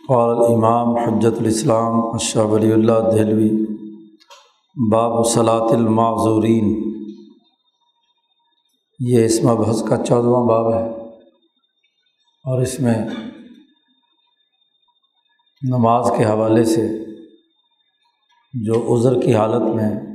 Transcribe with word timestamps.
قال 0.08 0.30
الامام 0.30 0.96
حجت 0.98 1.40
الاسلام 1.40 1.94
اشہ 2.14 2.40
ولی 2.40 2.72
اللہ 2.74 2.94
دہلوی، 2.94 3.66
باب 4.92 5.28
صلاۃ 5.28 5.70
المعذورین. 5.72 6.92
یہ 9.00 9.26
اس 9.26 9.44
مبحث 9.44 9.84
کا 9.84 9.98
چودواں 9.98 10.46
باب 10.46 10.74
ہے 10.74 10.90
اور 12.46 12.62
اس 12.62 12.80
میں 12.80 13.06
نماز 15.62 16.12
کے 16.18 16.26
حوالے 16.26 16.64
سے 16.64 16.88
جو 18.54 18.96
عذر 18.96 19.22
کی 19.22 19.36
حالت 19.36 19.76
میں 19.76 20.07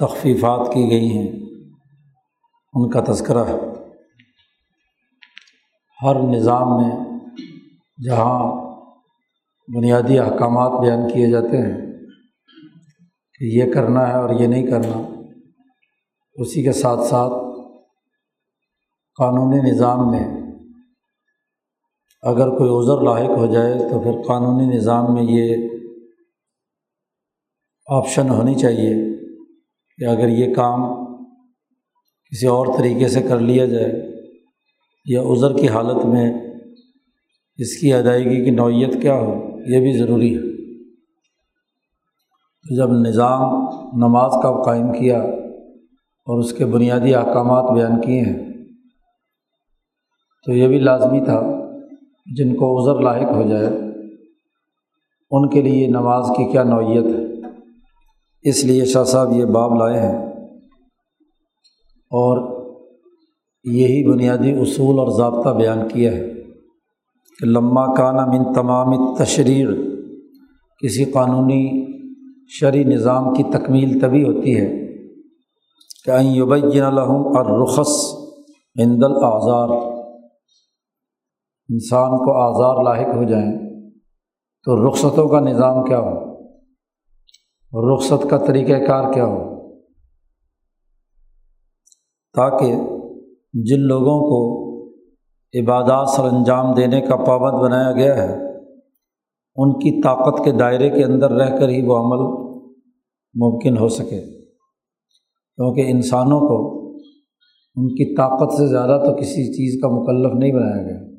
تخفیفات 0.00 0.74
کی 0.74 0.90
گئی 0.90 1.18
ہیں۔ 1.18 1.28
ان 2.74 2.90
کا 2.90 3.00
تذکرہ 3.00 3.44
ہے 3.44 3.58
ہر 6.02 6.22
نظام 6.22 6.76
میں 6.76 6.90
جہاں 8.04 8.52
بنیادی 9.76 10.18
احکامات 10.18 10.80
بیان 10.80 11.12
کیے 11.12 11.30
جاتے 11.30 11.56
ہیں 11.56 11.92
کہ 13.38 13.44
یہ 13.44 13.72
کرنا 13.72 14.08
ہے 14.08 14.12
اور 14.12 14.30
یہ 14.30 14.46
نہیں 14.46 14.66
کرنا، 14.66 15.10
اسی 16.34 16.62
کے 16.62 16.72
ساتھ 16.72 17.00
ساتھ 17.00 17.32
قانونی 19.18 19.70
نظام 19.70 20.10
میں 20.10 20.24
اگر 22.22 22.48
کوئی 22.48 22.70
عذر 22.70 23.02
لاحق 23.02 23.38
ہو 23.38 23.46
جائے 23.46 23.78
تو 23.90 24.00
پھر 24.00 24.22
قانونی 24.28 24.76
نظام 24.76 25.14
میں 25.14 25.22
یہ 25.22 25.56
آپشن 27.86 28.28
ہونی 28.28 28.54
چاہیے۔ 28.54 29.09
کہ 30.00 30.04
اگر 30.04 30.28
یہ 30.28 30.54
کام 30.54 30.80
کسی 32.32 32.46
اور 32.46 32.66
طریقے 32.78 33.08
سے 33.08 33.22
کر 33.22 33.38
لیا 33.38 33.66
جائے 33.66 33.92
یا 35.04 35.22
عذر 35.22 35.56
کی 35.58 35.68
حالت 35.68 36.04
میں 36.04 36.32
اس 37.56 37.76
کی 37.76 37.92
ادائیگی 37.92 38.44
کی 38.44 38.50
نوعیت 38.50 39.02
کیا 39.02 39.14
ہو، 39.14 39.34
یہ 39.66 39.80
بھی 39.80 39.98
ضروری 39.98 40.34
ہے۔ 40.36 40.40
تو 42.62 42.76
جب 42.76 43.08
نظام 43.08 43.42
نماز 43.96 44.32
کا 44.42 44.62
قائم 44.62 44.92
کیا 44.92 45.22
اور 46.26 46.38
اس 46.38 46.52
کے 46.52 46.64
بنیادی 46.64 47.14
احکامات 47.14 47.70
بیان 47.70 48.00
کیے 48.00 48.20
ہیں، 48.20 48.38
تو 50.46 50.52
یہ 50.52 50.68
بھی 50.68 50.78
لازمی 50.78 51.24
تھا 51.24 51.40
جن 52.36 52.54
کو 52.54 52.66
عذر 52.78 53.00
لاحق 53.00 53.32
ہو 53.32 53.48
جائے، 53.48 53.66
ان 55.30 55.48
کے 55.48 55.62
لیے 55.62 55.86
نماز 55.86 56.24
کی 56.36 56.52
کیا 56.52 56.62
نوعیت 56.62 57.04
ہے۔ 57.04 57.19
اس 58.44 58.64
لیے 58.64 58.84
شاہ 58.84 59.04
صاحب 59.04 59.32
یہ 59.32 59.44
باب 59.44 59.74
لائے 59.74 60.00
ہیں 60.00 60.18
اور 62.12 62.60
یہی 63.64 64.12
بنیادی 64.12 64.52
اصول 64.52 64.98
اور 64.98 65.08
ضابطہ 65.18 65.48
بیان 65.48 65.88
کیا 65.88 66.12
ہے 66.12 66.30
کہ 67.38 67.46
لمہ 67.46 67.94
کانا 67.96 68.26
من 68.26 68.54
تمام 68.54 69.14
تشریح 69.14 69.66
کسی 70.82 71.04
قانونی 71.04 71.86
شرعی 72.48 72.84
نظام 72.84 73.34
کی 73.34 73.42
تکمیل 73.42 73.98
تبھی 74.00 74.24
ہوتی 74.24 74.60
ہے 74.60 74.68
کہ 76.04 76.10
یبین 76.10 76.82
الحم 76.82 77.26
اور 77.36 77.62
رخص 77.62 77.92
عند 78.80 79.04
الاظار 79.04 79.68
انسان 81.68 82.16
کو 82.18 82.32
آزار 82.32 82.82
لاحق 82.84 83.14
ہو 83.16 83.24
جائیں 83.24 83.52
تو 84.66 84.88
رخصتوں 84.88 85.28
کا 85.28 85.40
نظام 85.40 85.84
کیا 85.84 85.98
ہو؟ 85.98 86.29
رخصت 87.72 88.30
کا 88.30 88.38
طریقۂ 88.38 88.86
کار 88.86 89.12
کیا 89.12 89.24
ہو؟ 89.24 89.70
تاکہ 92.34 92.72
جن 93.52 93.80
لوگوں 93.80 94.20
کو 94.20 94.60
عبادات 95.60 96.08
سر 96.08 96.24
انجام 96.24 96.74
دینے 96.74 97.00
کا 97.00 97.16
پابند 97.16 97.62
بنایا 97.62 97.92
گیا 97.92 98.22
ہے، 98.22 98.34
ان 99.56 99.72
کی 99.72 100.02
طاقت 100.02 100.44
کے 100.44 100.52
دائرے 100.52 100.90
کے 100.90 101.04
اندر 101.04 101.30
رہ 101.30 101.58
کر 101.58 101.68
ہی 101.68 101.86
وہ 101.86 101.96
عمل 101.96 102.40
ممکن 103.34 103.78
ہو 103.78 103.88
سکے۔ 103.88 104.20
کیونکہ 105.56 105.90
انسانوں 105.90 106.40
کو 106.40 106.80
ان 107.76 107.88
کی 107.88 108.16
طاقت 108.16 108.52
سے 108.52 108.66
زیادہ 108.66 109.02
تو 109.06 109.16
کسی 109.16 109.52
چیز 109.52 109.82
کا 109.82 109.88
مکلف 109.88 110.38
نہیں 110.38 110.52
بنایا 110.52 110.82
گیا۔ 110.82 111.16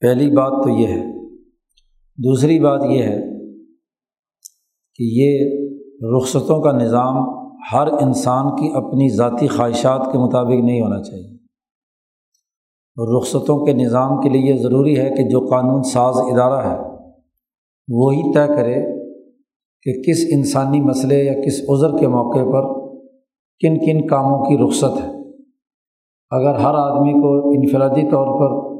پہلی 0.00 0.30
بات 0.30 0.64
تو 0.64 0.68
یہ 0.68 0.86
ہے۔ 0.86 1.26
دوسری 2.16 2.60
بات 2.60 2.80
یہ 2.90 3.02
ہے 3.02 3.31
کہ 4.94 5.02
یہ 5.02 5.50
رخصتوں 6.16 6.62
کا 6.62 6.72
نظام 6.72 7.16
ہر 7.72 7.86
انسان 7.86 8.56
کی 8.56 8.70
اپنی 8.74 9.08
ذاتی 9.08 9.48
خواہشات 9.48 10.12
کے 10.12 10.18
مطابق 10.18 10.64
نہیں 10.64 10.80
ہونا 10.80 11.02
چاہیے۔ 11.02 11.34
اور 12.96 13.16
رخصتوں 13.16 13.66
کے 13.66 13.72
نظام 13.72 14.20
کے 14.20 14.28
لیے 14.28 14.52
یہ 14.52 14.58
ضروری 14.58 14.98
ہے 14.98 15.10
کہ 15.16 15.28
جو 15.28 15.40
قانون 15.40 15.82
ساز 15.82 16.16
ادارہ 16.16 16.66
ہے، 16.66 16.78
وہی 17.88 18.22
طے 18.34 18.48
کرے 18.48 19.02
کہ 19.82 20.02
کس 20.02 20.26
انسانی 20.32 20.80
مسئلے 20.80 21.24
یا 21.24 21.32
کس 21.32 21.70
عذر 21.70 21.98
کے 21.98 22.08
موقع 22.08 22.38
پر 22.38 22.90
کن 23.60 23.78
کن 23.78 24.06
کاموں 24.06 24.44
کی 24.44 24.58
رخصت 24.58 25.00
ہے۔ 25.00 25.12
اگر 26.30 26.54
ہر 26.54 26.74
آدمی 26.74 27.12
کو 27.12 27.50
انفرادی 27.50 28.10
طور 28.10 28.26
پر 28.26 28.72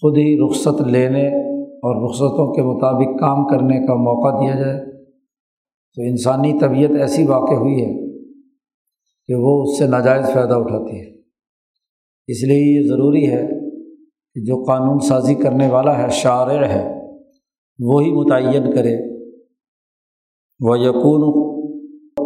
خود 0.00 0.18
ہی 0.18 0.46
رخصت 0.46 0.80
لینے 0.80 1.28
اور 1.58 2.08
رخصتوں 2.08 2.52
کے 2.52 2.62
مطابق 2.62 3.20
کام 3.20 3.46
کرنے 3.46 3.86
کا 3.86 3.94
موقع 3.94 4.40
دیا 4.40 4.54
جائے 4.54 4.93
تو 5.94 6.02
انسانی 6.02 6.58
طبیعت 6.58 6.90
ایسی 7.00 7.26
واقع 7.26 7.54
ہوئی 7.54 7.74
ہے 7.74 8.18
کہ 9.26 9.34
وہ 9.34 9.62
اس 9.62 9.78
سے 9.78 9.86
ناجائز 9.86 10.26
فائدہ 10.34 10.54
اٹھاتی 10.54 11.00
ہے۔ 11.00 11.14
اس 12.26 12.44
لیے 12.44 12.82
یہ 12.82 12.88
ضروری 12.88 13.30
ہے 13.30 13.46
کہ 14.34 14.44
جو 14.44 14.64
قانون 14.64 14.98
سازی 14.98 15.34
کرنے 15.34 15.68
والا 15.68 16.02
ہے، 16.02 16.08
شارع 16.10 16.66
ہے، 16.66 17.00
وہی 17.78 18.12
متعین 18.12 18.74
کرے۔ 18.74 19.14
وہ 20.60 20.78
یقون 20.78 21.44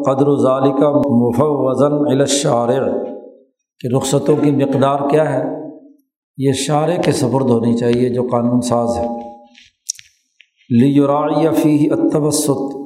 قدر 0.05 0.29
و 0.29 0.37
ظالی 0.37 0.73
کا 0.81 0.91
مف 0.91 1.37
وزن 1.39 2.21
الشارع۔ 2.21 3.05
کہ 3.81 3.97
رخصتوں 3.97 4.37
کی 4.37 4.51
مقدار 4.51 5.11
کیا 5.11 5.33
ہے؟ 5.33 5.45
یہ 6.37 6.53
شارع 6.53 7.01
کے 7.05 7.13
سبرد 7.13 7.51
ہونی 7.51 7.77
چاہیے 7.77 8.09
جو 8.09 8.23
قانون 8.23 8.61
ساز 8.61 8.99
ہے۔ 8.99 9.07
لیورا 10.71 11.41
یا 11.43 11.51
فی 11.51 11.89
اتوسط 11.91 12.78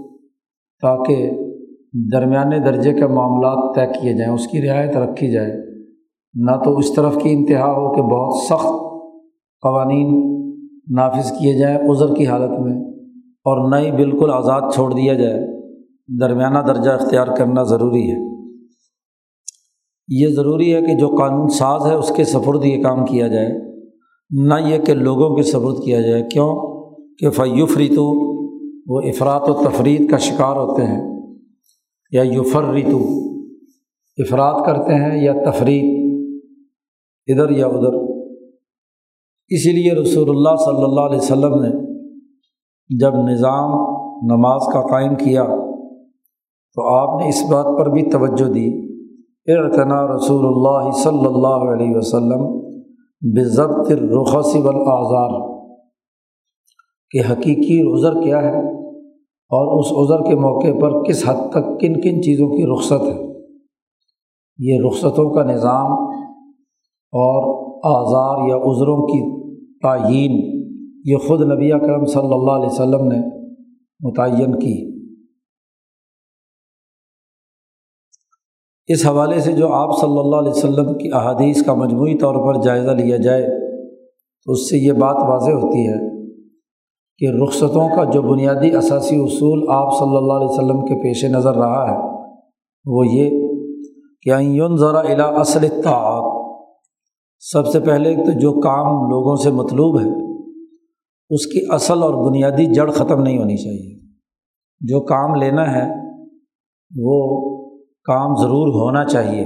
تاکہ 0.82 1.30
درمیانے 2.12 2.58
درجے 2.58 2.92
کے 2.92 3.06
معاملات 3.06 3.74
طے 3.74 4.00
کیے 4.00 4.12
جائیں، 4.12 4.32
اس 4.32 4.46
کی 4.46 4.62
رعایت 4.62 4.96
رکھی 4.96 5.30
جائے۔ 5.30 5.52
نہ 6.34 6.50
تو 6.64 6.76
اس 6.76 6.94
طرف 6.94 7.14
کی 7.22 7.32
انتہا 7.32 7.72
ہو 7.72 7.94
کہ 7.94 8.02
بہت 8.02 8.42
سخت 8.42 8.68
قوانین 9.62 10.32
نافذ 10.96 11.30
کیے 11.30 11.58
جائیں 11.58 11.78
عذر 11.90 12.14
کی 12.14 12.26
حالت 12.26 12.60
میں 12.60 12.72
اور 13.20 13.70
نہ 13.70 13.76
ہی 13.76 13.92
بالکل 13.92 14.30
آزاد 14.32 14.60
چھوڑ 14.74 14.92
دیا 14.92 15.14
جائے۔ 15.14 15.40
درمیانہ 16.20 16.58
درجہ 16.58 16.90
اختیار 16.90 17.26
کرنا 17.26 17.62
ضروری 17.62 18.10
ہے۔ 18.10 18.32
یہ 20.08 20.28
ضروری 20.28 20.74
ہے 20.74 20.80
کہ 20.80 20.94
جو 20.94 21.08
قانون 21.08 21.48
ساز 21.48 21.86
ہے، 21.86 21.94
اس 21.94 22.12
کے 22.16 22.24
سفرد 22.24 22.64
یہ 22.64 22.82
کام 22.82 23.04
کیا 23.04 23.28
جائے۔ 23.28 23.48
نہ 24.30 24.54
یہ 24.66 24.78
کہ 24.78 24.94
لوگوں 24.94 25.36
کے 25.36 25.42
سفرد 25.42 25.84
کیا 25.84 26.00
جائے۔ 26.00 26.22
کیوں؟ 26.22 26.82
کہ 27.18 27.30
فیوف 27.30 27.76
ریتو 27.76 28.31
وہ 28.86 29.00
افراد 29.00 29.48
و 29.48 29.52
تفرید 29.54 30.10
کا 30.10 30.18
شکار 30.18 30.56
ہوتے 30.56 30.86
ہیں، 30.86 31.00
یا 32.12 32.22
یوفر 32.22 32.64
ریتو 32.64 32.98
افراد 34.18 34.60
کرتے 34.66 34.94
ہیں 34.94 35.22
یا 35.22 35.32
تفریح 35.44 35.82
ادھر 37.28 37.50
یا 37.50 37.66
ادھر۔ 37.66 37.94
اسی 39.50 39.72
لیے 39.72 39.92
رسول 39.92 40.28
اللہ 40.28 40.56
صلی 40.56 40.84
اللہ 40.84 41.00
علیہ 41.00 41.18
وسلم 41.18 41.54
نے 41.62 41.70
جب 42.90 43.14
نظام 43.28 43.70
نماز 44.26 44.66
کا 44.72 44.80
قائم 44.82 45.14
کیا 45.14 45.44
تو 46.76 46.88
آپ 46.88 47.20
نے 47.20 47.28
اس 47.28 47.42
بات 47.50 47.66
پر 47.78 47.90
بھی 47.90 48.02
توجہ 48.10 48.52
دی، 48.52 48.66
اعتنا 49.48 50.02
رسول 50.06 50.44
اللہ 50.46 50.90
صلی 50.98 51.26
اللہ 51.26 51.70
علیہ 51.72 51.96
وسلم 51.96 52.44
بضبط 53.22 53.90
رخص 53.92 54.54
والاعذار 54.56 55.40
کہ 57.12 57.32
حقیقی 57.32 57.94
عذر 57.94 58.22
کیا 58.22 58.42
ہے 58.42 58.82
اور 59.50 59.80
اس 59.80 59.92
عذر 59.92 60.28
کے 60.28 60.34
موقع 60.34 60.78
پر 60.80 61.04
کس 61.04 61.28
حد 61.28 61.50
تک 61.50 61.80
کن 61.80 62.00
کن 62.00 62.22
چیزوں 62.22 62.48
کی 62.48 62.66
رخصت 62.66 63.02
ہے۔ 63.02 63.32
یہ 64.58 64.80
رخصتوں 64.86 65.34
کا 65.34 65.42
نظام 65.42 65.92
اور 67.12 67.62
آزار 67.84 68.48
یا 68.48 68.56
عذروں 68.56 69.06
کی 69.06 69.42
تعین 69.82 70.62
یہ 71.04 71.16
خود 71.16 71.40
نبی 71.40 71.70
کرم 71.70 72.04
صلی 72.04 72.34
اللہ 72.34 72.50
علیہ 72.50 72.66
وسلم 72.66 73.06
نے 73.06 73.18
متعین 74.00 74.58
کی۔ 74.58 74.92
اس 78.86 79.06
حوالے 79.06 79.40
سے 79.40 79.52
جو 79.52 79.72
آپ 79.72 80.00
صلی 80.00 80.18
اللہ 80.18 80.36
علیہ 80.36 80.50
وسلم 80.50 80.98
کی 80.98 81.08
احادیث 81.12 81.64
کا 81.64 81.74
مجموعی 81.74 82.18
طور 82.18 82.34
پر 82.34 82.62
جائزہ 82.62 82.90
لیا 82.90 83.16
جائے 83.16 83.46
تو 84.44 84.52
اس 84.52 84.70
سے 84.70 84.78
یہ 84.78 84.92
بات 84.92 85.16
واضح 85.28 85.50
ہوتی 85.50 85.88
ہے 85.88 86.11
کہ 87.22 87.42
رخصتوں 87.42 87.96
کا 87.96 88.04
جو 88.04 88.22
بنیادی 88.22 88.76
اثاثی 88.76 89.16
اصول 89.16 89.64
آپ 89.68 89.98
صلی 89.98 90.16
اللہ 90.16 90.32
علیہ 90.32 90.48
وسلم 90.48 90.80
کے 90.80 91.02
پیش 91.02 91.24
نظر 91.24 91.54
رہا 91.54 91.90
ہے، 91.90 92.26
وہ 92.86 93.06
یہ 93.06 93.30
کہ 94.22 94.42
یون 94.42 94.76
ذرا 94.76 94.98
الا 94.98 95.24
اصل 95.24 95.68
تعاق 95.68 96.42
سب 97.38 97.66
سے 97.66 97.80
پہلے 97.80 98.14
تو 98.14 98.38
جو 98.38 98.52
کام 98.52 98.86
لوگوں 98.86 99.36
سے 99.36 99.50
مطلوب 99.50 100.00
ہے، 100.00 100.36
اس 101.30 101.46
کی 101.46 101.60
اصل 101.70 102.02
اور 102.02 102.30
بنیادی 102.30 102.66
جڑ 102.66 102.90
ختم 102.90 103.22
نہیں 103.22 103.38
ہونی 103.38 103.56
چاہیے۔ 103.56 103.98
جو 104.80 105.00
کام 105.00 105.34
لینا 105.34 105.74
ہے، 105.74 105.94
وہ 106.96 107.40
کام 108.04 108.34
ضرور 108.34 108.68
ہونا 108.68 109.04
چاہیے۔ 109.04 109.44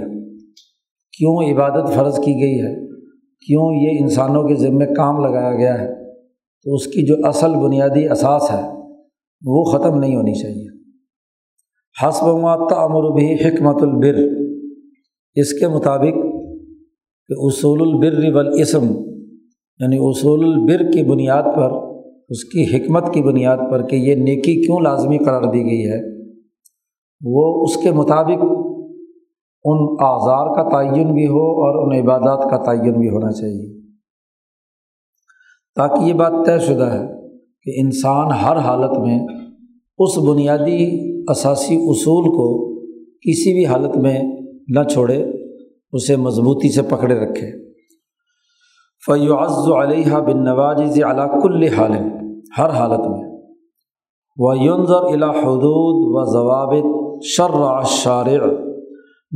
کیوں 1.19 1.53
عبادت 1.53 1.93
فرض 1.93 2.19
کی 2.19 2.33
گئی 2.35 2.61
ہے؟ 2.61 2.87
کیوں 3.47 3.75
یہ 3.75 3.99
انسانوں 4.01 4.43
کے 4.43 4.55
ذمے 4.55 4.87
کام 4.87 5.25
لگایا 5.25 5.55
گیا 5.55 5.79
ہے؟ 5.81 6.06
تو 6.67 6.75
اس 6.75 6.87
کی 6.87 7.07
جو 7.07 7.15
اصل 7.25 7.55
بنیادی 7.55 8.09
اثاث 8.09 8.51
ہے، 8.51 8.63
وہ 9.47 9.65
ختم 9.65 9.99
نہیں 9.99 10.17
ہونی 10.17 10.35
چاہیے۔ 10.35 10.67
حسب 12.03 12.27
معطا 12.27 12.75
امر 12.75 13.11
بھی 13.19 13.35
حکمت 13.35 13.83
البر، 13.83 14.19
اس 15.35 15.53
کے 15.53 15.69
مطابق 15.69 16.15
کہ 17.29 17.35
اصول 17.37 17.83
البر 17.83 18.35
والاسم 18.35 18.85
یعنی 19.81 19.97
اصول 20.01 20.45
البر 20.45 20.91
کی 20.91 21.03
بنیاد 21.03 21.43
پر، 21.43 21.73
اس 22.29 22.45
کی 22.45 22.77
حکمت 22.77 23.15
کی 23.15 23.23
بنیاد 23.23 23.57
پر 23.71 23.87
کہ 23.87 23.97
یہ 23.97 24.15
نیکی 24.15 24.67
کیوں 24.67 24.81
لازمی 24.81 25.19
قرار 25.19 25.43
دی 25.43 25.63
گئی 25.65 25.91
ہے، 25.91 26.01
وہ 27.25 27.63
اس 27.63 27.77
کے 27.77 27.93
مطابق 27.93 28.45
ان 29.65 29.97
آزار 30.01 30.55
کا 30.55 30.69
تعین 30.71 31.15
بھی 31.15 31.27
ہو 31.27 31.47
اور 31.63 31.85
ان 31.85 32.01
عبادات 32.01 32.51
کا 32.51 32.57
تعین 32.57 32.93
بھی 32.93 33.09
ہونا 33.09 33.33
چاہیے۔ 33.33 33.76
تاکہ 35.77 36.05
یہ 36.05 36.13
بات 36.13 36.33
طے 36.47 36.59
شدہ 36.59 36.85
ہے 36.85 37.07
کہ 37.63 37.81
انسان 37.81 38.33
ہر 38.33 38.57
حالت 38.57 38.99
میں 38.99 39.27
اس 39.99 40.19
بنیادی 40.19 41.01
اثاثی 41.29 41.77
اصول 41.77 42.25
کو 42.25 42.75
کسی 42.99 43.53
بھی 43.53 43.67
حالت 43.67 43.97
میں 43.97 44.21
نہ 44.69 44.83
چھوڑے، 44.89 45.25
اسے 45.93 46.17
مضبوطی 46.17 46.73
سے 46.73 46.83
پکڑے 46.83 47.15
رکھے۔ 47.15 47.67
فیعز 49.07 49.71
علیہ 49.73 50.17
بن 50.17 50.45
نواز 50.45 51.03
علاق 51.03 51.45
الحال 51.45 51.93
ہر 52.59 52.71
حالت 52.71 53.01
میں۔ 53.01 53.37
و 54.39 54.55
یونظر 54.55 55.03
الا 55.03 55.31
حدود 55.31 56.07
و 56.09 56.25
ضوابط 56.25 57.23
شر 57.25 57.83
شارع 57.87 58.45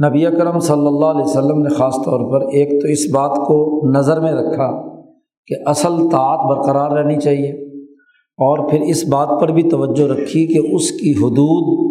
نبی 0.06 0.26
اکرم 0.26 0.58
صلی 0.58 0.86
اللہ 0.86 1.06
علیہ 1.06 1.24
وسلم 1.24 1.62
نے 1.62 1.68
خاص 1.68 1.96
طور 1.96 2.32
پر 2.32 2.46
ایک 2.46 2.82
تو 2.82 2.88
اس 2.88 3.14
بات 3.14 3.36
کو 3.36 3.82
نظر 3.94 4.20
میں 4.20 4.32
رکھا 4.32 4.89
کہ 5.46 5.54
اصل 5.66 6.08
طاعت 6.08 6.56
برقرار 6.56 6.90
رہنی 6.90 7.20
چاہیے 7.20 7.50
اور 8.38 8.70
پھر 8.70 8.80
اس 8.80 9.08
بات 9.08 9.28
پر 9.40 9.48
بھی 9.48 9.62
توجہ 9.62 10.08
رکھی 10.12 10.46
کہ 10.46 10.74
اس 10.74 10.90
کی 10.90 11.10
حدود 11.10 11.90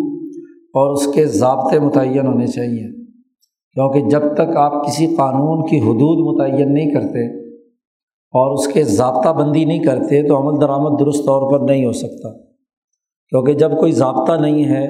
اور 0.74 0.92
اس 0.92 1.08
کے 1.14 1.26
ضابطے 1.26 1.80
متعین 1.80 2.28
ہونے 2.28 2.48
چاہیے۔ 2.48 3.00
کیونکہ 3.74 4.10
جب 4.10 4.34
تک 4.34 4.56
آپ 4.56 4.86
کسی 4.86 5.08
قانون 5.08 5.66
کی 5.70 5.80
حدود 5.80 6.36
متعین 6.36 6.74
نہیں 6.74 6.94
کرتے 6.94 7.40
اور 8.12 8.54
اس 8.54 8.68
کے 8.68 8.84
ضابطہ 8.84 9.30
بندی 9.30 9.66
نہیں 9.66 9.84
کرتے 9.84 10.28
تو 10.28 10.38
عمل 10.38 10.62
درآمد 10.62 11.00
درست 11.00 11.20
طور 11.20 11.52
پر 11.52 11.74
نہیں 11.74 11.86
ہو 11.86 11.92
سکتا۔ 11.92 12.38
کیونکہ 13.30 13.54
جب 13.54 13.72
کوئی 13.80 13.92
ضابطہ 13.92 14.34
نہیں 14.42 14.66
ہے، 14.66 14.88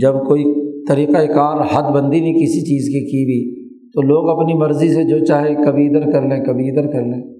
جب 0.00 0.12
کوئی 0.12 0.44
طریقۂ 0.86 1.34
کار 1.34 1.66
حد 1.72 1.90
بندی 1.92 2.20
نہیں 2.20 2.34
کسی 2.34 2.60
چیز 2.60 2.84
کی 2.84 3.00
کی 3.00 3.24
بھی، 3.24 3.68
تو 3.88 4.02
لوگ 4.02 4.40
اپنی 4.40 4.54
مرضی 4.54 4.88
سے 4.88 5.04
جو 5.04 5.24
چاہے 5.24 5.54
کبھی 5.54 5.86
ادھر 5.86 6.12
کر 6.12 6.22
لیں، 6.22 6.44
کبھی 6.44 6.70
ادھر 6.70 6.92
کر 6.92 7.00
لیں۔ 7.00 7.37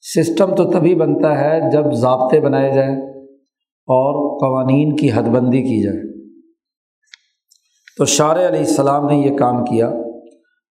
سسٹم 0.00 0.54
تو 0.54 0.64
تبھی 0.64 0.94
بنتا 0.94 1.40
ہے 1.40 1.70
جب 1.72 1.92
ضابطے 1.92 2.40
بنائے 2.40 2.72
جائیں 2.74 2.96
اور 3.86 4.38
قوانین 4.38 4.96
کی 4.96 5.08
حد 5.14 5.22
بندی 5.22 5.62
کی 5.62 5.82
جائے۔ 5.82 6.14
تو 7.98 8.04
شار 8.04 8.36
علیہ 8.36 8.58
السلام 8.58 9.06
نے 9.06 9.16
یہ 9.16 9.36
کام 9.36 9.64
کیا۔ 9.64 9.92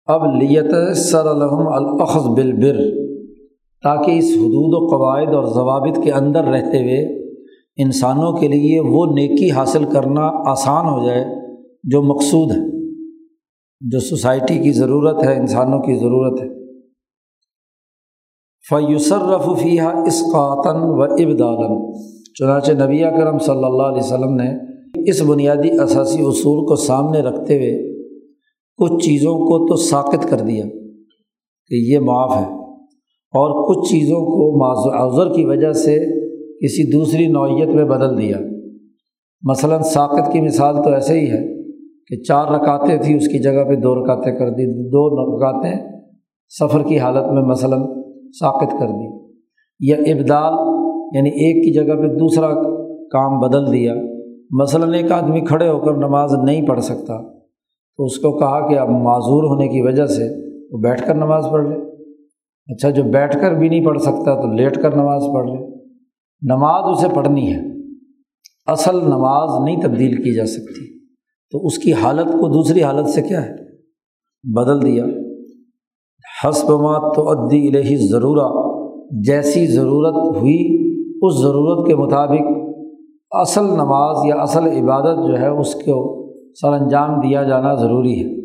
اب 0.05 0.35
لیت 0.35 0.97
سر 0.97 1.25
الحم 1.25 1.67
الخذ 1.67 2.27
بالبر، 2.27 2.79
تاکہ 3.83 4.11
اس 4.11 4.31
حدود 4.37 4.91
و 4.91 4.97
قواعد 4.97 5.33
اور 5.33 5.43
ضوابط 5.43 6.03
کے 6.03 6.11
اندر 6.11 6.43
رہتے 6.43 6.77
ہوئے 6.77 7.23
انسانوں 7.77 8.37
کے 8.37 8.47
لیے 8.47 8.79
وہ 8.79 9.05
نیکی 9.05 9.51
حاصل 9.51 9.83
کرنا 9.83 10.51
آسان 10.51 10.85
ہو 10.85 11.05
جائے 11.05 11.25
جو 11.83 12.01
مقصود 12.01 12.51
ہے، 12.51 12.91
جو 13.81 13.99
سوسائٹی 13.99 14.57
کی 14.57 14.71
ضرورت 14.71 15.23
ہے، 15.23 15.37
انسانوں 15.37 15.79
کی 15.79 15.95
ضرورت 15.95 16.41
ہے۔ 16.41 16.62
فیوسر 18.69 19.17
رفیہ 19.17 19.81
اسقاطن 19.81 20.81
و 20.81 21.01
ابدالن 21.01 21.93
چنانچہ 22.39 22.71
نبی 22.71 22.97
کرم 22.97 23.37
صلی 23.37 23.65
اللہ 23.65 23.83
علیہ 23.83 24.03
وسلم 24.03 24.33
نے 24.35 24.73
اس 25.09 25.21
بنیادی 25.21 25.71
اثاثی 25.71 26.19
اصول 26.21 26.65
کو 26.65 26.75
سامنے 26.75 27.19
رکھتے 27.19 27.57
ہوئے 27.57 27.93
کچھ 28.77 29.05
چیزوں 29.05 29.33
کو 29.33 29.67
تو 29.67 29.75
ساکت 29.75 30.29
کر 30.29 30.37
دیا 30.37 30.65
کہ 31.67 31.75
یہ 31.75 31.99
معاف 31.99 32.37
ہے 32.37 32.55
اور 33.33 33.67
کچھ 33.67 33.91
چیزوں 33.91 34.17
کو 34.17 34.59
معذر 34.59 35.33
کی 35.33 35.45
وجہ 35.45 35.71
سے 35.71 35.99
کسی 36.63 36.91
دوسری 36.91 37.27
نوعیت 37.27 37.67
میں 37.67 37.85
بدل 37.85 38.21
دیا۔ 38.21 38.37
مثلاً 39.41 39.81
ساکت 39.81 40.33
کی 40.33 40.41
مثال 40.41 40.83
تو 40.83 40.89
ایسے 40.89 41.19
ہی 41.19 41.31
ہے 41.31 41.63
کہ 42.07 42.21
چار 42.21 42.47
رکاتیں 42.47 42.97
تھیں، 42.97 43.15
اس 43.17 43.27
کی 43.27 43.39
جگہ 43.39 43.63
پہ 43.63 43.75
دو 43.75 43.95
رکاتیں 43.95 44.31
کر 44.31 44.49
دی، 44.49 44.89
دو 44.89 45.09
رکاتیں 45.09 45.99
سفر 46.49 46.83
کی 46.83 46.99
حالت 46.99 47.31
میں 47.31 47.43
مثلاً 47.43 48.02
ساکت 48.39 48.71
کر 48.71 48.87
دی، 48.87 49.07
یا 49.79 49.95
ابدال 49.95 50.53
یعنی 51.15 51.29
ایک 51.29 51.63
کی 51.63 51.73
جگہ 51.73 51.93
پہ 51.93 52.07
دوسرا 52.07 52.47
کام 53.11 53.39
بدل 53.39 53.71
دیا۔ 53.71 53.93
مثلاً 54.51 54.93
ایک 54.93 55.11
آدمی 55.11 55.41
کھڑے 55.41 55.69
ہو 55.69 55.79
کر 55.79 55.93
نماز 55.93 56.33
نہیں 56.43 56.67
پڑھ 56.67 56.81
سکتا، 56.81 57.21
تو 57.97 58.05
اس 58.05 58.17
کو 58.17 58.37
کہا 58.39 58.67
کہ 58.67 58.79
اب 58.79 58.89
معذور 58.89 59.43
ہونے 59.43 59.67
کی 59.67 59.81
وجہ 59.81 60.05
سے 60.05 60.23
وہ 60.71 60.79
بیٹھ 60.79 61.07
کر 61.07 61.15
نماز 61.15 61.45
پڑھ 61.51 61.67
لے۔ 61.69 61.75
اچھا 62.67 62.89
جو 62.89 63.03
بیٹھ 63.03 63.37
کر 63.41 63.53
بھی 63.53 63.69
نہیں 63.69 63.85
پڑھ 63.85 63.99
سکتا 63.99 64.41
تو 64.41 64.53
لیٹ 64.53 64.81
کر 64.81 64.95
نماز 64.95 65.23
پڑھ 65.33 65.45
لے۔ 65.45 65.57
نماز 66.41 66.97
اسے 66.97 67.15
پڑھنی 67.15 67.53
ہے، 67.53 67.61
اصل 68.65 68.95
نماز 68.95 69.63
نہیں 69.65 69.81
تبدیل 69.81 70.23
کی 70.23 70.33
جا 70.33 70.45
سکتی۔ 70.45 70.93
تو 71.51 71.65
اس 71.65 71.77
کی 71.77 71.93
حالت 71.93 72.25
کو 72.25 72.47
دوسری 72.47 72.83
حالت 72.83 73.09
سے 73.09 73.21
کیا 73.21 73.45
ہے؟ 73.45 73.55
بدل 74.43 74.85
دیا۔ 74.85 75.05
حسب 76.45 76.69
مات 76.69 77.15
تو 77.15 77.29
ادی 77.29 77.67
الہی 77.67 77.95
ضرورت 77.95 78.73
جیسی 79.25 79.67
ضرورت 79.67 80.37
ہوئی، 80.37 80.59
اس 81.21 81.41
ضرورت 81.41 81.87
کے 81.87 81.95
مطابق 81.95 82.51
اصل 83.31 83.63
نماز 83.63 84.25
یا 84.25 84.35
اصل 84.35 84.67
عبادت 84.67 85.27
جو 85.27 85.39
ہے، 85.39 85.47
اس 85.47 85.75
کو 85.75 86.23
سر 86.61 86.73
انجام 86.73 87.19
دیا 87.19 87.43
جانا 87.43 87.75
ضروری 87.75 88.23
ہے۔ 88.23 88.43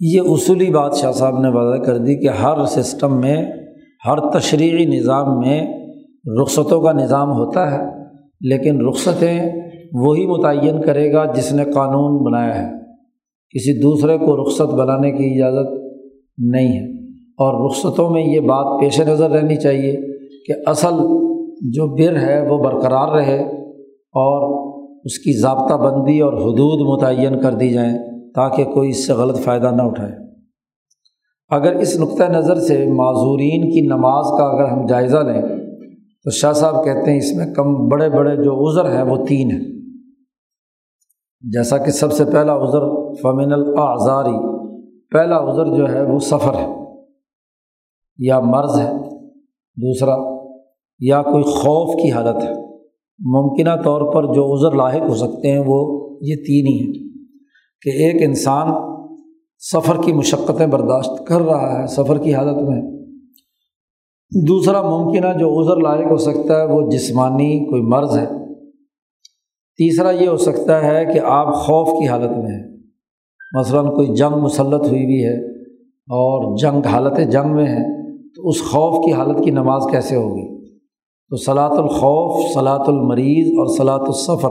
یہ 0.00 0.20
اصولی 0.20 0.70
بات 0.70 0.94
شاہ 0.94 1.12
صاحب 1.12 1.38
نے 1.38 1.48
وضع 1.48 1.82
کر 1.82 1.96
دی 1.96 2.14
کہ 2.14 2.28
ہر 2.28 2.64
سسٹم 2.64 3.20
میں، 3.20 3.46
ہر 4.06 4.30
تشریحی 4.30 4.84
نظام 4.84 5.38
میں 5.38 5.74
رخصتوں 6.42 6.82
کا 6.82 6.92
نظام 6.92 7.30
ہوتا 7.32 7.70
ہے، 7.72 7.84
لیکن 8.40 8.86
رخصتیں 8.86 9.40
وہی 9.92 10.26
متعین 10.26 10.82
کرے 10.82 11.12
گا 11.12 11.24
جس 11.24 11.52
نے 11.52 11.64
قانون 11.64 12.24
بنایا 12.24 12.62
ہے۔ 12.62 12.72
کسی 13.54 13.82
دوسرے 13.82 14.18
کو 14.18 14.42
رخصت 14.42 14.74
بنانے 14.74 15.12
کی 15.12 15.42
اجازت 15.42 15.79
نہیں 16.38 16.68
ہے۔ 16.68 17.00
اور 17.14 17.70
رخصتوں 17.70 18.10
میں 18.10 18.22
یہ 18.22 18.40
بات 18.40 18.80
پیش 18.80 19.00
نظر 19.00 19.30
رہنی 19.30 19.56
چاہیے 19.56 19.92
کہ 20.46 20.52
اصل 20.66 20.94
جو 21.60 21.86
بر 21.86 22.16
ہے 22.16 22.48
وہ 22.48 22.58
برقرار 22.58 23.08
رہے 23.08 23.40
اور 23.96 24.60
اس 25.04 25.18
کی 25.18 25.38
ضابطہ 25.38 25.74
بندی 25.74 26.20
اور 26.20 26.32
حدود 26.32 27.02
متعین 27.02 27.40
کر 27.40 27.52
دی 27.52 27.68
جائیں 27.68 27.98
تاکہ 28.34 28.64
کوئی 28.64 28.90
اس 28.90 29.06
سے 29.06 29.12
غلط 29.12 29.38
فائدہ 29.38 29.70
نہ 29.76 29.82
اٹھائے۔ 29.82 30.12
اگر 31.48 31.74
اس 31.74 32.00
نقطۂ 32.00 32.24
نظر 32.30 32.54
سے 32.54 32.86
معذورین 32.86 33.70
کی 33.70 33.80
نماز 33.80 34.24
کا 34.38 34.44
اگر 34.44 34.68
ہم 34.68 34.86
جائزہ 34.86 35.16
لیں، 35.16 35.42
تو 36.24 36.30
شاہ 36.30 36.52
صاحب 36.52 36.84
کہتے 36.84 37.10
ہیں 37.10 37.18
اس 37.18 37.36
میں 37.36 37.54
کم 37.54 37.88
بڑے 37.88 38.10
بڑے 38.10 38.36
جو 38.36 38.70
عذر 38.70 38.96
ہیں 38.96 39.02
وہ 39.02 39.26
تین 39.26 39.50
ہیں۔ 39.50 39.60
جیسا 41.40 41.76
کہ 41.76 41.90
سب 41.90 42.12
سے 42.12 42.24
پہلا 42.24 42.56
عذر 42.56 43.12
فمین 43.22 43.52
الاعذاری 43.52 44.59
پہلا 45.10 45.36
عذر 45.36 45.76
جو 45.76 45.94
ہے 45.94 46.12
وہ 46.12 46.18
سفر 46.18 46.54
ہے، 46.54 46.68
یا 48.18 48.40
مرض 48.40 48.80
ہے، 48.80 48.92
دوسرا 49.76 50.16
یا 50.98 51.22
کوئی 51.22 51.42
خوف 51.42 52.02
کی 52.02 52.10
حالت 52.10 52.44
ہے۔ 52.44 52.52
ممکنہ 53.18 53.82
طور 53.84 54.12
پر 54.12 54.34
جو 54.34 54.54
عذر 54.54 54.76
لاحق 54.76 55.10
ہو 55.10 55.14
سکتے 55.14 55.50
ہیں 55.50 55.64
وہ 55.66 56.08
یہ 56.22 56.34
تین 56.34 56.66
ہی 56.66 56.78
ہیں 56.78 57.08
کہ 57.82 57.90
ایک 57.90 58.22
انسان 58.28 58.68
سفر 59.58 60.02
کی 60.02 60.12
مشقتیں 60.12 60.66
برداشت 60.66 61.26
کر 61.26 61.40
رہا 61.40 61.82
ہے 61.82 61.86
سفر 61.86 62.18
کی 62.18 62.34
حالت 62.34 62.56
میں۔ 62.56 62.82
دوسرا 64.46 64.82
ممکنہ 64.82 65.38
جو 65.38 65.60
عذر 65.60 65.76
لاحق 65.76 66.10
ہو 66.10 66.16
سکتا 66.16 66.60
ہے 66.60 66.64
وہ 66.64 66.90
جسمانی 66.90 67.70
کوئی 67.70 67.82
مرض 67.82 68.18
ہے۔ 68.18 68.26
تیسرا 69.76 70.10
یہ 70.10 70.28
ہو 70.28 70.36
سکتا 70.36 70.84
ہے 70.84 71.04
کہ 71.04 71.20
آپ 71.24 71.54
خوف 71.54 71.88
کی 71.88 72.08
حالت 72.08 72.30
میں 72.30 72.46
ہیں۔ 72.46 72.79
مثلاً 73.58 73.86
کوئی 73.86 74.14
جنگ 74.14 74.36
مسلط 74.36 74.88
ہوئی 74.88 75.06
بھی 75.06 75.24
ہے 75.24 75.60
اور 76.08 76.56
جنگ، 76.56 76.86
حالت 76.86 77.32
جنگ 77.32 77.54
میں 77.54 77.66
ہے، 77.66 78.00
تو 78.30 78.48
اس 78.48 78.62
خوف 78.62 79.04
کی 79.04 79.12
حالت 79.12 79.44
کی 79.44 79.50
نماز 79.50 79.82
کیسے 79.90 80.16
ہوگی؟ 80.16 80.70
تو 81.30 81.36
صلاۃ 81.36 81.70
الخوف 81.70 82.54
صلاۃ 82.54 82.84
المریض 82.86 83.46
اور 83.46 83.76
صلاۃ 83.76 84.06
السفر، 84.06 84.50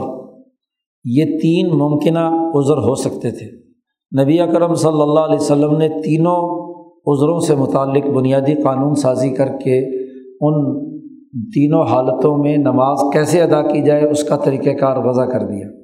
یہ 1.06 1.26
تین 1.42 1.70
ممکنہ 1.78 2.28
عذر 2.56 2.78
ہو 2.78 2.96
سکتے 2.96 3.32
تھے۔ 3.32 3.60
نبی 4.24 4.40
اکرم 4.40 4.74
صلی 4.74 5.02
اللہ 5.02 5.20
علیہ 5.20 5.40
وسلم 5.40 5.78
نے 5.78 5.90
تینوں 5.90 6.70
عذروں 7.08 7.40
سے 7.40 7.56
متعلق 7.56 8.08
بنیادی 8.08 8.56
قانون 8.64 8.96
سازی 8.96 9.30
کر 9.30 9.48
کے 9.48 9.80
ان 10.42 10.90
تینوں 11.54 11.84
حالتوں 11.84 12.38
میں 12.38 12.58
نماز 12.58 12.98
کیسے 13.14 13.42
ادا 13.42 13.62
کی 13.62 13.82
جائے، 13.82 14.06
اس 14.06 14.24
کا 14.24 14.36
طریقۂ 14.36 14.80
کار 14.80 14.98
وضع 14.98 15.26
کر 15.26 15.40
دیا۔ 15.40 15.79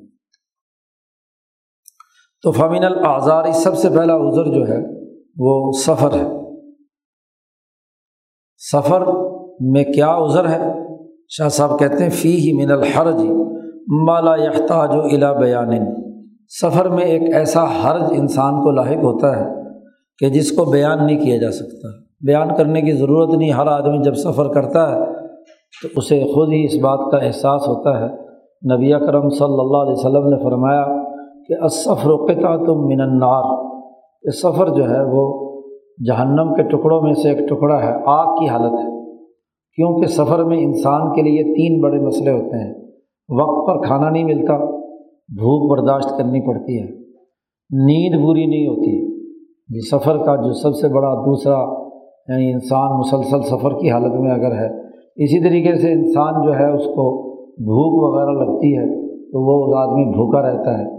تو 2.46 2.52
فامین 2.52 2.84
الآزار 2.84 3.52
سب 3.52 3.76
سے 3.76 3.90
پہلا 3.90 4.16
عذر 4.16 4.44
جو 4.44 4.68
ہے، 4.68 4.78
وہ 5.38 5.72
سفر 5.72 6.10
ہے۔ 6.14 6.24
سفر 8.72 9.04
میں 9.60 9.84
کیا 9.84 10.18
عذر 10.18 10.50
ہے؟ 10.50 10.74
شاہ 11.30 11.48
صاحب 11.48 11.80
کہتے 11.80 12.04
ہیں 12.04 12.10
فی 12.10 12.36
ہی 12.36 12.66
من 12.66 12.72
الحرج 12.72 13.24
مالا 13.88 14.36
یحتاج 14.36 14.96
و 14.96 15.00
الا 15.00 15.34
بیان۔ 15.34 15.70
سفر 16.62 16.90
میں 16.90 17.04
ایک 17.04 17.22
ایسا 17.34 17.64
حرج 17.64 18.04
انسان 18.12 18.64
کو 18.64 18.72
لاحق 18.72 19.04
ہوتا 19.04 19.40
ہے 19.40 19.46
کہ 20.18 20.30
جس 20.30 20.52
کو 20.52 20.66
بیان 20.66 21.06
نہیں 21.06 21.20
کیا 21.20 21.38
جا 21.38 21.52
سکتا۔ 21.52 21.88
بیان 22.26 22.56
کرنے 22.58 22.82
کی 22.82 22.92
ضرورت 22.92 23.38
نہیں، 23.38 23.52
ہر 23.52 23.68
آدمی 23.68 24.04
جب 24.04 24.14
سفر 24.14 24.54
کرتا 24.54 24.92
ہے، 24.92 25.28
تو 25.82 25.88
اسے 25.96 26.24
خود 26.24 26.50
ہی 26.50 26.66
اس 26.66 26.76
بات 26.84 27.12
کا 27.12 27.18
احساس 27.18 27.68
ہوتا 27.68 28.00
ہے۔ 28.00 28.08
نبی 28.76 28.92
کرم 28.92 29.30
صلی 29.30 29.60
اللہ 29.60 29.78
علیہ 29.78 29.94
وسلم 29.94 30.28
نے 30.28 30.44
فرمایا 30.44 31.05
کہ 31.48 31.64
اصفر 31.64 32.10
و 32.10 32.28
تم 32.66 32.88
من 32.88 33.02
النار۔ 33.02 33.64
یہ 34.24 34.30
سفر 34.30 34.70
جو 34.70 34.84
ہے 34.84 35.04
وہ 35.12 35.46
جہنم 36.08 36.54
کے 36.54 36.64
ٹکڑوں 36.64 37.02
میں 37.02 37.14
سے 37.14 37.30
ایک 37.30 37.50
ٹکڑا 37.50 37.84
ہے، 37.84 37.94
آگ 38.06 38.36
کی 38.36 38.48
حالت 38.48 38.74
ہے۔ 38.74 38.96
کیونکہ 39.76 40.06
سفر 40.06 40.44
میں 40.44 40.58
انسان 40.58 41.14
کے 41.14 41.22
لیے 41.22 41.44
تین 41.44 41.82
بڑے 41.82 42.00
مسئلے 42.00 42.32
ہوتے 42.32 42.68
ہیں۔ 42.68 42.74
وقت 43.30 43.68
پر 43.68 43.88
کھانا 43.88 44.10
نہیں 44.10 44.24
ملتا، 44.24 44.58
بھوک 45.30 45.72
برداشت 45.72 46.10
کرنی 46.18 46.48
پڑتی 46.48 46.80
ہے۔ 46.80 46.86
نیند 47.72 48.26
بری 48.26 48.46
نہیں 48.46 48.68
ہوتی۔ 48.68 49.16
یہ 49.70 49.80
سفر 49.92 50.18
کا 50.18 50.36
جو 50.36 50.54
سب 50.54 50.76
سے 50.76 50.88
بڑا 50.88 51.14
دوسرا 51.14 51.58
یعنی 52.28 52.54
انسان 52.54 53.00
مسلسل 53.00 53.42
سفر 53.42 53.70
کی 53.70 53.92
حالت 53.92 54.14
میں 54.14 54.32
اگر 54.32 54.52
ہے، 54.52 54.86
اسی 55.16 55.44
طریقے 55.44 55.76
سے 55.76 55.92
انسان 55.92 56.46
جو 56.46 56.54
ہے 56.54 56.72
اس 56.72 56.86
کو 56.86 57.36
بھوک 57.40 58.14
وغیرہ 58.14 58.46
لگتی 58.46 58.78
ہے 58.78 59.08
تو 59.08 59.42
وہ 59.42 59.78
آدمی 59.78 60.06
بھوکا 60.06 60.42
رہتا 60.42 60.80
ہے۔ 60.80 60.95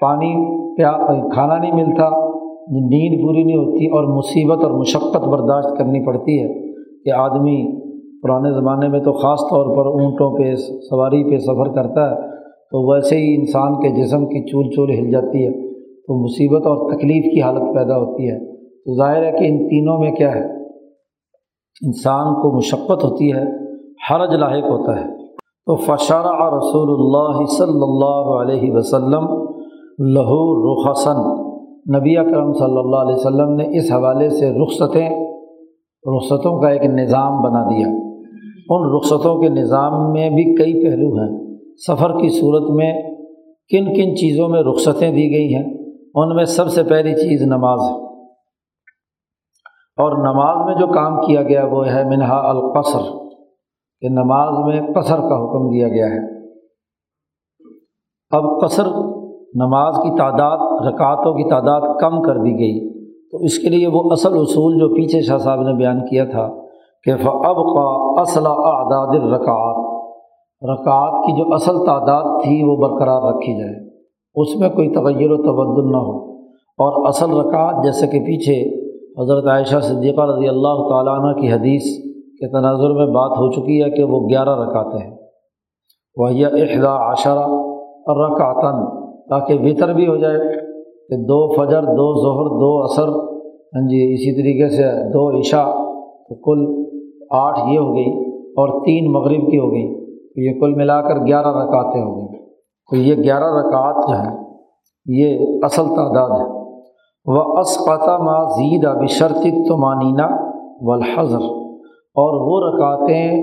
پانی 0.00 0.58
پیا 0.76 0.92
کھانا 1.34 1.58
نہیں 1.58 1.74
ملتا، 1.74 2.10
نیند 2.70 3.22
پوری 3.22 3.42
نہیں 3.44 3.56
ہوتی 3.56 3.86
اور 3.86 4.16
مصیبت 4.16 4.64
اور 4.64 4.70
مشقت 4.70 5.28
برداشت 5.28 5.78
کرنی 5.78 6.06
پڑتی 6.06 6.42
ہے 6.42 6.72
کہ 7.04 7.10
آدمی 7.10 7.88
پرانے 8.22 8.52
زمانے 8.52 8.88
میں 8.88 9.00
تو 9.00 9.12
خاص 9.12 9.40
طور 9.40 9.76
پر 9.76 9.86
اونٹوں 9.86 10.38
پہ، 10.38 10.54
سواری 10.54 11.30
پہ 11.30 11.38
سفر 11.38 11.72
کرتا 11.74 12.10
ہے، 12.10 12.16
تو 12.46 12.94
ویسے 12.94 13.16
ہی 13.16 13.34
انسان 13.34 13.74
کے 13.74 14.02
جسم 14.02 14.26
کی 14.26 14.50
چول 14.50 14.70
چول 14.70 14.90
ہل 14.90 15.10
جاتی 15.10 15.46
ہے، 15.46 15.68
تو 15.78 16.24
مصیبت 16.24 16.66
اور 16.66 16.92
تکلیف 16.92 17.34
کی 17.34 17.42
حالت 17.42 17.74
پیدا 17.74 17.98
ہوتی 17.98 18.30
ہے۔ 18.30 18.56
تو 18.56 18.96
ظاہر 18.96 19.22
ہے 19.22 19.30
کہ 19.30 19.44
ان 19.44 19.68
تینوں 19.68 19.98
میں 19.98 20.10
کیا 20.10 20.34
ہے؟ 20.34 20.44
انسان 21.86 22.34
کو 22.34 22.56
مشقت 22.56 23.04
ہوتی 23.04 23.32
ہے، 23.32 23.42
حرج 24.10 24.34
لاحق 24.34 24.70
ہوتا 24.70 25.00
ہے۔ 25.00 25.06
تو 25.66 25.74
فشارہ 25.74 26.54
رسول 26.56 26.90
اللہ 26.90 27.44
صلی 27.44 27.82
اللہ 27.82 28.40
علیہ 28.40 28.72
وسلم 28.72 29.47
لہو 29.98 30.80
رخصن 30.80 31.48
نبی 31.98 32.16
اکرم 32.16 32.52
صلی 32.52 32.78
اللہ 32.78 32.96
علیہ 32.96 33.14
وسلم 33.14 33.54
نے 33.54 33.78
اس 33.78 33.92
حوالے 33.92 34.30
سے 34.30 34.50
رخصتیں، 34.50 35.10
رخصتوں 36.16 36.60
کا 36.60 36.68
ایک 36.68 36.84
نظام 36.84 37.42
بنا 37.42 37.64
دیا۔ 37.64 37.86
ان 38.68 38.96
رخصتوں 38.96 39.40
کے 39.40 39.48
نظام 39.48 40.12
میں 40.12 40.30
بھی 40.30 40.56
کئی 40.56 40.84
پہلو 40.84 41.14
ہیں۔ 41.14 41.58
سفر 41.86 42.10
کی 42.10 42.28
صورت 42.28 42.70
میں 42.70 43.02
کن 43.68 43.84
کن 43.84 44.16
چیزوں 44.16 44.48
میں 44.48 44.62
رخصتیں 44.62 45.10
دی 45.10 45.30
گئی 45.30 45.54
ہیں؟ 45.54 45.92
ان 46.14 46.36
میں 46.36 46.44
سب 46.44 46.68
سے 46.68 46.82
پہلی 46.82 47.14
چیز 47.14 47.42
نماز 47.42 47.80
ہے۔ 47.80 48.24
اور 49.96 50.12
نماز 50.12 50.66
میں 50.66 50.74
جو 50.74 50.86
کام 50.86 51.20
کیا 51.20 51.42
گیا 51.42 51.66
وہ 51.66 51.86
ہے 51.86 52.04
منہا 52.04 52.48
القصر، 52.48 53.28
کہ 54.00 54.08
نماز 54.08 54.66
میں 54.66 55.00
قصر 55.00 55.16
کا 55.16 55.44
حکم 55.44 55.70
دیا 55.70 55.88
گیا 55.88 56.06
ہے۔ 56.06 56.50
اب 58.30 58.44
قصر 58.64 58.84
نماز 59.54 59.94
کی 59.96 60.16
تعداد، 60.18 60.86
رکعتوں 60.86 61.34
کی 61.34 61.50
تعداد 61.50 61.80
کم 62.00 62.22
کر 62.22 62.36
دی 62.36 62.52
گئی۔ 62.52 62.98
تو 63.30 63.38
اس 63.38 63.58
کے 63.58 63.68
لیے 63.68 63.86
وہ 63.86 64.02
اصل 64.12 64.32
اصول 64.32 64.78
جو 64.78 64.88
پیچھے 64.88 65.20
شاہ 65.20 65.38
صاحب 65.38 65.60
نے 65.60 65.74
بیان 65.74 66.00
کیا 66.06 66.24
تھا 66.24 66.48
کہ 67.04 67.10
اب 67.10 67.56
کا 67.56 68.20
اصل 68.20 68.46
اعداد 68.46 69.06
الرکعات 69.06 69.88
رکعات 70.62 71.24
کی 71.26 71.38
جو 71.38 71.54
اصل 71.54 71.86
تعداد 71.86 72.42
تھی 72.42 72.62
وہ 72.64 72.76
برقرار 72.76 73.22
رکھی 73.22 73.60
جائے۔ 73.60 73.88
اس 74.34 74.60
میں 74.60 74.68
کوئی 74.68 74.88
تغیر 74.88 75.30
و 75.30 75.36
تبدل 75.36 75.92
نہ 75.92 75.96
ہو۔ 75.96 76.38
اور 76.54 77.08
اصل 77.08 77.40
رکعت 77.40 77.84
جیسے 77.84 78.06
کہ 78.06 78.18
پیچھے 78.18 78.88
حضرت 79.22 79.46
عائشہ 79.46 79.80
صدیقہ 79.80 80.20
رضی 80.20 80.48
اللہ 80.48 80.88
تعالیٰ 80.90 81.14
عنہ 81.14 81.40
کی 81.40 81.52
حدیث 81.52 81.82
کے 82.14 82.48
تناظر 82.48 82.90
میں 82.90 83.06
بات 83.06 83.30
ہو 83.30 83.50
چکی 83.50 83.82
ہے 83.82 83.90
کہ 83.90 84.04
وہ 84.04 84.28
گیارہ 84.28 84.60
رکعتیں 84.60 85.06
ہیں۔ 85.06 85.16
وہ 86.16 86.32
یہ 86.32 86.46
احدا 86.46 87.12
عشرہ 87.12 87.38
اور 87.38 88.30
رکعتاً 88.30 89.07
تاکہ 89.30 89.58
وطر 89.62 89.92
بھی 89.94 90.06
ہو 90.06 90.16
جائے 90.16 90.38
کہ 91.08 91.16
دو 91.24 91.40
فجر، 91.54 91.82
دو 91.82 92.06
ظہر، 92.22 92.48
دو 92.60 92.70
عصر 92.84 93.12
ہاں 93.76 93.86
جی 93.88 94.02
اسی 94.12 94.34
طریقے 94.36 94.68
سے 94.68 94.88
دو 95.12 95.28
عشاء، 95.38 95.66
تو 96.28 96.34
کل 96.44 96.64
آٹھ 97.36 97.58
یہ 97.68 97.78
ہو 97.78 97.94
گئی 97.94 98.10
اور 98.60 98.68
تین 98.84 99.12
مغرب 99.12 99.50
کی 99.50 99.58
ہو 99.58 99.72
گئی، 99.72 99.86
تو 100.28 100.40
یہ 100.40 100.60
کل 100.60 100.74
ملا 100.74 101.00
کر 101.00 101.24
گیارہ 101.26 101.52
رکعتیں 101.56 102.02
ہو 102.02 102.16
گئیں 102.16 102.38
تو 102.90 102.96
یہ 102.96 103.22
گیارہ 103.24 103.50
رکعت 103.54 104.08
جو 104.08 104.14
ہیں، 104.14 104.36
یہ 105.06 105.64
اصل 105.64 105.88
تعداد 105.96 106.30
ہے۔ 106.30 106.46
وہ 107.26 107.42
اسقطہ 107.58 108.16
ما 108.22 108.36
زید 108.50 108.84
بشرط 109.00 109.42
تمانینہ 109.68 110.26
والحضر 110.80 111.42
اور 112.16 112.34
وہ 112.46 112.60
رکعتیں 112.60 113.42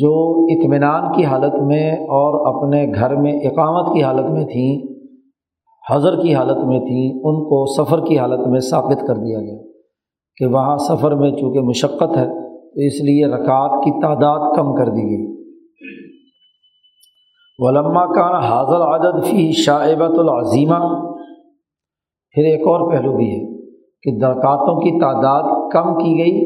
جو 0.00 0.14
اطمینان 0.50 1.12
کی 1.12 1.24
حالت 1.24 1.54
میں 1.62 1.90
اور 2.18 2.34
اپنے 2.46 2.80
گھر 2.94 3.14
میں 3.16 3.32
اقامت 3.32 3.92
کی 3.94 4.02
حالت 4.02 4.30
میں 4.30 4.44
تھیں 4.44 4.72
حضر 5.84 6.16
کی 6.22 6.34
حالت 6.34 6.58
میں 6.66 6.78
تھیں 6.80 7.04
ان 7.20 7.38
کو 7.44 7.64
سفر 7.72 8.04
کی 8.06 8.18
حالت 8.18 8.46
میں 8.48 8.60
ثابت 8.60 9.00
کر 9.06 9.16
دیا 9.16 9.40
گیا 9.40 9.60
کہ 10.38 10.46
وہاں 10.46 10.76
سفر 10.88 11.14
میں 11.14 11.30
چونکہ 11.30 11.60
مشقت 11.60 12.16
ہے، 12.16 12.26
تو 12.74 12.80
اس 12.80 13.00
لیے 13.04 13.26
رکعت 13.26 13.72
کی 13.84 13.90
تعداد 14.02 14.44
کم 14.56 14.74
کر 14.74 14.88
دی 14.88 15.02
گئی۔ 15.02 15.24
ولما 17.58 18.04
کان 18.06 18.34
حاضر 18.44 18.84
عدد 18.84 19.24
فی 19.24 19.50
شاعبۃ 19.64 20.18
العظیمہ، 20.18 20.78
پھر 22.34 22.44
ایک 22.44 22.66
اور 22.66 22.90
پہلو 22.92 23.16
بھی 23.16 23.30
ہے 23.30 23.40
کہ 24.04 24.18
درکاتوں 24.20 24.74
کی 24.80 24.92
تعداد 25.00 25.50
کم 25.72 25.94
کی 25.98 26.12
گئی 26.18 26.38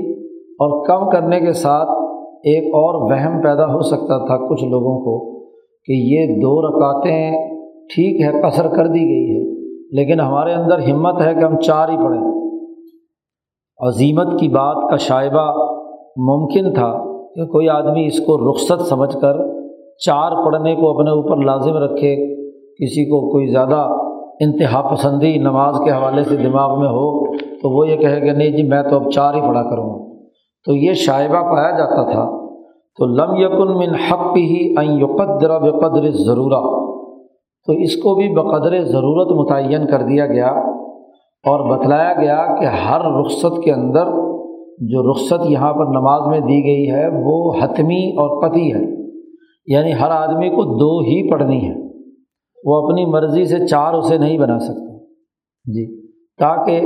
اور 0.59 0.75
کم 0.87 1.09
کرنے 1.11 1.41
کے 1.41 1.53
ساتھ 1.61 1.91
ایک 2.45 2.65
اور 2.75 2.95
وہم 3.11 3.41
پیدا 3.43 3.67
ہو 3.67 3.81
سکتا 3.83 4.19
تھا 4.27 4.37
کچھ 4.49 4.65
لوگوں 4.65 4.97
کو 5.05 5.15
کہ 5.89 5.93
یہ 6.07 6.35
دو 6.43 6.55
رکعتیں 6.63 7.56
ٹھیک 7.91 8.21
ہے 8.21 8.31
قصر 8.43 8.67
کر 8.69 8.87
دی 8.87 9.03
گئی 9.03 9.27
ہے، 9.31 9.43
لیکن 9.97 10.21
ہمارے 10.21 10.53
اندر 10.53 10.79
ہمت 10.87 11.21
ہے 11.23 11.35
کہ 11.35 11.45
ہم 11.45 11.59
چار 11.61 11.89
ہی 11.89 11.97
پڑھیں۔ 11.97 12.25
عظیمت 13.81 14.39
کی 14.41 14.49
بات 14.49 14.77
کا 14.91 14.97
شائبہ 15.03 15.45
ممکن 16.29 16.73
تھا 16.75 16.91
کہ 17.35 17.47
کوئی 17.47 17.69
آدمی 17.69 18.07
اس 18.07 18.19
کو 18.27 18.39
رخصت 18.41 18.87
سمجھ 18.89 19.15
کر 19.21 19.43
چار 20.07 20.33
پڑھنے 20.45 20.75
کو 20.77 20.91
اپنے 20.91 21.11
اوپر 21.11 21.45
لازم 21.45 21.77
رکھے، 21.85 22.15
کسی 22.81 23.05
کو 23.11 23.21
کوئی 23.33 23.47
زیادہ 23.47 23.87
انتہا 24.41 24.81
پسندی 24.89 25.37
نماز 25.39 25.77
کے 25.85 25.91
حوالے 25.91 26.23
سے 26.23 26.37
دماغ 26.37 26.79
میں 26.81 26.89
ہو 26.89 27.07
تو 27.61 27.71
وہ 27.71 27.87
یہ 27.89 27.97
کہے 27.97 28.21
کہ 28.21 28.33
نہیں 28.33 28.57
جی 28.57 28.63
میں 28.63 28.83
تو 28.83 28.97
اب 28.97 29.11
چار 29.11 29.35
ہی 29.35 29.41
پڑھا 29.41 29.63
کروں 29.63 29.89
تو 30.67 30.75
یہ 30.75 30.93
شائبہ 31.05 31.41
پایا 31.51 31.71
جاتا 31.79 32.03
تھا۔ 32.13 32.25
تو 32.99 33.07
لم 33.07 33.35
یکن 33.37 33.73
من 33.79 33.95
حق 34.03 34.37
ہی 34.37 34.61
یقدر 35.01 35.59
بقدر 35.61 36.11
ضرورہ 36.19 36.61
تو 37.67 37.73
اس 37.73 37.97
کو 37.97 38.15
بھی 38.15 38.29
بقدر 38.29 38.85
ضرورت 38.85 39.33
متعین 39.33 39.87
کر 39.87 40.03
دیا 40.03 40.27
گیا 40.27 40.49
اور 41.47 41.77
بتلایا 41.77 42.13
گیا 42.13 42.61
کہ 42.61 42.65
ہر 42.65 43.01
رخصت 43.21 43.63
کے 43.63 43.73
اندر 43.73 44.05
جو 44.79 45.11
رخصت 45.11 45.51
یہاں 45.51 45.73
پر 45.73 45.87
نماز 45.87 46.29
میں 46.29 46.41
دی 46.41 46.65
گئی 46.65 46.91
ہے 46.91 47.09
وہ 47.25 47.53
حتمی 47.61 48.11
اور 48.11 48.49
قطعی 48.49 48.75
ہے۔ 48.75 49.07
یعنی 49.67 49.93
ہر 49.93 50.11
آدمی 50.11 50.49
کو 50.49 50.63
دو 50.63 50.99
ہی 50.99 51.31
پڑھنی 51.31 51.69
ہے۔ 51.69 51.75
وہ 52.65 52.87
اپنی 52.87 53.05
مرضی 53.07 53.45
سے 53.45 53.67
چار 53.67 53.95
اسے 53.95 54.19
نہیں 54.19 54.39
بنا 54.39 54.59
سکتا۔ 54.59 54.99
جی۔ 55.65 56.07
تاکہ 56.11 56.81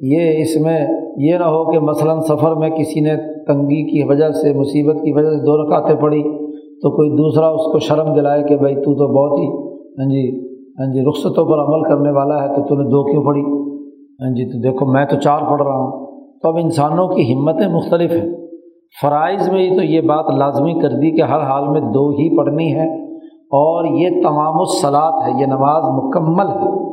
یہ 0.00 0.38
اس 0.38 0.60
میں 0.60 0.86
یہ 1.16 1.38
نہ 1.38 1.44
ہو 1.44 1.72
کہ 1.72 1.78
مثلاً 1.78 2.20
سفر 2.20 2.54
میں 2.54 2.70
کسی 2.70 3.00
نے 3.00 3.44
تنگی 3.44 3.90
کی 3.90 4.08
وجہ 4.08 4.30
سے، 4.30 4.52
مصیبت 4.52 4.96
کی 5.04 5.12
وجہ 5.12 5.30
سے 5.30 5.44
دو 5.44 5.62
رکعتیں 5.62 5.96
پڑھی 5.96 6.22
تو 6.56 6.96
کوئی 6.96 7.10
دوسرا 7.10 7.48
اس 7.48 7.72
کو 7.72 7.78
شرم 7.78 8.14
دلائے 8.14 8.42
کہ 8.42 8.56
بھائی 8.56 8.74
تو 8.74 8.94
تو 8.94 9.08
بہت 9.08 9.40
ہی 9.40 9.65
ہاں 9.98 10.10
جی 10.10 10.46
ہاں 10.50 10.92
جی 10.92 11.02
رخصتوں 11.08 11.44
پر 11.44 11.58
عمل 11.58 11.82
کرنے 11.82 12.10
والا 12.10 12.42
ہے 12.42 12.48
تو 12.48 12.62
تم 12.62 12.82
نے 12.82 12.88
دو 12.88 13.04
کیوں 13.04 13.24
پڑھی؟ 13.24 13.42
ہاں 14.22 14.34
جی 14.34 14.52
تو 14.52 14.58
دیکھو، 14.58 14.86
میں 14.86 15.04
تو 15.04 15.16
چار 15.16 15.38
پڑھ 15.38 15.62
رہا 15.62 15.76
ہوں۔ 15.76 16.06
تو 16.42 16.48
اب 16.48 16.56
انسانوں 16.56 17.08
کی 17.08 17.34
ہمتیں 17.34 17.68
مختلف 17.68 18.12
ہیں۔ 18.12 18.30
فرائض 19.02 19.52
میں 19.52 19.70
ہی 19.70 19.76
تو 19.76 19.82
یہ 19.82 20.00
بات 20.00 20.24
لازمی 20.38 20.74
کر 20.74 20.88
دی 20.88 21.16
کہ 21.16 21.22
ہر 21.22 21.40
حال 21.40 21.68
میں 21.68 21.80
دو 21.80 22.08
ہی 22.08 22.36
پڑھنی 22.36 22.74
ہے۔ 22.74 23.02
اور 23.34 23.84
یہ 23.84 24.22
تمام 24.22 24.58
الصلاط 24.58 25.22
ہے، 25.26 25.40
یہ 25.40 25.46
نماز 25.46 25.84
مکمل 25.84 26.46
ہے۔ 26.46 26.92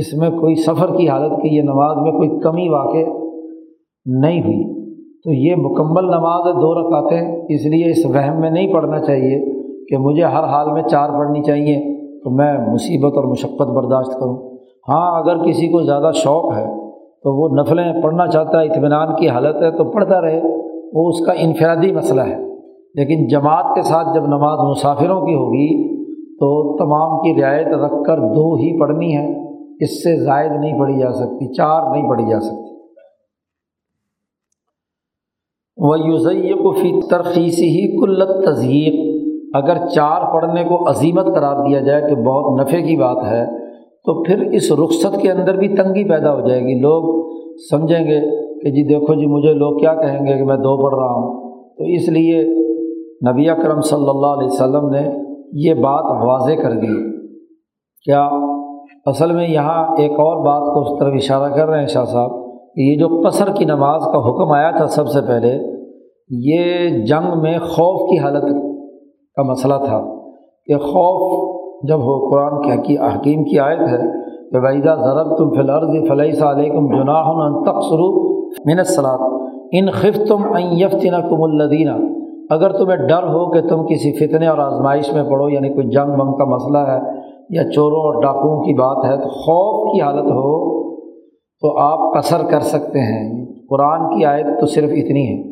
اس 0.00 0.14
میں 0.14 0.30
کوئی 0.30 0.54
سفر 0.54 0.96
کی 0.96 1.08
حالت 1.08 1.42
کی، 1.42 1.56
یہ 1.56 1.62
نماز 1.62 1.96
میں 2.02 2.12
کوئی 2.12 2.40
کمی 2.40 2.68
واقع 2.68 3.10
نہیں 4.06 4.40
ہوئی۔ 4.40 4.82
تو 5.24 5.32
یہ 5.32 5.54
مکمل 5.56 6.04
نماز 6.04 6.46
ہے، 6.46 6.52
دو 6.52 6.74
رکعتیں۔ 6.74 7.36
اس 7.48 7.66
لیے 7.66 7.90
اس 7.90 8.06
وہم 8.06 8.40
میں 8.40 8.50
نہیں 8.50 8.72
پڑھنا 8.72 9.00
چاہیے 9.00 9.62
کہ 9.88 9.96
مجھے 9.98 10.22
ہر 10.22 10.44
حال 10.44 10.72
میں 10.72 10.82
چار 10.82 11.08
پڑھنی 11.08 11.42
چاہیے۔ 11.42 11.91
تو 12.24 12.30
میں 12.30 12.72
مصیبت 12.72 13.16
اور 13.16 13.24
مشقت 13.24 13.62
برداشت 13.62 14.12
کروں۔ 14.12 14.36
ہاں 14.88 15.20
اگر 15.20 15.44
کسی 15.44 15.66
کو 15.66 15.82
زیادہ 15.82 16.10
شوق 16.14 16.52
ہے 16.52 16.66
تو 17.22 17.32
وہ 17.34 17.62
نفلیں 17.62 18.02
پڑھنا 18.02 18.26
چاہتا 18.26 18.60
ہے، 18.60 18.66
اطمینان 18.66 19.16
کی 19.16 19.28
حالت 19.28 19.62
ہے 19.62 19.70
تو 19.70 19.84
پڑھتا 19.84 20.20
رہے، 20.20 20.40
وہ 20.92 21.08
اس 21.08 21.26
کا 21.26 21.32
انفرادی 21.32 21.92
مسئلہ 21.92 22.20
ہے۔ 22.20 22.52
لیکن 22.94 23.26
جماعت 23.26 23.74
کے 23.74 23.82
ساتھ 23.82 24.08
جب 24.14 24.26
نماز 24.26 24.58
مسافروں 24.58 25.26
کی 25.26 25.34
ہوگی 25.34 25.92
تو 26.34 26.76
تمام 26.76 27.18
کی 27.18 27.42
رعایت 27.42 27.66
رکھ 27.66 28.04
کر 28.06 28.18
دو 28.18 28.54
ہی 28.54 28.80
پڑھنی 28.80 29.16
ہے، 29.16 29.48
اس 29.84 30.02
سے 30.02 30.16
زائد 30.16 30.52
نہیں 30.60 30.78
پڑھی 30.78 30.98
جا 30.98 31.12
سکتی، 31.12 31.54
چار 31.54 31.90
نہیں 31.90 32.08
پڑھی 32.08 32.24
جا 32.30 32.40
سکتی۔ 32.40 32.62
وہ 35.76 35.98
یوزیق 35.98 36.78
فی 36.80 37.00
ترخیصی 37.10 37.68
ہی 37.68 38.00
کلت 38.00 38.46
تضیق 38.46 39.01
اگر 39.54 39.86
چار 39.86 40.32
پڑھنے 40.32 40.64
کو 40.64 40.88
عظیمت 40.88 41.26
قرار 41.26 41.56
دیا 41.56 41.80
جائے 41.80 42.00
کہ 42.00 42.14
بہت 42.14 42.60
نفع 42.60 42.76
کی 42.76 42.96
بات 42.96 43.24
ہے، 43.24 43.46
تو 44.04 44.22
پھر 44.22 44.40
اس 44.52 44.72
رخصت 44.72 45.20
کے 45.20 45.30
اندر 45.30 45.56
بھی 45.56 45.68
تنگی 45.68 46.08
پیدا 46.08 46.34
ہو 46.34 46.48
جائے 46.48 46.60
گی۔ 46.60 46.80
لوگ 46.80 47.30
سمجھیں 47.70 48.04
گے 48.06 48.20
کہ 48.60 48.70
جی 48.70 48.88
دیکھو 48.88 49.14
جی 49.14 49.26
مجھے 49.26 49.54
لوگ 49.54 49.78
کیا 49.78 49.94
کہیں 49.94 50.26
گے 50.26 50.38
کہ 50.38 50.44
میں 50.44 50.56
دو 50.56 50.82
پڑھ 50.82 50.94
رہا 50.94 51.12
ہوں۔ 51.12 51.52
تو 51.78 51.84
اس 51.84 52.08
لیے 52.08 52.44
نبی 53.32 53.50
اکرم 53.50 53.80
صلی 53.80 54.08
اللہ 54.08 54.26
علیہ 54.26 54.46
وسلم 54.46 54.88
نے 54.90 55.08
یہ 55.52 55.74
بات 55.74 56.04
واضح 56.04 56.62
کر 56.62 56.70
دی۔ 56.70 57.12
کیا 58.04 58.28
اصل 59.06 59.32
میں 59.32 59.48
یہاں 59.48 59.94
ایک 59.98 60.10
اور 60.10 60.46
بات 60.46 60.74
کو 60.74 60.80
اس 60.80 61.00
طرف 61.00 61.12
اشارہ 61.14 61.52
کر 61.52 61.68
رہے 61.68 61.78
ہیں 61.78 61.86
شاہ 61.86 62.04
صاحب 62.04 62.30
کہ 62.74 62.80
یہ 62.80 62.98
جو 62.98 63.22
قصر 63.26 63.50
کی 63.54 63.64
نماز 63.64 64.02
کا 64.04 64.18
حکم 64.18 64.52
آیا 64.52 64.70
تھا 64.70 64.86
سب 64.86 65.08
سے 65.08 65.20
پہلے، 65.20 65.58
یہ 66.30 66.88
جنگ 67.04 67.40
میں 67.42 67.58
خوف 67.58 68.10
کی 68.10 68.18
حالت 68.18 68.71
کا 69.36 69.42
مسئلہ 69.42 69.74
تھا 69.74 70.14
کہ 70.66 70.76
خوف 70.76 71.52
جب 71.88 71.98
ہو 71.98 72.30
قرآن 72.30 72.82
کی 72.82 72.96
حکیم 72.96 73.44
کی 73.44 73.58
آیت 73.58 73.80
ہے 73.80 74.00
کہ 74.50 74.58
ویدا 74.58 74.94
ضرب 74.94 75.36
تم 75.36 75.50
فلعرض 75.54 76.08
فلحی 76.08 76.30
علیکم 76.30 76.86
جناح 76.86 77.32
تقسرو 77.64 78.32
منت 78.64 78.86
صلاح 78.86 79.28
ان 79.72 79.90
خف 79.90 80.28
تم 80.28 80.52
این 80.52 81.28
کم 81.28 81.42
الدینہ 81.42 81.90
اگر 82.50 82.72
تمہیں 82.72 82.96
ڈر 82.96 83.22
ہو 83.22 83.50
کہ 83.50 83.60
تم 83.60 83.86
کسی 83.86 84.12
فتنے 84.12 84.46
اور 84.46 84.58
آزمائش 84.58 85.12
میں 85.12 85.22
پڑھو 85.22 85.48
یعنی 85.48 85.68
کوئی 85.68 85.88
جنگ 85.88 86.10
بم 86.18 86.36
کا 86.36 86.44
مسئلہ 86.44 86.78
ہے 86.78 86.98
یا 87.50 87.70
چوروں 87.70 87.98
اور 87.98 88.22
ڈاکوؤں 88.22 88.62
کی 88.62 88.74
بات 88.74 89.04
ہے، 89.04 89.16
تو 89.16 89.28
خوف 89.28 89.94
کی 89.94 90.00
حالت 90.00 90.24
ہو 90.24 90.82
تو 91.60 91.78
آپ 91.78 91.98
قصر 92.16 92.36
کر 92.50 92.60
سکتے 92.60 92.98
ہیں۔ 92.98 93.46
قرآن 93.70 94.18
کی 94.18 94.24
آیت 94.24 94.46
تو 94.60 94.66
صرف 94.66 94.90
اتنی 94.90 95.28
ہے۔ 95.28 95.51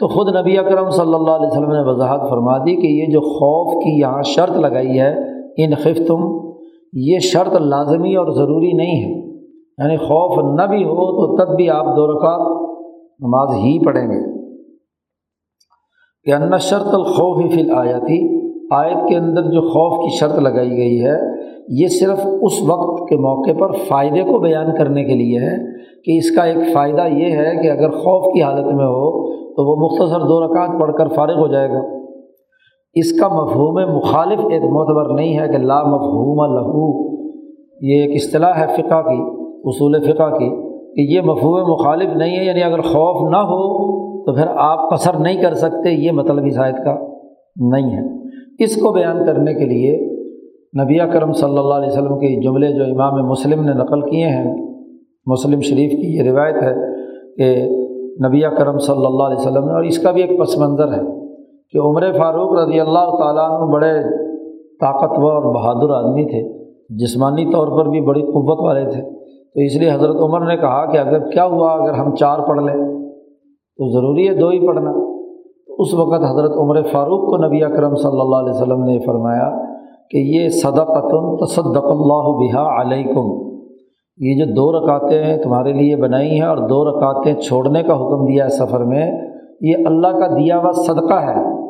تو 0.00 0.08
خود 0.08 0.36
نبی 0.36 0.58
اکرم 0.58 0.90
صلی 0.90 1.14
اللہ 1.14 1.30
علیہ 1.30 1.46
وسلم 1.46 1.72
نے 1.72 1.90
وضاحت 1.90 2.30
فرما 2.30 2.58
دی 2.58 2.76
کہ 2.76 2.86
یہ 2.86 3.12
جو 3.12 3.20
خوف 3.20 3.84
کی 3.84 4.00
یہاں 4.00 4.22
شرط 4.22 4.56
لگائی 4.56 5.00
ہے، 5.00 5.14
ان 5.56 5.74
خف 5.74 6.06
تم 6.06 6.50
یہ 6.92 7.18
شرط 7.18 7.54
لازمی 7.60 8.16
اور 8.16 8.30
ضروری 8.30 8.72
نہیں 8.72 9.04
ہے۔ 9.04 9.36
یعنی 9.78 9.96
خوف 9.96 10.60
نہ 10.60 10.66
بھی 10.66 10.84
ہو 10.84 10.94
تو 10.94 11.44
تب 11.44 11.56
بھی 11.56 11.70
آپ 11.70 11.84
دو 11.84 12.06
رکعت 12.06 12.40
نماز 13.20 13.54
ہی 13.54 13.84
پڑھیں 13.84 14.06
گے۔ 14.06 14.40
کہ 16.24 16.30
ان 16.30 16.58
شرط 16.58 16.94
الخوف 16.94 17.54
فی 17.54 17.60
الآیتی 17.60 18.40
آیت 18.70 19.08
کے 19.08 19.16
اندر 19.16 19.42
جو 19.42 19.60
خوف 19.60 19.98
کی 19.98 20.16
شرط 20.16 20.38
لگائی 20.38 20.76
گئی 20.76 21.04
ہے، 21.04 21.16
یہ 21.68 21.86
صرف 21.88 22.26
اس 22.42 22.62
وقت 22.68 23.08
کے 23.08 23.16
موقع 23.16 23.58
پر 23.58 23.72
فائدے 23.72 24.22
کو 24.22 24.38
بیان 24.38 24.74
کرنے 24.76 25.04
کے 25.04 25.14
لیے 25.14 25.38
ہے 25.38 25.56
کہ 26.04 26.16
اس 26.16 26.30
کا 26.30 26.42
ایک 26.42 26.72
فائدہ 26.72 27.02
یہ 27.12 27.36
ہے 27.36 27.62
کہ 27.62 27.70
اگر 27.70 27.90
خوف 27.90 28.34
کی 28.34 28.42
حالت 28.42 28.66
میں 28.66 28.86
ہو 28.86 29.29
تو 29.56 29.70
وہ 29.70 29.88
مختصر 29.88 30.20
دو 30.20 30.46
رکعت 30.46 30.80
پڑھ 30.80 30.92
کر 30.92 31.08
فارغ 31.08 31.38
ہو 31.38 31.48
جائے 31.48 31.68
گا۔ 31.70 32.00
اس 32.94 33.20
کا 33.20 33.28
مفہوم 33.28 33.96
مخالف 33.96 34.38
ایک 34.50 34.62
معتبر 34.62 35.14
نہیں 35.14 35.38
ہے 35.38 35.48
کہ 35.48 35.58
لا 35.58 35.82
مفہوم 35.82 36.54
لہو۔ 36.54 37.10
یہ 37.80 38.02
ایک 38.02 38.10
اصطلاح 38.14 38.52
ہے 38.52 38.66
فقہ 38.66 39.02
کی، 39.02 39.22
اصول 39.64 40.02
فقہ 40.02 40.38
کی، 40.38 40.70
کہ 40.94 41.16
یہ 41.16 41.20
مفہوم 41.20 41.72
مخالف 41.72 42.16
نہیں 42.16 42.38
ہے 42.38 42.44
یعنی 42.44 42.62
اگر 42.62 42.80
خوف 42.80 43.30
نہ 43.30 43.36
ہو 43.36 43.90
تو 44.26 44.34
پھر 44.34 44.46
آپ 44.56 44.90
قصر 44.90 45.14
نہیں 45.14 45.42
کر 45.42 45.54
سکتے، 45.54 45.90
یہ 45.90 46.12
مطلب 46.12 46.50
شاید 46.54 46.74
کا 46.74 46.96
نہیں 47.56 47.96
ہے۔ 47.96 48.02
اس 48.64 48.76
کو 48.76 48.92
بیان 48.92 49.26
کرنے 49.26 49.54
کے 49.54 49.64
لیے 49.64 50.16
نبی 50.82 50.98
کرم 51.12 51.32
صلی 51.32 51.58
اللہ 51.58 51.74
علیہ 51.74 51.88
وسلم 51.88 52.18
کے 52.18 52.40
جملے 52.40 52.72
جو 52.72 52.84
امام 52.84 53.28
مسلم 53.28 53.64
نے 53.64 53.72
نقل 53.72 54.00
کیے 54.00 54.26
ہیں، 54.26 54.54
مسلم 55.26 55.60
شریف 55.60 55.90
کی 55.90 56.16
یہ 56.16 56.22
روایت 56.22 56.62
ہے 56.62 56.74
کہ 57.36 57.79
نبی 58.26 58.40
کرم 58.58 58.78
صلی 58.78 59.06
اللہ 59.06 59.22
علیہ 59.22 59.36
وسلم 59.36 59.64
نے، 59.64 59.72
اور 59.72 59.82
اس 59.82 59.98
کا 59.98 60.10
بھی 60.10 60.22
ایک 60.22 60.40
پس 60.40 60.58
منظر 60.58 60.92
ہے 60.92 61.02
کہ 61.70 61.78
عمر 61.78 62.12
فاروق 62.12 62.58
رضی 62.58 62.80
اللہ 62.80 63.16
تعالیٰ 63.18 63.50
عنہ 63.50 63.70
بڑے 63.72 63.92
طاقتور 64.80 65.32
اور 65.32 65.54
بہادر 65.54 65.94
آدمی 65.94 66.24
تھے، 66.24 66.42
جسمانی 66.96 67.44
طور 67.44 67.68
پر 67.68 67.88
بھی 67.88 68.00
بڑی 68.00 68.22
قوت 68.22 68.60
والے 68.66 68.84
تھے۔ 68.84 69.02
تو 69.54 69.60
اس 69.60 69.76
لیے 69.76 69.90
حضرت 69.90 70.16
عمر 70.20 70.40
نے 70.40 70.56
کہا 70.56 70.84
کہ 70.92 70.98
اگر 70.98 71.28
کیا 71.28 71.44
ہوا، 71.44 71.72
اگر 71.72 71.94
ہم 71.94 72.14
چار 72.14 72.38
پڑھ 72.38 72.60
لیں 72.62 72.74
تو 73.78 73.88
ضروری 73.92 74.28
ہے 74.28 74.34
دو 74.34 74.48
ہی 74.48 74.66
پڑھنا۔ 74.66 74.90
اس 75.78 75.94
وقت 75.94 76.24
حضرت 76.24 76.56
عمر 76.56 76.82
فاروق 76.82 77.20
کو 77.20 77.36
نبی 77.36 77.64
اکرم 77.64 77.94
صلی 77.94 78.20
اللہ 78.20 78.36
علیہ 78.36 78.52
وسلم 78.52 78.84
نے 78.84 78.98
فرمایا 79.06 79.50
کہ 80.10 80.18
یہ 80.18 80.48
صدقتم 80.48 81.36
تصدق 81.36 81.84
اللہ 81.84 82.28
بحا 82.40 82.80
علیکم۔ 82.80 83.49
یہ 84.20 84.44
جو 84.44 84.52
دو 84.52 84.72
رکعتیں 84.72 85.36
تمہارے 85.36 85.72
لیے 85.72 85.96
بنائی 85.96 86.30
ہیں 86.30 86.46
اور 86.46 86.56
دو 86.56 86.84
رکعتیں 86.84 87.34
چھوڑنے 87.34 87.82
کا 87.82 87.94
حکم 87.94 88.24
دیا 88.24 88.44
ہے 88.44 88.48
سفر 88.48 88.84
میں، 88.84 89.12
یہ 89.60 89.74
اللہ 89.86 90.06
کا 90.06 90.26
دیا 90.26 90.58
ہوا 90.58 90.72
صدقہ 90.72 91.14
ہے۔ 91.14 91.60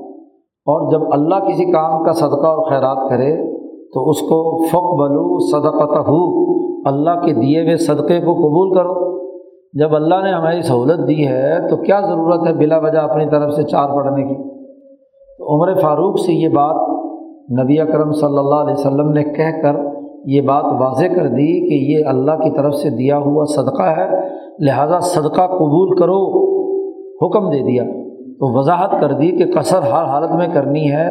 اور 0.67 0.93
جب 0.93 1.01
اللہ 1.13 1.35
کسی 1.35 1.73
کام 1.73 2.05
کا 2.05 2.13
صدقہ 2.13 2.47
اور 2.47 2.71
خیرات 2.71 3.11
کرے، 3.11 3.61
تو 3.95 4.11
اس 4.11 4.21
کو 4.21 4.63
فق 4.69 4.99
بلو 4.99 5.39
صدقت 5.39 6.09
ہو 6.09 6.41
اللہ 6.89 7.25
کے 7.25 7.33
دیے 7.33 7.61
ہوئے 7.63 7.77
صدقے 7.77 8.21
کو 8.21 8.35
قبول 8.35 8.75
کرو۔ 8.75 9.11
جب 9.73 9.95
اللہ 9.95 10.15
نے 10.25 10.31
ہماری 10.31 10.63
سہولت 10.63 11.09
دی 11.09 11.27
ہے، 11.27 11.69
تو 11.69 11.77
کیا 11.77 12.01
ضرورت 12.01 12.47
ہے 12.47 12.53
بلا 12.53 12.79
وجہ 12.79 12.99
اپنی 12.99 13.27
طرف 13.31 13.53
سے 13.53 13.63
چار 13.63 13.89
پڑھنے 13.89 14.23
کی؟ 14.23 14.43
تو 15.39 15.57
عمر 15.57 15.75
فاروق 15.75 16.19
سے 16.19 16.33
یہ 16.33 16.49
بات 16.49 16.77
نبی 17.63 17.81
اکرم 17.81 18.13
صلی 18.13 18.39
اللہ 18.39 18.55
علیہ 18.55 18.75
وسلم 18.75 19.13
نے 19.13 19.23
کہہ 19.25 19.63
کر 19.63 19.90
یہ 20.25 20.41
بات 20.41 20.65
واضح 20.65 21.05
کر 21.05 21.27
دی 21.27 21.69
کہ 21.69 21.99
یہ 21.99 22.07
اللہ 22.07 22.33
کی 22.33 22.57
طرف 22.57 22.75
سے 22.75 22.91
دیا 22.91 23.19
ہوا 23.19 23.45
صدقہ 23.45 23.83
ہے، 23.83 24.29
لہٰذا 24.65 25.01
صدقہ 25.01 25.47
قبول 25.47 25.97
کرو، 25.97 26.51
حکم 27.17 27.51
دے 27.51 27.59
دیا۔ 27.59 27.83
تو 28.33 28.59
وضاحت 28.59 28.91
کر 29.01 29.13
دی 29.13 29.31
کہ 29.31 29.45
قصر 29.61 29.79
ہر 29.79 30.05
حالت 30.05 30.31
میں 30.31 30.49
کرنی 30.55 30.93
ہے، 30.93 31.09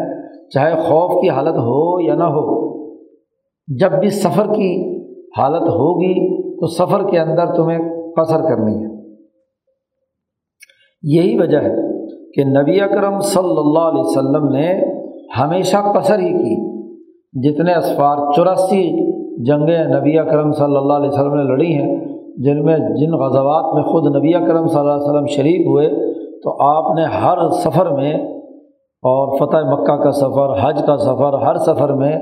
چاہے 0.49 0.71
خوف 0.75 1.21
کی 1.21 1.29
حالت 1.29 1.57
ہو 1.57 1.99
یا 1.99 2.15
نہ 2.15 2.23
ہو۔ 2.23 2.69
جب 3.79 3.91
بھی 3.91 4.09
سفر 4.09 4.45
کی 4.45 4.99
حالت 5.37 5.61
ہوگی 5.61 6.41
تو 6.59 6.67
سفر 6.67 7.09
کے 7.09 7.19
اندر 7.19 7.55
تمہیں 7.55 7.79
قصر 8.17 8.41
کرنی 8.41 8.85
ہے۔ 8.85 8.89
یہی 11.03 11.39
وجہ 11.39 11.57
ہے 11.57 12.07
کہ 12.31 12.43
نبی 12.43 12.81
اکرم 12.81 13.19
صلی 13.19 13.57
اللہ 13.57 13.79
علیہ 13.79 14.01
وسلم 14.01 14.49
نے 14.49 14.81
ہمیشہ 15.39 15.77
قصر 15.77 16.19
ہی 16.19 16.33
کی۔ 16.33 16.78
جتنے 17.33 17.73
اسفار 17.73 18.31
چوراسی 18.35 18.83
جنگیں 19.45 19.83
نبی 19.83 20.19
اکرم 20.19 20.51
صلی 20.51 20.75
اللہ 20.75 20.93
علیہ 20.93 21.09
وسلم 21.09 21.35
نے 21.35 21.43
لڑی 21.43 21.73
ہیں، 21.73 22.05
جن 22.37 22.65
میں 22.65 22.77
جن 22.77 23.13
غزوات 23.13 23.73
میں 23.73 23.83
خود 23.83 24.15
نبی 24.15 24.35
اکرم 24.35 24.67
صلی 24.67 24.79
اللہ 24.79 24.91
علیہ 24.91 25.09
وسلم 25.09 25.25
شریک 25.25 25.67
ہوئے، 25.67 25.89
تو 26.43 26.63
آپ 26.63 26.95
نے 26.95 27.03
ہر 27.03 27.49
سفر 27.49 27.91
میں 27.91 28.13
اور 29.03 29.37
فتح 29.37 29.57
مکہ 29.57 29.95
کا 30.03 30.11
سفر، 30.11 30.53
حج 30.61 30.81
کا 30.85 30.97
سفر، 30.97 31.33
ہر 31.33 31.55
سفر 31.57 31.93
میں 31.93 32.17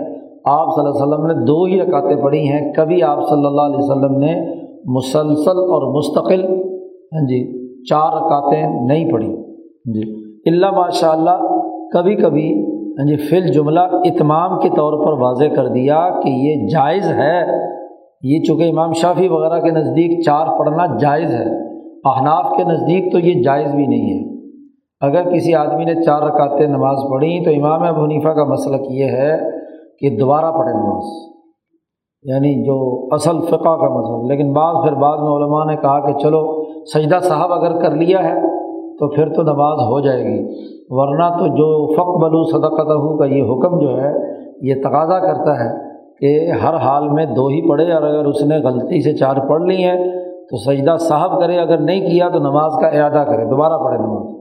آپ 0.45 0.75
صلی 0.75 0.85
اللہ 0.85 1.03
علیہ 1.03 1.13
وسلم 1.13 1.25
نے 1.25 1.45
دو 1.45 1.63
ہی 1.63 1.79
رکعتیں 1.79 2.23
پڑھی 2.23 2.47
ہیں۔ 2.49 2.73
کبھی 2.73 3.03
آپ 3.03 3.27
صلی 3.29 3.45
اللہ 3.45 3.61
علیہ 3.61 3.77
وسلم 3.77 4.17
نے 4.17 4.35
مسلسل 4.85 5.57
اور 5.57 5.95
مستقل 5.95 6.45
ہاں 7.13 7.27
جی 7.27 7.41
چار 7.83 8.11
رکعتیں 8.13 8.85
نہیں 8.87 9.11
پڑھی۔ 9.11 9.35
جی 9.85 10.11
اللہ 10.49 10.71
ماشاء 10.71 11.09
اللہ 11.09 11.47
کبھی 11.93 12.15
کبھی 12.15 12.76
ہاں 12.97 13.05
جی 13.05 13.17
فل 13.17 13.47
جملہ 13.53 13.79
اتمام 13.79 14.59
کے 14.59 14.69
طور 14.69 15.05
پر 15.05 15.21
واضح 15.21 15.45
کر 15.55 15.67
دیا 15.67 16.09
کہ 16.23 16.29
یہ 16.29 16.67
جائز 16.67 17.07
ہے۔ 17.07 17.43
یہ 18.21 18.43
چونکہ 18.43 18.69
امام 18.69 18.93
شافی 18.93 19.27
وغیرہ 19.27 19.59
کے 19.59 19.71
نزدیک 19.71 20.25
چار 20.25 20.57
پڑھنا 20.57 20.97
جائز 20.97 21.31
ہے، 21.31 21.45
احناف 22.05 22.57
کے 22.57 22.63
نزدیک 22.63 23.11
تو 23.11 23.19
یہ 23.19 23.43
جائز 23.43 23.75
بھی 23.75 23.87
نہیں 23.87 24.19
ہے۔ 24.19 24.37
اگر 25.01 25.33
کسی 25.33 25.55
آدمی 25.55 25.85
نے 25.85 26.03
چار 26.03 26.21
رکعتیں 26.21 26.67
نماز 26.67 26.97
پڑھی 27.09 27.43
تو 27.45 27.51
امام 27.51 27.83
ابو 27.83 28.03
حنیفہ 28.03 28.29
کا 28.29 28.43
مسلک 28.43 28.81
یہ 28.89 29.05
ہے 29.05 29.37
کہ 29.99 30.17
دوبارہ 30.17 30.51
پڑھے 30.51 30.73
نماز۔ 30.73 31.03
یعنی 32.23 32.65
جو 32.65 33.07
اصل 33.11 33.39
فقہ 33.39 33.75
کا 33.75 33.89
مذہب، 33.89 34.31
لیکن 34.31 34.53
بعض 34.53 34.75
پھر 34.83 34.93
بعض 34.93 35.19
میں 35.19 35.31
علماء 35.31 35.65
نے 35.65 35.75
کہا 35.75 35.99
کہ 35.99 36.17
چلو، 36.17 36.63
سجدہ 36.93 37.19
صاحب 37.21 37.53
اگر 37.53 37.81
کر 37.81 37.95
لیا 37.95 38.23
ہے 38.23 38.66
تو 38.99 39.09
پھر 39.09 39.33
تو 39.33 39.41
نماز 39.41 39.79
ہو 39.79 39.99
جائے 39.99 40.23
گی۔ 40.23 40.45
ورنہ 40.89 41.39
تو 41.39 41.47
جو 41.47 41.93
فق 41.93 42.23
بلو 42.23 42.43
صدقت 42.43 43.19
کا 43.19 43.25
یہ 43.25 43.43
حکم 43.43 43.79
جو 43.79 43.97
ہے، 44.01 44.13
یہ 44.61 44.73
تقاضا 44.81 45.19
کرتا 45.19 45.53
ہے 45.59 45.87
کہ 46.19 46.51
ہر 46.51 46.73
حال 46.73 47.09
میں 47.09 47.25
دو 47.25 47.47
ہی 47.47 47.69
پڑھے 47.69 47.91
اور 47.93 48.01
اگر 48.01 48.25
اس 48.25 48.41
نے 48.41 48.57
غلطی 48.57 49.01
سے 49.01 49.13
چار 49.13 49.35
پڑھ 49.49 49.63
لی 49.63 49.83
ہیں 49.83 50.11
تو 50.49 50.57
سجدہ 50.57 50.97
صاحب 50.99 51.39
کرے، 51.39 51.57
اگر 51.57 51.77
نہیں 51.77 52.09
کیا 52.09 52.29
تو 52.29 52.39
نماز 52.39 52.71
کا 52.81 52.87
اعادہ 52.87 53.27
کرے، 53.27 53.45
دوبارہ 53.45 53.83
پڑھے 53.83 53.97
نماز۔ 53.97 54.37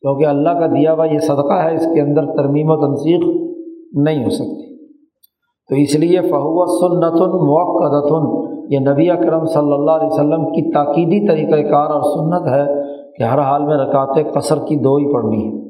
کیونکہ 0.00 0.26
اللہ 0.26 0.50
کا 0.50 0.66
دیا 0.66 0.92
ہوا 0.92 1.04
یہ 1.04 1.18
صدقہ 1.18 1.52
ہے، 1.52 1.74
اس 1.74 1.86
کے 1.94 2.00
اندر 2.00 2.26
ترمیم 2.26 2.70
و 2.70 2.86
تنسیق 2.86 3.50
نہیں 4.06 4.24
ہو 4.24 4.30
سکتی۔ 4.30 4.76
تو 5.68 5.74
اس 5.74 5.96
لیے 5.96 6.20
فہو 6.20 6.66
سنت 6.66 7.20
موقع 7.20 8.30
یہ 8.70 8.78
نبی 8.78 9.10
اکرم 9.10 9.44
صلی 9.44 9.72
اللہ 9.72 9.90
علیہ 9.90 10.06
وسلم 10.06 10.44
کی 10.44 10.72
تاکیدی 10.72 11.28
طریقۂ 11.28 11.70
کار 11.70 11.90
اور 11.90 12.02
سنت 12.02 12.48
ہے۔ 12.48 12.79
کہ 13.20 13.24
ہر 13.24 13.40
حال 13.40 13.64
میں 13.64 13.76
رکعت 13.76 14.34
قصر 14.34 14.56
کی 14.56 14.76
دو 14.76 14.96
ہی 14.96 15.12
پڑھنی 15.12 15.48
ہے۔ 15.48 15.60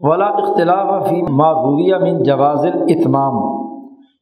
ولا 0.00 0.26
اختلاف 0.26 1.08
فی 1.08 1.22
معرویہ 1.22 1.94
من 1.94 2.22
جواز 2.22 2.66
الاتمام 2.66 3.64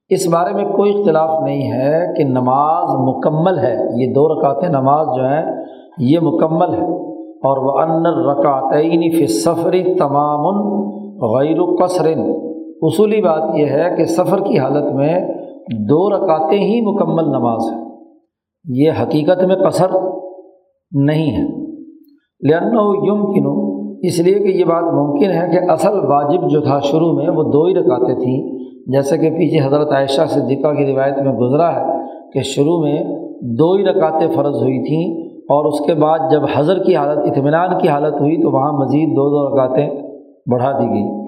اس 0.09 0.29
بارے 0.29 0.53
میں 0.53 0.64
کوئی 0.64 0.99
اختلاف 0.99 1.42
نہیں 1.42 1.73
ہے 1.73 2.14
کہ 2.16 2.25
نماز 2.25 2.88
مکمل 2.95 3.59
ہے۔ 3.59 3.75
یہ 3.97 4.12
دو 4.14 4.29
رکعتیں 4.29 4.68
نماز 4.68 5.07
جو 5.16 5.25
ہیں، 5.25 5.64
یہ 5.99 6.18
مکمل 6.23 6.75
ہے۔ 6.75 7.12
اور 7.21 7.57
وہ 7.59 7.79
ان 7.79 8.07
رکعتعین 8.07 9.11
فی 9.11 9.27
سفری 9.27 9.95
تمام 9.95 10.40
غیر 11.23 11.83
قصر۔ 11.83 12.09
اصولی 12.83 13.23
بات 13.23 13.42
یہ 13.55 13.66
ہے 13.66 13.97
کہ 13.97 14.05
سفر 14.05 14.38
کی 14.38 14.59
حالت 14.59 14.92
میں 14.92 15.29
دو 15.88 16.11
رکعتیں 16.11 16.59
ہی 16.59 16.81
مکمل 16.81 17.25
نماز 17.25 17.73
ہے 17.73 17.79
یہ 18.64 18.90
حقیقت 19.03 19.45
میں 19.45 19.57
قصر 19.57 19.90
نہیں 20.94 21.31
ہے۔ 21.31 21.62
لہن 22.50 22.72
یم 23.09 23.33
کنو 23.33 23.72
اس 24.02 24.20
لیے 24.20 24.35
کہ 24.35 24.59
یہ 24.59 24.64
بات 24.64 24.94
ممکن 24.94 25.31
ہے 25.31 25.48
کہ 25.52 25.70
اصل 25.70 25.98
واجب 25.98 26.50
جو 26.50 26.61
تھا 26.61 26.81
شروع 26.81 27.12
میں، 27.12 27.28
وہ 27.28 27.42
دو 27.42 27.64
ہی 27.64 27.74
رکعتیں 27.74 28.14
تھیں۔ 28.14 28.62
جیسے 28.87 29.18
کہ 29.18 29.31
پیچھے 29.31 29.66
حضرت 29.66 29.92
عائشہ 29.92 30.22
صدیقہ 30.28 30.68
کی 30.68 30.87
روایت 30.87 31.18
میں 31.18 31.33
گزرا 31.33 31.74
ہے 31.76 31.85
کہ 32.33 32.40
شروع 32.40 32.83
میں 32.83 33.05
دو 33.42 33.72
ہی 33.72 33.85
رکعتیں 33.85 34.28
فرض 34.28 34.62
ہوئی 34.62 34.83
تھیں 34.83 35.33
اور 35.42 35.64
اس 35.64 35.81
کے 35.81 35.94
بعد 35.94 36.18
جب 36.31 36.40
حضر 36.55 36.83
کی 36.83 36.96
حالت، 36.96 37.18
اطمینان 37.18 37.78
کی 37.78 37.88
حالت 37.88 38.20
ہوئی 38.20 38.42
تو 38.42 38.50
وہاں 38.50 38.72
مزید 38.72 39.09
دو 39.09 39.28
دو 39.28 39.55
رکعتیں 39.55 39.90
بڑھا 40.50 40.72
دی 40.72 40.87
گئی 40.87 41.22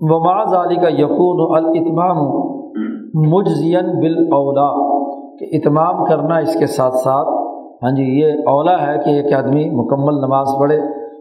وماض 0.00 0.54
علی 0.54 0.74
کا 0.74 0.88
یقون 0.88 1.56
الاتمام 1.56 2.16
مجزین 3.14 3.84
بالاولا 3.84 5.00
کہ 5.36 5.56
اتمام 5.56 6.04
کرنا 6.04 6.36
اس 6.36 6.58
کے 6.58 6.66
ساتھ 6.66 6.94
ساتھ 6.94 7.49
ہاں 7.82 7.90
جی 7.90 8.02
یہ 8.02 8.32
اولا 8.32 8.86
ہے 8.86 8.98
کہ 9.04 9.10
ایک 9.10 9.32
آدمی 9.32 9.70
مکمل 9.70 10.14
نماز 10.14 10.46
پڑھے۔ 10.60 10.78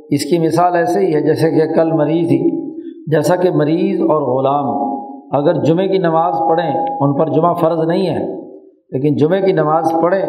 اس 0.09 0.25
کی 0.25 0.39
مثال 0.39 0.75
ایسے 0.75 0.99
ہی 0.99 1.13
ہے 1.15 1.21
جیسے 1.21 1.51
کہ 1.51 1.73
کل 1.73 1.91
مریض 1.91 2.31
ہی 2.31 2.71
جیسا 3.11 3.35
کہ 3.35 3.51
مریض 3.51 4.01
اور 4.01 4.21
غلام 4.21 4.89
اگر 5.31 5.63
جمعے 5.63 5.87
کی 5.87 5.97
نماز 5.97 6.33
پڑھیں، 6.49 6.87
ان 6.99 7.13
پر 7.13 7.29
جمعہ 7.29 7.53
فرض 7.53 7.87
نہیں 7.87 8.07
ہے، 8.07 8.25
لیکن 8.91 9.15
جمعے 9.15 9.41
کی 9.41 9.51
نماز 9.51 9.91
پڑھیں 10.01 10.25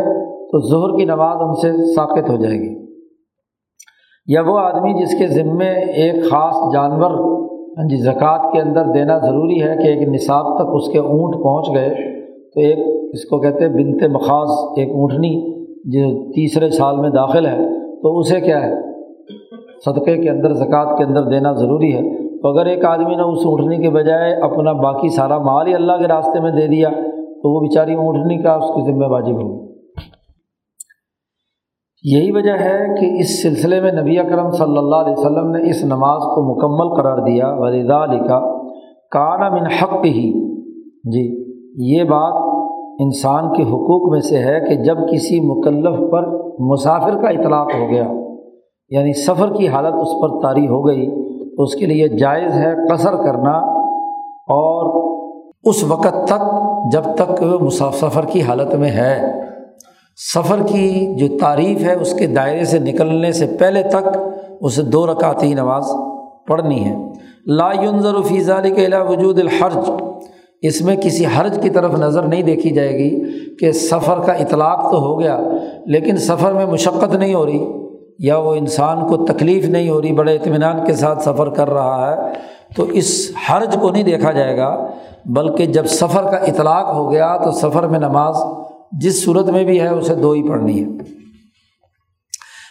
تو 0.53 0.71
ظہر 0.71 0.99
کی 0.99 1.05
نماز 1.05 1.37
ان 1.40 1.55
سے 1.55 1.95
ثابت 1.95 2.31
ہو 2.31 2.37
جائے 2.37 2.59
گی۔ 2.59 2.81
یا 4.27 4.40
وہ 4.40 4.59
آدمی 4.59 5.03
جس 5.03 5.19
کے 5.19 5.27
ذمے 5.27 5.71
ایک 5.71 6.25
خاص 6.31 6.73
جانور 6.73 7.11
ہاں 7.79 7.88
جی 7.88 7.97
زکوٰۃ 7.97 8.53
کے 8.53 8.61
اندر 8.61 8.85
دینا 8.85 9.19
ضروری 9.19 9.62
ہے 9.62 9.77
کہ 9.77 9.88
ایک 9.88 10.09
نصاب 10.09 10.57
تک 10.57 10.69
اس 10.73 10.88
کے 10.93 10.99
اونٹ 10.99 11.43
پہنچ 11.43 11.66
گئے، 11.75 11.88
تو 12.55 12.61
ایک 12.61 12.79
اس 13.12 13.25
کو 13.25 13.40
کہتے 13.40 13.64
ہیں 13.64 13.73
بنتے 13.73 14.09
مخاص 14.09 14.51
ایک 14.77 14.88
اونٹنی۔ 14.88 15.60
جو 15.85 16.33
تیسرے 16.33 16.71
سال 16.71 16.97
میں 16.97 17.11
داخل 17.11 17.47
ہے، 17.47 17.59
تو 18.03 18.19
اسے 18.19 18.40
کیا 18.40 18.62
ہے؟ 18.62 18.75
صدقے 19.85 20.16
کے 20.16 20.31
اندر، 20.31 20.53
زکوٰۃ 20.53 20.99
کے 20.99 21.05
اندر 21.05 21.23
دینا 21.23 21.53
ضروری 21.53 21.97
ہے۔ 21.97 22.21
تو 22.43 22.49
اگر 22.49 22.66
ایک 22.66 22.85
آدمی 22.85 23.14
نے 23.14 23.23
اس 23.23 23.38
اونٹنی 23.45 23.83
کے 23.83 23.90
بجائے 23.90 24.35
اپنا 24.35 24.73
باقی 24.73 25.09
سارا 25.09 25.38
مال 25.38 25.66
ہی 25.66 25.75
اللہ 25.75 25.93
کے 25.93 26.09
راستے 26.09 26.40
میں 26.40 26.51
دے 26.51 26.66
دیا، 26.66 26.88
تو 27.14 27.55
وہ 27.55 27.61
بیچاری 27.61 27.95
اونٹنی 27.95 28.43
کا 28.43 28.55
اس 28.55 28.64
کی 28.64 28.93
ذمہ 28.93 29.07
واجب 29.07 29.35
ہوگی۔ 29.43 29.71
یہی 32.03 32.31
وجہ 32.31 32.53
ہے 32.53 33.01
کہ 33.01 33.21
اس 33.21 33.43
سلسلے 33.43 33.81
میں 33.81 33.93
نبی 33.93 34.19
اکرم 34.19 34.51
صلی 34.51 34.79
اللہ 34.79 34.97
علیہ 34.97 35.12
وسلم 35.12 35.51
نے 35.51 35.71
اس 35.71 35.85
نماز 35.85 36.19
کو 36.19 36.55
مکمل 36.55 37.03
قرار 37.03 37.19
دیا۔ 37.19 37.53
ولیدا 37.59 38.07
لکھا 38.07 38.61
کانا 39.11 39.49
من 39.49 39.66
حق 39.66 40.05
ہی 40.05 40.51
جی 41.12 41.40
یہ 41.77 42.05
بات 42.05 42.50
انسان 43.03 43.53
کے 43.53 43.63
حقوق 43.63 44.13
میں 44.13 44.21
سے 44.21 44.39
ہے 44.39 44.61
کہ 44.69 44.75
جب 44.75 44.97
کسی 45.13 45.41
مکلف 45.41 46.11
پر 46.11 46.51
مسافر 46.59 47.23
کا 47.23 47.29
اطلاق 47.29 47.75
ہو 47.75 47.91
گیا 47.91 48.05
یعنی 48.89 49.13
سفر 49.13 49.53
کی 49.57 49.69
حالت 49.69 49.95
اس 49.95 50.09
پر 50.23 50.43
طاری 50.43 50.69
ہو 50.69 50.87
گئی، 50.87 51.11
تو 51.57 51.63
اس 51.63 51.75
کے 51.75 51.87
لیے 51.87 52.09
جائز 52.09 52.53
ہے 52.53 52.75
قصر 52.91 53.17
کرنا 53.17 53.53
اور 54.49 55.01
اس 55.65 55.85
وقت 55.85 56.29
تک 56.29 56.43
جب 56.93 57.03
تک 57.15 57.45
سفر 57.73 58.25
کی 58.25 58.43
حالت 58.43 58.75
میں 58.75 58.91
ہے۔ 58.91 59.33
سفر 60.35 60.57
کی 60.67 61.15
جو 61.19 61.39
تعریف 61.39 61.85
ہے، 61.85 61.95
اس 61.95 62.15
کے 62.15 62.27
دائرے 62.27 62.65
سے 62.65 62.79
نکلنے 62.79 63.33
سے 63.33 63.47
پہلے 63.59 63.83
تک 63.83 64.19
اسے 64.61 64.83
دو 64.83 65.07
رکعتی 65.07 65.55
نماز 65.55 65.87
پڑھنی 66.49 66.85
ہے۔ 66.85 66.97
لا 67.47 67.73
ينظر 67.83 68.23
فی 68.23 68.41
ذلك 68.41 68.77
الى 68.77 68.97
وجود 69.09 69.39
الحرج۔ 69.39 69.91
اس 70.62 70.81
میں 70.83 70.96
کسی 70.96 71.27
حرج 71.27 71.59
کی 71.62 71.70
طرف 71.70 71.94
نظر 71.99 72.23
نہیں 72.23 72.42
دیکھی 72.42 72.70
جائے 72.70 72.92
گی 72.99 73.11
کہ 73.57 73.73
سفر 73.73 74.20
کا 74.20 74.33
اطلاق 74.33 74.90
تو 74.92 74.99
ہو 74.99 75.18
گیا، 75.20 75.38
لیکن 75.87 76.16
سفر 76.18 76.53
میں 76.53 76.66
مشقت 76.66 77.14
نہیں 77.14 77.35
ہو 77.35 77.44
رہی 77.46 77.64
یا 78.18 78.38
وہ 78.38 78.55
انسان 78.55 79.07
کو 79.09 79.16
تکلیف 79.27 79.64
نہیں 79.64 79.88
ہو 79.88 80.01
رہی، 80.03 80.12
بڑے 80.12 80.35
اطمینان 80.37 80.85
کے 80.87 80.94
ساتھ 80.94 81.23
سفر 81.23 81.51
کر 81.51 81.70
رہا 81.70 82.11
ہے، 82.11 82.33
تو 82.77 82.85
اس 82.92 83.31
حرج 83.49 83.77
کو 83.81 83.90
نہیں 83.90 84.03
دیکھا 84.03 84.33
جائے 84.33 84.57
گا، 84.57 84.75
بلکہ 85.37 85.66
جب 85.66 85.87
سفر 85.90 86.31
کا 86.31 86.37
اطلاق 86.46 86.92
ہو 86.94 87.11
گیا 87.12 87.37
تو 87.37 87.51
سفر 87.53 87.87
میں 87.88 87.99
نماز 87.99 88.37
جس 89.01 89.25
صورت 89.25 89.49
میں 89.49 89.64
بھی 89.64 89.81
ہے 89.81 89.88
اسے 89.88 90.14
دو 90.14 90.31
ہی 90.31 90.42
پڑھنی 90.49 90.83
ہے۔ 90.83 90.88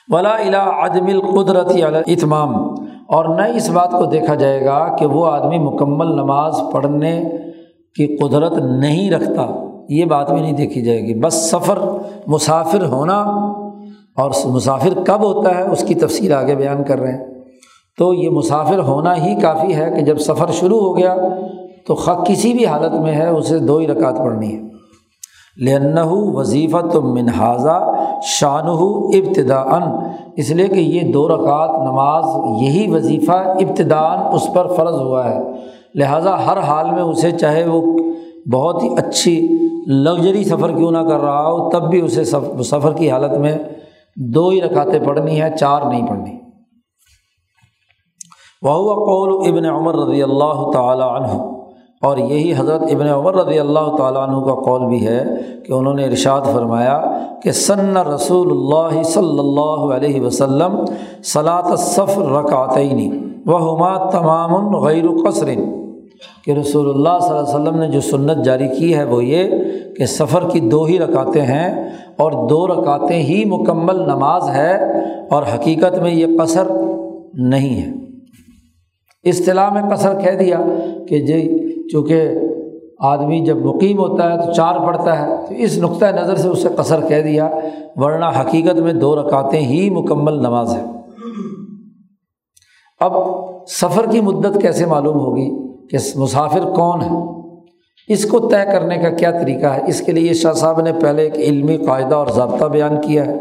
ولا 0.10 0.36
الا 0.36 0.64
عدم 0.86 1.06
القدرت 1.06 1.72
اتمام 2.08 2.54
اور 3.16 3.26
نہ 3.38 3.42
اس 3.56 3.70
بات 3.70 3.92
کو 3.92 4.06
دیکھا 4.06 4.36
جائے 4.36 4.64
گا 4.66 4.78
کہ 4.98 5.06
وہ 5.06 5.26
آدمی 5.28 5.58
مکمل 5.60 6.16
نماز 6.16 6.62
پڑھنے 6.74 7.12
کی 7.96 8.18
قدرت 8.18 8.58
نہیں 8.58 9.12
رکھتا، 9.12 9.68
یہ 9.90 10.06
بات 10.06 10.32
بھی 10.32 10.42
نہیں 10.42 10.52
دیکھی 10.52 10.82
جائے 10.82 11.02
گی۔ 11.02 11.14
بس 11.14 11.34
سفر، 11.34 11.80
مسافر 12.28 12.86
ہونا 12.86 13.20
اور 14.18 14.32
مسافر 14.46 14.90
کب 15.06 15.24
ہوتا 15.24 15.58
ہے، 15.58 15.64
اس 15.64 15.84
کی 15.84 15.96
تفصیل 15.96 16.34
آگے 16.34 16.56
بیان 16.56 16.84
کر 16.84 17.00
رہے 17.00 17.12
ہیں۔ 17.12 17.26
تو 17.98 18.14
یہ 18.14 18.30
مسافر 18.30 18.80
ہونا 18.80 19.26
ہی 19.26 19.36
کافی 19.36 19.76
ہے 19.76 19.92
کہ 19.96 20.02
جب 20.02 20.18
سفر 20.18 20.52
شروع 20.52 20.80
ہو 20.80 20.98
گیا 20.98 21.16
تو 21.88 21.96
خ 21.96 22.10
کسی 22.26 22.54
بھی 22.54 22.66
حالت 22.66 22.94
میں 23.02 23.16
ہے، 23.16 23.28
اسے 23.28 23.60
دو 23.60 23.78
ہی 23.78 23.88
رکعت 23.88 24.18
پڑھنی 24.18 24.56
ہے۔ 24.56 24.62
لنّ 25.62 26.00
وظیفہ 26.06 26.78
تو 26.94 27.02
منہاظہ 27.02 27.94
شان 28.24 28.68
ابتدا 29.18 29.56
ان 29.56 29.84
اس 30.36 30.50
لیے 30.50 30.68
کہ 30.68 30.80
یہ 30.80 31.12
دو 31.12 31.28
رکعت 31.28 31.70
نماز، 31.70 32.24
یہی 32.64 32.92
وظیفہ 32.92 33.32
ابتدان 33.32 34.20
اس 34.34 34.54
پر 34.54 34.68
فرض 34.68 34.94
ہوا 34.94 35.30
ہے۔ 35.30 35.40
لہٰذا 35.96 36.46
ہر 36.46 36.58
حال 36.58 36.92
میں 36.92 37.02
اسے 37.02 37.32
چاہے 37.32 37.66
وہ 37.68 37.98
بہت 38.54 38.84
ہی 38.84 38.90
اچھی 38.98 39.48
لگژری 39.88 40.44
سفر 40.44 40.78
کیوں 40.78 40.92
نہ 40.92 40.98
کر 40.98 41.20
رہا 41.20 41.48
ہو، 41.48 41.70
تب 41.70 41.90
بھی 41.90 42.02
اسے 42.02 42.26
سفر 42.64 42.94
کی 42.94 43.12
حالت 43.12 43.38
میں 43.38 43.58
دو 44.16 44.50
ہی 44.50 44.62
رکعتیں 44.62 45.00
پڑھنی 45.00 45.42
ہے 45.42 45.58
چار 45.60 45.82
نہیں 45.82 46.08
پڑھنی۔ 46.08 46.32
وہ 48.62 48.96
قول 48.96 49.50
ابن 49.50 49.66
عمر 49.66 49.96
رضی 49.96 50.24
اللہ 50.24 50.72
تعالیٰ 50.74 51.22
عنہ۔ 51.22 51.59
اور 52.02 52.18
یہی 52.18 52.54
حضرت 52.58 52.82
ابن 52.82 53.08
عمر 53.08 53.36
رضی 53.36 53.60
اللہ 53.60 53.96
تعالیٰ 53.98 54.30
عنہ 54.30 54.46
کا 54.46 54.56
قول 54.56 54.86
بھی 54.86 55.08
ہے 55.08 55.24
کہ 55.68 55.74
انہوں 55.74 55.94
نے 55.94 56.06
ارشاد 56.06 56.42
فرمایا 56.54 57.02
کہ 57.44 57.52
ثن 57.52 57.98
رسول 57.98 58.52
اللہ 58.52 59.04
صلی 59.04 59.40
اللہ 59.40 59.96
علیہ 59.96 60.22
وسلم 60.22 60.86
صلاۃ 61.24 61.76
صفر 61.78 62.32
رکعتعینی 62.32 63.12
وہ 63.46 63.62
ہما 63.62 64.10
تمام 64.10 64.76
غیر 64.76 65.06
قصر۔ 65.26 65.48
کہ 66.46 66.52
رسول 66.52 66.90
اللہ 66.90 67.20
صلی 67.22 67.38
اللہ 67.38 67.50
علیہ 67.50 67.60
وسلم 67.60 67.80
نے 67.80 67.88
جو 67.88 68.02
سنت 68.02 68.46
جاری 68.46 68.68
کی 68.80 68.96
ہے 68.98 69.04
وہ 69.04 69.24
یہ 69.26 69.44
کہ 69.98 70.06
سفر 70.06 70.50
کی 70.50 70.60
دو 70.60 70.84
ہی 70.84 71.00
رکعتیں 71.00 71.42
ہیں 71.42 71.90
اور 72.18 72.32
دو 72.32 72.68
رکعتیں 72.68 73.22
ہی 73.22 73.46
مکمل 73.46 74.00
نماز 74.00 74.50
ہے 74.50 74.78
اور 75.30 75.44
حقیقت 75.44 76.00
میں 76.00 76.12
یہ 76.12 76.26
قصر 76.40 76.64
نہیں 77.34 77.82
ہے۔ 77.82 77.92
اصطلاح 79.30 79.70
میں 79.70 79.82
قصر 79.96 80.20
کہہ 80.20 80.38
دیا 80.38 80.58
کہ 81.10 81.20
جی 81.20 81.69
چونکہ 81.92 82.30
آدمی 83.00 83.40
جب 83.46 83.58
مقیم 83.58 84.00
ہوتا 84.00 84.34
ہے 84.34 84.46
تو 84.46 84.54
چار 84.54 84.76
پڑھتا 84.88 85.22
ہے، 85.22 85.36
تو 85.48 85.54
اس 85.54 85.78
نقطۂ 85.78 86.06
نظر 86.06 86.36
سے 86.36 86.48
اسے 86.48 86.68
قصر 86.76 87.08
کہہ 87.08 87.22
دیا، 87.22 87.50
ورنہ 87.96 88.26
حقیقت 88.26 88.80
میں 88.80 88.94
دو 88.94 89.16
رکعتیں 89.16 89.62
ہی 89.62 89.90
مکمل 89.90 90.34
نماز 90.34 90.76
ہے 90.76 90.84
اب 93.00 93.14
سفر 93.68 94.06
کی 94.12 94.22
مدت 94.22 94.62
کیسے 94.62 94.86
معلوم 94.86 95.20
ہوگی 95.20 95.78
کہ 95.88 95.98
مسافر 96.16 96.60
کون 96.60 97.02
ہے؟ 97.02 97.42
اس 98.08 98.26
کو 98.26 98.40
طے 98.40 98.66
کرنے 98.66 98.98
کا 98.98 99.10
کیا 99.10 99.32
طریقہ 99.32 99.66
ہے؟ 99.66 99.82
اس 99.88 100.02
کے 100.02 100.12
لیے 100.12 100.34
شاہ 100.34 100.54
صاحب 100.54 100.82
نے 100.82 100.92
پہلے 101.02 101.22
ایک 101.22 101.38
علمی 101.38 101.78
قاعدہ 101.78 102.16
اور 102.16 102.28
ضابطہ 102.28 102.66
بیان 102.66 103.02
کیا 103.02 103.26
ہے۔ 103.26 103.36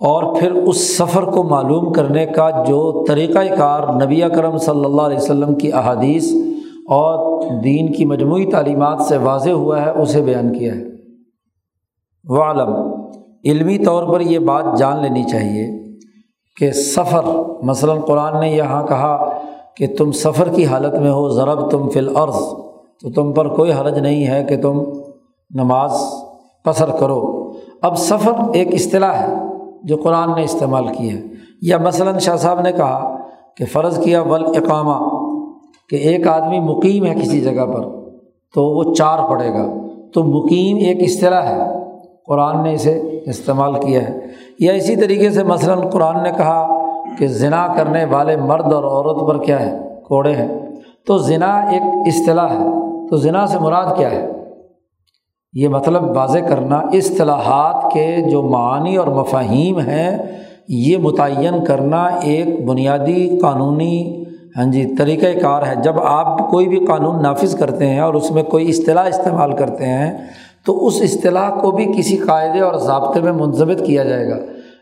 اور 0.00 0.36
پھر 0.40 0.52
اس 0.52 0.96
سفر 0.96 1.22
کو 1.22 1.42
معلوم 1.42 1.92
کرنے 1.92 2.26
کا 2.26 2.50
جو 2.50 3.04
طریقۂ 3.08 3.56
کار 3.58 4.04
نبی 4.04 4.20
کرم 4.20 4.58
صلی 4.58 4.84
اللہ 4.84 5.02
علیہ 5.02 5.16
وسلم 5.16 5.54
کی 5.54 5.72
احادیث 5.72 6.34
اور 6.88 7.42
دین 7.60 7.92
کی 7.92 8.04
مجموعی 8.04 8.46
تعلیمات 8.46 9.02
سے 9.02 9.16
واضح 9.16 9.50
ہوا 9.50 9.82
ہے، 9.82 9.90
اسے 9.90 10.22
بیان 10.22 10.58
کیا 10.58 10.74
ہے۔ 10.74 10.94
عالم 12.40 12.76
علمی 13.44 13.78
طور 13.78 14.08
پر 14.08 14.20
یہ 14.20 14.38
بات 14.38 14.64
جان 14.78 15.02
لینی 15.02 15.22
چاہیے 15.22 15.84
کہ 16.56 16.72
سفر، 16.72 17.24
مثلاً 17.62 18.00
قرآن 18.00 18.40
نے 18.40 18.48
یہاں 18.48 18.86
کہا 18.86 19.38
کہ 19.76 19.86
تم 19.98 20.12
سفر 20.12 20.48
کی 20.48 20.66
حالت 20.66 20.94
میں 20.94 21.10
ہو 21.10 21.28
ضرب 21.28 21.70
تم 21.70 21.88
فی 21.88 21.98
العرض 21.98 22.36
تو 23.00 23.10
تم 23.10 23.32
پر 23.32 23.48
کوئی 23.48 23.72
حرج 23.72 23.98
نہیں 23.98 24.26
ہے 24.26 24.44
کہ 24.44 24.62
تم 24.62 24.82
نماز 25.54 25.92
قصر 26.64 26.90
کرو۔ 26.90 27.52
اب 27.82 27.98
سفر 27.98 28.32
ایک 28.52 28.74
اصطلاح 28.74 29.12
ہے 29.12 29.34
جو 29.82 29.96
قرآن 29.96 30.34
نے 30.34 30.42
استعمال 30.42 30.86
کی 30.88 31.10
ہے۔ 31.10 31.22
یا 31.62 31.78
مثلاً 31.78 32.18
شاہ 32.18 32.36
صاحب 32.36 32.60
نے 32.60 32.72
کہا 32.72 33.16
کہ 33.56 33.64
فرض 33.64 34.04
کیا 34.04 34.22
ول 34.22 34.44
اقامہ 34.44 35.23
کہ 35.88 35.96
ایک 35.96 36.28
آدمی 36.28 36.60
مقیم 36.60 37.04
ہے 37.04 37.14
کسی 37.14 37.40
جگہ 37.40 37.66
پر 37.66 37.82
تو 38.54 38.64
وہ 38.64 38.94
چار 38.94 39.18
پڑے 39.28 39.48
گا۔ 39.48 39.74
تو 40.14 40.24
مقیم 40.24 40.76
ایک 40.76 40.96
اصطلاح 41.00 41.42
ہے۔ 41.42 41.70
قرآن 42.26 42.62
نے 42.62 42.74
اسے 42.74 43.22
استعمال 43.26 43.72
کیا 43.72 44.08
ہے۔ 44.08 44.18
یا 44.58 44.72
اسی 44.72 44.96
طریقے 44.96 45.30
سے 45.30 45.44
مثلاً 45.44 45.80
قرآن 45.80 46.22
نے 46.22 46.30
کہا 46.36 46.84
کہ 47.18 47.26
ذنا 47.26 47.74
کرنے 47.76 48.04
والے 48.04 48.36
مرد 48.36 48.72
اور 48.72 48.84
عورت 48.84 49.28
پر 49.28 49.44
کیا 49.44 49.66
ہے؟ 49.66 49.78
کوڑے 50.04 50.32
ہیں۔ 50.32 50.48
تو 51.06 51.18
ذنا 51.18 51.60
ایک 51.60 51.82
اصطلاح 51.82 52.48
ہے۔ 52.48 52.64
تو 53.08 53.16
ذنا 53.16 53.46
سے 53.46 53.58
مراد 53.58 53.96
کیا 53.96 54.10
ہے؟ 54.10 54.30
یہ 55.52 55.68
مطلب 55.68 56.16
واضح 56.16 56.38
کرنا 56.38 56.76
اصطلاحات 56.76 57.92
کے 57.92 58.16
جو 58.30 58.42
معنی 58.42 58.96
اور 58.96 59.06
مفاہیم 59.06 59.78
ہیں، 59.78 60.18
یہ 60.68 60.98
متعین 60.98 61.64
کرنا 61.64 62.04
ایک 62.04 62.66
بنیادی 62.66 63.38
قانونی 63.38 64.23
ہاں 64.56 64.64
جی 64.64 64.94
طریقۂ 64.98 65.40
کار 65.42 65.62
ہے۔ 65.62 65.74
جب 65.82 65.94
آپ 65.98 66.50
کوئی 66.50 66.68
بھی 66.68 66.86
قانون 66.86 67.22
نافذ 67.22 67.56
کرتے 67.56 67.86
ہیں 67.86 68.00
اور 68.00 68.14
اس 68.14 68.30
میں 68.30 68.42
کوئی 68.42 68.68
اصطلاح 68.68 69.04
استعمال 69.04 69.52
کرتے 69.52 69.86
ہیں، 69.86 70.18
تو 70.66 70.86
اس 70.86 71.00
اصطلاح 71.02 71.50
کو 71.50 71.70
بھی 71.70 71.86
کسی 71.98 72.16
قاعدے 72.16 72.60
اور 72.60 72.74
ضابطے 72.74 73.20
میں 73.20 73.32
منظمت 73.32 73.86
کیا 73.86 74.04
جائے 74.04 74.30
گا۔ 74.30 74.36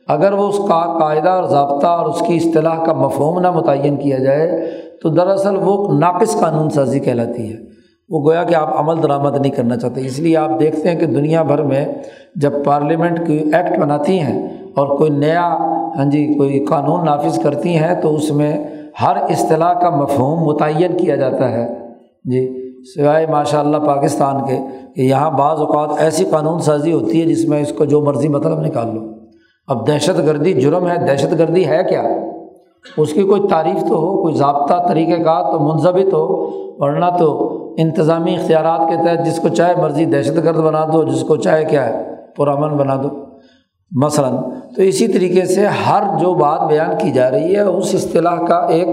اگر 0.09 0.33
وہ 0.33 0.49
اس 0.49 0.59
کا 0.59 0.99
قاعدہ 0.99 1.29
اور 1.29 1.45
ضابطہ 1.45 1.87
اور 1.87 2.07
اس 2.07 2.23
کی 2.27 2.37
اصطلاح 2.37 2.85
کا 2.85 2.93
مفہوم 2.93 3.39
نہ 3.39 3.51
متعین 3.51 3.97
کیا 3.97 4.19
جائے، 4.19 4.71
تو 5.03 5.09
دراصل 5.09 5.57
وہ 5.57 5.99
ناقص 5.99 6.41
قانون 6.41 6.71
سازی 6.71 7.01
کہلاتی 7.01 7.53
ہے۔ 7.53 7.59
وہ 8.09 8.25
گویا 8.25 8.43
کہ 8.43 8.55
آپ 8.55 8.81
عمل 8.81 9.03
درآمد 9.03 9.41
نہیں 9.41 9.53
کرنا 9.53 9.77
چاہتے۔ 9.77 10.01
اس 10.01 10.19
لیے 10.19 10.37
آپ 10.37 10.61
دیکھتے 10.61 10.91
ہیں 10.91 11.01
کہ 11.01 11.07
دنیا 11.07 11.43
بھر 11.43 11.63
میں 11.63 11.85
جب 12.37 12.53
پارلیمنٹ 12.65 13.27
کی 13.27 13.37
ایکٹ 13.53 13.79
بناتی 13.79 14.21
ہیں 14.21 14.49
اور 14.77 14.97
کوئی 14.99 15.11
نیا 15.11 15.57
ہاں 15.97 16.05
جی 16.05 16.35
کوئی 16.39 16.65
قانون 16.65 17.05
نافذ 17.05 17.39
کرتی 17.39 17.77
ہیں، 17.77 17.95
تو 18.03 18.15
اس 18.15 18.31
میں 18.31 18.65
ہر 19.01 19.17
اصطلاح 19.17 19.73
کا 19.73 19.91
مفہوم 19.91 20.45
متعین 20.45 20.97
کیا 20.97 21.17
جاتا 21.17 21.51
ہے۔ 21.51 21.69
جی 22.25 22.63
سوائے 22.83 23.27
ماشاء 23.27 23.61
اللہ 23.61 23.77
پاکستان 23.77 24.47
کے 24.47 24.59
کہ 24.97 25.01
یہاں 25.01 25.31
بعض 25.31 25.61
اوقات 25.61 25.89
ایسی 25.99 26.25
قانون 26.25 26.59
سازی 26.59 26.93
ہوتی 26.93 27.21
ہے 27.21 27.27
جس 27.27 27.49
میں 27.49 27.61
اس 27.61 27.73
کو 27.73 27.85
جو 27.85 28.01
مرضی 28.01 28.29
مطلب 28.29 28.61
نکال 28.61 28.95
لو۔ 28.95 29.01
اب 29.69 29.87
دہشت 29.87 30.19
گردی 30.19 30.53
جرم 30.53 30.89
ہے، 30.89 30.97
دہشت 31.07 31.39
گردی 31.39 31.67
ہے 31.67 31.81
کیا؟ 31.89 32.03
اس 32.97 33.13
کی 33.13 33.23
کوئی 33.23 33.43
تعریف 33.51 33.81
تو 33.89 33.95
ہو، 33.95 34.23
کوئی 34.23 34.35
ضابطہ 34.35 34.87
طریقۂ 34.89 35.25
کا 35.25 35.53
تو 35.53 35.59
منظمت 35.61 36.15
ہو، 36.15 36.51
ورنہ 36.79 37.05
تو 37.19 37.59
انتظامی 37.79 38.35
اختیارات 38.35 38.81
کے 38.89 38.97
تحت 38.97 39.27
جس 39.27 39.39
کو 39.39 39.49
چاہے 39.49 39.75
مرضی 39.83 40.05
دہشت 40.05 40.37
گرد 40.45 40.59
بنا 40.59 40.87
دو، 40.93 41.05
جس 41.05 41.21
کو 41.21 41.37
چاہے 41.37 41.65
کیا 41.65 41.89
ہے 41.89 42.05
پرامن 42.37 42.77
بنا 42.77 42.97
دو۔ 43.03 43.32
مثلاً، 43.95 44.37
تو 44.77 44.83
اسی 44.83 45.09
طریقے 45.09 45.45
سے 45.45 45.67
ہر 45.67 46.03
جو 46.19 46.35
بات 46.35 46.61
بیان 46.61 46.99
کی 46.99 47.11
جا 47.11 47.31
رہی 47.31 47.55
ہے، 47.55 47.61
اس 47.61 47.95
اصطلاح 47.95 48.37
کا 48.37 48.57
ایک 48.57 48.89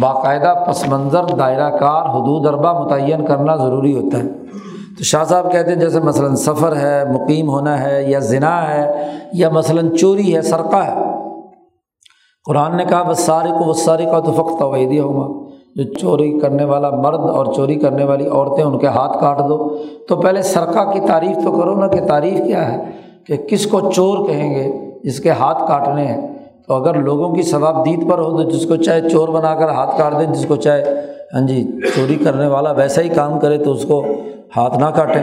باقاعدہ 0.00 0.64
پس 0.68 0.88
منظر، 0.88 1.24
دائرہ 1.38 1.70
کار، 1.70 2.10
حدود 2.10 2.46
اربا 2.46 2.72
متعین 2.72 3.26
کرنا 3.26 3.56
ضروری 3.56 3.96
ہوتا 3.96 4.18
ہے۔ 4.18 4.28
تو 4.98 5.04
شاہ 5.04 5.24
صاحب 5.24 5.52
کہتے 5.52 5.72
ہیں، 5.72 5.80
جیسے 5.80 6.00
مثلاً 6.00 6.34
سفر 6.34 6.76
ہے، 6.76 7.04
مقیم 7.12 7.48
ہونا 7.48 7.82
ہے، 7.82 8.04
یا 8.10 8.18
ذنا 8.18 8.74
ہے، 8.74 9.06
یا 9.32 9.48
مثلاً 9.48 9.96
چوری 9.96 10.36
ہے، 10.36 10.42
سرقہ 10.42 10.76
ہے۔ 10.76 10.94
قرآن 12.46 12.76
نے 12.76 12.84
کہا 12.84 13.02
بس 13.02 13.18
سارے 13.18 13.48
کو 13.48 13.70
بس 13.70 13.84
سارے 13.84 14.04
کا 14.04 14.20
تو 14.20 14.32
فخت 14.32 14.62
ویدیہ 14.62 15.00
ہوگا 15.00 15.50
جو 15.76 15.94
چوری 15.94 16.38
کرنے 16.38 16.64
والا 16.64 16.90
مرد 16.90 17.20
اور 17.20 17.46
چوری 17.46 17.74
کرنے 17.74 18.04
والی 18.04 18.26
عورتیں، 18.26 18.64
ان 18.64 18.78
کے 18.78 18.86
ہاتھ 18.86 19.20
کاٹ 19.20 19.38
دو۔ 19.38 19.76
تو 20.08 20.16
پہلے 20.16 20.42
سرقہ 20.42 20.90
کی 20.92 21.00
تعریف 21.00 21.44
تو 21.44 21.52
کرو 21.52 21.74
نا 21.74 21.86
کہ 21.86 22.00
تعریف 22.06 22.38
کیا 22.46 22.72
ہے؟ 22.72 23.05
کہ 23.26 23.36
کس 23.36 23.66
کو 23.66 23.90
چور 23.90 24.26
کہیں 24.28 24.54
گے، 24.54 24.90
جس 25.04 25.20
کے 25.20 25.30
ہاتھ 25.30 25.68
کاٹنے 25.68 26.06
ہیں۔ 26.06 26.28
تو 26.66 26.74
اگر 26.74 26.94
لوگوں 26.94 27.34
کی 27.34 27.42
ثواب 27.42 27.86
دید 27.86 28.10
پر 28.10 28.18
ہو 28.18 28.42
تو 28.42 28.50
جس 28.50 28.66
کو 28.66 28.76
چاہے 28.76 29.08
چور 29.08 29.28
بنا 29.28 29.54
کر 29.54 29.68
ہاتھ 29.68 29.98
کاٹ 29.98 30.12
دیں، 30.20 30.34
جس 30.34 30.46
کو 30.48 30.56
چاہے 30.56 30.84
ہاں 31.34 31.46
جی 31.46 31.80
چوری 31.96 32.14
کرنے 32.14 32.46
والا 32.46 32.72
ویسا 32.72 33.02
ہی 33.02 33.08
کام 33.08 33.38
کرے 33.40 33.58
تو 33.58 33.72
اس 33.72 33.84
کو 33.84 34.04
ہاتھ 34.56 34.78
نہ 34.78 34.84
کاٹیں۔ 34.84 35.22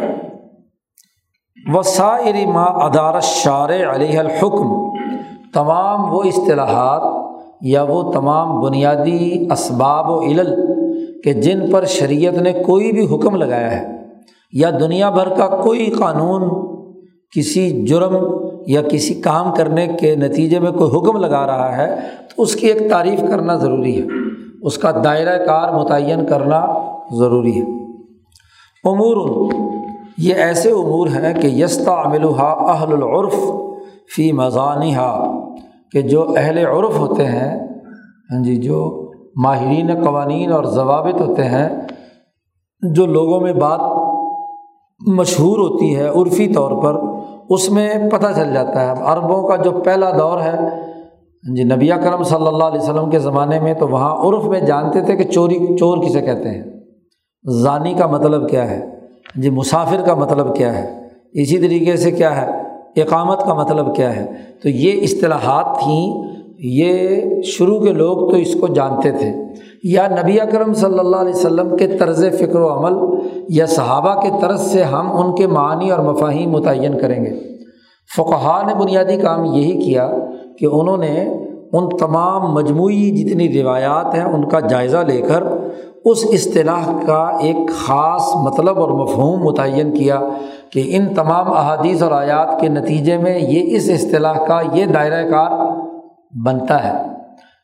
وسائری 1.74 2.46
ما 2.46 2.64
ادار 2.64 3.20
شار 3.20 3.70
علیہ 3.70 4.20
الحکم، 4.20 4.98
تمام 5.54 6.14
وہ 6.14 6.24
اصطلاحات 6.24 7.02
یا 7.62 7.84
وہ 7.84 8.12
تمام 8.12 8.60
بنیادی 8.60 9.48
اسباب 9.52 10.10
و 10.10 10.22
علل 10.22 10.56
کہ 11.24 11.34
جن 11.34 11.72
پر 11.72 11.86
شریعت 11.86 12.34
نے 12.34 12.54
کوئی 12.54 12.92
بھی 12.92 13.16
حکم 13.16 13.36
لگایا 13.36 13.72
ہے 13.72 13.98
یا 14.52 14.70
دنیا 14.80 15.10
بھر 15.10 15.30
کا 15.30 15.48
کوئی 15.48 15.86
قانون 15.86 16.73
کسی 17.36 17.86
جرم 17.86 18.18
یا 18.68 18.82
کسی 18.82 19.14
کام 19.14 19.54
کرنے 19.56 19.88
کے 19.88 20.16
نتیجے 20.16 20.60
میں 20.60 20.72
کوئی 20.72 20.92
حکم 20.98 21.18
لگا 21.18 21.48
رہا 21.48 21.78
ہے، 21.78 21.96
تو 22.36 22.42
اس 22.42 22.56
کی 22.56 22.68
ایک 22.68 22.90
تعریف 22.90 23.22
کرنا 23.22 23.56
ضروری 23.56 24.02
ہے۔ 24.02 24.08
اس 24.62 24.78
کا 24.78 24.92
دائرۂ 25.04 25.46
کار 25.46 25.74
متعین 25.74 26.26
کرنا 26.26 26.66
ضروری 27.12 27.62
ہے۔ 27.62 27.84
امور، 28.84 29.48
یہ 30.18 30.34
ایسے 30.34 30.72
امور 30.72 31.08
ہیں 31.08 31.42
کہ 31.42 31.48
یستا 31.48 32.02
عملہ 32.06 32.42
اہل 32.42 32.94
العرف 32.94 33.36
فی 34.16 34.32
مضانی 34.32 34.94
کہ 35.92 36.02
جو 36.02 36.34
اہل 36.38 36.58
عرف 36.58 37.00
ہوتے 37.00 37.26
ہیں 37.26 37.60
ہاں 38.32 38.44
جی 38.44 38.56
جو 38.56 39.12
ماہرین 39.44 40.04
قوانین 40.04 40.52
اور 40.52 40.64
ضوابط 40.64 41.22
ہوتے 41.22 41.44
ہیں، 41.44 41.70
جو 42.94 43.06
لوگوں 43.06 43.40
میں 43.40 43.54
بات 43.54 43.80
مشہور 45.08 45.58
ہوتی 45.58 45.96
ہے 45.96 46.08
عرفی 46.08 46.48
طور 46.48 46.84
پر 46.84 47.23
اس 47.50 47.70
میں 47.70 47.94
پتہ 48.12 48.28
چل 48.36 48.54
جاتا 48.54 48.86
ہے۔ 48.86 48.94
عربوں 49.02 49.48
کا 49.48 49.56
جو 49.56 49.72
پہلا 49.72 50.12
دور 50.12 50.42
ہے 50.42 50.84
جی 51.56 51.64
نبی 51.64 51.88
کرم 51.88 52.24
صلی 52.24 52.48
اللہ 52.48 52.64
علیہ 52.64 52.82
وسلم 52.82 53.10
کے 53.10 53.20
زمانے 53.20 53.60
میں 53.60 53.74
تو 53.74 53.88
وہاں 53.88 54.16
عرف 54.16 54.44
میں 54.44 54.60
جانتے 54.60 55.02
تھے 55.02 55.16
کہ 55.16 55.24
چوری، 55.24 55.78
چور 55.78 55.98
کسے 55.98 56.22
کہتے 56.22 56.50
ہیں۔ 56.50 56.64
ضانی 57.44 57.94
کا 57.94 58.08
مطلب 58.08 58.50
کیا 58.50 58.70
ہے؟ 58.70 58.90
جی 59.36 59.50
مسافر 59.50 60.02
کا 60.06 60.16
مطلب 60.16 60.56
کیا 60.56 60.78
ہے؟ 60.78 61.00
اسی 61.34 61.58
طریقے 61.58 61.96
سے 61.96 62.12
کیا 62.12 62.42
ہے؟ 62.42 62.52
اقامت 63.02 63.40
کا 63.40 63.54
مطلب 63.54 63.96
کیا 63.96 64.16
ہے؟ 64.16 64.26
تو 64.64 64.70
یہ 64.70 65.02
اصطلاحات 65.02 65.66
تھیں۔ 65.84 66.24
یہ 66.60 67.22
شروع 67.44 67.80
کے 67.80 67.90
لوگ 67.90 68.30
تو 68.30 68.36
اس 68.36 68.56
کو 68.60 68.68
جانتے 68.68 69.12
تھے۔ 69.12 69.34
یا 69.84 70.08
نبی 70.08 70.40
اکرم 70.40 70.74
صلی 70.74 71.00
اللہ 71.00 71.18
علیہ 71.18 71.34
وسلم 71.34 71.78
کے 71.78 71.88
طرز 71.88 72.26
فکر 72.40 72.60
و 72.60 72.74
عمل 72.74 73.20
یا 73.50 73.66
صحابہ 73.66 74.22
کے 74.22 74.30
طرز 74.42 74.62
سے 74.62 74.84
ہم 74.84 75.26
ان 75.26 75.36
کے 75.36 75.48
معنی 75.48 75.92
اور 75.92 76.00
مفاہیم 76.00 76.50
متعین 76.50 77.00
کریں 77.00 77.26
گے۔ 77.26 77.40
فقہ 78.18 78.64
نے 78.68 78.74
بنیادی 78.76 79.18
کام 79.18 79.46
یہی 79.46 79.86
کیا 79.86 80.10
کہ 80.60 80.66
انہوں 80.66 80.98
نے 80.98 81.34
ان 81.74 81.90
تمام 81.98 82.54
مجموعی 82.54 83.12
جتنی 83.12 83.64
روایات 83.64 84.16
ہیں 84.16 84.24
ان 84.24 84.50
کا 84.50 84.60
جائزہ 84.60 84.98
لے 84.98 85.22
کر 85.22 85.44
اس 86.06 86.26
اصطلاح 86.34 87.06
کا 87.06 87.32
ایک 87.42 87.70
خاص 87.70 88.36
مطلب 88.36 88.80
اور 88.80 88.90
مفہوم 88.90 89.44
متعین 89.44 89.92
کیا 89.92 90.22
کہ 90.72 90.84
ان 90.86 91.14
تمام 91.16 91.52
احادیث 91.52 92.04
اور 92.04 92.12
آیات 92.12 92.60
کے 92.60 92.68
نتیجے 92.68 93.18
میں 93.18 93.40
یہ 93.40 93.76
اس 93.76 93.90
اصطلاح 93.90 94.34
کا 94.34 94.62
یہ 94.74 94.86
دائرۂ 94.86 95.30
کار 95.30 95.82
بنتا 96.46 96.84
ہے۔ 96.84 97.13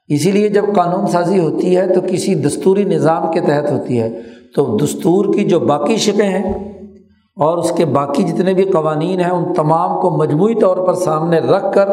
اسی 0.10 0.32
لیے 0.32 0.50
جب 0.50 0.64
قانون 0.76 1.08
سازی 1.08 1.40
ہوتی 1.40 1.78
ہے 1.78 1.94
تو 1.94 2.02
کسی 2.02 2.36
دستوری 2.36 2.84
نظام 2.84 3.32
کے 3.32 3.40
تحت 3.40 3.72
ہوتی 3.72 4.02
ہے۔ 4.02 4.22
تو 4.56 4.78
دستور 4.84 5.34
کی 5.34 5.44
جو 5.44 5.60
باقی 5.60 5.96
شکیں 5.96 6.26
ہیں 6.26 6.54
اور 7.36 7.58
اس 7.58 7.72
کے 7.72 7.86
باقی 7.86 8.24
جتنے 8.24 8.54
بھی 8.54 8.64
قوانین 8.64 9.20
ہیں، 9.20 9.30
ان 9.30 9.54
تمام 9.54 10.02
کو 10.02 10.10
مجموعی 10.10 10.56
طور 10.56 10.78
پر 10.78 10.94
سامنے 10.94 11.40
رکھ 11.40 11.66
کر 11.74 11.90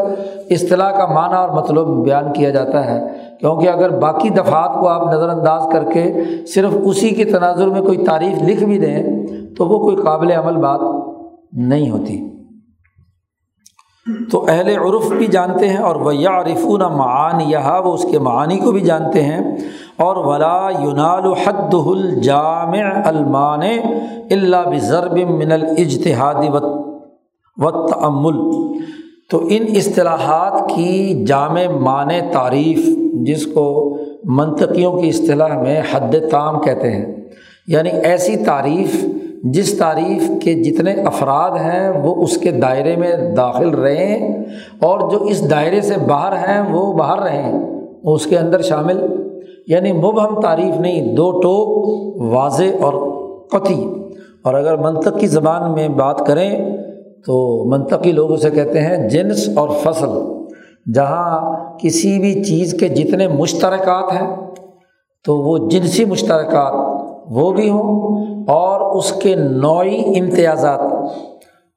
اصطلاح 0.50 0.90
کا 0.90 1.06
معنی 1.06 1.34
اور 1.34 1.48
مطلب 1.48 1.86
بیان 1.86 2.32
کیا 2.32 2.50
جاتا 2.50 2.86
ہے۔ 2.86 3.00
کیونکہ 3.40 3.68
اگر 3.68 3.90
باقی 3.90 4.28
دفعات 4.28 4.80
کو 4.80 4.88
آپ 4.88 5.14
نظر 5.14 5.28
انداز 5.28 5.62
کر 5.72 5.84
کے 5.92 6.12
صرف 6.46 6.70
اسی 6.84 7.10
کے 7.10 7.24
تناظر 7.24 7.66
میں 7.66 7.80
کوئی 7.80 7.98
تعریف 7.98 8.42
لکھ 8.42 8.64
بھی 8.64 8.78
دیں، 8.78 9.26
تو 9.56 9.66
وہ 9.66 9.78
کوئی 9.78 9.96
قابل 9.96 10.30
عمل 10.32 10.56
بات 10.56 10.80
نہیں 11.52 11.90
ہوتی۔ 11.90 12.35
تو 14.30 14.44
اہل 14.48 14.68
عرف 14.68 15.12
بھی 15.12 15.26
جانتے 15.26 15.68
ہیں 15.68 15.76
اور 15.76 15.96
وہ 15.96 16.16
یا 16.16 16.40
عرفون 16.40 16.80
معان 16.80 17.40
یہاں 17.40 17.82
وہ 17.82 17.94
اس 17.94 18.06
کے 18.10 18.18
معانی 18.18 18.56
کو 18.56 18.72
بھی 18.72 18.80
جانتے 18.80 19.22
ہیں۔ 19.22 19.56
اور 19.96 20.16
ولا 20.16 20.68
یونال 20.80 21.32
حد 21.32 21.74
الجامع 21.74 23.00
المان 23.04 23.60
اللہ 24.30 24.70
بضرب 24.70 25.30
من 25.30 25.52
الجتحادی 25.52 26.48
و 26.48 26.86
و 27.56 27.86
تمل 27.86 28.78
تو 29.30 29.46
ان 29.48 29.64
اصطلاحات 29.76 30.70
کی 30.74 31.24
جامع 31.24 31.66
معنی 31.80 32.20
تعریف، 32.32 32.88
جس 33.26 33.46
کو 33.46 33.96
منطقیوں 34.24 34.98
کی 34.98 35.08
اصطلاح 35.08 35.62
میں 35.62 35.82
حد 35.92 36.14
تام 36.30 36.60
کہتے 36.60 36.90
ہیں۔ 36.90 37.16
یعنی 37.66 37.90
ایسی 37.90 38.36
تعریف 38.36 39.04
جس 39.44 39.78
تعریف 39.78 40.30
کے 40.42 40.54
جتنے 40.54 40.92
افراد 40.92 41.50
ہیں 41.50 41.88
وہ 41.88 42.14
اس 42.22 42.36
کے 42.36 42.50
دائرے 42.50 42.96
میں 42.96 43.34
داخل 43.36 43.68
رہیں 43.68 44.44
اور 44.82 45.10
جو 45.10 45.22
اس 45.22 45.50
دائرے 45.50 45.80
سے 45.80 45.94
باہر 46.08 46.32
ہیں 46.32 46.74
وہ 46.74 46.92
باہر 46.92 47.18
رہیں 47.18 47.52
وہ 48.04 48.14
اس 48.14 48.26
کے 48.26 48.38
اندر 48.38 48.62
شامل۔ 48.62 49.06
یعنی 49.66 49.92
مبہم 49.92 50.40
تعریف 50.40 50.80
نہیں، 50.80 51.14
دو 51.14 51.30
ٹوک 51.30 51.86
واضح 52.34 52.64
اور 52.80 52.92
قطعی۔ 53.50 53.84
اور 54.44 54.54
اگر 54.54 54.76
منطق 54.76 55.18
کی 55.18 55.26
زبان 55.26 55.72
میں 55.72 55.88
بات 55.88 56.26
کریں 56.26 56.76
تو 57.26 57.64
منطقی 57.70 58.12
لوگ 58.12 58.32
اسے 58.32 58.50
کہتے 58.50 58.80
ہیں 58.80 59.08
جنس 59.08 59.48
اور 59.56 59.68
فصل، 59.68 60.08
جہاں 60.94 61.54
کسی 61.78 62.18
بھی 62.18 62.44
چیز 62.44 62.74
کے 62.80 62.88
جتنے 62.88 63.28
مشترکات 63.28 64.12
ہیں 64.12 64.36
تو 65.24 65.36
وہ 65.36 65.68
جنسی 65.68 66.04
مشترکات 66.04 66.95
وہ 67.30 67.52
بھی 67.52 67.70
ہوں 67.70 68.16
اور 68.48 68.96
اس 68.96 69.12
کے 69.12 69.34
نوعی 69.34 70.20
امتیازات، 70.20 70.80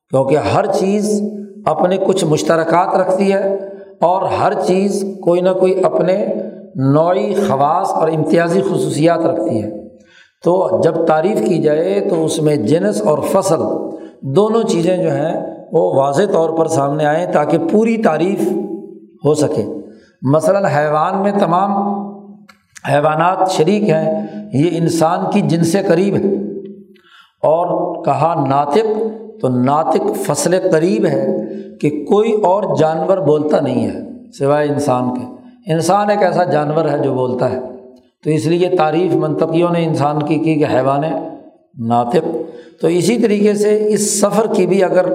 کیونکہ 0.09 0.37
ہر 0.37 0.65
چیز 0.65 1.21
اپنے 1.65 1.97
کچھ 1.97 2.25
مشترکات 2.25 2.95
رکھتی 2.95 3.33
ہے 3.33 3.55
اور 4.01 4.21
ہر 4.21 4.53
چیز 4.53 5.05
کوئی 5.23 5.41
نہ 5.41 5.49
کوئی 5.49 5.83
اپنے 5.83 6.27
نوعی 6.75 7.33
خواص 7.33 7.91
اور 7.93 8.07
امتیازی 8.07 8.61
خصوصیات 8.61 9.25
رکھتی 9.25 9.63
ہے۔ 9.63 9.69
تو 10.43 10.81
جب 10.83 11.05
تعریف 11.05 11.47
کی 11.47 11.57
جائے 11.57 12.07
تو 12.09 12.25
اس 12.25 12.41
میں 12.41 12.55
جنس 12.55 13.01
اور 13.01 13.17
فصل 13.31 13.59
دونوں 14.21 14.63
چیزیں 14.63 14.97
جو 14.97 15.09
ہیں 15.09 15.55
وہ 15.71 15.93
واضح 15.95 16.23
طور 16.33 16.49
پر 16.49 16.67
سامنے 16.67 17.05
آئیں 17.05 17.31
تاکہ 17.31 17.57
پوری 17.71 17.97
تعریف 17.97 18.51
ہو 19.25 19.33
سکے۔ 19.33 19.65
مثلاً 20.21 20.65
حیوان 20.65 21.23
میں 21.23 21.31
تمام 21.39 21.98
حیوانات 22.87 23.51
شریک 23.51 23.83
ہیں، 23.83 24.27
یہ 24.53 24.69
انسان 24.71 25.19
کی 25.33 25.41
جن 25.41 25.63
سے 25.63 25.77
قریب 25.87 26.15
ہے۔ 26.15 26.33
اور 27.43 27.95
کہا 28.05 28.45
ناطق، 28.49 28.85
تو 29.41 29.49
ناطق 29.49 30.01
فصل 30.25 30.55
قریب 30.71 31.05
ہے 31.05 31.27
کہ 31.81 31.89
کوئی 31.89 32.31
اور 32.31 32.63
جانور 32.79 33.17
بولتا 33.17 33.59
نہیں 33.59 33.87
ہے، 33.87 33.99
سوائے 34.31 34.67
انسان 34.67 35.15
کے۔ 35.15 35.25
انسان 35.73 36.09
ایک 36.09 36.23
ایسا 36.23 36.43
جانور 36.43 36.89
ہے 36.89 36.97
جو 36.97 37.13
بولتا 37.13 37.51
ہے۔ 37.51 37.59
تو 38.23 38.29
اس 38.29 38.45
لیے 38.45 38.69
تعریف 38.77 39.15
منطقیوں 39.15 39.69
نے 39.69 39.85
انسان 39.85 40.23
کی 40.23 40.35
کی 40.35 40.55
کہ 40.55 40.65
حیوان 40.73 41.01
ناطق۔ 41.87 42.37
تو 42.81 42.87
اسی 42.87 43.17
طریقے 43.17 43.53
سے 43.53 43.87
اس 43.87 44.21
سفر 44.21 44.53
کی 44.53 44.67
بھی 44.67 44.83
اگر 44.83 45.05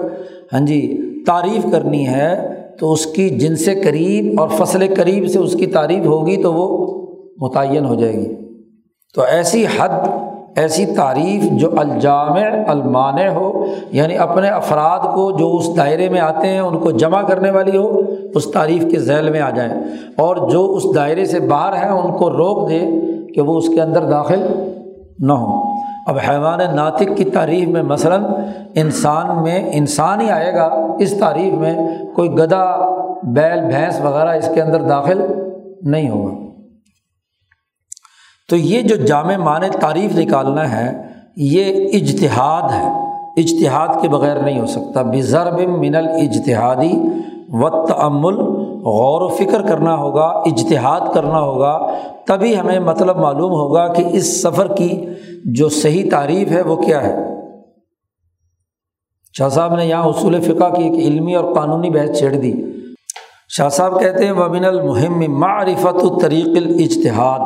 ہاں 0.53 0.61
جی 0.61 1.01
تعریف 1.27 1.67
کرنی 1.73 2.09
ہے، 2.09 2.55
تو 2.79 2.93
اس 2.93 3.07
کی 3.07 3.29
جن 3.29 3.57
سے 3.57 3.75
قریب 3.75 4.41
اور 4.41 4.49
فصل 4.49 4.95
قریب 4.95 5.29
سے 5.29 5.39
اس 5.39 5.53
کی 5.53 5.67
تعریف 5.67 6.07
ہوگی 6.07 6.43
تو 6.43 6.55
وہ 6.55 6.84
متعین 7.41 7.85
ہو 7.85 7.95
جائے 7.95 8.13
گی۔ 8.13 8.35
تو 9.15 9.23
ایسی 9.23 9.67
حد، 9.79 10.09
ایسی 10.57 10.87
تعریف 10.87 11.51
جو 11.51 11.71
الجامع، 11.77 12.43
المانع 12.67 13.29
ہو 13.29 13.65
یعنی 13.91 14.19
اپنے 14.19 14.49
افراد 14.49 14.99
کو 14.99 15.31
جو 15.31 15.57
اس 15.57 15.77
دائرے 15.77 16.09
میں 16.09 16.21
آتے 16.21 16.47
ہیں، 16.47 16.61
ان 16.61 16.79
کو 16.79 16.91
جمع 16.91 17.23
کرنے 17.23 17.51
والی 17.51 17.77
ہو، 17.77 18.01
اس 18.35 18.51
تعریف 18.51 18.85
کے 18.91 19.01
ذیل 19.01 19.31
میں 19.31 19.41
آ 19.41 19.51
جائیں۔ 19.51 19.73
اور 20.17 20.51
جو 20.51 20.73
اس 20.73 20.83
دائرے 20.95 21.25
سے 21.25 21.41
باہر 21.41 21.73
ہیں، 21.73 21.91
ان 21.91 22.13
کو 22.13 22.31
روک 22.31 22.71
دے 22.71 22.81
کہ 23.35 23.41
وہ 23.41 23.59
اس 23.59 23.69
کے 23.69 23.81
اندر 23.81 24.05
داخل 24.05 24.47
نہ 25.19 25.33
ہوں۔ 25.33 25.81
اب 26.07 26.17
حیوان 26.31 26.77
ناطق 26.77 27.17
کی 27.17 27.25
تعریف 27.25 27.69
میں 27.69 27.83
مثلاً 27.83 28.25
انسان 28.75 29.43
میں 29.43 29.71
انسان 29.73 30.21
ہی 30.21 30.31
آئے 30.31 30.55
گا، 30.55 30.87
اس 30.99 31.19
تعریف 31.19 31.55
میں 31.55 31.75
کوئی 32.15 32.31
گدا 32.31 32.91
بیل، 33.23 33.61
بھینس 33.61 34.01
وغیرہ 34.05 34.29
اس 34.29 34.51
کے 34.55 34.63
اندر 34.63 34.81
داخل 34.81 35.21
نہیں 35.83 36.11
ہوگا۔ 36.11 36.44
تو 38.49 38.57
یہ 38.57 38.83
جو 38.83 38.97
جامع 38.97 39.37
معنی 39.37 39.67
تعریف 39.81 40.19
نکالنا 40.19 40.81
ہے، 40.81 41.03
یہ 41.37 41.89
اجتہاد 41.93 42.63
ہے۔ 42.63 43.15
اجتہاد 43.37 44.03
کے 44.03 44.09
بغیر 44.09 44.37
نہیں 44.37 44.61
ہو 44.61 44.67
سکتا۔ 44.67 45.03
بزرب 45.03 45.61
من 45.69 45.95
الجتہادی 45.95 46.93
و 47.49 47.87
تعمل 47.87 48.35
غور 48.85 49.21
و 49.21 49.29
فکر 49.29 49.63
کرنا 49.63 49.97
ہوگا، 49.97 50.25
اجتہاد 50.25 51.01
کرنا 51.15 51.41
ہوگا۔ 51.41 51.89
تبھی 52.27 52.59
ہمیں 52.59 52.79
مطلب 52.79 53.17
معلوم 53.17 53.53
ہوگا 53.53 53.93
کہ 53.93 54.05
اس 54.09 54.43
سفر 54.43 54.75
کی 54.75 55.07
جو 55.45 55.69
صحیح 55.69 56.09
تعریف 56.11 56.51
ہے، 56.51 56.63
وہ 56.63 56.77
کیا 56.77 57.05
ہے۔ 57.05 57.17
شاہ 59.39 59.49
صاحب 59.49 59.75
نے 59.75 59.87
یہاں 59.87 60.05
اصول 60.05 60.41
فقہ 60.41 60.75
کی 60.75 60.83
ایک 60.83 60.93
علمی 60.93 61.35
اور 61.35 61.55
قانونی 61.55 61.91
بحث 61.91 62.19
چھیڑ 62.19 62.33
دی۔ 62.33 62.65
شاہ 63.49 63.69
صاحب 63.69 64.01
کہتے 64.01 64.25
ہیں، 64.25 64.33
ومن 64.33 64.65
المحم 64.65 65.39
معرفت 65.41 66.03
الطریق 66.03 66.47
الاجتہاد 66.47 67.41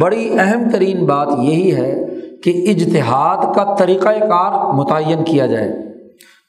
بڑی 0.00 0.28
اہم 0.38 0.68
ترین 0.72 1.04
بات 1.06 1.28
یہی 1.38 1.74
ہے 1.74 2.04
کہ 2.44 2.50
اجتہاد 2.70 3.54
کا 3.54 3.74
طریقۂ 3.74 4.18
کار 4.20 4.74
متعین 4.74 5.24
کیا 5.24 5.46
جائے، 5.46 5.72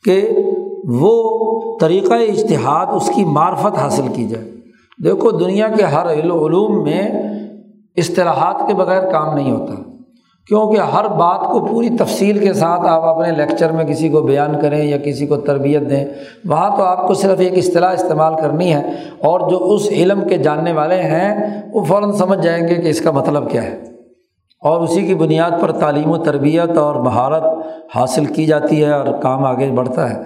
کہ 0.03 0.29
وہ 0.99 1.13
طریقۂ 1.79 2.13
اجتہاد 2.29 2.85
اس 2.93 3.11
کی 3.15 3.25
معرفت 3.25 3.77
حاصل 3.77 4.07
کی 4.13 4.27
جائے۔ 4.27 4.51
دیکھو، 5.03 5.31
دنیا 5.31 5.67
کے 5.67 5.83
ہر 5.83 6.11
علوم 6.13 6.83
میں 6.83 7.01
اصطلاحات 7.97 8.67
کے 8.67 8.73
بغیر 8.73 9.11
کام 9.11 9.35
نہیں 9.35 9.51
ہوتا۔ 9.51 9.73
کیونکہ 10.47 10.81
ہر 10.81 11.07
بات 11.07 11.39
کو 11.51 11.65
پوری 11.65 11.89
تفصیل 11.89 12.37
کے 12.37 12.53
ساتھ 12.53 12.81
آپ 12.81 13.03
اپنے 13.03 13.31
لیکچر 13.31 13.71
میں 13.71 13.83
کسی 13.83 14.09
کو 14.09 14.21
بیان 14.21 14.59
کریں 14.61 14.85
یا 14.85 14.97
کسی 14.97 15.27
کو 15.27 15.35
تربیت 15.35 15.89
دیں، 15.89 16.05
وہاں 16.45 16.77
تو 16.77 16.83
آپ 16.83 17.07
کو 17.07 17.13
صرف 17.13 17.39
ایک 17.39 17.57
اصطلاح 17.57 17.93
استعمال 17.93 18.35
کرنی 18.35 18.73
ہے 18.73 18.81
اور 19.19 19.49
جو 19.49 19.73
اس 19.73 19.87
علم 19.91 20.27
کے 20.27 20.37
جاننے 20.37 20.71
والے 20.71 20.95
ہیں، 20.95 21.61
وہ 21.73 21.83
فوراً 21.83 22.11
سمجھ 22.11 22.39
جائیں 22.39 22.67
گے 22.67 22.75
کہ 22.75 22.87
اس 22.87 23.01
کا 23.01 23.11
مطلب 23.11 23.51
کیا 23.51 23.63
ہے۔ 23.63 23.83
اور 24.61 24.81
اسی 24.81 25.01
کی 25.01 25.15
بنیاد 25.15 25.51
پر 25.61 25.71
تعلیم 25.71 26.11
و 26.11 26.17
تربیت 26.17 26.77
اور 26.77 26.95
مہارت 26.95 27.43
حاصل 27.95 28.25
کی 28.25 28.45
جاتی 28.45 28.83
ہے 28.83 28.91
اور 28.91 29.05
کام 29.21 29.45
آگے 29.45 29.71
بڑھتا 29.71 30.09
ہے۔ 30.09 30.21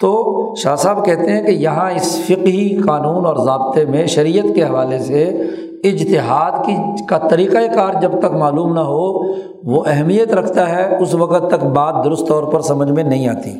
تو 0.00 0.34
شاہ 0.56 0.76
صاحب 0.76 1.04
کہتے 1.04 1.32
ہیں 1.32 1.46
کہ 1.46 1.50
یہاں 1.50 1.90
اس 1.90 2.22
فقہی 2.24 2.76
قانون 2.76 3.26
اور 3.26 3.36
ضابطے 3.36 3.84
میں 3.84 4.06
شریعت 4.06 4.54
کے 4.54 4.62
حوالے 4.62 4.98
سے 4.98 5.40
اجتہاد 5.84 6.66
کی 6.66 7.04
کا 7.08 7.18
طریقۂ 7.18 7.74
کار 7.74 7.94
جب 8.00 8.18
تک 8.18 8.32
معلوم 8.32 8.72
نہ 8.72 8.80
ہو، 8.80 9.32
وہ 9.62 9.84
اہمیت 9.86 10.34
رکھتا 10.34 10.68
ہے، 10.68 10.96
اس 11.00 11.14
وقت 11.14 11.50
تک 11.50 11.64
بات 11.64 12.04
درست 12.04 12.28
طور 12.28 12.42
پر 12.42 12.60
سمجھ 12.60 12.90
میں 12.90 13.04
نہیں 13.04 13.28
آتی۔ 13.28 13.58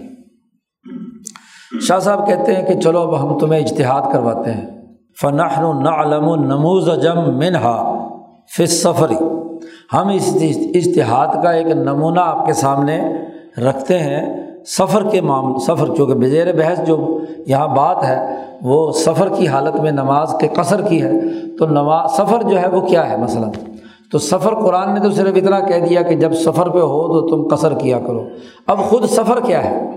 شاہ 1.80 1.98
صاحب 1.98 2.26
کہتے 2.26 2.54
ہیں 2.54 2.66
کہ 2.66 2.80
چلو 2.80 2.98
اب 2.98 3.22
ہم 3.22 3.38
تمہیں 3.38 3.60
اجتہاد 3.60 4.12
کرواتے 4.12 4.50
ہیں۔ 4.50 4.66
فنحن 5.20 5.82
نعلم 5.82 6.34
نموز 6.34 6.90
جم 7.02 7.36
منہا 7.36 8.06
فص 8.58 8.82
سفری 8.82 9.24
ہم 9.92 10.08
اس 10.08 10.36
اشتہاد 10.74 11.42
کا 11.42 11.50
ایک 11.50 11.66
نمونہ 11.66 12.20
آپ 12.20 12.46
کے 12.46 12.52
سامنے 12.52 13.00
رکھتے 13.58 13.98
ہیں۔ 13.98 14.43
سفر 14.66 15.10
کے 15.10 15.20
معاملے 15.20 15.64
سفر 15.64 15.94
چونکہ 15.96 16.14
بزیر 16.14 16.56
بحث 16.56 16.80
جو 16.86 17.18
یہاں 17.46 17.68
بات 17.68 18.04
ہے، 18.04 18.34
وہ 18.62 18.92
سفر 18.92 19.28
کی 19.28 19.46
حالت 19.46 19.80
میں 19.80 19.92
نماز 19.92 20.34
کے 20.40 20.48
قصر 20.48 20.80
کی 20.82 21.02
ہے، 21.02 21.10
تو 21.58 21.66
نماز 21.66 22.10
سفر 22.10 22.42
جو 22.42 22.60
ہے 22.60 22.68
وہ 22.68 22.80
کیا 22.80 23.10
ہے 23.10 23.16
مثلاً؟ 23.16 23.50
تو 24.12 24.18
سفر 24.18 24.54
قرآن 24.54 24.94
نے 24.94 25.00
تو 25.00 25.10
صرف 25.10 25.36
اتنا 25.36 25.60
کہہ 25.60 25.86
دیا 25.88 26.02
کہ 26.02 26.14
جب 26.14 26.32
سفر 26.32 26.68
پہ 26.68 26.78
ہو 26.78 27.20
تو 27.20 27.36
تم 27.36 27.56
قصر 27.56 27.74
کیا 27.74 27.98
کرو۔ 27.98 28.22
اب 28.66 28.78
خود 28.78 29.04
سفر 29.04 29.40
کیا 29.40 29.64
ہے؟ 29.64 29.90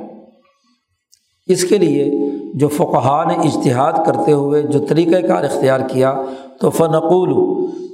اس 1.48 1.64
کے 1.64 1.78
لیے 1.78 2.30
جو 2.56 2.68
فقہ 2.68 3.24
نے 3.28 3.34
اشتہاد 3.34 3.92
کرتے 4.06 4.32
ہوئے 4.32 4.62
جو 4.62 4.80
طریقۂ 4.80 5.28
کار 5.28 5.44
اختیار 5.44 5.80
کیا 5.80 6.14
تو 6.62 6.70
فنقول 6.70 7.34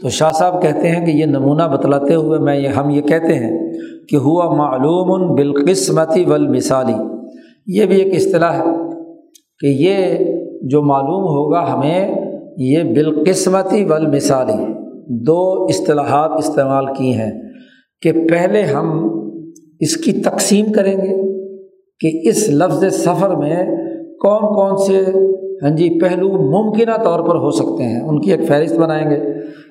تو 0.02 0.10
شاہ 0.10 0.32
صاحب 0.32 0.62
کہتے 0.62 0.89
ہیں 0.89 1.06
کہ 1.06 1.12
یہ 1.12 1.26
نمونہ 1.26 1.63
بتلاتے 1.63 2.15
ہوئے 2.15 2.39
میں 2.39 2.58
یہ 2.58 2.67
ہم 2.67 2.89
یہ 2.89 3.02
کہتے 3.02 3.34
ہیں 3.34 3.69
کہ 4.10 4.15
ہوا 4.15 4.56
معلوم 4.56 5.36
بالقسمتی 5.36 6.26
والمثالی 6.26 6.93
یہ 7.67 7.86
بھی 7.86 8.02
ایک 8.02 8.15
اصطلاح 8.15 8.54
ہے 8.54 8.71
کہ 9.60 9.65
یہ 9.65 10.17
جو 10.62 10.82
معلوم 10.82 11.23
ہوگا 11.23 11.73
ہمیں، 11.73 12.15
یہ 12.58 12.84
بالقسمتی 12.84 13.86
والمثالی 13.86 14.73
دو 15.08 15.65
اصطلاحات 15.69 16.31
استعمال 16.37 16.85
کی 16.85 17.13
ہیں 17.13 17.31
کہ 18.02 18.12
پہلے 18.29 18.63
ہم 18.63 19.08
اس 19.79 19.98
کی 19.98 20.12
تقسیم 20.12 20.71
کریں 20.71 20.98
گے 20.98 21.33
کہ 22.00 22.29
اس 22.29 22.50
لفظ 22.50 22.85
سفر 22.96 23.35
میں 23.35 23.65
کون 24.21 24.42
کون 24.56 24.77
سے 24.77 25.04
ہاں 25.63 25.69
جی 25.69 25.99
پہلو 26.01 26.29
ممکنہ 26.29 27.03
طور 27.03 27.19
پر 27.19 27.35
ہو 27.35 27.51
سکتے 27.51 27.83
ہیں۔ 27.83 28.01
ان 28.01 28.21
کی 28.21 28.31
ایک 28.31 28.47
فہرست 28.47 28.75
بنائیں 28.75 29.11
گے 29.11 29.19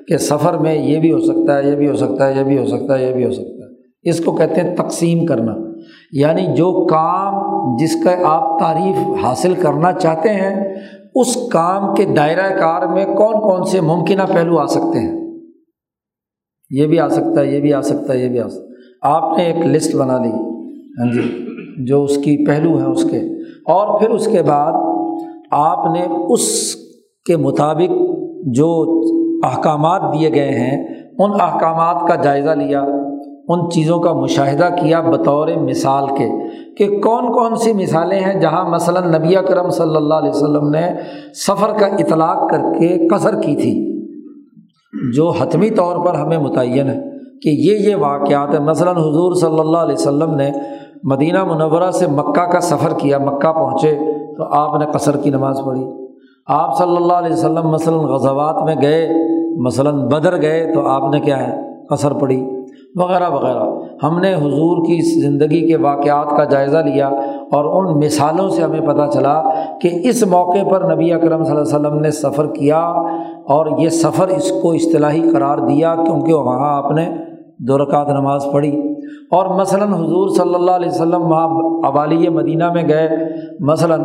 کہ 0.09 0.17
سفر 0.17 0.59
میں 0.59 0.75
یہ 0.75 1.01
بھی 1.01 1.13
ہو 1.13 1.21
سکتا 1.21 1.59
ہے، 1.59 1.71
یہ 1.71 1.77
بھی 1.77 1.89
ہو 1.89 1.97
سکتا 1.97 2.29
ہے، 2.29 2.39
یہ 2.39 2.45
بھی 2.45 2.59
ہو 2.59 2.67
سکتا 2.67 2.99
ہے، 2.99 3.09
یہ 3.09 3.15
بھی 3.15 3.25
ہو 3.25 3.31
سکتا 3.31 3.65
ہے۔ 3.65 3.73
اس 4.03 4.25
کو 4.25 4.33
کہتے 4.33 4.61
ہیں 4.61 4.77
تقسیم 4.77 5.27
کرنا۔ 5.27 5.55
یعنی 6.13 6.47
جو 6.47 6.87
کام 6.87 7.43
جس 7.77 8.05
کا 8.05 8.11
آپ 8.25 8.61
تعریف 8.61 9.25
حاصل 9.25 9.55
کرنا 9.55 9.93
چاہتے 9.93 10.29
ہیں، 10.29 10.75
اس 11.15 11.37
کام 11.53 11.95
کے 11.95 12.05
دائرۂ 12.05 12.59
کار 12.59 12.87
میں 12.87 13.05
کون 13.05 13.41
کون 13.41 13.65
سے 13.65 13.81
ممکنہ 13.81 14.23
پہلو 14.35 14.59
آ 14.59 14.67
سکتے 14.67 14.99
ہیں؟ 14.99 15.21
یہ 16.71 16.87
بھی 16.87 17.01
آ 17.01 17.09
سکتا 17.09 17.41
ہے، 17.41 17.47
یہ 17.47 17.61
بھی 17.61 17.75
آ 17.75 17.81
سکتا 17.81 18.13
ہے، 18.13 18.19
یہ 18.19 18.29
بھی 18.29 18.41
آ 18.41 18.49
سکتا 18.49 18.63
ہے۔ 18.63 18.73
آپ 19.03 19.39
نے 19.39 19.45
ایک 19.45 19.67
لسٹ 19.67 19.97
بنا 19.97 20.19
لی۔ 20.19 20.31
ہاں 20.99 21.13
جی 21.13 21.47
جو 21.87 22.05
اس 22.05 22.17
کی 22.17 22.47
پہلو 22.47 22.77
ہیں 22.77 22.87
اس 22.87 23.05
کے۔ 23.05 23.19
اور 23.67 24.01
پھر 24.01 24.11
اس 24.11 24.27
کے 24.27 24.43
بعد 24.43 24.73
آپ 25.53 25.87
نے 25.93 26.07
اس 26.29 26.75
کے 27.27 27.37
مطابق 27.37 27.93
جو 28.47 29.01
احکامات 29.45 30.03
دیے 30.15 30.35
گئے 30.35 30.51
ہیں، 30.51 30.85
ان 31.19 31.31
احکامات 31.41 32.09
کا 32.09 32.15
جائزہ 32.15 32.51
لیا، 32.51 32.85
ان 33.49 33.71
چیزوں 33.71 34.01
کا 34.01 34.13
مشاہدہ 34.13 34.69
کیا 34.83 35.01
بطور 35.01 35.49
مثال 35.49 36.07
کے، 36.07 36.29
کہ 36.75 37.01
کون 37.01 37.33
کون 37.33 37.57
سی 37.57 37.73
مثالیں 37.73 38.21
ہیں 38.21 38.41
جہاں 38.41 38.71
مثلاً 38.71 39.15
نبی 39.15 39.35
کرم 39.49 39.71
صلی 39.71 39.97
اللہ 39.97 40.15
علیہ 40.15 40.31
وسلم 40.31 40.69
نے 40.69 40.83
سفر 41.35 41.79
کا 41.79 41.87
اطلاق 41.87 42.51
کر 42.51 42.59
کے 42.59 43.09
قصر 43.09 43.41
کی 43.41 43.57
تھی۔ 43.57 43.93
جو 45.17 45.31
حتمی 45.31 45.71
طور 45.71 46.07
پر 46.07 46.15
ہمیں 46.15 46.39
متعین 46.39 46.89
ہے 46.89 47.01
کہ 47.43 47.49
یہ 47.49 47.91
یہ 47.91 47.97
واقعات 47.97 48.55
ہیں۔ 48.55 48.67
مثلاً 48.67 48.97
حضور 48.97 49.35
صلی 49.35 49.61
اللہ 49.61 49.79
علیہ 49.79 49.95
وسلم 49.95 50.35
نے 50.35 50.51
مدینہ 51.05 51.45
منورہ 51.45 51.91
سے 51.91 52.07
مکہ 52.07 52.45
کا 52.45 52.61
سفر 52.61 52.99
کیا، 52.99 53.19
مکہ 53.19 53.53
پہنچے۔ 53.53 53.99
تو 54.37 54.45
آپ 54.53 54.79
نے 54.79 54.87
قصر 54.93 55.17
کی 55.17 55.31
نماز 55.31 55.61
پڑھی۔ 55.67 55.85
آپ 56.47 56.79
صلی 56.79 56.97
اللہ 56.97 57.13
علیہ 57.13 57.33
وسلم 57.33 57.69
مثلاً 57.69 57.99
غزوات 57.99 58.63
میں 58.63 58.75
گئے، 58.83 59.09
مثلاً 59.61 59.95
بدر 59.95 60.43
گئے 60.43 60.73
تو 60.75 60.89
آپ 60.89 61.15
نے 61.15 61.21
کیا 61.21 61.49
ہے؟ 61.49 61.57
قصر 61.91 62.13
پڑھی۔ 62.13 62.47
وغیرہ 62.95 63.31
وغیرہ۔ 63.31 63.65
ہم 64.03 64.19
نے 64.19 64.35
حضور 64.35 64.87
کی 64.87 65.21
زندگی 65.21 65.69
کے 65.69 65.77
واقعات 65.77 66.37
کا 66.37 66.45
جائزہ 66.45 66.77
لیا 66.77 67.09
اور 67.53 67.65
ان 67.65 67.97
مثالوں 67.97 68.49
سے 68.49 68.63
ہمیں 68.63 68.81
پتہ 68.81 69.11
چلا 69.11 69.43
کہ 69.81 69.91
اس 70.05 70.27
موقع 70.27 70.69
پر 70.71 70.95
نبی 70.95 71.13
اکرم 71.13 71.45
صلی 71.45 71.57
اللہ 71.57 71.77
علیہ 71.77 71.87
وسلم 71.87 72.01
نے 72.01 72.11
سفر 72.11 72.47
کیا 72.47 72.81
اور 73.49 73.79
یہ 73.79 73.89
سفر 73.89 74.29
اس 74.29 74.53
کو 74.63 74.73
اصطلاحی 74.73 75.21
قرار 75.33 75.59
دیا 75.59 75.95
کیونکہ 75.95 76.35
وہاں 76.35 76.77
آپ 76.77 76.91
نے 76.91 77.09
دو 77.59 77.79
رکعت 77.79 78.09
نماز 78.09 78.47
پڑھی۔ 78.53 78.92
اور 79.31 79.61
مثلاً 79.61 79.89
حضور 79.89 80.29
صلی 80.29 80.55
اللہ 80.55 80.71
علیہ 80.71 80.89
وسلم 80.89 81.23
وہاں 81.23 81.49
ابالی 81.87 82.29
مدینہ 82.29 82.73
میں 82.73 82.83
گئے، 82.89 83.09
مثلاً 83.61 84.01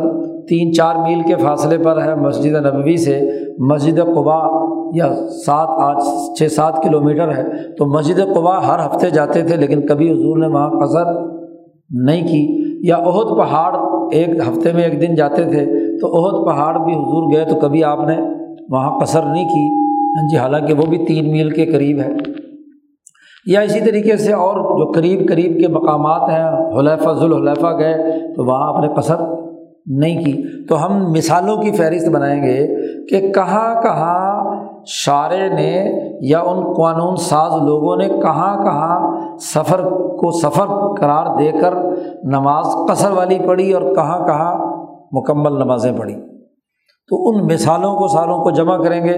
تین 0.48 0.72
چار 0.72 0.94
میل 0.94 1.20
کے 1.20 1.34
فاصلے 1.34 1.78
پر 1.78 2.02
ہے 2.02 2.14
مسجد 2.14 2.66
نبوی 2.66 2.96
سے، 2.96 3.20
مسجد 3.58 4.00
قبا 4.14 4.68
یا 4.94 5.14
سات 5.46 5.68
آٹھ، 5.70 6.04
چھ 6.38 6.52
سات 6.52 6.82
کلو 6.82 7.00
میٹر 7.00 7.28
ہے۔ 7.28 7.74
تو 7.76 7.86
مسجد 7.86 8.34
قبا 8.34 8.66
ہر 8.66 8.86
ہفتے 8.86 9.10
جاتے 9.10 9.42
تھے، 9.42 9.56
لیکن 9.56 9.86
کبھی 9.86 10.12
حضور 10.12 10.38
نے 10.38 10.46
وہاں 10.46 10.70
قصر 10.70 11.04
نہیں 11.90 12.28
کی۔ 12.28 12.58
یا 12.88 12.96
عہد 12.96 13.38
پہاڑ 13.38 13.74
ایک 14.12 14.28
ہفتے 14.28 14.72
میں 14.72 14.82
ایک 14.82 15.00
دن 15.00 15.14
جاتے 15.14 15.44
تھے، 15.44 15.66
تو 15.98 16.06
عہد 16.06 16.46
پہاڑ 16.46 16.78
بھی 16.78 16.92
حضور 16.92 17.32
گئے 17.32 17.44
تو 17.44 17.54
کبھی 17.54 17.84
آپ 17.84 17.98
نے 18.08 18.16
وہاں 18.70 18.98
قصر 18.98 19.22
نہیں 19.22 19.48
کی۔ 19.48 19.88
ہاں 19.88 20.28
جی 20.28 20.36
حالانکہ 20.36 20.74
وہ 20.74 20.86
بھی 20.86 20.98
تین 20.98 21.30
میل 21.30 21.50
کے 21.50 21.66
قریب 21.66 21.98
ہے۔ 21.98 22.37
یا 23.48 23.60
اسی 23.60 23.80
طریقے 23.80 24.16
سے 24.16 24.32
اور 24.32 24.56
جو 24.56 24.92
قریب 24.92 25.28
قریب 25.28 25.60
کے 25.60 25.68
مقامات 25.68 26.30
ہیں، 26.30 26.78
حلیفہ، 26.78 27.10
ذوالحلیفہ 27.10 27.78
گئے، 27.78 27.94
تو 28.34 28.44
وہاں 28.44 28.68
آپ 28.68 28.80
نے 28.80 28.88
قصر 28.96 29.16
نہیں 29.86 30.24
کی۔ 30.24 30.66
تو 30.66 30.86
ہم 30.86 31.10
مثالوں 31.10 31.56
کی 31.56 31.70
فہرست 31.70 32.08
بنائیں 32.08 32.42
گے 32.42 32.66
کہ 33.06 33.32
کہاں 33.32 33.82
کہاں 33.82 34.54
شاعر 34.86 35.54
نے 35.54 35.92
یا 36.20 36.40
ان 36.40 36.72
قانون 36.72 37.16
ساز 37.16 37.62
لوگوں 37.62 37.96
نے 37.96 38.08
کہاں 38.08 38.64
کہاں 38.64 39.16
سفر 39.38 39.80
کو 39.90 40.30
سفر 40.30 40.94
قرار 41.00 41.36
دے 41.38 41.52
کر 41.52 41.74
نماز 42.24 42.66
قصر 42.90 43.10
والی 43.10 43.38
پڑھی 43.46 43.72
اور 43.72 43.94
کہاں 43.94 44.26
کہاں 44.26 44.76
مکمل 45.12 45.52
نمازیں 45.52 45.92
پڑھی۔ 45.98 46.14
تو 47.08 47.28
ان 47.28 47.44
مثالوں 47.44 47.96
کو 47.96 48.08
سالوں 48.08 48.42
کو 48.42 48.50
جمع 48.50 48.76
کریں 48.76 49.04
گے۔ 49.04 49.12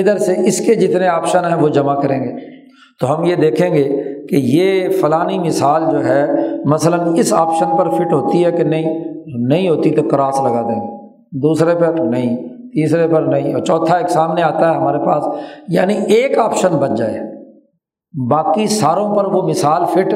ادھر 0.00 0.18
سے 0.18 0.34
اس 0.46 0.66
کے 0.66 0.74
جتنے 0.74 1.08
آپشن 1.08 1.38
ہیں 1.38 1.54
وہ 1.54 1.68
جمع 1.68 1.94
کریں 1.94 2.24
گے۔ 2.24 2.59
تو 3.00 3.14
ہم 3.14 3.24
یہ 3.24 3.34
دیکھیں 3.34 3.74
گے 3.74 3.84
کہ 4.28 4.36
یہ 4.36 4.88
فلانی 4.88 5.38
مثال 5.38 5.82
جو 5.90 6.06
ہے، 6.06 6.26
مثلاً 6.64 7.00
اس 7.16 7.32
آپشن 7.32 7.76
پر 7.78 7.90
فٹ 7.90 8.12
ہوتی 8.12 8.44
ہے 8.44 8.52
کہ 8.52 8.62
نہیں؟ 8.62 9.04
نہیں 9.26 9.68
ہوتی 9.68 9.90
تو 9.90 10.02
کراس 10.02 10.40
لگا 10.40 10.62
دیں 10.62 10.80
گے۔ 10.80 11.08
دوسرے 11.42 11.74
پر 11.74 12.00
نہیں، 12.00 12.36
تیسرے 12.48 13.08
پر 13.08 13.22
نہیں، 13.22 13.54
اور 13.54 13.62
چوتھا 13.62 13.96
ایک 13.96 14.10
سامنے 14.10 14.42
آتا 14.42 14.70
ہے 14.70 14.76
ہمارے 14.76 14.98
پاس۔ 14.98 15.24
یعنی 15.68 15.94
ایک 15.94 16.38
آپشن 16.38 16.68
بچ 16.68 16.98
جائے۔ 16.98 17.20
باقی 18.30 18.66
ساروں 18.66 19.14
پر 19.14 19.24
وہ 19.24 19.42
مثال 19.42 19.82
فٹ 19.84 20.14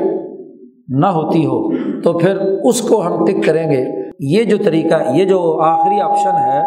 نہ 0.89 1.07
ہوتی 1.07 1.47
ہو 1.47 1.76
تو 2.03 2.12
پھر 2.12 2.37
اس 2.64 2.80
کو 2.80 3.07
ہم 3.07 3.24
ٹک 3.24 3.47
کریں 3.47 3.70
گے۔ 3.70 3.85
یہ 4.20 4.45
جو 4.45 4.57
طریقہ، 4.64 5.12
یہ 5.14 5.24
جو 5.24 5.61
آخری 5.61 6.01
آپشن 6.01 6.30
ہے، 6.30 6.62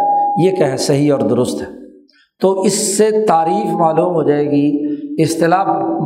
یہ 0.45 0.55
کہ 0.55 0.77
صحیح 0.77 1.11
اور 1.11 1.19
درست 1.19 1.61
ہے۔ 1.61 1.67
تو 2.41 2.61
اس 2.61 2.97
سے 2.97 3.25
تعریف 3.25 3.73
معلوم 3.73 4.13
ہو 4.13 4.23
جائے 4.23 4.51
گی 4.51 4.86
اصطلاح 5.17 5.63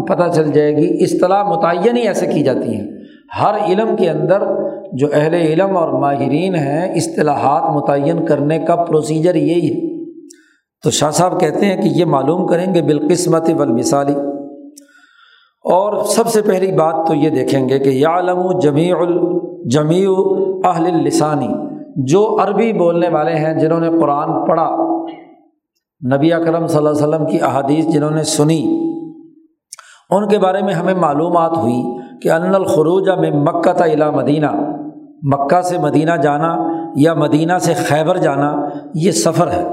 پتہ 0.08 0.32
چل 0.32 0.52
جائے 0.52 0.78
گی، 0.78 1.04
اصطلاح 1.04 1.44
متعین 1.44 1.98
ہی 1.98 2.02
ایسے 2.02 2.26
کی 2.26 2.44
جاتی 2.44 2.76
ہیں۔ 2.76 2.88
ہر 3.42 3.54
علم 3.68 3.96
کے 3.96 4.10
اندر 4.10 4.44
جو 4.94 5.08
اہل 5.14 5.34
علم 5.34 5.78
اور 5.78 5.90
ماہرین 5.90 6.56
ہیں، 6.56 6.96
اصطلاحات 6.96 7.76
متعین 7.76 8.26
کرنے 8.26 8.60
کا 8.60 8.76
پروسیجر 8.76 9.36
یہی 9.36 9.70
ہے۔ 9.70 9.92
تو 10.84 10.92
شاہ 10.92 11.12
صاحب 11.12 11.40
کہتے 11.40 11.66
ہیں 11.66 11.82
کہ 11.82 11.88
یہ 11.88 12.06
معلوم 12.06 12.48
کریں 12.48 12.74
گے 12.74 12.82
بالقسمت 12.82 13.50
والمثالی 13.58 14.14
اور 15.64 16.04
سب 16.04 16.28
سے 16.28 16.42
پہلی 16.42 16.72
بات 16.72 17.08
تو 17.08 17.14
یہ 17.14 17.30
دیکھیں 17.30 17.70
گے 17.70 17.80
کہ 17.80 17.90
یا 17.90 18.20
علم 18.20 18.60
جمیع 18.60 18.96
الجمیع 18.96 20.10
اہل 20.64 20.86
السانی 20.86 21.50
جو 21.96 22.38
عربی 22.44 22.74
بولنے 22.74 23.10
والے 23.10 23.32
ہیں، 23.32 23.54
جنہوں 23.54 23.80
نے 23.80 23.90
قرآن 23.90 24.48
پڑھا۔ 24.48 24.76
نبی 26.16 26.34
اکرم 26.34 26.68
صلی 26.68 26.78
اللہ 26.78 26.90
علیہ 26.90 27.08
وسلم 27.08 27.26
کی 27.26 27.38
احادیث 27.42 27.86
جنہوں 27.88 28.12
نے 28.12 28.24
سنی۔ 28.24 28.91
ان 30.12 30.28
کے 30.28 30.38
بارے 30.38 30.62
میں 30.62 30.74
ہمیں 30.74 30.94
معلومات 30.94 31.58
ہوئی 31.58 31.84
کہ 32.22 32.32
ان 32.32 32.56
الخروج 32.56 33.10
میں 33.10 33.32
مکہ 33.32 33.74
تا 33.74 33.86
الا 33.86 34.12
مدینہ، 34.12 34.48
مکہ 35.22 35.62
سے 35.62 35.78
مدینہ 35.78 36.16
جانا 36.24 36.56
یا 36.96 37.14
مدینہ 37.14 37.58
سے 37.58 37.74
خیبر 37.74 38.18
جانا، 38.18 38.56
یہ 38.96 39.12
سفر 39.12 39.48
ہے 39.48 39.64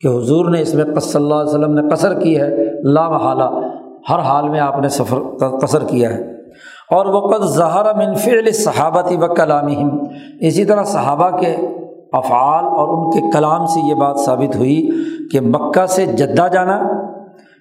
کہ 0.00 0.08
حضور 0.08 0.50
نے 0.50 0.60
اس 0.60 0.74
میں 0.74 0.84
صلی 1.00 1.22
اللہ 1.22 1.34
علیہ 1.34 1.50
وسلم 1.50 1.74
نے 1.74 1.94
قصر 1.94 2.20
کی 2.20 2.40
ہے، 2.40 2.50
لا 2.82 3.08
محالہ، 3.08 3.50
ہر 4.10 4.18
حال 4.18 4.48
میں 4.48 4.60
آپ 4.60 4.80
نے 4.80 4.88
سفر، 4.88 5.18
قصر 5.62 5.84
کیا 5.84 6.08
ہے۔ 6.08 6.34
اور 6.90 7.06
وقت 7.06 7.44
ظہر 7.44 7.94
منفعل 7.94 8.52
صحابتی 8.52 9.16
و 9.16 9.34
کلام 9.34 9.66
اسی 10.40 10.64
طرح 10.64 10.82
صحابہ 10.82 11.36
کے 11.36 11.56
افعال 12.12 12.64
اور 12.64 12.88
ان 12.88 13.10
کے 13.10 13.30
کلام 13.32 13.66
سے 13.66 13.80
یہ 13.88 13.94
بات 13.94 14.18
ثابت 14.18 14.56
ہوئی 14.56 14.88
کہ 15.32 15.40
مکہ 15.40 15.86
سے 15.86 16.06
جدہ 16.06 16.46
جانا 16.52 16.82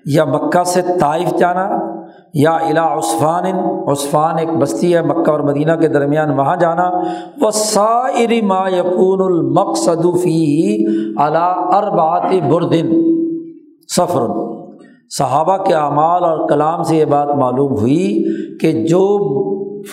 یا 0.05 0.25
مکہ 0.25 0.63
سے 0.63 0.81
طائف 1.01 1.33
جانا 1.37 1.69
یا 2.33 2.51
الا 2.51 2.97
عثفان 2.97 3.45
عثفان 3.91 4.37
ایک 4.39 4.49
بستی 4.49 4.95
ہے، 4.95 5.01
مکہ 5.01 5.31
اور 5.31 5.39
مدینہ 5.39 5.71
کے 5.71 5.87
درمیان 5.87 6.29
وہاں 6.39 6.55
جانا۔ 6.55 6.89
وہ 7.41 7.51
سائر 7.51 8.43
ما 8.43 8.69
یقون 8.69 9.21
المقصدفی 9.21 10.85
علا 11.19 11.45
اربات 11.77 12.31
بردن 12.49 12.89
سفر 13.95 14.27
صحابہ 15.17 15.57
کے 15.57 15.73
اعمال 15.73 16.23
اور 16.23 16.47
کلام 16.49 16.83
سے 16.83 16.95
یہ 16.95 17.05
بات 17.05 17.27
معلوم 17.27 17.71
ہوئی 17.71 18.23
کہ 18.61 18.71
جو 18.85 19.03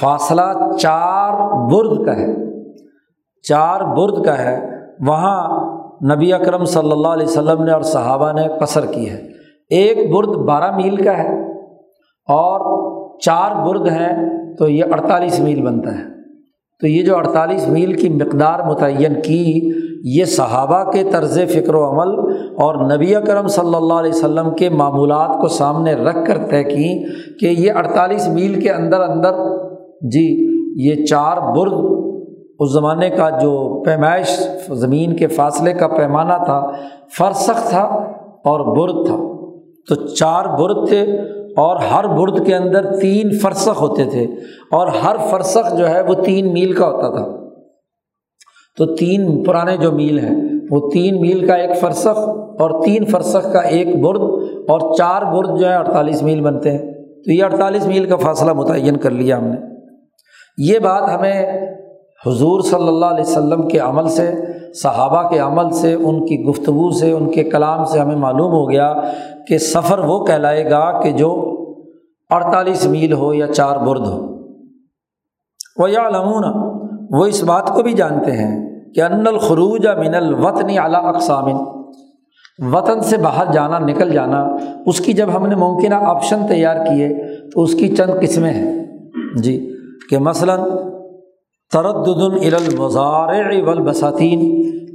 فاصلہ 0.00 0.76
چار 0.78 1.32
برد 1.70 2.06
کا 2.06 2.16
ہے، 2.16 2.34
چار 3.48 3.80
برد 3.80 4.24
کا 4.24 4.38
ہے، 4.38 4.58
وہاں 5.06 5.48
نبی 6.14 6.32
اکرم 6.32 6.64
صلی 6.64 6.92
اللہ 6.92 7.08
علیہ 7.08 7.26
وسلم 7.26 7.62
نے 7.62 7.72
اور 7.72 7.82
صحابہ 7.82 8.32
نے 8.32 8.42
قصر 8.60 8.86
کی 8.86 9.10
ہے۔ 9.10 9.39
ایک 9.70 10.12
برد 10.14 10.28
بارہ 10.28 10.76
میل 10.76 10.96
کا 10.96 11.18
ہے 11.18 11.52
اور 12.28 12.60
چار 13.18 13.66
برد 13.66 13.88
ہیں 13.88 14.30
تو 14.58 14.68
یہ 14.68 14.84
اڑتالیس 14.92 15.40
میل 15.40 15.62
بنتا 15.62 15.98
ہے۔ 15.98 16.02
تو 16.80 16.86
یہ 16.86 17.02
جو 17.02 17.16
اڑتالیس 17.16 17.68
میل 17.68 17.92
کی 17.92 18.08
مقدار 18.08 18.60
متعین 18.60 19.20
کی، 19.22 19.70
یہ 20.04 20.24
صحابہ 20.24 20.90
کے 20.90 21.04
طرز 21.04 21.38
فکر 21.48 21.74
و 21.74 21.84
عمل 21.84 22.08
اور 22.58 22.96
نبی 22.96 23.14
کرم 23.26 23.46
صلی 23.46 23.74
اللہ 23.74 23.94
علیہ 23.94 24.10
وسلم 24.10 24.54
کے 24.54 24.68
معمولات 24.68 25.40
کو 25.40 25.48
سامنے 25.48 25.94
رکھ 25.94 26.26
کر 26.26 26.38
طے 26.50 26.64
کی 26.64 27.04
کہ 27.40 27.46
یہ 27.46 27.72
اڑتالیس 27.72 28.28
میل 28.28 28.60
کے 28.60 28.70
اندر 28.70 29.00
اندر 29.00 29.32
جی 30.12 30.46
یہ 30.76 31.04
چار 31.04 31.36
برد 31.56 31.72
اس 32.58 32.72
زمانے 32.72 33.10
کا 33.10 33.30
جو 33.30 33.82
پیمائش، 33.84 34.28
زمین 34.68 35.16
کے 35.16 35.26
فاصلے 35.26 35.72
کا 35.72 35.88
پیمانہ 35.88 36.44
تھا، 36.44 36.70
فرسخ 37.18 37.68
تھا 37.68 37.82
اور 38.44 38.76
برد 38.76 39.06
تھا۔ 39.06 39.19
تو 39.88 39.94
چار 39.94 40.44
برد 40.44 40.88
تھے 40.88 41.02
اور 41.56 41.76
ہر 41.76 42.06
برد 42.06 42.46
کے 42.46 42.56
اندر 42.56 42.96
تین 42.96 43.38
فرسخ 43.38 43.82
ہوتے 43.82 44.04
تھے 44.04 44.24
اور 44.70 44.86
ہر 44.86 45.16
فرسخ 45.30 45.78
جو 45.78 45.88
ہے 45.88 46.00
وہ 46.00 46.14
تین 46.14 46.52
میل 46.52 46.72
کا 46.72 46.86
ہوتا 46.86 47.10
تھا۔ 47.10 47.40
تو 48.76 48.86
تین 48.94 49.44
پرانے 49.44 49.76
جو 49.76 49.92
میل 49.92 50.18
ہیں، 50.18 50.36
وہ 50.70 50.90
تین 50.90 51.20
میل 51.20 51.46
کا 51.46 51.54
ایک 51.54 51.76
فرسخ 51.80 52.18
اور 52.36 52.84
تین 52.84 53.04
فرسخ 53.04 53.52
کا 53.52 53.60
ایک 53.60 53.96
برد 53.96 54.20
اور 54.68 54.94
چار 54.94 55.22
برد 55.22 55.60
جو 55.60 55.68
ہے 55.68 55.74
اڑتالیس 55.74 56.22
میل 56.22 56.40
بنتے 56.40 56.70
ہیں۔ 56.70 56.92
تو 57.24 57.32
یہ 57.32 57.44
اڑتالیس 57.44 57.86
میل 57.86 58.04
کا 58.04 58.16
فاصلہ 58.16 58.52
متعین 58.52 58.96
کر 58.96 59.10
لیا 59.10 59.38
ہم 59.38 59.44
نے۔ 59.44 59.56
یہ 60.58 60.78
بات 60.78 61.02
ہمیں 61.14 61.60
حضور 62.26 62.60
صلی 62.60 62.88
اللہ 62.88 63.06
علیہ 63.06 63.20
وسلم 63.20 63.68
کے 63.68 63.78
عمل 63.78 64.08
سے، 64.08 64.34
صحابہ 64.82 65.28
کے 65.28 65.38
عمل 65.38 65.70
سے، 65.70 65.94
ان 65.94 66.26
کی 66.26 66.44
گفتگو 66.44 66.90
سے، 66.90 67.12
ان 67.12 67.30
کے 67.30 67.44
کلام 67.44 67.84
سے 67.84 67.98
ہمیں 67.98 68.16
معلوم 68.16 68.52
ہو 68.52 68.70
گیا 68.70 68.94
کہ 69.48 69.58
سفر 69.58 69.98
وہ 69.98 70.24
کہلائے 70.24 70.70
گا 70.70 71.00
کہ 71.00 71.10
جو 71.10 71.56
اڑتالیس 72.30 72.86
میل 72.86 73.12
ہو 73.12 73.34
یا 73.34 73.46
چار 73.46 73.76
برد 73.76 74.06
ہو۔ 74.06 74.26
وہ 75.76 75.90
یا 75.90 76.06
علمون 76.06 76.44
وہ 77.10 77.26
اس 77.26 77.42
بات 77.44 77.68
کو 77.74 77.82
بھی 77.82 77.92
جانتے 77.92 78.32
ہیں 78.32 78.70
کہ 78.94 79.00
ان 79.00 79.26
الخروج 79.26 79.86
من 79.86 80.14
الوطنی 80.14 80.78
اعلیٰ 80.78 81.04
اقسام 81.04 81.46
وطن 82.72 83.00
سے 83.00 83.16
باہر 83.16 83.52
جانا، 83.52 83.78
نکل 83.78 84.12
جانا، 84.12 84.56
اس 84.86 85.00
کی 85.00 85.12
جب 85.12 85.26
ہم 85.36 85.46
نے 85.46 85.54
ممکنہ 85.54 85.94
آپشن 85.94 86.46
تیار 86.48 86.76
کیے 86.76 87.08
تو 87.50 87.62
اس 87.62 87.74
کی 87.74 87.88
چند 87.88 88.10
قسمیں 88.20 88.52
ہیں۔ 88.52 88.86
جی 89.42 89.74
کہ 90.10 90.18
مثلاً 90.18 90.60
تردد 91.72 92.54
المزارع 92.54 93.64
والبساتین 93.66 94.40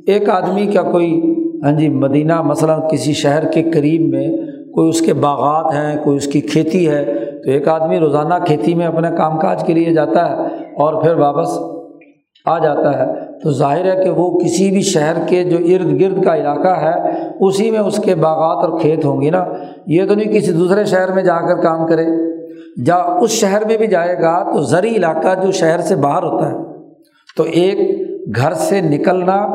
ایک 0.08 0.30
آدمی 0.30 0.66
کا 0.66 0.82
کوئی 0.82 1.36
ہاں 1.64 1.72
جی 1.72 1.90
مدینہ 1.90 2.42
مثلاً 2.42 2.80
کسی 2.92 3.14
شہر 3.14 3.46
کے 3.52 3.64
قریب 3.64 4.02
میں 4.10 4.28
کوئی 4.74 4.90
اس 4.90 5.02
کے 5.02 5.14
باغات 5.14 5.74
ہیں، 5.74 6.04
کوئی 6.04 6.18
اس 6.18 6.28
کی 6.28 6.42
کھیتی 6.42 6.90
ہے، 6.90 7.06
تو 7.44 7.52
ایک 7.52 7.68
آدمی 7.68 8.00
روزانہ 8.00 8.34
کھیتی 8.46 8.74
میں 8.74 8.86
اپنے 8.86 9.08
کام 9.18 9.40
کاج 9.40 9.64
کے 9.64 9.74
لیے 9.74 9.94
جاتا 9.94 10.30
ہے 10.30 10.36
اور 10.76 11.02
پھر 11.04 11.16
واپس 11.16 11.48
آ 12.46 12.60
جاتا 12.60 13.00
ہے۔ 13.00 13.14
تو 13.44 13.52
ظاہر 13.52 13.98
ہے 13.98 14.04
کہ 14.04 14.10
وہ 14.10 14.40
کسی 14.40 14.72
بھی 14.72 14.82
شہر 14.82 15.14
کے 15.28 15.44
جو 15.44 15.58
ارد 15.58 16.02
گرد 16.02 16.24
کا 16.24 16.36
علاقہ 16.36 16.80
ہے، 16.82 17.22
اسی 17.40 17.72
میں 17.72 17.80
اس 17.80 17.98
کے 17.98 18.16
باغات 18.16 18.70
اور 18.70 18.80
کھیت 18.80 19.06
ہوں 19.06 19.22
گی 19.22 19.30
نا۔ 19.30 19.46
یہ 19.88 20.06
تو 20.06 20.16
نہیں 20.16 20.34
کسی 20.34 20.52
دوسرے 20.52 20.86
شہر 20.86 21.12
میں 21.12 21.24
جا 21.24 21.40
کر 21.40 21.62
کام 21.62 21.88
کرے۔ 21.88 22.35
جا 22.86 22.96
اس 22.96 23.30
شہر 23.30 23.66
میں 23.66 23.78
بھی 23.78 23.88
جائے 23.88 24.20
گا 24.22 24.54
تو 24.54 24.62
زرعی 24.62 24.96
علاقہ 24.96 25.46
جو 25.46 25.52
شہر 25.52 25.80
سے 25.80 25.96
باہر 25.96 26.24
ہوتا 26.24 26.52
ہے۔ 26.52 26.56
تو 27.38 27.44
ایک 27.44 28.02
گھر 28.36 28.54
سے 28.54 28.82
نکلنا، 28.82 29.48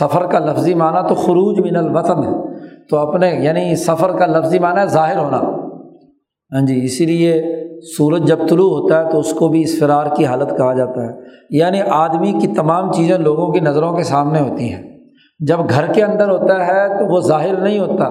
سفر 0.00 0.26
کا 0.26 0.38
لفظی 0.38 0.74
معنی 0.74 1.08
تو 1.08 1.14
خروج 1.14 1.60
من 1.60 1.76
الوطن 1.76 2.24
ہے۔ 2.24 2.52
تو 2.88 2.96
اپنے 2.98 3.30
یعنی 3.30 3.76
سفر 3.76 4.18
کا 4.18 4.26
لفظی 4.26 4.58
معنی 4.58 4.80
ہے 4.80 4.86
ظاہر 4.86 5.18
ہونا۔ 5.18 5.38
ہاں 6.52 6.66
جی 6.66 6.84
اسی 6.84 7.06
لیے 7.06 7.42
سورج 7.96 8.22
جب 8.22 8.38
طلوع 8.48 8.78
ہوتا 8.78 9.04
ہے 9.04 9.10
تو 9.10 9.18
اس 9.18 9.32
کو 9.32 9.48
بھی 9.48 9.62
اس 9.62 9.78
فرار 9.78 10.06
کی 10.16 10.26
حالت 10.26 10.56
کہا 10.58 10.72
جاتا 10.72 11.04
ہے۔ 11.04 11.12
یعنی 11.50 11.80
آدمی 11.88 12.32
کی 12.32 12.46
تمام 12.46 12.92
چیزیں 12.92 13.18
لوگوں 13.18 13.52
کی 13.52 13.60
نظروں 13.60 13.92
کے 13.92 14.02
سامنے 14.02 14.40
ہوتی 14.40 14.72
ہیں۔ 14.72 14.82
جب 15.38 15.58
گھر 15.70 15.92
کے 15.92 16.02
اندر 16.02 16.28
ہوتا 16.28 16.66
ہے 16.66 16.88
تو 16.88 17.14
وہ 17.14 17.20
ظاہر 17.20 17.60
نہیں 17.60 17.78
ہوتا۔ 17.78 18.08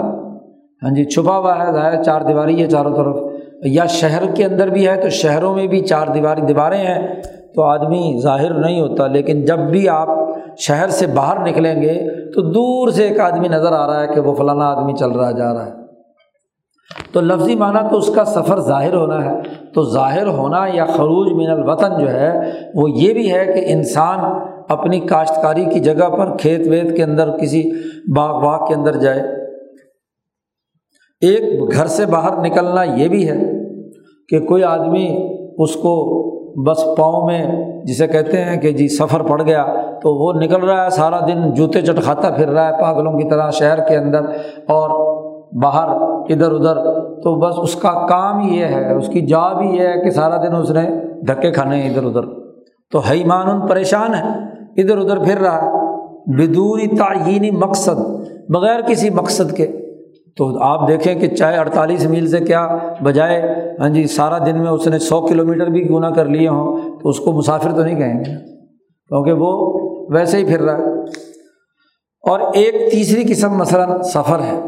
ہاں 0.84 0.96
جی 0.96 1.06
چھپا 1.06 1.38
ہوا 1.38 1.68
ہے، 1.68 1.74
ظاہر 1.74 2.04
چار 2.04 2.22
دیواری 2.22 2.64
ہے 2.64 2.70
چاروں 2.70 2.96
طرف۔ 2.96 3.31
یا 3.66 3.86
شہر 3.86 4.24
کے 4.36 4.46
اندر 4.46 4.68
بھی 4.68 4.88
ہے 4.88 5.02
تو 5.02 5.10
شہروں 5.10 5.56
میں 5.56 5.68
بھی 5.68 5.80
چار 5.80 6.08
دیواری 6.08 6.42
دیواریں 6.42 6.86
ہیں 6.86 7.22
تو 7.56 7.64
آدمی 7.64 8.20
ظاہر 8.24 8.54
نہیں 8.54 8.82
ہوتا، 8.82 9.08
لیکن 9.08 9.46
جب 9.46 9.60
بھی 9.60 9.90
آپ 9.90 10.08
شہر 10.58 10.88
سے 10.88 11.08
باہر 11.08 11.48
نکلیں 11.48 11.82
گے 11.82 11.94
تو 12.32 12.42
دور 12.42 12.90
سے 12.90 13.08
ایک 13.08 13.20
آدمی 13.20 13.48
نظر 13.48 13.72
آ 13.72 13.88
رہا 13.88 14.02
ہے 14.02 14.08
کہ 14.08 14.22
وہ 14.22 14.36
فلانا 14.36 14.66
آدمی 14.66 14.94
چل 14.94 15.12
رہا، 15.12 15.32
جا 15.32 15.54
رہا 15.54 15.66
ہے۔ 15.66 15.72
تو 17.14 17.22
لفظی 17.22 17.56
معنیٰ 17.56 17.90
تو 17.90 17.98
اس 17.98 18.16
کا 18.16 18.26
سفر 18.26 18.60
ظاہر 18.60 18.94
ہونا 18.94 19.26
ہے۔ 19.26 19.42
تو 19.74 19.84
ظاہر 19.84 20.28
ہونا 20.28 20.66
یا 20.74 20.86
خروج 20.86 21.34
من 21.34 21.62
الوطن 21.62 22.00
جو 22.00 22.10
ہے، 22.10 22.52
وہ 22.76 22.90
یہ 22.92 23.14
بھی 23.14 23.34
ہے 23.34 23.46
کہ 23.46 23.64
انسان 23.66 24.20
اپنی 24.70 25.00
کاشتکاری 25.00 25.66
کی 25.66 25.80
جگہ 25.80 26.10
پر 26.10 26.38
کھیت 26.38 26.68
ویت 26.68 26.98
کے 26.98 27.04
اندر، 27.04 27.38
کسی 27.38 27.72
باغ 28.18 28.44
واغ 28.44 28.68
کے 28.68 28.74
اندر 28.74 28.96
جائے۔ 28.96 29.41
ایک 31.22 31.74
گھر 31.74 31.86
سے 31.86 32.06
باہر 32.06 32.46
نکلنا 32.46 32.84
یہ 32.84 33.08
بھی 33.08 33.30
ہے 33.30 33.40
کہ 34.30 34.40
کوئی 34.40 34.64
آدمی 34.64 35.34
اس 35.58 35.76
کو 35.76 36.22
بس 36.64 36.86
پاؤں 36.98 37.26
میں 37.26 37.46
جسے 37.84 38.08
کہتے 38.08 38.42
ہیں 38.42 38.62
کہ 38.62 38.72
جی 38.72 38.88
سفر 38.88 39.22
پڑ 39.22 39.42
گیا 39.42 39.66
تو 40.02 40.16
وہ 40.16 40.34
نکل 40.42 40.64
رہا 40.64 40.86
ہے، 40.86 40.90
سارا 40.90 41.20
دن 41.20 41.54
جوتے 41.54 41.82
چٹ 41.82 42.02
کھاتا 42.04 42.30
پھر 42.30 42.48
رہا 42.48 42.68
ہے 42.68 42.82
پاگلوں 42.82 43.14
کی 43.14 43.30
طرح 43.30 43.50
شہر 43.50 43.88
کے 43.88 43.96
اندر 43.96 44.22
اور 44.68 44.90
باہر 45.64 45.88
ادھر 46.32 46.52
ادھر۔ 46.52 47.02
تو 47.22 47.36
بس 47.36 47.56
اس 47.58 47.82
کا 47.82 48.08
کام 48.08 48.40
ہی 48.40 48.60
یہ 48.60 48.66
ہے، 48.66 48.96
اس 48.96 49.08
کی 49.08 49.22
جاب 49.22 49.62
ہی 49.62 49.68
یہ 49.68 49.82
ہے 49.82 50.04
کہ 50.04 50.10
سارا 50.10 50.38
دن 50.38 50.56
اس 50.56 50.72
نے 50.72 50.90
دھکے 51.28 51.52
کھانے 51.52 51.76
ہیں 51.76 51.90
ادھر 51.90 52.04
ادھر۔ 52.04 52.22
تو 52.92 53.00
ہے 53.00 53.26
مان 53.26 53.68
پریشان 53.68 54.14
ہے 54.14 54.28
ادھر 54.82 54.98
ادھر 54.98 55.20
پھر 55.20 55.38
رہا 55.42 55.62
ہے۔ 55.62 55.72
بدوری 56.26 56.88
تعینی 56.88 57.52
مقصد، 57.52 58.00
بغیر 58.50 58.82
کسی 58.82 59.10
مقصد 59.10 59.52
کے۔ 59.52 59.68
تو 60.38 60.64
آپ 60.64 60.88
دیکھیں 60.88 61.16
کہ 61.16 61.28
چاہے 61.28 61.58
اڑتالیس 61.58 62.06
میل 62.06 62.28
سے 62.28 62.40
کیا 62.40 62.78
بجائے 63.04 63.42
ہاں 63.80 63.90
جی 63.90 64.08
سارا 64.08 64.38
دن 64.38 64.60
میں 64.60 64.68
اس 64.68 64.88
نے 64.88 65.00
سو 65.00 65.22
کلو 65.22 65.46
میٹر 65.46 65.68
بھی 65.68 65.82
کیوں 65.84 66.00
نہ 66.00 66.08
کر 66.08 66.26
لیے 66.26 66.48
ہوں، 66.48 66.78
تو 67.04 67.10
اس 67.10 67.20
کو 67.20 67.32
مسافر 67.32 67.72
تو 67.72 67.84
نہیں 67.84 68.00
کہیں 68.00 68.20
گے۔ 68.20 68.36
کیونکہ 69.08 69.34
وہ 69.34 69.80
ویسے 70.10 70.38
ہی 70.38 70.46
پھر 70.46 70.62
رہا 70.62 70.78
ہے۔ 70.78 71.00
اور 72.30 72.40
ایک 72.40 72.92
تیسری 72.92 73.24
قسم 73.34 73.58
مثلاً 73.58 74.02
سفر 74.02 74.40
ہے۔ 74.40 74.60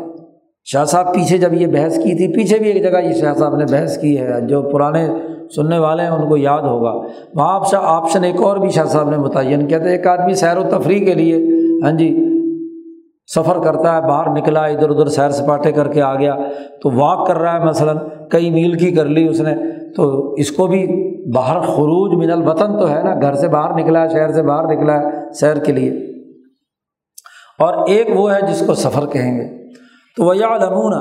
شاہ 0.63 0.85
صاحب 0.85 1.13
پیچھے 1.13 1.37
جب 1.37 1.53
یہ 1.53 1.67
بحث 1.67 1.95
کی 1.95 2.15
تھی، 2.15 2.33
پیچھے 2.33 2.59
بھی 2.59 2.69
ایک 2.69 2.83
جگہ 2.83 2.99
یہ 2.99 3.13
شاہ 3.13 3.33
صاحب 3.33 3.55
نے 3.55 3.65
بحث 3.71 3.97
کی 3.97 4.19
ہے، 4.19 4.41
جو 4.41 4.61
پرانے 4.61 5.07
سننے 5.55 5.79
والے 5.79 6.03
ہیں، 6.03 6.09
ان 6.09 6.29
کو 6.29 6.37
یاد 6.37 6.61
ہوگا۔ 6.61 6.93
وہاں 7.35 7.55
آپ 7.55 7.75
آپشن 7.75 8.23
ایک 8.23 8.41
اور 8.41 8.57
بھی 8.57 8.69
شاہ 8.69 8.85
صاحب 8.85 9.09
نے 9.09 9.17
متعین 9.17 9.67
کیا 9.67 9.77
تھا 9.77 9.87
ایک 9.87 10.07
آدمی 10.07 10.33
سیر 10.33 10.57
و 10.57 10.63
تفریح 10.69 11.05
کے 11.05 11.13
لیے 11.13 11.47
ہاں 11.83 11.91
جی 11.91 12.32
سفر 13.27 13.59
کرتا 13.59 13.95
ہے، 13.95 14.01
باہر 14.01 14.29
نکلا، 14.29 14.65
ادھر 14.65 14.89
ادھر 14.89 15.05
سیر 15.05 15.29
سپاٹے 15.29 15.71
کر 15.71 15.87
کے 15.87 16.01
آ 16.01 16.15
گیا۔ 16.15 16.35
تو 16.81 16.91
واک 16.91 17.27
کر 17.27 17.37
رہا 17.37 17.59
ہے، 17.59 17.65
مثلاً 17.65 17.97
کئی 18.31 18.51
میل 18.51 18.77
کی 18.77 18.91
کر 18.91 19.05
لی 19.05 19.27
اس 19.27 19.41
نے۔ 19.41 19.55
تو 19.93 20.33
اس 20.33 20.51
کو 20.51 20.67
بھی 20.67 20.87
باہر 21.35 21.59
خروج 21.59 22.25
من 22.25 22.31
الوطن 22.31 22.79
تو 22.79 22.89
ہے 22.89 23.03
نا، 23.03 23.21
گھر 23.21 23.33
سے 23.33 23.47
باہر 23.47 23.73
نکلا 23.73 24.01
ہے، 24.01 24.09
شہر 24.09 24.31
سے 24.31 24.41
باہر 24.41 24.63
نکلا 24.63 24.93
ہے 24.93 25.33
سیر 25.33 25.55
کے 25.55 25.71
لیے۔ 25.71 25.91
اور 27.59 27.87
ایک 27.87 28.07
وہ 28.15 28.33
ہے 28.33 28.41
جس 28.41 28.63
کو 28.67 28.73
سفر 28.73 29.05
کہیں 29.05 29.37
گے۔ 29.37 29.73
تو 30.17 30.23
وہ 30.23 30.37
یادمون 30.37 30.93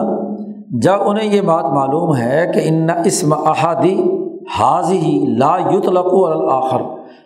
جب 0.80 1.02
انہیں 1.06 1.34
یہ 1.34 1.40
بات 1.40 1.64
معلوم 1.64 2.16
ہے 2.16 2.50
کہ 2.54 2.60
ان 2.64 2.86
اسم 3.04 3.32
احادی 3.32 4.02
حاضی 4.58 5.24
لا 5.38 5.56
یطلق 5.70 6.12
الآخر 6.12 6.80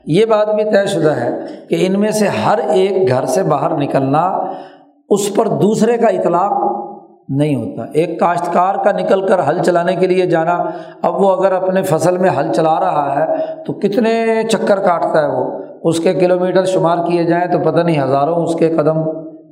یہ 0.06 0.24
بات 0.24 0.54
بھی 0.54 0.64
طے 0.64 0.86
شدہ 0.86 1.10
ہے 1.10 1.30
کہ 1.68 1.86
ان 1.86 2.00
میں 2.00 2.10
سے 2.10 2.26
ہر 2.26 2.58
ایک 2.58 3.08
گھر 3.08 3.24
سے 3.24 3.42
باہر 3.42 3.76
نکلنا 3.76 4.38
اس 5.10 5.34
پر 5.34 5.48
دوسرے 5.48 5.96
کا 5.96 6.06
اطلاق 6.06 6.86
نہیں 7.28 7.54
ہوتا۔ 7.54 7.82
ایک 7.92 8.20
کاشتکار 8.20 8.74
کا 8.74 8.92
نکل 8.92 9.26
کر 9.26 9.40
ہل 9.48 9.62
چلانے 9.62 9.96
کے 9.96 10.06
لیے 10.06 10.26
جانا، 10.26 10.64
اب 11.02 11.22
وہ 11.22 11.30
اگر 11.30 11.52
اپنے 11.52 11.82
فصل 11.82 12.18
میں 12.18 12.30
ہل 12.30 12.52
چلا 12.52 12.80
رہا 12.80 13.14
ہے، 13.16 13.26
تو 13.66 13.72
کتنے 13.72 14.42
چکر 14.50 14.78
کاٹتا 14.78 15.22
ہے 15.22 15.26
وہ؟ 15.26 15.50
اس 15.84 16.00
کے 16.00 16.14
کلو 16.14 16.38
میٹر 16.40 16.64
شمار 16.64 16.96
کیے 17.06 17.24
جائیں 17.24 17.46
تو 17.46 17.58
پتہ 17.58 17.80
نہیں، 17.80 18.02
ہزاروں 18.02 18.36
اس 18.36 18.54
کے 18.54 18.68
قدم 18.68 18.98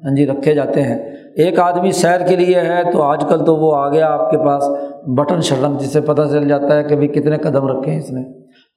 ہاں 0.05 0.15
جی 0.17 0.27
رکھے 0.27 0.55
جاتے 0.55 0.83
ہیں۔ 0.83 0.99
ایک 1.37 1.61
آدمی 1.61 1.91
سیر 1.91 2.21
کے 2.21 2.37
لیے 2.37 2.61
ہے 2.61 2.93
تو 2.93 3.03
آج 3.03 3.25
کل 3.29 3.45
تو 3.45 3.57
وہ 3.57 3.75
آ 3.75 3.89
گیا 3.89 4.13
آپ 4.13 4.31
کے 4.31 4.39
پاس 4.39 4.69
بٹن 5.07 5.41
شرم 5.41 5.77
جس 5.79 5.93
سے 5.93 6.01
پتہ 6.01 6.23
چل 6.23 6.49
جاتا 6.49 6.77
ہے 6.77 6.83
کہ 6.83 6.95
بھائی 6.95 7.09
کتنے 7.09 7.37
قدم 7.37 7.67
رکھے 7.67 7.93
ہیں 7.93 7.99
اس 7.99 8.11
نے۔ 8.11 8.23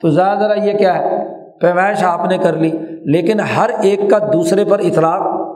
تو 0.01 0.09
زیادہ 0.09 0.39
ذرا 0.39 0.53
یہ 0.53 0.77
کیا 0.77 0.97
ہے؟ 0.97 1.23
پیمائش 1.59 2.03
آپ 2.03 2.25
نے 2.29 2.37
کر 2.37 2.53
لی، 2.53 2.71
لیکن 3.05 3.39
ہر 3.39 3.69
ایک 3.81 4.09
کا 4.09 4.17
دوسرے 4.33 4.65
پر 4.65 4.79
اطلاق 4.79 5.46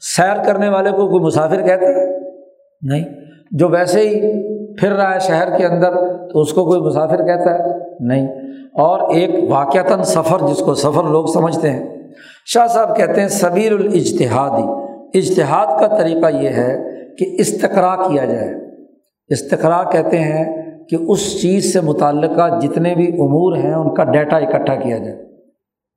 سیر 0.00 0.42
کرنے 0.44 0.68
والے 0.68 0.90
کو 0.90 1.08
کوئی 1.08 1.24
مسافر 1.24 1.62
کہتے 1.62 1.86
ہیں 1.86 2.20
نہیں۔ 2.82 3.04
جو 3.50 3.68
ویسے 3.68 4.00
ہی 4.00 4.20
پھر 4.76 4.92
رہا 4.92 5.14
ہے 5.14 5.18
شہر 5.20 5.58
کے 5.58 5.66
اندر، 5.66 5.90
تو 6.28 6.40
اس 6.40 6.52
کو 6.52 6.64
کوئی 6.64 6.80
مسافر 6.80 7.16
کہتا 7.16 7.58
ہے؟ 7.58 7.74
نہیں۔ 8.00 8.26
اور 8.74 9.14
ایک 9.14 9.30
واقعتاً 9.50 10.02
سفر، 10.02 10.46
جس 10.48 10.58
کو 10.58 10.74
سفر 10.74 11.04
لوگ 11.04 11.26
سمجھتے 11.26 11.70
ہیں۔ 11.70 11.86
شاہ 12.46 12.66
صاحب 12.66 12.96
کہتے 12.96 13.20
ہیں 13.20 13.28
سبیر 13.28 13.72
الاجتہادی 13.72 14.90
اجتہاد 15.18 15.80
کا 15.80 15.86
طریقہ 15.96 16.26
یہ 16.34 16.48
ہے 16.48 16.82
کہ 17.18 17.26
استقرا 17.38 17.96
کیا 17.96 18.24
جائے۔ 18.24 18.54
استقرا 19.28 19.82
کہتے 19.90 20.18
ہیں 20.18 20.62
کہ 20.88 20.96
اس 21.08 21.42
چیز 21.42 21.72
سے 21.72 21.80
متعلقہ 21.80 22.60
جتنے 22.60 22.94
بھی 22.94 23.06
امور 23.06 23.56
ہیں، 23.56 23.74
ان 23.74 23.94
کا 23.94 24.04
ڈیٹا 24.04 24.36
اکٹھا 24.36 24.74
کیا 24.74 24.98
جائے۔ 24.98 25.22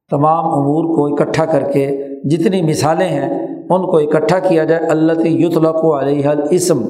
تمام 0.10 0.46
امور 0.46 0.96
کو 0.96 1.16
اکٹھا 1.16 1.46
کر 1.46 1.64
کے 1.72 2.06
جتنی 2.24 2.62
مثالیں 2.62 3.08
ہیں 3.08 3.43
ان 3.70 3.82
کو 3.82 3.98
اکٹھا 3.98 4.40
کیا 4.40 4.64
جائے 4.64 4.86
اللہ 4.86 5.28
یطلق 5.28 5.86
علیہ 5.86 6.28
الاسم، 6.28 6.82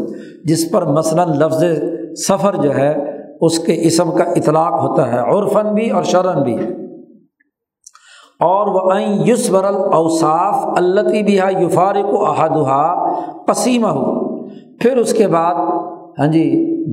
جس 0.44 0.72
پر 0.72 0.86
مثلاً 0.86 1.30
لفظ 1.30 1.64
سفر 2.28 2.56
جو 2.56 2.76
ہے، 2.76 2.94
اس 3.42 3.60
کے 3.60 3.74
اسم 3.82 4.12
کا 4.12 4.24
اطلاق 4.24 4.74
ہوتا 4.74 5.12
ہے 5.12 5.20
عرفن 5.20 5.74
بھی 5.74 5.90
اور 5.90 6.04
شرن 6.04 6.44
بھی۔ 6.44 6.58
اور 8.40 8.68
وہ 8.68 9.02
یس 9.28 9.50
برل 9.50 9.76
اوصاف 9.94 10.66
اللہ 10.78 11.02
بہا 11.02 11.50
یفارق 11.62 12.14
و 12.14 12.26
احدہ 12.26 12.96
پسیمہ 13.48 13.88
ہو 13.88 14.38
پھر 14.78 14.98
اس 14.98 15.14
کے 15.14 15.28
بعد 15.28 15.56
ہاں 16.20 16.28
جی 16.28 16.44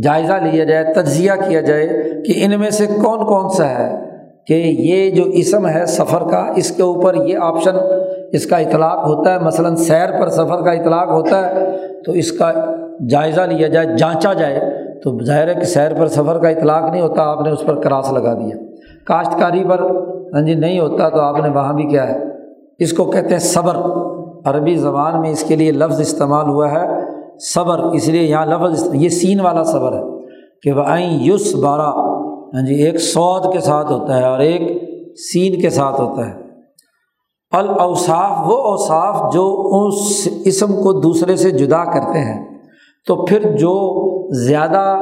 جائزہ 0.02 0.32
لیا 0.32 0.64
جائے، 0.64 0.92
تجزیہ 0.94 1.32
کیا 1.48 1.60
جائے 1.60 1.88
کہ 2.26 2.44
ان 2.44 2.60
میں 2.60 2.70
سے 2.70 2.86
کون 2.86 3.26
کون 3.26 3.48
سا 3.48 3.68
ہے 3.68 3.88
کہ 4.46 4.54
یہ 4.54 5.10
جو 5.10 5.24
اسم 5.24 5.66
ہے 5.66 5.86
سفر 5.86 6.22
کا، 6.30 6.52
اس 6.56 6.70
کے 6.70 6.82
اوپر 6.82 7.14
یہ 7.14 7.38
آپشن 7.38 7.76
اس 8.32 8.46
کا 8.46 8.56
اطلاق 8.56 9.06
ہوتا 9.06 9.34
ہے، 9.34 9.38
مثلاً 9.38 9.74
سیر 9.74 10.20
پر 10.20 10.28
سفر 10.28 10.62
کا 10.62 10.72
اطلاق 10.72 11.10
ہوتا 11.10 11.50
ہے، 11.50 11.76
تو 12.06 12.12
اس 12.12 12.32
کا 12.32 12.52
جائزہ 13.08 13.40
لیا 13.40 13.68
جائے، 13.68 13.86
جانچا 13.98 14.32
جائے، 14.32 14.60
تو 15.00 15.24
ظاہر 15.24 15.48
ہے 15.48 15.54
کہ 15.54 15.64
سیر 15.64 15.94
پر 15.98 16.06
سفر 16.06 16.38
کا 16.38 16.48
اطلاق 16.48 16.90
نہیں 16.90 17.02
ہوتا، 17.02 17.22
آپ 17.22 17.42
نے 17.42 17.50
اس 17.50 17.66
پر 17.66 17.80
کراس 17.80 18.12
لگا 18.12 18.34
دیا۔ 18.34 18.56
کاشتکاری 19.06 19.64
پر 19.64 19.80
ہاں 20.34 20.40
جی 20.40 20.54
نہیں 20.54 20.80
ہوتا، 20.80 21.08
تو 21.08 21.20
آپ 21.20 21.36
نے 21.40 21.48
وہاں 21.48 21.72
بھی 21.72 21.84
کیا 21.84 22.08
ہے۔ 22.08 22.18
اس 22.78 22.92
کو 22.92 23.04
کہتے 23.04 23.28
ہیں 23.28 23.38
صبر۔ 23.38 23.76
عربی 24.44 24.74
زبان 24.74 25.20
میں 25.20 25.30
اس 25.30 25.44
کے 25.44 25.56
لیے 25.56 25.72
لفظ 25.72 26.00
استعمال 26.00 26.48
ہوا 26.48 26.70
ہے، 26.70 26.88
صبر، 27.54 27.78
اس 27.78 28.08
لیے 28.08 28.22
یہاں 28.22 28.46
لفظ 28.46 28.88
یہ 28.92 29.08
سین 29.08 29.40
والا 29.40 29.62
صبر 29.62 29.92
ہے 29.92 30.02
کہ 30.62 30.72
وہ 30.72 30.82
آئیں 30.86 31.24
یس 31.24 31.54
بارہ 31.54 32.10
ہاں 32.56 32.66
جی 32.66 32.74
ایک 32.74 33.00
سعود 33.00 33.52
کے 33.52 33.60
ساتھ 33.60 33.92
ہوتا 33.92 34.18
ہے 34.18 34.24
اور 34.24 34.38
ایک 34.38 34.60
سین 35.32 35.60
کے 35.60 35.70
ساتھ 35.70 36.00
ہوتا 36.00 36.28
ہے۔ 36.28 36.49
الاوصاف، 37.50 38.50
وہ 38.50 38.56
اوصاف 38.56 39.32
جو 39.32 39.70
اس 39.86 40.28
اسم 40.44 40.66
کو 40.66 40.92
دوسرے 40.92 41.36
سے 41.36 41.50
جدا 41.50 41.84
کرتے 41.84 42.18
ہیں۔ 42.18 42.58
تو 43.06 43.24
پھر 43.24 43.56
جو 43.56 43.74
زیادہ 44.34 44.98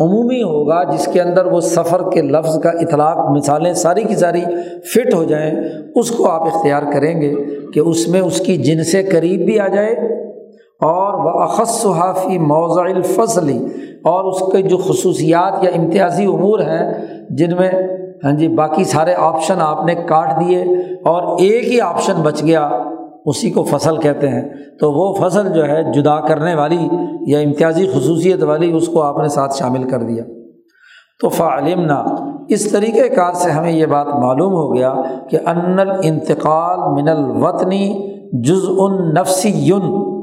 عمومی 0.00 0.42
ہوگا، 0.42 0.82
جس 0.84 1.08
کے 1.12 1.20
اندر 1.20 1.46
وہ 1.46 1.60
سفر 1.60 2.10
کے 2.10 2.22
لفظ 2.22 2.58
کا 2.58 2.70
اطلاق، 2.70 3.36
مثالیں 3.36 3.74
ساری 3.74 4.02
کی 4.02 4.16
ساری 4.16 4.40
فٹ 4.94 5.14
ہو 5.14 5.24
جائیں، 5.24 5.54
اس 5.94 6.10
کو 6.10 6.28
آپ 6.28 6.42
اختیار 6.42 6.82
کریں 6.92 7.20
گے 7.20 7.34
کہ 7.74 7.80
اس 7.80 8.08
میں 8.08 8.20
اس 8.20 8.40
کی 8.40 8.56
جن 8.56 8.84
سے 8.84 9.02
قریب 9.02 9.44
بھی 9.44 9.60
آ 9.60 9.68
جائے 9.68 9.92
اور 10.80 11.24
وہ 11.24 11.42
اخص 11.42 11.82
صحافی 11.82 12.38
موضع 12.38 12.82
الفصلی 12.82 13.58
اور 14.04 14.24
اس 14.24 14.52
کے 14.52 14.62
جو 14.62 14.76
خصوصیات 14.76 15.64
یا 15.64 15.70
امتیازی 15.74 16.24
امور 16.24 16.58
ہیں، 16.58 16.92
جن 17.30 17.56
میں 17.56 17.70
ہاں 18.24 18.32
جی 18.32 18.48
باقی 18.48 18.84
سارے 18.84 19.14
آپشن 19.14 19.54
آپ 19.58 19.84
نے 19.86 19.94
کاٹ 19.94 20.40
دیے 20.40 20.62
اور 21.04 21.40
ایک 21.40 21.72
ہی 21.72 21.80
آپشن 21.80 22.12
بچ 22.22 22.42
گیا، 22.42 22.70
اسی 23.24 23.50
کو 23.50 23.62
فصل 23.62 23.96
کہتے 23.96 24.28
ہیں۔ 24.28 24.42
تو 24.80 24.92
وہ 24.92 25.14
فصل 25.14 25.52
جو 25.52 25.64
ہے 25.64 25.92
جدا 25.92 26.20
کرنے 26.20 26.54
والی 26.54 26.88
یا 27.26 27.38
امتیازی 27.38 27.86
خصوصیت 27.86 28.42
والی، 28.42 28.72
اس 28.72 28.86
کو 28.86 29.02
آپ 29.02 29.18
نے 29.18 29.28
ساتھ 29.28 29.54
شامل 29.56 29.88
کر 29.88 30.02
دیا۔ 30.02 30.24
تو 31.20 31.28
فعلمنا، 31.28 32.04
اس 32.48 32.70
طریقۂ 32.72 33.14
کار 33.16 33.32
سے 33.32 33.50
ہمیں 33.50 33.72
یہ 33.72 33.86
بات 33.86 34.06
معلوم 34.06 34.52
ہو 34.52 34.74
گیا 34.74 34.94
کہ 35.30 35.38
ان 35.46 35.78
الانتقال 35.78 37.02
من 37.02 37.08
الوطنی 37.08 38.14
جز 38.32 38.68
النفسی 38.78 39.50
یون 39.54 40.14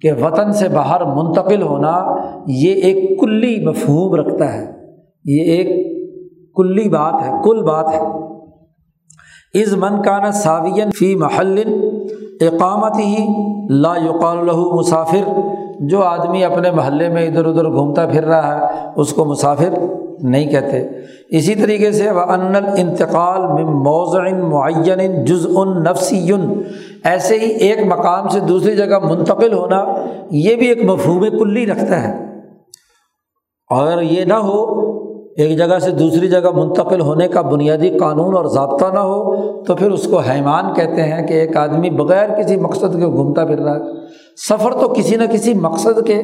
کہ 0.00 0.12
وطن 0.12 0.52
سے 0.52 0.68
باہر 0.68 1.04
منتقل 1.04 1.62
ہونا 1.62 2.04
یہ 2.46 2.74
ایک 2.74 3.20
کلی 3.20 3.66
مفہوم 3.66 4.14
رکھتا 4.14 4.52
ہے۔ 4.52 4.66
یہ 5.24 5.42
ایک 5.42 5.87
کلی 6.58 6.88
بات 6.88 7.14
ہے، 7.26 7.32
کل 7.44 7.62
بات 7.62 7.88
ہے۔ 7.88 8.00
از 9.62 9.74
من 9.74 10.02
کا 10.02 10.18
نا 10.18 10.32
ساوین 10.32 10.90
فی 10.90 11.14
محل 11.14 11.62
اقامت 12.40 12.98
ہی 12.98 13.26
لا 13.70 13.94
یقال 13.96 14.46
له 14.46 14.62
مسافر۔ 14.62 15.40
جو 15.80 16.02
آدمی 16.02 16.44
اپنے 16.44 16.70
محلے 16.70 17.08
میں 17.08 17.28
ادھر 17.28 17.44
ادھر 17.44 17.64
گھومتا 17.64 18.06
پھر 18.06 18.24
رہا 18.24 18.58
ہے، 18.58 18.88
اس 18.96 19.12
کو 19.12 19.24
مسافر 19.24 19.68
نہیں 20.22 20.50
کہتے۔ 20.50 20.88
اسی 21.30 21.54
طریقے 21.54 21.92
سے 21.92 22.10
وہ 22.10 22.20
ان 22.20 22.56
الانتقال 22.56 23.40
من 23.40 23.72
موضع 23.72 24.34
معین 24.42 25.24
جز 25.24 25.46
ان 25.54 25.82
نفسی 25.82 26.28
ایسے 27.04 27.38
ہی 27.38 27.46
ایک 27.46 27.78
مقام 27.86 28.28
سے 28.28 28.40
دوسری 28.40 28.76
جگہ 28.76 28.98
منتقل 28.98 29.52
ہونا، 29.52 29.84
یہ 30.30 30.56
بھی 30.56 30.66
ایک 30.66 30.84
مفہوم 30.84 31.20
کلی 31.20 31.66
رکھتا 31.66 32.08
ہے۔ 32.08 32.24
اگر 33.70 34.02
یہ 34.02 34.24
نہ 34.24 34.34
ہو 34.34 34.87
ایک 35.38 35.58
جگہ 35.58 35.78
سے 35.78 35.90
دوسری 35.90 36.28
جگہ 36.28 36.50
منتقل 36.54 37.00
ہونے 37.00 37.28
کا 37.28 37.40
بنیادی 37.40 37.98
قانون 37.98 38.36
اور 38.36 38.44
ضابطہ 38.44 38.84
نہ 38.84 38.98
ہو 38.98 39.36
تو 39.62 39.74
پھر 39.74 39.90
اس 39.90 40.06
کو 40.06 40.18
حیمان 40.18 40.74
کہتے 40.74 41.02
ہیں 41.02 41.26
کہ 41.26 41.32
ایک 41.32 41.56
آدمی 41.56 41.90
بغیر 41.90 42.42
کسی 42.42 42.56
مقصد 42.56 42.92
کے 42.92 43.06
گھومتا 43.06 43.44
پھر 43.44 43.58
رہا 43.58 43.74
ہے۔ 43.74 43.80
سفر 44.48 44.72
تو 44.72 44.88
کسی 44.88 45.16
نہ 45.16 45.22
کسی 45.32 45.54
مقصد 45.54 46.06
کے 46.06 46.22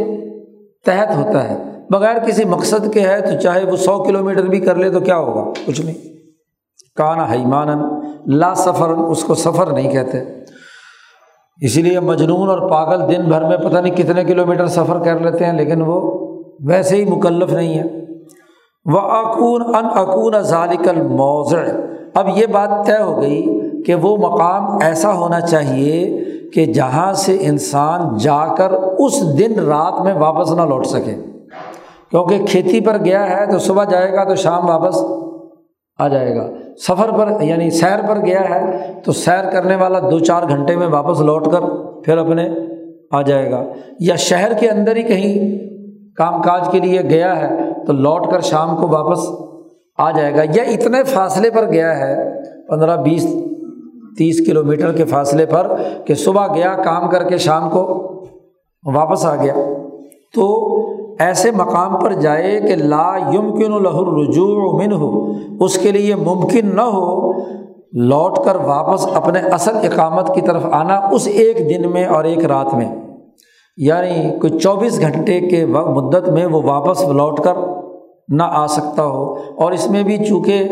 تحت 0.84 1.16
ہوتا 1.16 1.50
ہے۔ 1.50 1.56
بغیر 1.90 2.18
کسی 2.26 2.44
مقصد 2.44 2.92
کے 2.92 3.00
ہے 3.00 3.20
تو 3.20 3.40
چاہے 3.42 3.64
وہ 3.64 3.76
سو 3.76 4.02
کلو 4.02 4.24
میٹر 4.24 4.42
بھی 4.42 4.60
کر 4.60 4.76
لے 4.76 4.90
تو 4.90 5.00
کیا 5.00 5.16
ہوگا؟ 5.16 5.52
کچھ 5.66 5.80
نہیں۔ 5.80 5.94
کانا 6.96 7.24
حیمان 7.32 7.68
لا 8.26 8.54
سفر 8.54 8.88
اس 8.88 9.24
کو 9.24 9.34
سفر 9.34 9.72
نہیں 9.72 9.90
کہتے۔ 9.90 10.18
اسی 11.60 11.82
لیے 11.82 12.00
مجنون 12.00 12.48
اور 12.48 12.70
پاگل 12.70 13.16
دن 13.16 13.22
بھر 13.22 13.42
میں 13.42 13.56
پتہ 13.56 13.78
نہیں 13.78 13.96
کتنے 13.96 14.24
کلو 14.24 14.46
میٹر 14.46 14.66
سفر 14.66 14.98
کر 15.04 15.20
لیتے 15.20 15.44
ہیں، 15.44 15.52
لیکن 15.52 15.82
وہ 15.82 16.26
ویسے 16.64 16.96
ہی 16.96 17.04
مکلف 17.04 17.52
نہیں 17.52 17.78
ہے 17.78 18.03
وہ 18.92 19.00
اکون 19.00 19.62
ان 19.76 19.84
اکون 19.94 20.40
ذالک 20.40 20.88
الموضع 20.88 21.58
اب 22.14 22.28
یہ 22.36 22.46
بات 22.46 22.86
طے 22.86 23.02
ہو 23.02 23.22
گئی 23.22 23.60
کہ 23.86 23.94
وہ 23.94 24.16
مقام 24.16 24.78
ایسا 24.82 25.12
ہونا 25.12 25.40
چاہیے 25.40 26.24
کہ 26.54 26.66
جہاں 26.66 27.12
سے 27.12 27.38
انسان 27.40 28.16
جا 28.16 28.54
کر 28.54 28.70
اس 28.98 29.38
دن 29.38 29.60
رات 29.60 30.00
میں 30.00 30.14
واپس 30.14 30.52
نہ 30.52 30.62
لوٹ 30.62 30.86
سکے۔ 30.86 31.14
کیونکہ 32.10 32.38
کھیتی 32.46 32.80
پر 32.80 32.96
گیا 33.04 33.30
ہے 33.30 33.46
تو 33.52 33.58
صبح 33.58 33.84
جائے 33.84 34.12
گا 34.12 34.24
تو 34.24 34.34
شام 34.34 34.68
واپس 34.68 35.04
آ 35.98 36.08
جائے 36.08 36.36
گا۔ 36.36 36.46
سفر 36.76 37.10
پر 37.10 37.40
یعنی 37.40 37.70
سیر 37.70 38.06
پر 38.08 38.16
گیا 38.26 38.50
ہے 38.50 38.92
تو 39.04 39.12
سیر 39.12 39.50
کرنے 39.50 39.76
والا 39.76 39.98
دو 40.00 40.18
چار 40.18 40.42
گھنٹے 40.48 40.76
میں 40.76 40.86
واپس 40.86 41.20
لوٹ 41.20 41.44
کر 41.52 41.60
پھر 42.04 42.18
اپنے 42.18 42.48
آ 43.12 43.22
جائے 43.22 43.50
گا۔ 43.50 43.64
یا 44.00 44.16
شہر 44.16 44.52
کے 44.52 44.70
اندر 44.70 44.96
ہی 44.96 45.02
کہیں 45.02 45.64
کام 46.16 46.42
کاج 46.42 46.68
کے 46.70 46.80
لیے 46.80 47.00
گیا 47.02 47.40
ہے، 47.40 47.48
تو 47.86 47.92
لوٹ 47.92 48.30
کر 48.30 48.40
شام 48.40 48.76
کو 48.76 48.88
واپس 48.88 49.18
آ 49.98 50.10
جائے 50.10 50.34
گا۔ 50.34 50.42
یا 50.54 50.62
اتنے 50.62 51.02
فاصلے 51.02 51.50
پر 51.50 51.64
گیا 51.64 51.98
ہے، 51.98 52.40
پندرہ، 52.68 52.96
بیس، 52.96 53.26
تیس 54.18 54.46
کلو 54.46 54.64
میٹر 54.64 54.92
کے 54.92 55.04
فاصلے 55.04 55.46
پر 55.46 55.76
کہ 56.04 56.14
صبح 56.14 56.46
گیا، 56.46 56.74
کام 56.84 57.10
کر 57.10 57.22
کے 57.22 57.38
شام 57.38 57.70
کو 57.70 58.10
واپس 58.94 59.26
آ 59.26 59.36
گیا۔ 59.36 59.54
تو 60.34 60.76
ایسے 61.20 61.50
مقام 61.50 61.96
پر 61.96 62.12
جائے 62.12 62.60
کہ 62.60 62.74
لا 62.76 63.16
یمکن 63.32 63.72
الحر 63.72 64.18
رجوع 64.18 64.82
من 64.82 64.92
ہو 64.92 65.32
اس 65.60 65.78
کے 65.78 65.90
لیے 65.90 66.14
ممکن 66.14 66.76
نہ 66.76 66.80
ہو 66.80 67.32
لوٹ 67.92 68.38
کر 68.44 68.56
واپس 68.56 69.06
اپنے 69.14 69.38
اصل 69.38 69.76
اقامت 69.76 70.34
کی 70.34 70.40
طرف 70.40 70.66
آنا 70.72 71.00
اس 71.12 71.28
ایک 71.32 71.58
دن 71.58 71.90
میں 71.90 72.04
اور 72.04 72.24
ایک 72.24 72.44
رات 72.44 72.74
میں۔ 72.74 73.03
یعنی 73.76 74.38
کوئی 74.38 74.58
چوبیس 74.58 75.00
گھنٹے 75.00 75.40
کے 75.40 75.66
مدت 75.66 76.28
میں 76.28 76.46
وہ 76.46 76.62
واپس 76.62 77.08
لوٹ 77.08 77.40
کر 77.40 77.52
نہ 78.28 78.42
آ 78.42 78.66
سکتا 78.66 79.04
ہو۔ 79.04 79.32
اور 79.32 79.72
اس 79.72 79.90
میں 79.90 80.02
بھی 80.02 80.24
چونکہ 80.24 80.64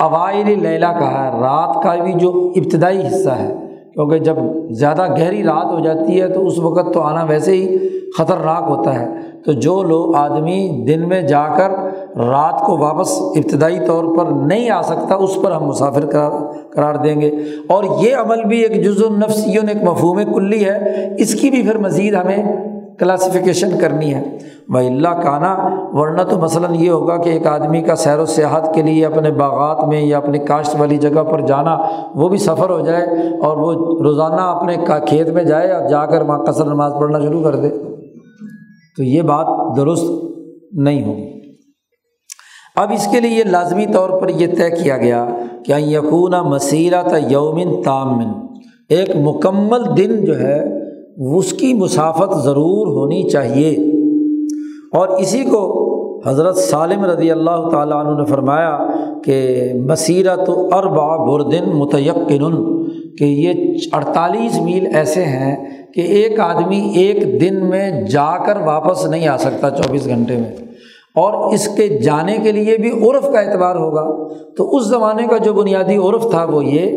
اوائل 0.00 0.62
لیلا 0.62 0.92
کا 0.92 1.10
ہے، 1.10 1.40
رات 1.40 1.82
کا 1.82 1.94
بھی 2.04 2.12
جو 2.12 2.52
ابتدائی 2.56 3.06
حصہ 3.06 3.30
ہے، 3.30 3.54
کیونکہ 3.94 4.18
جب 4.18 4.36
زیادہ 4.70 5.06
گہری 5.18 5.42
رات 5.42 5.72
ہو 5.72 5.80
جاتی 5.80 6.20
ہے 6.20 6.28
تو 6.28 6.46
اس 6.46 6.58
وقت 6.58 6.94
تو 6.94 7.00
آنا 7.00 7.24
ویسے 7.24 7.52
ہی 7.52 7.88
خطرناک 8.18 8.64
ہوتا 8.68 9.00
ہے۔ 9.00 9.06
تو 9.44 9.52
جو 9.52 9.82
لوگ 9.82 10.14
آدمی 10.14 10.84
دن 10.88 11.08
میں 11.08 11.22
جا 11.22 11.46
کر 11.56 11.70
رات 12.18 12.60
کو 12.66 12.78
واپس 12.78 13.20
ابتدائی 13.20 13.78
طور 13.86 14.04
پر 14.16 14.24
نہیں 14.24 14.70
آ 14.70 14.82
سکتا، 14.82 15.14
اس 15.14 15.38
پر 15.42 15.52
ہم 15.52 15.64
مسافر 15.64 16.06
قرار 16.06 16.30
قرار 16.74 16.94
دیں 16.94 17.20
گے۔ 17.20 17.30
اور 17.68 17.84
یہ 18.00 18.16
عمل 18.16 18.44
بھی 18.44 18.60
ایک 18.60 18.84
جز 18.84 19.02
النفسیون 19.02 19.68
ایک 19.68 19.88
مفہوم 19.88 20.34
کلی 20.34 20.64
ہے، 20.64 21.08
اس 21.18 21.34
کی 21.34 21.50
بھی 21.50 21.62
پھر 21.62 21.78
مزید 21.78 22.14
ہمیں 22.14 22.68
کلاسیفیکیشن 22.98 23.78
کرنی 23.78 24.14
ہے۔ 24.14 24.38
وہ 24.68 24.78
اللہ 24.78 25.08
کانا 25.08 25.56
ورنہ 25.92 26.22
تو 26.22 26.38
مثلاً 26.38 26.74
یہ 26.74 26.90
ہوگا 26.90 27.16
کہ 27.16 27.30
ایک 27.30 27.46
آدمی 27.46 27.80
کا 27.80 27.96
سیر 27.96 28.18
و 28.18 28.26
سیاحت 28.26 28.74
کے 28.74 28.82
لیے 28.82 29.06
اپنے 29.06 29.30
باغات 29.30 29.84
میں 29.84 30.00
یا 30.00 30.16
اپنی 30.16 30.38
کاشت 30.38 30.76
والی 30.78 30.96
جگہ 30.96 31.22
پر 31.22 31.40
جانا، 31.40 31.78
وہ 32.14 32.28
بھی 32.28 32.38
سفر 32.38 32.70
ہو 32.70 32.80
جائے 32.80 33.06
اور 33.42 33.56
وہ 33.56 33.72
روزانہ 34.02 34.40
اپنے 34.40 34.76
کھیت 35.06 35.28
میں 35.28 35.44
جائے 35.44 35.72
اور 35.72 35.88
جا 35.88 36.06
کر 36.06 36.22
وہاں 36.22 36.38
قصر 36.38 36.64
نماز 36.64 36.92
پڑھنا 37.00 37.18
شروع 37.18 37.42
کر 37.42 37.56
دے۔ 37.56 37.97
تو 38.98 39.04
یہ 39.04 39.22
بات 39.22 39.76
درست 39.76 40.04
نہیں 40.72 41.04
ہوگی۔ 41.04 41.30
اب 42.76 42.92
اس 42.92 43.08
کے 43.12 43.20
لیے 43.20 43.38
یہ 43.38 43.44
لازمی 43.44 43.86
طور 43.86 44.10
پر 44.10 44.28
یہ 44.28 44.46
طے 44.46 44.82
کیا 44.82 44.96
گیا 44.96 45.28
کہ 45.64 45.74
یقون 45.78 46.32
مسیرت 46.44 47.14
یومن 47.30 47.82
تامن، 47.82 48.26
ایک 48.88 49.10
مکمل 49.16 49.96
دن 49.96 50.24
جو 50.24 50.40
ہے، 50.40 50.64
اس 51.38 51.52
کی 51.52 51.74
مسافت 51.74 52.44
ضرور 52.44 52.86
ہونی 52.86 53.28
چاہیے۔ 53.28 53.70
اور 54.92 55.08
اسی 55.08 55.44
کو 55.44 55.88
حضرت 56.26 56.56
سالم 56.56 57.04
رضی 57.04 57.30
اللہ 57.30 57.68
تعالیٰ 57.70 58.06
عنہ 58.06 58.18
نے 58.18 58.24
فرمایا 58.24 58.78
کہ 59.24 59.68
مسیرت 59.74 60.50
اربا 60.72 61.16
بردن 61.16 61.70
متیقن 61.74 62.78
کہ 63.16 63.24
یہ 63.24 63.52
اڑتالیس 63.92 64.60
میل 64.60 64.86
ایسے 64.94 65.24
ہیں 65.24 65.77
کہ 65.94 66.00
ایک 66.00 66.40
آدمی 66.40 66.92
ایک 66.96 67.40
دن 67.40 67.66
میں 67.66 68.02
جا 68.02 68.44
کر 68.46 68.56
واپس 68.56 69.06
نہیں 69.06 69.28
آ 69.28 69.36
سکتا 69.36 69.70
چوبیس 69.70 70.06
گھنٹے 70.06 70.36
میں۔ 70.36 70.56
اور 71.14 71.52
اس 71.54 71.68
کے 71.76 71.88
جانے 71.88 72.38
کے 72.42 72.52
لیے 72.52 72.76
بھی 72.76 72.90
عرف 72.90 73.22
کا 73.32 73.40
اعتبار 73.40 73.76
ہوگا۔ 73.76 74.34
تو 74.56 74.76
اس 74.76 74.84
زمانے 74.84 75.26
کا 75.26 75.36
جو 75.36 75.52
بنیادی 75.52 75.96
عرف 75.96 76.30
تھا 76.30 76.44
وہ 76.44 76.64
یہ 76.64 76.96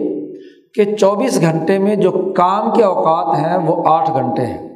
کہ 0.74 0.96
چوبیس 0.96 1.42
گھنٹے 1.42 1.78
میں 1.78 1.96
جو 1.96 2.12
کام 2.12 2.74
کے 2.74 2.84
اوقات 2.84 3.40
ہیں 3.40 3.58
وہ 3.58 3.84
آٹھ 3.86 4.12
گھنٹے 4.12 4.42
ہیں۔ 4.42 4.70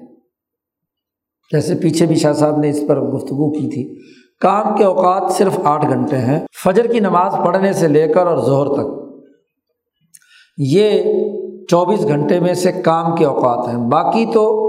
جیسے 1.52 1.76
پیچھے 1.76 2.06
بھی 2.06 2.16
شاہ 2.16 2.34
صاحب 2.34 2.58
نے 2.58 2.70
اس 2.70 2.84
پر 2.88 3.02
گفتگو 3.02 3.52
کی 3.52 3.70
تھی۔ 3.70 4.02
کام 4.40 4.78
کے 4.78 4.84
اوقات 4.84 5.32
صرف 5.32 5.60
آٹھ 5.64 5.86
گھنٹے 5.86 6.18
ہیں۔ 6.18 6.40
فجر 6.64 6.88
کی 6.88 7.00
نماز 7.00 7.36
پڑھنے 7.46 7.74
سے 7.74 7.88
لے 7.88 8.08
کر 8.08 8.28
اور 8.28 8.38
ظہر 8.38 8.84
تک۔ 8.84 9.06
یہ 10.58 11.04
چوبیس 11.70 12.08
گھنٹے 12.08 12.40
میں 12.40 12.54
سے 12.54 12.72
کام 12.72 13.16
کے 13.16 13.26
اوقات 13.26 13.68
ہیں۔ 13.68 13.78
باقی 13.78 14.26
تو 14.26 14.62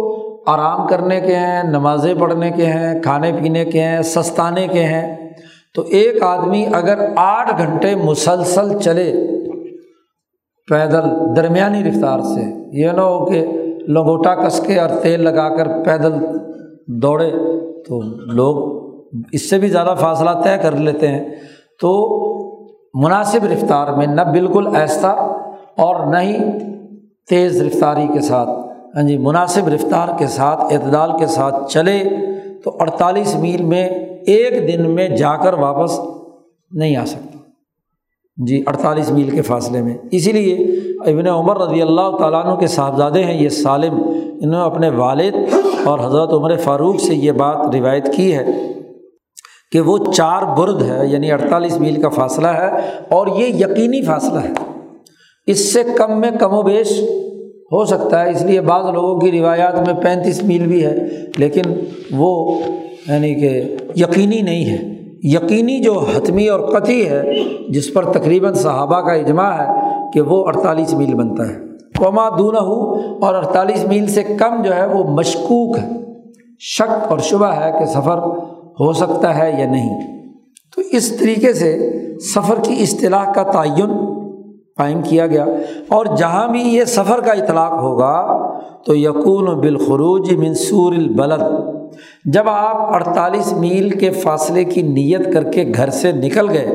آرام 0.46 0.86
کرنے 0.86 1.20
کے 1.20 1.36
ہیں، 1.36 1.62
نمازیں 1.62 2.14
پڑھنے 2.14 2.50
کے 2.50 2.66
ہیں، 2.66 3.02
کھانے 3.02 3.32
پینے 3.32 3.64
کے 3.64 3.82
ہیں، 3.82 4.02
سستانے 4.02 4.66
کے 4.68 4.84
ہیں۔ 4.84 5.30
تو 5.74 5.82
ایک 5.82 6.22
آدمی 6.22 6.66
اگر 6.72 7.04
آٹھ 7.16 7.54
گھنٹے 7.58 7.94
مسلسل 7.94 8.78
چلے 8.78 9.12
پیدل 10.68 11.36
درمیانی 11.36 11.90
رفتار 11.90 12.20
سے، 12.20 12.42
یہ 12.72 12.90
نہ 12.90 13.00
ہو 13.00 13.24
کہ 13.24 13.46
لنگوٹا 13.88 14.34
کس 14.34 14.60
کے 14.60 14.80
اور 14.80 14.88
تیل 15.02 15.20
لگا 15.20 15.56
کر 15.56 15.82
پیدل 15.84 16.12
دوڑے، 16.86 17.30
تو 17.82 18.00
لوگ 18.32 18.76
اس 19.32 19.50
سے 19.50 19.58
بھی 19.58 19.68
زیادہ 19.68 19.94
فاصلہ 19.98 20.30
طے 20.44 20.56
کر 20.62 20.72
لیتے 20.72 21.08
ہیں۔ 21.08 21.24
تو 21.80 21.90
مناسب 22.94 23.44
رفتار 23.44 23.92
میں 23.92 24.06
نہ 24.06 24.20
بالکل 24.20 24.76
ایسا 24.76 25.08
اور 25.76 26.06
نہ 26.06 26.18
ہی 26.18 26.38
تیز 27.28 27.62
رفتاری 27.62 28.06
کے 28.14 28.20
ساتھ 28.20 28.48
ہاں 28.96 29.02
جی 29.02 29.18
مناسب 29.18 29.68
رفتار 29.68 30.08
کے 30.18 30.26
ساتھ، 30.26 30.60
اعتدال 30.60 31.10
کے 31.18 31.26
ساتھ 31.26 31.70
چلے 31.70 32.02
تو 32.64 32.76
اڑتالیس 32.80 33.34
میل 33.34 33.62
میں 33.62 33.88
ایک 34.26 34.68
دن 34.68 34.90
میں 34.90 35.08
جا 35.08 35.36
کر 35.36 35.52
واپس 35.52 36.00
نہیں 36.70 36.96
آ 36.96 37.04
سکتا۔ 37.04 37.38
جی 38.46 38.62
اڑتالیس 38.66 39.10
میل 39.10 39.30
کے 39.30 39.42
فاصلے 39.42 39.82
میں۔ 39.82 39.98
اسی 40.10 40.32
لیے 40.32 40.54
ابن 41.10 41.26
عمر 41.26 41.60
رضی 41.60 41.82
اللہ 41.82 42.16
تعالیٰ 42.18 42.46
عنہ 42.46 42.54
کے 42.54 42.66
صاحبزادے 42.66 43.24
ہیں، 43.24 43.42
یہ 43.42 43.48
سالم۔ 43.48 43.94
انہوں 44.42 44.60
نے 44.60 44.66
اپنے 44.66 44.88
والد 44.88 45.34
اور 45.84 45.98
حضرت 45.98 46.32
عمر 46.32 46.56
فاروق 46.56 47.00
سے 47.00 47.14
یہ 47.14 47.32
بات 47.32 47.74
روایت 47.74 48.14
کی 48.14 48.34
ہے 48.36 48.44
کہ 49.72 49.80
وہ 49.80 49.98
چار 50.12 50.42
برد 50.42 50.82
ہے 50.82 51.06
یعنی 51.06 51.32
اڑتالیس 51.32 51.78
میل 51.78 52.02
کا 52.02 52.08
فاصلہ 52.08 52.48
ہے 52.48 52.70
اور 53.08 53.26
یہ 53.26 53.46
یقینی 53.46 54.02
فاصلہ 54.02 54.38
ہے۔ 54.38 54.75
اس 55.46 55.72
سے 55.72 55.82
کم 55.96 56.20
میں 56.20 56.30
کم 56.30 56.54
و 56.54 56.62
بیش 56.62 57.00
ہو 57.72 57.84
سکتا 57.84 58.22
ہے۔ 58.22 58.30
اس 58.30 58.42
لیے 58.42 58.60
بعض 58.60 58.84
لوگوں 58.94 59.20
کی 59.20 59.40
روایات 59.40 59.86
میں 59.86 59.94
پینتیس 59.94 60.42
میل 60.42 60.66
بھی 60.66 60.84
ہے، 60.84 60.98
لیکن 61.36 61.62
وہ 62.12 62.58
یعنی 63.08 63.34
کہ 63.34 63.76
یقینی 63.96 64.42
نہیں 64.42 64.64
ہے۔ 64.64 64.96
یقینی 65.22 65.78
جو 65.78 65.92
حتمی 65.92 66.48
اور 66.48 66.60
قطعی 66.60 67.08
ہے، 67.08 67.22
جس 67.68 67.92
پر 67.94 68.04
تقریباً 68.12 68.54
صحابہ 68.54 69.00
کا 69.00 69.12
اجماع 69.12 69.52
ہے 69.52 69.66
کہ 70.14 70.20
وہ 70.20 70.46
اڑتالیس 70.46 70.94
میل 70.94 71.14
بنتا 71.14 71.42
ہے۔ 71.48 71.54
قوما 71.98 72.28
دونوں 72.38 72.60
ہو 72.60 72.94
اور 73.24 73.34
اڑتالیس 73.34 73.84
میل 73.84 74.06
سے 74.06 74.22
کم 74.22 74.62
جو 74.62 74.76
ہے، 74.76 74.86
وہ 74.86 75.04
مشکوک 75.04 75.78
ہے۔ 75.78 75.88
شک 76.60 77.10
اور 77.10 77.18
شبہ 77.18 77.46
ہے 77.46 77.72
کہ 77.78 77.86
سفر 77.86 78.18
ہو 78.80 78.92
سکتا 78.92 79.38
ہے 79.38 79.50
یا 79.58 79.70
نہیں۔ 79.70 80.00
تو 80.74 80.82
اس 80.92 81.16
طریقے 81.16 81.52
سے 81.52 81.92
سفر 82.34 82.54
کی 82.62 82.76
اصطلاح 82.80 83.32
کا 83.32 83.42
تعین 83.42 84.15
قائم 84.76 85.02
کیا 85.02 85.26
گیا۔ 85.26 85.44
اور 85.88 86.06
جہاں 86.06 86.48
بھی 86.48 86.60
یہ 86.60 86.84
سفر 86.84 87.20
کا 87.20 87.32
اطلاق 87.32 87.72
ہوگا، 87.72 88.42
تو 88.86 88.96
یقون 88.96 89.60
بالخروج 89.60 90.34
منصور 90.34 90.92
البلد۔ 90.92 91.42
جب 92.24 92.48
آپ 92.48 92.94
اڑتالیس 92.94 93.52
میل 93.52 93.90
کے 93.90 94.10
فاصلے 94.10 94.64
کی 94.64 94.82
نیت 94.82 95.32
کر 95.32 95.44
کے 95.44 95.72
گھر 95.76 95.90
سے 95.90 96.12
نکل 96.12 96.50
گئے، 96.50 96.66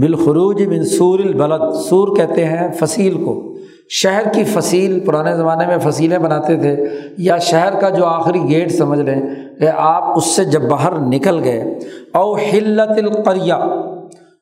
بالخروج 0.00 0.62
منصور 0.62 1.18
البلد۔ 1.18 1.74
سور 1.74 2.16
کہتے 2.16 2.44
ہیں 2.44 2.68
فصیل 2.72 3.24
کو۔ 3.24 3.54
شہر 3.88 4.22
کی 4.32 4.44
فصیل، 4.44 5.00
پرانے 5.00 5.36
زمانے 5.36 5.66
میں 5.66 5.78
فصیلیں 5.78 6.18
بناتے 6.18 6.56
تھے، 6.56 6.76
یا 7.18 7.38
شہر 7.38 7.80
کا 7.80 7.88
جو 7.88 8.04
آخری 8.04 8.40
گیٹ 8.48 8.72
سمجھ 8.72 9.00
لیں 9.00 9.22
کہ 9.60 9.68
آپ 9.76 10.16
اس 10.16 10.24
سے 10.24 10.44
جب 10.44 10.62
باہر 10.62 10.92
نکل 10.92 11.44
گئے، 11.44 11.78
او 12.14 12.34
حلت 12.34 12.98
القریہ۔ 12.98 13.54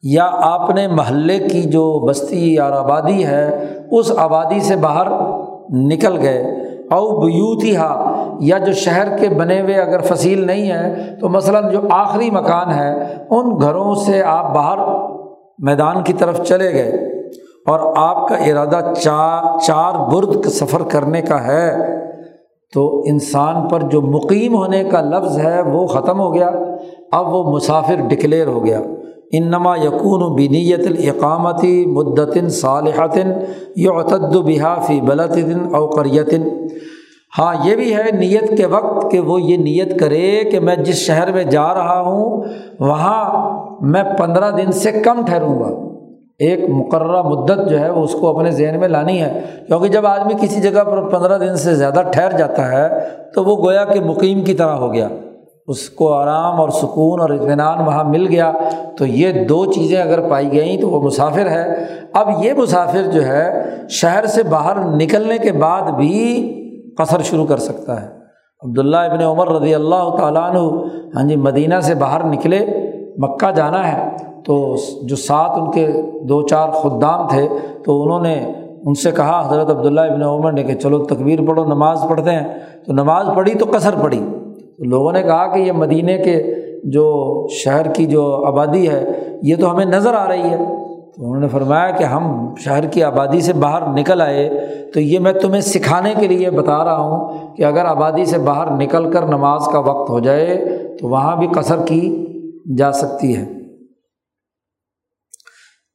یا 0.02 0.28
آپ 0.32 0.70
نے 0.70 0.88
محلے 0.88 1.38
کی 1.38 1.62
جو 1.62 2.06
بستی 2.06 2.56
اور 2.56 2.72
آبادی 2.72 3.26
ہے، 3.26 3.66
اس 3.90 4.12
آبادی 4.16 4.60
سے 4.60 4.76
باہر 4.76 5.06
نکل 5.70 6.18
گئے۔ 6.22 6.42
او 6.90 7.20
بیوتی 7.20 7.76
ہا 7.76 8.14
یا 8.40 8.58
جو 8.58 8.72
شہر 8.72 9.16
کے 9.16 9.28
بنے 9.28 9.60
ہوئے 9.60 9.74
اگر 9.74 10.00
فصیل 10.00 10.46
نہیں 10.46 10.70
ہے، 10.70 10.94
تو 11.20 11.28
مثلاً 11.28 11.72
جو 11.72 11.80
آخری 11.90 12.30
مکان 12.30 12.74
ہے، 12.74 13.14
ان 13.30 13.60
گھروں 13.60 13.94
سے 13.94 14.22
آپ 14.22 14.54
باہر 14.54 14.78
میدان 15.58 16.02
کی 16.02 16.12
طرف 16.12 16.40
چلے 16.48 16.72
گئے۔ 16.72 17.20
اور 17.66 17.94
آپ 17.96 18.28
کا 18.28 18.34
ارادہ 18.34 18.92
چار 19.00 19.58
چار 19.58 20.10
برد 20.10 20.46
سفر 20.46 20.82
کرنے 20.82 21.22
کا 21.22 21.46
ہے۔ 21.46 21.76
تو 22.74 23.02
انسان 23.06 23.68
پر 23.68 23.80
جو 23.80 24.00
مقیم 24.00 24.54
ہونے 24.54 24.84
کا 24.84 25.00
لفظ 25.00 25.38
ہے، 25.38 25.60
وہ 25.60 25.86
ختم 25.86 26.20
ہو 26.20 26.34
گیا۔ 26.34 26.50
اب 27.12 27.34
وہ 27.34 27.52
مسافر 27.52 27.94
ڈکلیئر 28.08 28.46
ہو 28.46 28.64
گیا۔ 28.64 28.80
انما 29.32 29.76
یقون 29.76 30.22
و 30.22 30.34
بنیت 30.34 30.86
القامتی 30.86 31.86
مدتن 31.86 32.48
صالحتن 32.48 33.32
یعتد 33.76 34.36
بحا 34.36 34.74
فی 34.74 35.00
بلطن 35.00 35.74
اوقریتن 35.74 36.48
ہاں 37.38 37.54
یہ 37.64 37.76
بھی 37.76 37.94
ہے 37.94 38.10
نیت 38.12 38.56
کے 38.56 38.66
وقت 38.66 39.10
کہ 39.10 39.20
وہ 39.20 39.42
یہ 39.42 39.56
نیت 39.56 40.00
کرے 40.00 40.40
کہ 40.52 40.60
میں 40.60 40.76
جس 40.76 40.94
شہر 40.94 41.32
میں 41.32 41.44
جا 41.44 41.74
رہا 41.74 42.00
ہوں، 42.00 42.42
وہاں 42.80 43.50
میں 43.80 44.02
پندرہ 44.18 44.50
دن 44.50 44.72
سے 44.72 44.92
کم 44.92 45.24
ٹھہروں 45.26 45.60
گا۔ 45.60 45.88
ایک 46.38 46.60
مقررہ 46.68 47.22
مدت 47.22 47.70
جو 47.70 47.80
ہے 47.80 47.90
وہ 47.90 48.02
اس 48.02 48.12
کو 48.12 48.38
اپنے 48.38 48.50
ذہن 48.50 48.80
میں 48.80 48.88
لانی 48.88 49.22
ہے۔ 49.22 49.40
کیونکہ 49.66 49.88
جب 49.88 50.06
آدمی 50.06 50.34
کسی 50.40 50.60
جگہ 50.60 50.84
پر 50.84 51.08
پندرہ 51.08 51.38
دن 51.38 51.56
سے 51.56 51.74
زیادہ 51.74 52.02
ٹھہر 52.12 52.32
جاتا 52.38 52.72
ہے، 52.72 52.88
تو 53.34 53.44
وہ 53.44 53.64
گویا 53.64 53.84
کہ 53.84 54.00
مقیم 54.00 54.44
کی 54.44 54.54
طرح 54.54 54.74
ہو 54.74 54.92
گیا۔ 54.92 55.08
اس 55.70 55.90
کو 55.90 56.12
آرام 56.12 56.60
اور 56.60 56.68
سکون 56.68 57.20
اور 57.20 57.30
اطمینان 57.30 57.86
وہاں 57.86 58.04
مل 58.04 58.26
گیا۔ 58.26 58.52
تو 58.98 59.06
یہ 59.06 59.44
دو 59.44 59.66
چیزیں 59.66 60.02
اگر 60.02 60.28
پائی 60.28 60.52
گئیں 60.52 60.80
تو 60.80 60.88
وہ 60.88 61.00
مسافر 61.00 61.50
ہے۔ 61.50 61.84
اب 62.14 62.28
یہ 62.44 62.52
مسافر 62.52 63.02
جو 63.02 63.26
ہے 63.26 63.64
شہر 63.88 64.26
سے 64.26 64.42
باہر 64.42 64.76
نکلنے 64.76 65.38
کے 65.38 65.52
بعد 65.52 65.82
بھی 65.82 66.54
قصر 66.98 67.22
شروع 67.22 67.46
کر 67.46 67.56
سکتا 67.56 68.02
ہے۔ 68.02 68.08
عبداللہ 68.62 68.96
ابن 68.96 69.22
عمر 69.22 69.48
رضی 69.48 69.74
اللہ 69.74 70.16
تعالیٰ 70.18 70.42
عنہ 70.42 70.58
ہاں 71.16 71.28
جی 71.28 71.36
مدینہ 71.36 71.80
سے 71.82 71.94
باہر 71.94 72.24
نکلے، 72.24 72.66
مکہ 73.18 73.50
جانا 73.50 73.92
ہے۔ 73.92 74.08
تو 74.44 74.76
جو 75.02 75.16
ساتھ 75.16 75.58
ان 75.58 75.70
کے 75.70 76.02
دو 76.22 76.46
چار 76.46 76.68
خدام 76.68 77.28
تھے، 77.28 77.48
تو 77.84 78.02
انہوں 78.02 78.20
نے 78.20 78.52
ان 78.86 78.94
سے 78.94 79.10
کہا، 79.10 79.48
حضرت 79.48 79.70
عبداللہ 79.70 80.00
ابن 80.00 80.22
عمر 80.22 80.52
نے 80.52 80.62
کہ 80.62 80.74
چلو 80.74 81.04
تکبیر 81.04 81.38
پڑھو، 81.46 81.64
نماز 81.64 82.04
پڑھتے 82.08 82.30
ہیں۔ 82.30 82.58
تو 82.86 82.92
نماز 82.92 83.26
پڑھی 83.34 83.54
تو 83.54 83.66
قصر 83.70 83.90
پڑھی۔ 84.02 84.26
لوگوں 84.80 85.12
نے 85.12 85.22
کہا 85.22 85.54
کہ 85.54 85.60
یہ 85.60 85.72
مدینہ 85.72 86.22
کے 86.24 86.54
جو 86.84 87.46
شہر 87.48 87.92
کی 87.92 88.06
جو 88.06 88.44
آبادی 88.46 88.88
ہے، 88.88 89.08
یہ 89.42 89.56
تو 89.60 89.70
ہمیں 89.70 89.84
نظر 89.84 90.14
آ 90.14 90.28
رہی 90.28 90.50
ہے۔ 90.50 90.56
تو 91.16 91.26
انہوں 91.26 91.40
نے 91.40 91.48
فرمایا 91.48 91.90
کہ 91.90 92.04
ہم 92.04 92.54
شہر 92.54 92.86
کی 92.86 93.02
آبادی 93.02 93.40
سے 93.40 93.52
باہر 93.52 93.82
نکل 93.86 94.20
آئے۔ 94.20 94.66
تو 94.94 95.00
یہ 95.00 95.18
میں 95.18 95.32
تمہیں 95.32 95.60
سکھانے 95.60 96.14
کے 96.20 96.28
لیے 96.28 96.50
بتا 96.50 96.84
رہا 96.84 97.00
ہوں 97.00 97.38
کہ 97.56 97.62
اگر 97.62 97.84
آبادی 97.84 98.24
سے 98.24 98.38
باہر 98.38 98.70
نکل 98.70 99.10
کر 99.10 99.26
نماز 99.26 99.66
کا 99.72 99.78
وقت 99.78 100.10
ہو 100.10 100.20
جائے، 100.20 100.78
تو 101.00 101.08
وہاں 101.08 101.36
بھی 101.36 101.46
قصر 101.46 101.76
کی 101.86 102.26
جا 102.76 102.92
سکتی 102.92 103.36
ہے۔ 103.36 103.44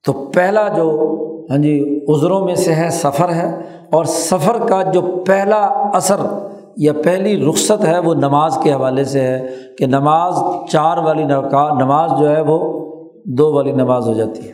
تو 0.05 0.13
پہلا 0.13 0.67
جو 0.67 1.11
ہاں 1.49 1.57
جی 1.57 2.05
عذروں 2.09 2.45
میں 2.45 2.55
سے 2.55 2.73
ہے، 2.73 2.89
سفر 2.89 3.29
ہے۔ 3.29 3.61
اور 3.91 4.05
سفر 4.05 4.57
کا 4.69 4.81
جو 4.81 5.01
پہلا 5.27 5.61
اثر 5.93 6.44
یا 6.77 6.93
پہلی 6.93 7.49
رخصت 7.49 7.85
ہے 7.85 7.99
وہ 7.99 8.13
نماز 8.13 8.57
کے 8.63 8.73
حوالے 8.73 9.03
سے 9.03 9.21
ہے 9.21 9.47
کہ 9.77 9.85
نماز 9.85 10.33
چار 10.69 10.97
والی 10.97 11.23
نماز 11.23 12.11
جو 12.19 12.35
ہے 12.35 12.41
وہ 12.41 12.85
دو 13.25 13.53
والی 13.53 13.71
نماز 13.71 14.07
ہو 14.07 14.13
جاتی 14.13 14.49
ہے۔ 14.49 14.53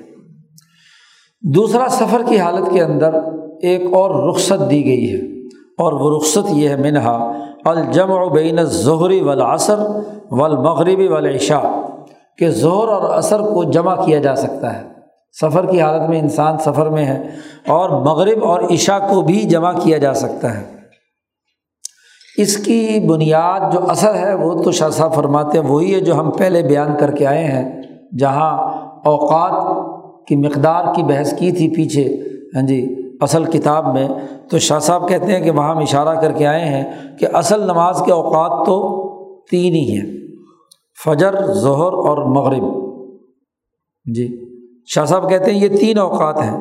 دوسرا 1.41 1.85
سفر 1.89 2.21
کی 2.25 2.39
حالت 2.39 2.73
کے 2.73 2.81
اندر 2.81 3.13
ایک 3.61 3.93
اور 3.93 4.29
رخصت 4.29 4.69
دی 4.69 4.85
گئی 4.85 5.13
ہے 5.13 5.47
اور 5.77 5.93
وہ 5.93 6.17
رخصت 6.17 6.49
یہ 6.49 6.69
ہے 6.69 6.75
منہا 6.75 7.31
الجم 7.65 8.11
و 8.11 8.29
بین 8.29 8.63
ظہری 8.63 9.21
والعصر 9.21 9.79
والمغربی 10.31 11.07
والعشاء 11.07 11.79
کہ 12.37 12.49
ظہر 12.49 12.87
اور 12.87 13.17
عصر 13.17 13.39
کو 13.39 13.63
جمع 13.63 14.05
کیا 14.05 14.19
جا 14.19 14.35
سکتا 14.35 14.77
ہے۔ 14.77 14.83
سفر 15.41 15.65
کی 15.65 15.81
حالت 15.81 16.09
میں 16.09 16.19
انسان 16.19 16.57
سفر 16.57 16.89
میں 16.89 17.05
ہے 17.05 17.29
اور 17.67 17.89
مغرب 17.89 18.45
اور 18.45 18.59
عشاء 18.59 18.99
کو 18.99 19.21
بھی 19.21 19.41
جمع 19.41 19.71
کیا 19.73 19.97
جا 19.97 20.13
سکتا 20.13 20.61
ہے۔ 20.61 20.80
اس 22.41 22.57
کی 22.57 23.07
بنیاد 23.09 23.73
جو 23.73 23.79
اثر 23.89 24.15
ہے 24.15 24.33
وہ 24.33 24.63
تو 24.63 24.71
شاہ 24.71 24.89
صاحب 24.89 25.13
فرماتے 25.13 25.59
ہیں، 25.59 25.65
وہی 25.65 25.95
ہے 25.95 25.99
جو 25.99 26.15
ہم 26.15 26.31
پہلے 26.31 26.61
بیان 26.61 26.97
کر 26.99 27.11
کے 27.11 27.25
آئے 27.25 27.43
ہیں، 27.43 27.81
جہاں 28.19 28.57
اوقات 29.05 29.57
کی 30.27 30.35
مقدار 30.35 30.85
کی 30.95 31.03
بحث 31.03 31.33
کی 31.37 31.51
تھی 31.51 31.67
پیچھے 31.75 32.17
ہاں 32.55 32.67
جی 32.67 32.95
اصل 33.21 33.45
کتاب 33.45 33.93
میں۔ 33.93 34.07
تو 34.49 34.59
شاہ 34.59 34.79
صاحب 34.79 35.09
کہتے 35.09 35.25
ہیں 35.25 35.39
کہ 35.39 35.51
وہاں 35.51 35.71
ہم 35.71 35.77
اشارہ 35.77 36.19
کر 36.19 36.31
کے 36.31 36.47
آئے 36.47 36.65
ہیں 36.65 36.83
کہ 37.19 37.27
اصل 37.33 37.61
نماز 37.61 38.01
کے 38.05 38.11
اوقات 38.11 38.65
تو 38.65 38.77
تین 39.51 39.73
ہی 39.75 39.97
ہیں، 39.97 40.09
فجر، 41.05 41.53
ظہر 41.53 41.93
اور 42.07 42.17
مغرب۔ 42.17 42.63
جی 44.13 44.27
شاہ 44.85 45.05
صاحب 45.05 45.29
کہتے 45.29 45.51
ہیں 45.51 45.59
یہ 45.59 45.77
تین 45.77 45.97
اوقات 45.97 46.41
ہیں۔ 46.41 46.57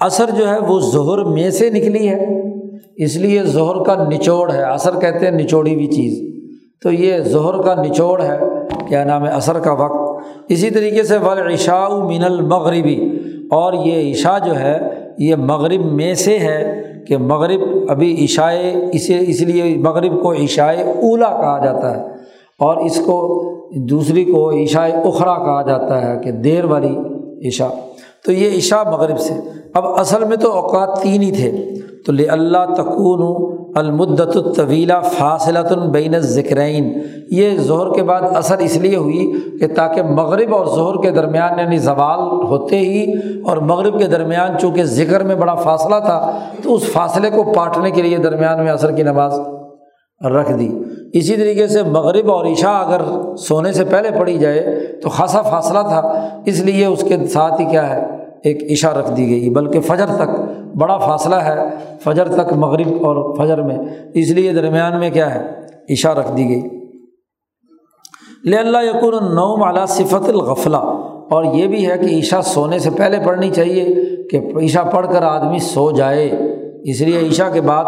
عصر 0.00 0.30
جو 0.30 0.48
ہے 0.48 0.58
وہ 0.58 0.80
ظہر 0.80 1.24
میں 1.24 1.50
سے 1.50 1.70
نکلی 1.70 2.08
ہے 2.08 2.26
اس 2.96 3.16
لیے 3.16 3.42
ظہر 3.42 3.82
کا 3.82 4.08
نچوڑ 4.08 4.52
ہے۔ 4.52 4.62
عصر 4.62 4.90
کہتے 5.00 5.24
ہیں 5.24 5.32
نچوڑی 5.32 5.74
ہوئی 5.74 5.86
چیز۔ 5.86 6.34
تو 6.82 6.92
یہ 6.92 7.18
ظہر 7.18 7.62
کا 7.62 7.82
نچوڑ 7.82 8.22
ہے، 8.22 8.38
کیا 8.88 9.04
نام 9.04 9.26
ہے، 9.26 9.32
عصر 9.32 9.58
کا 9.58 9.72
وقت۔ 9.72 10.26
اسی 10.48 10.70
طریقے 10.70 11.02
سے 11.02 11.16
ولعشاء 11.18 11.88
من 11.88 12.24
المغربی 12.24 13.18
اور 13.50 13.72
یہ 13.72 14.12
عشاء 14.12 14.38
جو 14.46 14.58
ہے، 14.58 14.78
یہ 15.18 15.36
مغرب 15.36 15.92
میں 15.92 16.14
سے 16.14 16.38
ہے 16.38 16.82
کہ 17.08 17.16
مغرب 17.16 17.60
ابھی 17.88 18.24
عشائے 18.24 18.74
اسے، 18.92 19.18
اس 19.20 19.40
لیے 19.40 19.76
مغرب 19.76 20.22
کو 20.22 20.32
عشائے 20.32 20.82
اولا 20.82 21.30
کہا 21.30 21.64
جاتا 21.64 21.96
ہے۔ 21.96 22.02
اور 22.58 22.76
اس 22.76 22.96
کو 22.96 23.44
دوسری 23.76 24.24
کو 24.24 24.50
عشائے 24.50 24.92
اخرا 24.92 25.34
کہا 25.34 25.62
جاتا 25.62 26.10
ہے، 26.10 26.20
کہ 26.24 26.30
دیر 26.30 26.64
والی 26.64 26.96
عشاء۔ 27.48 27.70
تو 28.24 28.32
یہ 28.32 28.56
عشاء 28.56 28.90
مغرب 28.90 29.18
سے۔ 29.18 29.34
اب 29.74 29.86
اصل 30.00 30.24
میں 30.24 30.36
تو 30.36 30.52
اوقات 30.52 31.00
تین 31.02 31.22
ہی 31.22 31.30
تھے۔ 31.32 31.50
تو 32.06 32.12
لے 32.12 32.24
اللہ 32.26 32.74
تکون 32.76 33.22
المدت 33.76 34.36
الطویلا 34.36 35.00
فاصلۃ 35.00 35.70
البین 35.70 36.18
ذکرین 36.20 36.92
یہ 37.30 37.56
ظہر 37.58 37.92
کے 37.92 38.02
بعد 38.02 38.22
اثر 38.36 38.58
اس 38.58 38.76
لیے 38.76 38.96
ہوئی 38.96 39.32
کہ 39.60 39.66
تاکہ 39.66 40.02
مغرب 40.02 40.54
اور 40.54 40.66
ظہر 40.66 41.00
کے 41.02 41.10
درمیان 41.10 41.58
یعنی 41.58 41.78
زوال 41.78 42.20
ہوتے 42.48 42.78
ہی 42.78 43.12
اور 43.44 43.56
مغرب 43.56 43.98
کے 43.98 44.06
درمیان 44.06 44.58
چونکہ 44.58 44.84
ذکر 44.84 45.24
میں 45.24 45.36
بڑا 45.36 45.54
فاصلہ 45.54 45.98
تھا، 46.00 46.38
تو 46.62 46.74
اس 46.74 46.82
فاصلے 46.92 47.30
کو 47.30 47.52
پاٹنے 47.52 47.90
کے 47.90 48.02
لیے 48.02 48.18
درمیان 48.18 48.62
میں 48.64 48.72
اثر 48.72 48.90
کی 48.90 49.02
نماز 49.02 49.38
رکھ 50.20 50.52
دی۔ 50.52 50.68
اسی 51.12 51.36
طریقے 51.36 51.66
سے 51.68 51.82
مغرب 51.82 52.30
اور 52.30 52.46
عشاء 52.46 52.78
اگر 52.80 53.02
سونے 53.36 53.72
سے 53.72 53.84
پہلے 53.84 54.10
پڑھی 54.18 54.38
جائے 54.38 54.78
تو 55.02 55.08
خاصا 55.08 55.42
فاصلہ 55.42 55.78
تھا، 55.78 56.30
اس 56.46 56.60
لیے 56.60 56.84
اس 56.86 57.04
کے 57.08 57.26
ساتھ 57.26 57.60
ہی 57.60 57.66
کیا 57.66 57.88
ہے؟ 57.90 58.23
ایک 58.44 58.72
عشاء 58.72 58.92
رکھ 58.92 59.12
دی 59.16 59.30
گئی، 59.30 59.50
بلکہ 59.50 59.80
فجر 59.80 60.06
تک 60.06 60.40
بڑا 60.76 60.98
فاصلہ 60.98 61.34
ہے، 61.34 61.56
فجر 62.00 62.28
تک 62.28 62.52
مغرب 62.52 62.88
اور 62.88 63.36
فجر 63.36 63.62
میں۔ 63.62 63.78
اس 64.14 64.30
لیے 64.30 64.52
درمیان 64.52 64.98
میں 64.98 65.10
کیا 65.10 65.34
ہے؟ 65.34 65.40
عشاء 65.90 66.12
رکھ 66.12 66.36
دی 66.36 66.48
گئی۔ 66.48 66.62
لے 68.44 68.56
اللہ 68.56 68.78
یقون 68.82 69.14
النوم 69.14 69.62
اعلیٰ 69.62 69.86
صفت 69.86 70.28
الغفلہ۔ 70.28 71.00
اور 71.30 71.44
یہ 71.44 71.66
بھی 71.66 71.90
ہے 71.90 71.98
کہ 71.98 72.18
عشاء 72.18 72.40
سونے 72.40 72.78
سے 72.78 72.90
پہلے 72.90 73.16
پڑھنی 73.24 73.50
چاہیے 73.50 73.94
کہ 74.30 74.40
عشاء 74.64 74.90
پڑھ 74.90 75.06
کر 75.06 75.22
آدمی 75.22 75.58
سو 75.58 75.90
جائے۔ 75.90 76.30
اس 76.84 77.00
لیے 77.00 77.28
عشاء 77.28 77.52
کے 77.52 77.60
بعد 77.60 77.84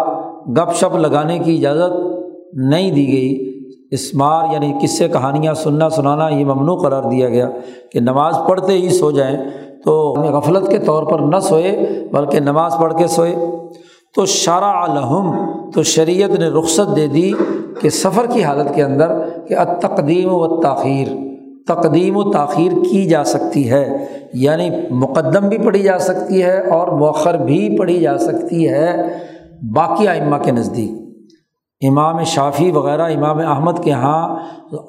گپ 0.48 0.74
شپ 0.74 0.96
لگانے 0.96 1.38
کی 1.38 1.57
اجازت 1.57 1.92
نہیں 2.52 2.90
دی 2.90 3.07
گئی۔ 3.07 3.57
اسمار 3.90 4.44
یعنی 4.52 4.72
کس 4.82 4.98
سے 4.98 5.09
کہانیاں، 5.09 5.54
سننا، 5.54 5.88
سنانا، 5.88 6.28
یہ 6.28 6.44
ممنوع 6.44 6.76
قرار 6.76 7.02
دیا 7.02 7.28
گیا 7.28 7.50
کہ 7.92 8.00
نماز 8.00 8.34
پڑھتے 8.48 8.72
ہی 8.72 8.88
سو 8.88 9.11
جائیں۔ 9.11 9.36
تو 9.87 10.12
غفلت 10.12 10.70
کے 10.70 10.78
طور 10.78 11.03
پر 11.03 11.18
نہ 11.18 11.39
سوئے، 11.39 11.87
بلکہ 12.12 12.41
نماز 12.41 12.74
پڑھ 12.80 12.95
کے 12.99 13.07
سوئے۔ 13.07 13.34
تو 14.14 14.26
شارع 14.26 14.91
الحم 14.91 15.32
تو 15.74 15.82
شریعت 15.82 16.30
نے 16.30 16.49
رخصت 16.49 16.97
دے 16.97 17.07
دی 17.07 17.32
کہ 17.80 17.91
سفر 17.91 18.26
کی 18.26 18.45
حالت 18.45 18.74
کے 18.74 18.82
اندر 18.82 19.12
کہ 19.49 19.55
تقدیم 19.80 20.28
و 20.30 20.61
تاخیر 20.61 21.09
تقدیم 21.66 22.16
و 22.16 22.32
تاخیر 22.32 22.72
کی 22.91 23.09
جا 23.09 23.24
سکتی 23.24 23.70
ہے 23.70 24.07
یعنی 24.34 24.70
مقدم 24.91 25.49
بھی 25.49 25.59
پڑھی 25.59 25.82
جا 25.82 25.99
سکتی 25.99 26.43
ہے 26.43 26.61
اور 26.68 26.89
مؤخر 26.89 27.34
بھی 27.34 27.78
پڑھی 27.78 28.01
جا 28.01 28.18
سکتی 28.18 28.68
ہے 28.68 29.03
باقی 29.74 30.09
ائمہ 30.09 30.37
کے 30.37 30.51
نزدیک۔ 30.51 30.91
امام 31.89 32.22
شافی 32.22 32.70
وغیرہ، 32.70 33.03
امام 33.03 33.39
احمد 33.39 33.84
کے 33.84 33.91
یہاں 33.91 34.37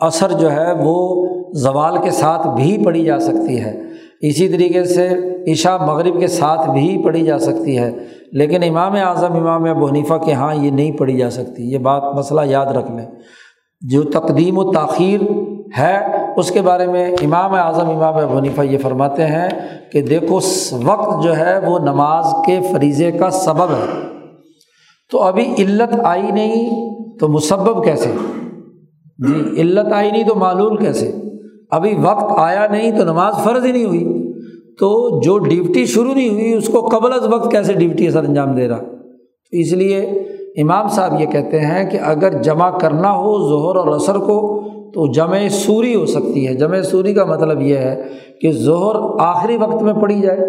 اثر 0.01 0.31
جو 0.31 0.51
ہے 0.51 0.73
وہ 0.79 1.25
زوال 1.53 1.97
کے 1.97 2.11
ساتھ 2.11 2.47
بھی 2.47 2.77
پڑھی 2.85 3.03
جا 3.03 3.19
سکتی 3.19 3.59
ہے۔ 3.59 3.81
اسی 4.21 4.49
طریقے 4.49 4.83
سے 4.83 5.09
عشاء 5.51 5.77
مغرب 5.77 6.19
کے 6.19 6.27
ساتھ 6.27 6.69
بھی 6.69 7.01
پڑھی 7.03 7.25
جا 7.25 7.39
سکتی 7.39 7.77
ہے۔ 7.77 7.91
لیکن 8.31 8.63
امام 8.63 8.93
اعظم، 8.95 9.33
امام 9.33 9.63
ابو 9.63 9.87
حنیفہ 9.87 10.13
کے 10.13 10.31
یہاں 10.31 10.55
یہ 10.55 10.71
نہیں 10.71 10.91
پڑھی 10.91 11.17
جا 11.17 11.29
سکتی۔ 11.29 11.73
یہ 11.73 11.77
بات 11.77 12.03
مسئلہ 12.15 12.41
یاد 12.45 12.65
رکھ 12.65 12.91
لیں۔ 12.91 13.05
جو 13.81 14.03
تقدیم 14.03 14.57
و 14.57 14.71
تاخیر 14.71 15.21
ہے، 15.77 15.97
اس 16.37 16.51
کے 16.51 16.61
بارے 16.61 16.87
میں 16.87 17.11
امام 17.11 17.53
اعظم، 17.53 17.89
امام 17.89 18.17
ابو 18.17 18.37
حنیفہ 18.37 18.61
یہ 18.61 18.77
فرماتے 18.77 19.25
ہیں 19.25 19.49
کہ 19.91 20.01
دیکھو 20.01 20.39
وقت 20.83 21.23
جو 21.23 21.37
ہے 21.37 21.59
وہ 21.59 21.79
نماز 21.79 22.25
کے 22.45 22.59
فریضے 22.73 23.11
کا 23.11 23.29
سبب 23.29 23.71
ہے۔ 23.71 24.01
تو 25.11 25.21
ابھی 25.21 25.53
علت 25.57 25.99
آئی 26.03 26.31
نہیں 26.31 26.69
تو 27.17 27.27
مسبب 27.27 27.83
کیسے؟ 27.83 28.11
جی 29.17 29.61
علت 29.61 29.93
آئی 29.93 30.11
نہیں 30.11 30.23
تو 30.23 30.35
معلول 30.35 30.77
کیسے؟ 30.77 31.11
ابھی 31.71 31.95
وقت 32.03 32.33
آیا 32.37 32.67
نہیں 32.71 32.91
تو 32.91 33.03
نماز 33.03 33.33
فرض 33.43 33.65
ہی 33.65 33.71
نہیں 33.71 33.85
ہوئی، 33.85 34.33
تو 34.79 35.19
جو 35.21 35.37
ڈیوٹی 35.37 35.85
شروع 35.85 36.13
نہیں 36.13 36.29
ہوئی، 36.29 36.53
اس 36.53 36.67
کو 36.67 36.81
قبل 36.81 37.13
از 37.13 37.27
وقت 37.33 37.51
کیسے 37.51 37.73
ڈیوٹی 37.73 38.11
سر 38.11 38.23
انجام 38.23 38.55
دے 38.55 38.67
رہا؟ 38.67 38.77
تو 39.51 39.57
اس 39.57 39.73
لیے 39.73 40.01
امام 40.61 40.87
صاحب 40.87 41.21
یہ 41.21 41.25
کہتے 41.25 41.59
ہیں 41.59 41.89
کہ 41.89 41.97
اگر 41.97 42.41
جمع 42.41 42.77
کرنا 42.77 43.11
ہو 43.11 43.49
ظہر 43.49 43.85
اور 43.85 43.95
عصر 43.95 44.15
کو 44.15 44.61
تو 44.93 45.11
جمع 45.11 45.37
سوری 45.51 45.95
ہو 45.95 46.05
سکتی 46.05 46.47
ہے۔ 46.47 46.53
جمع 46.53 46.81
سوری 46.81 47.13
کا 47.13 47.25
مطلب 47.25 47.61
یہ 47.61 47.77
ہے 47.77 48.03
کہ 48.41 48.51
ظہر 48.51 48.95
آخری 49.19 49.57
وقت 49.57 49.83
میں 49.83 49.93
پڑھی 49.93 50.21
جائے 50.21 50.39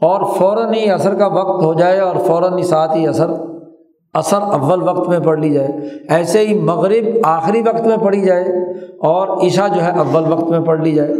اور 0.00 0.20
فوراً 0.38 0.74
ہی 0.74 0.90
عصر 0.90 1.14
کا 1.14 1.26
وقت 1.26 1.64
ہو 1.64 1.74
جائے 1.74 1.98
اور 1.98 2.16
فوراً 2.16 2.58
ہی 2.58 2.62
ساتھ 2.62 2.96
ہی 2.96 3.06
عصر 3.06 3.26
اثر 4.14 4.42
اول 4.52 4.82
وقت 4.82 5.08
میں 5.08 5.18
پڑھ 5.18 5.40
لی 5.40 5.50
جائے، 5.50 5.68
ایسے 6.08 6.46
ہی 6.46 6.54
مغرب 6.60 7.04
آخری 7.26 7.60
وقت 7.60 7.86
میں 7.86 7.96
پڑھی 7.96 8.20
جائے 8.20 8.44
اور 9.08 9.28
عشاء 9.46 9.66
جو 9.68 9.82
ہے 9.84 9.90
اول 9.98 10.32
وقت 10.32 10.50
میں 10.50 10.60
پڑھ 10.60 10.80
لی 10.80 10.92
جائے۔ 10.92 11.12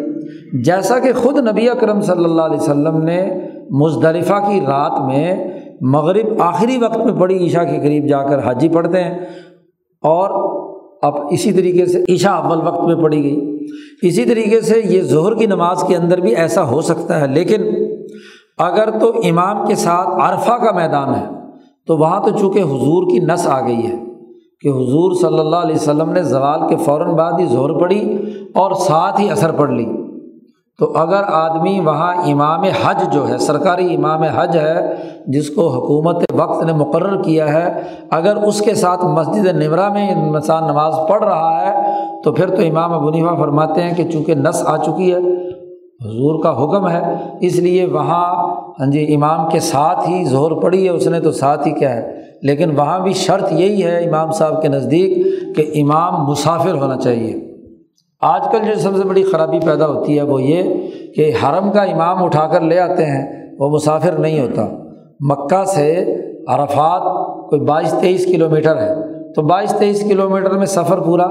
جیسا 0.65 0.99
کہ 0.99 1.13
خود 1.13 1.39
نبی 1.49 1.69
اکرم 1.69 2.01
صلی 2.01 2.25
اللہ 2.25 2.43
علیہ 2.43 2.61
وسلم 2.61 3.03
نے 3.03 3.19
مزدلفہ 3.81 4.39
کی 4.47 4.61
رات 4.61 5.01
میں 5.01 5.37
مغرب 5.93 6.43
آخری 6.43 6.77
وقت 6.79 6.99
میں 6.99 7.15
پڑھی، 7.21 7.47
عشاء 7.47 7.65
کے 7.65 7.79
قریب 7.83 8.07
جا 8.09 8.23
کر 8.23 8.45
حاجی 8.45 8.69
پڑھتے 8.69 9.05
ہیں 9.05 9.19
اور 10.03 10.31
اب 11.03 11.15
اسی 11.31 11.53
طریقے 11.53 11.87
سے 11.87 12.03
عشاء 12.15 12.35
اول 12.35 12.67
وقت 12.67 12.85
میں 12.85 13.03
پڑھی 13.03 13.23
گئی۔ 13.23 13.67
اسی 14.03 14.25
طریقے 14.25 14.61
سے 14.61 14.81
یہ 14.85 15.03
ظہر 15.03 15.35
کی 15.35 15.47
نماز 15.47 15.83
کے 15.89 15.97
اندر 15.97 16.21
بھی 16.21 16.35
ایسا 16.37 16.63
ہو 16.71 16.81
سکتا 16.83 17.21
ہے، 17.21 17.27
لیکن 17.27 17.63
اگر 18.59 18.99
تو 18.99 19.13
امام 19.25 19.67
کے 19.67 19.75
ساتھ 19.75 20.09
عرفہ 20.23 20.57
کا 20.65 20.73
میدان 20.73 21.15
ہے 21.15 21.25
تو 21.87 21.97
وہاں 21.97 22.21
تو 22.21 22.31
چونکہ 22.31 22.59
حضور 22.59 23.03
کی 23.11 23.19
نس 23.19 23.47
آ 23.47 23.61
گئی 23.61 23.87
ہے 23.87 23.97
کہ 24.61 24.69
حضور 24.69 25.13
صلی 25.15 25.39
اللہ 25.39 25.57
علیہ 25.57 25.75
وسلم 25.75 26.13
نے 26.13 26.23
زوال 26.23 26.69
کے 26.69 26.77
فوراً 26.77 27.11
بعد 27.11 27.33
ہی 27.39 27.47
زہر 27.47 27.79
پڑھی 27.79 28.17
اور 28.55 28.73
ساتھ 28.73 29.21
ہی 29.21 29.31
اثر 29.31 29.53
پڑھ 29.53 29.71
لی۔ 29.71 29.87
تو 30.79 30.93
اگر 30.97 31.23
آدمی 31.27 31.81
وہاں 31.81 32.15
امام 32.15 32.65
حج 32.83 33.13
جو 33.13 33.29
ہے، 33.29 33.39
سرکاری 33.39 33.95
امام 33.95 34.23
حج 34.23 34.57
ہے، 34.57 34.95
جس 35.27 35.51
کو 35.51 35.69
حکومت 35.69 36.17
وقت 36.33 36.65
نے 36.65 36.73
مقرر 36.73 37.23
کیا 37.23 37.53
ہے، 37.53 37.83
اگر 38.11 38.37
اس 38.37 38.61
کے 38.61 38.75
ساتھ 38.75 39.05
مسجد 39.05 39.47
نمرہ 39.47 39.89
میں 39.89 40.15
انسان 40.15 40.65
نماز 40.65 40.95
پڑھ 41.09 41.25
رہا 41.25 41.63
ہے، 41.63 41.93
تو 42.25 42.33
پھر 42.33 42.57
تو 42.57 42.63
امام 42.63 42.93
ابنیفا 42.93 43.35
فرماتے 43.35 43.83
ہیں 43.83 43.95
کہ 43.95 44.05
چونکہ 44.05 44.35
نس 44.35 44.63
آ 44.67 44.77
چکی 44.77 45.15
ہے، 45.15 45.19
حضور 46.05 46.43
کا 46.43 46.65
حکم 46.65 46.89
ہے۔ 46.89 47.03
اس 47.41 47.57
لیے 47.57 47.87
وہاں 47.87 48.55
ہاں 48.81 48.87
جی 48.87 49.15
امام 49.15 49.51
کے 49.51 49.61
ساتھ 49.61 50.11
ہی 50.11 50.25
زہر 50.25 50.61
پڑی 50.61 50.85
ہے، 50.85 50.91
اس 50.91 51.07
نے 51.07 51.21
تو 51.21 51.33
ساتھ 51.33 51.69
ہی 51.69 51.73
کیا 51.73 51.97
ہے۔ 51.97 52.21
لیکن 52.43 52.77
وہاں 52.77 52.99
بھی 52.99 53.13
شرط 53.13 53.53
یہی 53.53 53.85
ہے 53.85 53.99
امام 53.99 54.33
صاحب 54.33 54.63
کے 54.63 54.69
نزدیک 54.69 55.27
کہ 55.57 55.83
امام 55.83 56.31
مسافر 56.31 56.75
ہونا 56.75 56.97
چاہیے۔ 56.97 57.55
آج 58.21 58.41
کل 58.53 58.59
جو 58.67 58.75
سب 58.75 58.97
سے 58.97 59.05
بڑی 59.05 59.23
خرابی 59.23 59.59
پیدا 59.67 59.87
ہوتی 59.87 60.17
ہے 60.17 60.23
وہ 60.23 60.43
یہ 60.43 60.63
کہ 61.17 61.33
حرم 61.43 61.73
کا 61.73 61.83
امام 61.83 62.25
اٹھا 62.25 62.47
کر 62.47 62.61
لے 62.61 62.79
آتے 62.79 63.07
ہیں، 63.07 63.51
وہ 63.59 63.71
مسافر 63.71 64.13
نہیں 64.13 64.41
ہوتا۔ 64.41 64.67
مکہ 65.21 65.65
سے 65.65 66.17
عرفات، 66.49 67.03
کوئی 67.51 67.61
بائیس 67.61 67.95
تیئیس 68.01 68.27
کلو 68.27 68.51
میٹر 68.51 68.77
ہے۔ 68.77 68.95
تو 69.33 69.43
بائیس 69.43 69.75
تیئیس 69.79 70.09
کلو 70.09 70.31
میٹر 70.31 70.51
میں 70.51 70.67
سفر 70.67 70.99
پورا 70.99 71.27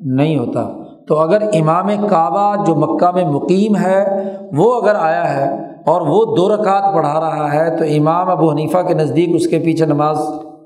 نہیں 0.00 0.36
ہوتا۔ 0.36 0.70
تو 1.08 1.18
اگر 1.18 1.42
امام 1.42 1.88
کعبہ 2.08 2.64
جو 2.64 2.74
مکہ 2.74 3.10
میں 3.14 3.24
مقیم 3.24 3.76
ہے، 3.76 4.22
وہ 4.52 4.80
اگر 4.80 4.94
آیا 4.94 5.34
ہے 5.34 5.73
اور 5.86 6.00
وہ 6.00 6.36
دو 6.36 6.56
رکعت 6.56 6.94
پڑھا 6.94 7.20
رہا 7.20 7.52
ہے 7.52 7.76
تو 7.76 7.84
امام 7.84 8.30
ابو 8.30 8.50
حنیفہ 8.50 8.78
کے 8.88 8.94
نزدیک 8.94 9.30
اس 9.34 9.46
کے 9.46 9.58
پیچھے 9.58 9.86
نماز 9.86 10.18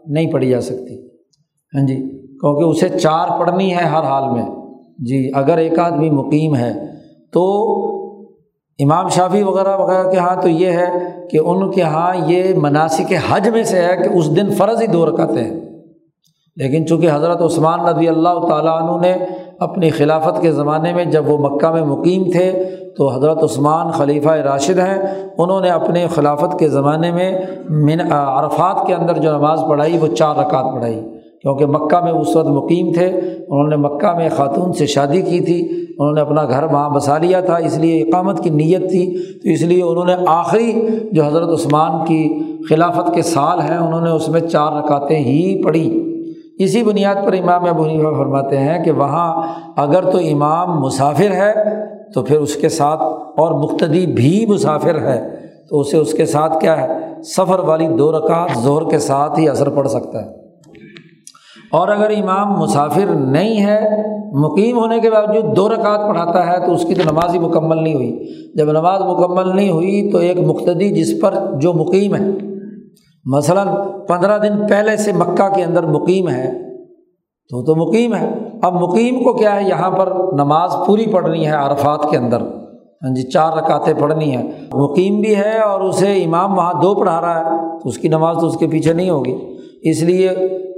نہیں 0.06 0.32
پڑھی 0.32 0.48
جا 0.50 0.60
سکتی۔ 0.60 1.06
ہاں 1.74 1.86
جی 1.86 1.96
کیونکہ 2.28 2.64
اسے 2.64 2.98
چار 2.98 3.38
پڑھنی 3.38 3.70
ہے 3.70 3.82
ہر 3.82 4.04
حال 4.04 4.30
میں۔ 4.30 4.42
جی 4.98 5.30
اگر 5.34 5.56
ایک 5.56 5.78
آدمی 5.78 6.10
مقیم 6.10 6.56
ہے 6.56 6.72
تو 7.32 7.64
امام 8.78 9.08
شافی 9.08 9.42
وغیرہ 9.42 9.76
وغیرہ 9.76 10.10
کے 10.10 10.16
یہاں 10.16 10.42
تو 10.42 10.48
یہ 10.48 10.66
ہے 10.66 10.86
کہ 11.30 11.38
ان 11.38 11.70
کے 11.70 11.80
یہاں 11.80 12.14
یہ 12.26 12.42
مناسب 12.56 13.12
حج 13.28 13.48
میں 13.48 13.62
سے 13.62 13.78
ہے 13.78 13.96
کہ 13.96 14.08
اس 14.08 14.36
دن 14.36 14.50
فرض 14.50 14.82
ہی 14.82 14.86
دو 14.86 15.06
رکعتیں 15.06 15.44
ہیں۔ 15.44 15.60
لیکن 16.56 16.86
چونکہ 16.86 17.08
حضرت 17.12 17.42
عثمان 17.42 17.80
نبی 17.80 18.08
اللہ 18.08 18.46
تعالیٰ 18.48 18.82
عنہ 18.82 19.06
نے 19.06 19.16
اپنی 19.60 19.90
خلافت 19.90 20.42
کے 20.42 20.52
زمانے 20.52 20.92
میں 20.92 21.04
جب 21.04 21.28
وہ 21.28 21.48
مکہ 21.48 21.70
میں 21.70 21.82
مقیم 21.82 22.30
تھے 22.30 22.64
تو 22.96 23.16
حضرت 23.16 23.44
عثمان 23.44 23.90
خلیفہ 23.90 24.28
راشد 24.28 24.78
ہیں۔ 24.78 25.28
انہوں 25.38 25.60
نے 25.60 25.70
اپنے 25.70 26.06
خلافت 26.14 26.58
کے 26.58 26.68
زمانے 26.68 27.12
میں 27.12 27.38
من 27.70 28.00
عرفات 28.10 28.86
کے 28.86 28.94
اندر 28.94 29.18
جو 29.18 29.32
نماز 29.32 29.60
پڑھائی، 29.68 29.98
وہ 29.98 30.06
چار 30.06 30.36
رکعت 30.36 30.64
پڑھائی۔ 30.74 31.00
کیونکہ 31.42 31.66
مکہ 31.66 32.04
میں 32.04 32.12
اس 32.12 32.36
وقت 32.36 32.48
مقیم 32.48 32.92
تھے، 32.92 33.06
انہوں 33.48 33.68
نے 33.68 33.76
مکہ 33.76 34.16
میں 34.16 34.28
خاتون 34.36 34.72
سے 34.72 34.86
شادی 34.86 35.22
کی 35.22 35.40
تھی، 35.40 35.68
انہوں 35.98 36.12
نے 36.12 36.20
اپنا 36.20 36.44
گھر 36.44 36.62
وہاں 36.62 36.90
بسا 36.90 37.18
لیا 37.18 37.40
تھا، 37.40 37.54
اس 37.54 37.78
لیے 37.78 38.02
اقامت 38.02 38.44
کی 38.44 38.50
نیت 38.50 38.90
تھی۔ 38.90 39.18
تو 39.42 39.48
اس 39.48 39.62
لیے 39.62 39.82
انہوں 39.82 40.04
نے 40.04 40.14
آخری 40.26 40.86
جو 41.12 41.24
حضرت 41.24 41.48
عثمان 41.48 42.06
کی 42.06 42.38
خلافت 42.68 43.14
کے 43.14 43.22
سال 43.22 43.60
ہیں، 43.60 43.76
انہوں 43.76 44.00
نے 44.00 44.10
اس 44.10 44.28
میں 44.28 44.40
چار 44.40 44.72
رکعتیں 44.72 45.18
ہی 45.18 45.62
پڑھی۔ 45.62 46.07
اسی 46.58 46.82
بنیاد 46.82 47.14
پر 47.26 47.32
امام 47.32 47.64
ابو 47.64 47.82
حنیفہ 47.82 48.18
فرماتے 48.18 48.58
ہیں 48.58 48.84
کہ 48.84 48.90
وہاں 48.90 49.42
اگر 49.76 50.10
تو 50.10 50.18
امام 50.18 50.80
مسافر 50.80 51.30
ہے 51.30 51.52
تو 52.14 52.22
پھر 52.22 52.40
اس 52.40 52.54
کے 52.54 52.68
ساتھ 52.68 53.02
اور 53.36 53.62
مقتدی 53.62 54.06
بھی 54.06 54.46
مسافر 54.48 54.98
ہے، 54.98 55.34
تو 55.70 55.80
اسے 55.80 55.96
اس 55.96 56.12
کے 56.12 56.26
ساتھ 56.26 56.60
کیا 56.60 56.82
ہے؟ 56.82 57.22
سفر 57.22 57.58
والی 57.58 57.88
دو 57.88 58.12
رکعت 58.12 58.58
زہر 58.58 58.90
کے 58.90 58.98
ساتھ 58.98 59.40
ہی 59.40 59.48
اثر 59.48 59.68
پڑ 59.68 59.86
سکتا 59.86 60.24
ہے۔ 60.24 60.30
اور 61.72 61.88
اگر 61.88 62.10
امام 62.10 62.58
مسافر 62.58 63.14
نہیں 63.14 63.66
ہے، 63.66 63.80
مقیم 64.32 64.78
ہونے 64.78 65.00
کے 65.00 65.10
باوجود 65.10 65.56
دو 65.56 65.68
رکعت 65.68 66.08
پڑھاتا 66.08 66.46
ہے، 66.46 66.66
تو 66.66 66.72
اس 66.72 66.84
کی 66.84 66.94
تو 66.94 67.02
نماز 67.12 67.34
ہی 67.34 67.38
مکمل 67.38 67.82
نہیں 67.82 67.94
ہوئی۔ 67.94 68.24
جب 68.54 68.70
نماز 68.70 69.00
مکمل 69.00 69.56
نہیں 69.56 69.70
ہوئی 69.70 70.10
تو 70.12 70.18
ایک 70.18 70.38
مقتدی 70.38 70.90
جس 70.90 71.20
پر 71.20 71.34
جو 71.60 71.72
مقیم 71.72 72.14
ہے۔ 72.14 72.57
مثلاً 73.36 73.68
پندرہ 74.08 74.38
دن 74.38 74.66
پہلے 74.68 74.96
سے 74.96 75.12
مکہ 75.12 75.48
کے 75.48 75.64
اندر 75.64 75.86
مقیم 75.86 76.28
ہے، 76.28 76.52
تو 77.48 77.64
تو 77.64 77.86
مقیم 77.86 78.14
ہے۔ 78.14 78.28
اب 78.62 78.74
مقیم 78.74 79.24
کو 79.24 79.32
کیا 79.32 79.60
ہے؟ 79.60 79.68
یہاں 79.68 79.90
پر 79.90 80.12
نماز 80.32 80.76
پوری 80.86 81.06
پڑھنی 81.06 81.46
ہے 81.46 81.52
عرفات 81.52 82.10
کے 82.10 82.16
اندر۔ 82.16 82.40
ہاں 82.40 83.14
جی 83.14 83.22
چار 83.22 83.52
رکعتیں 83.52 83.94
پڑھنی 83.98 84.36
ہیں۔ 84.36 84.50
مقیم 84.74 85.20
بھی 85.20 85.36
ہے 85.36 85.58
اور 85.58 85.80
اسے 85.80 86.24
امام 86.24 86.58
وہاں 86.58 86.72
دو 86.82 86.94
پڑھا 86.94 87.20
رہا 87.20 87.40
ہے، 87.40 87.78
تو 87.82 87.88
اس 87.88 87.98
کی 87.98 88.08
نماز 88.08 88.36
تو 88.40 88.46
اس 88.46 88.56
کے 88.56 88.66
پیچھے 88.66 88.92
نہیں 88.92 89.10
ہوگی۔ 89.10 89.36
اس 89.82 90.02
لیے 90.02 90.28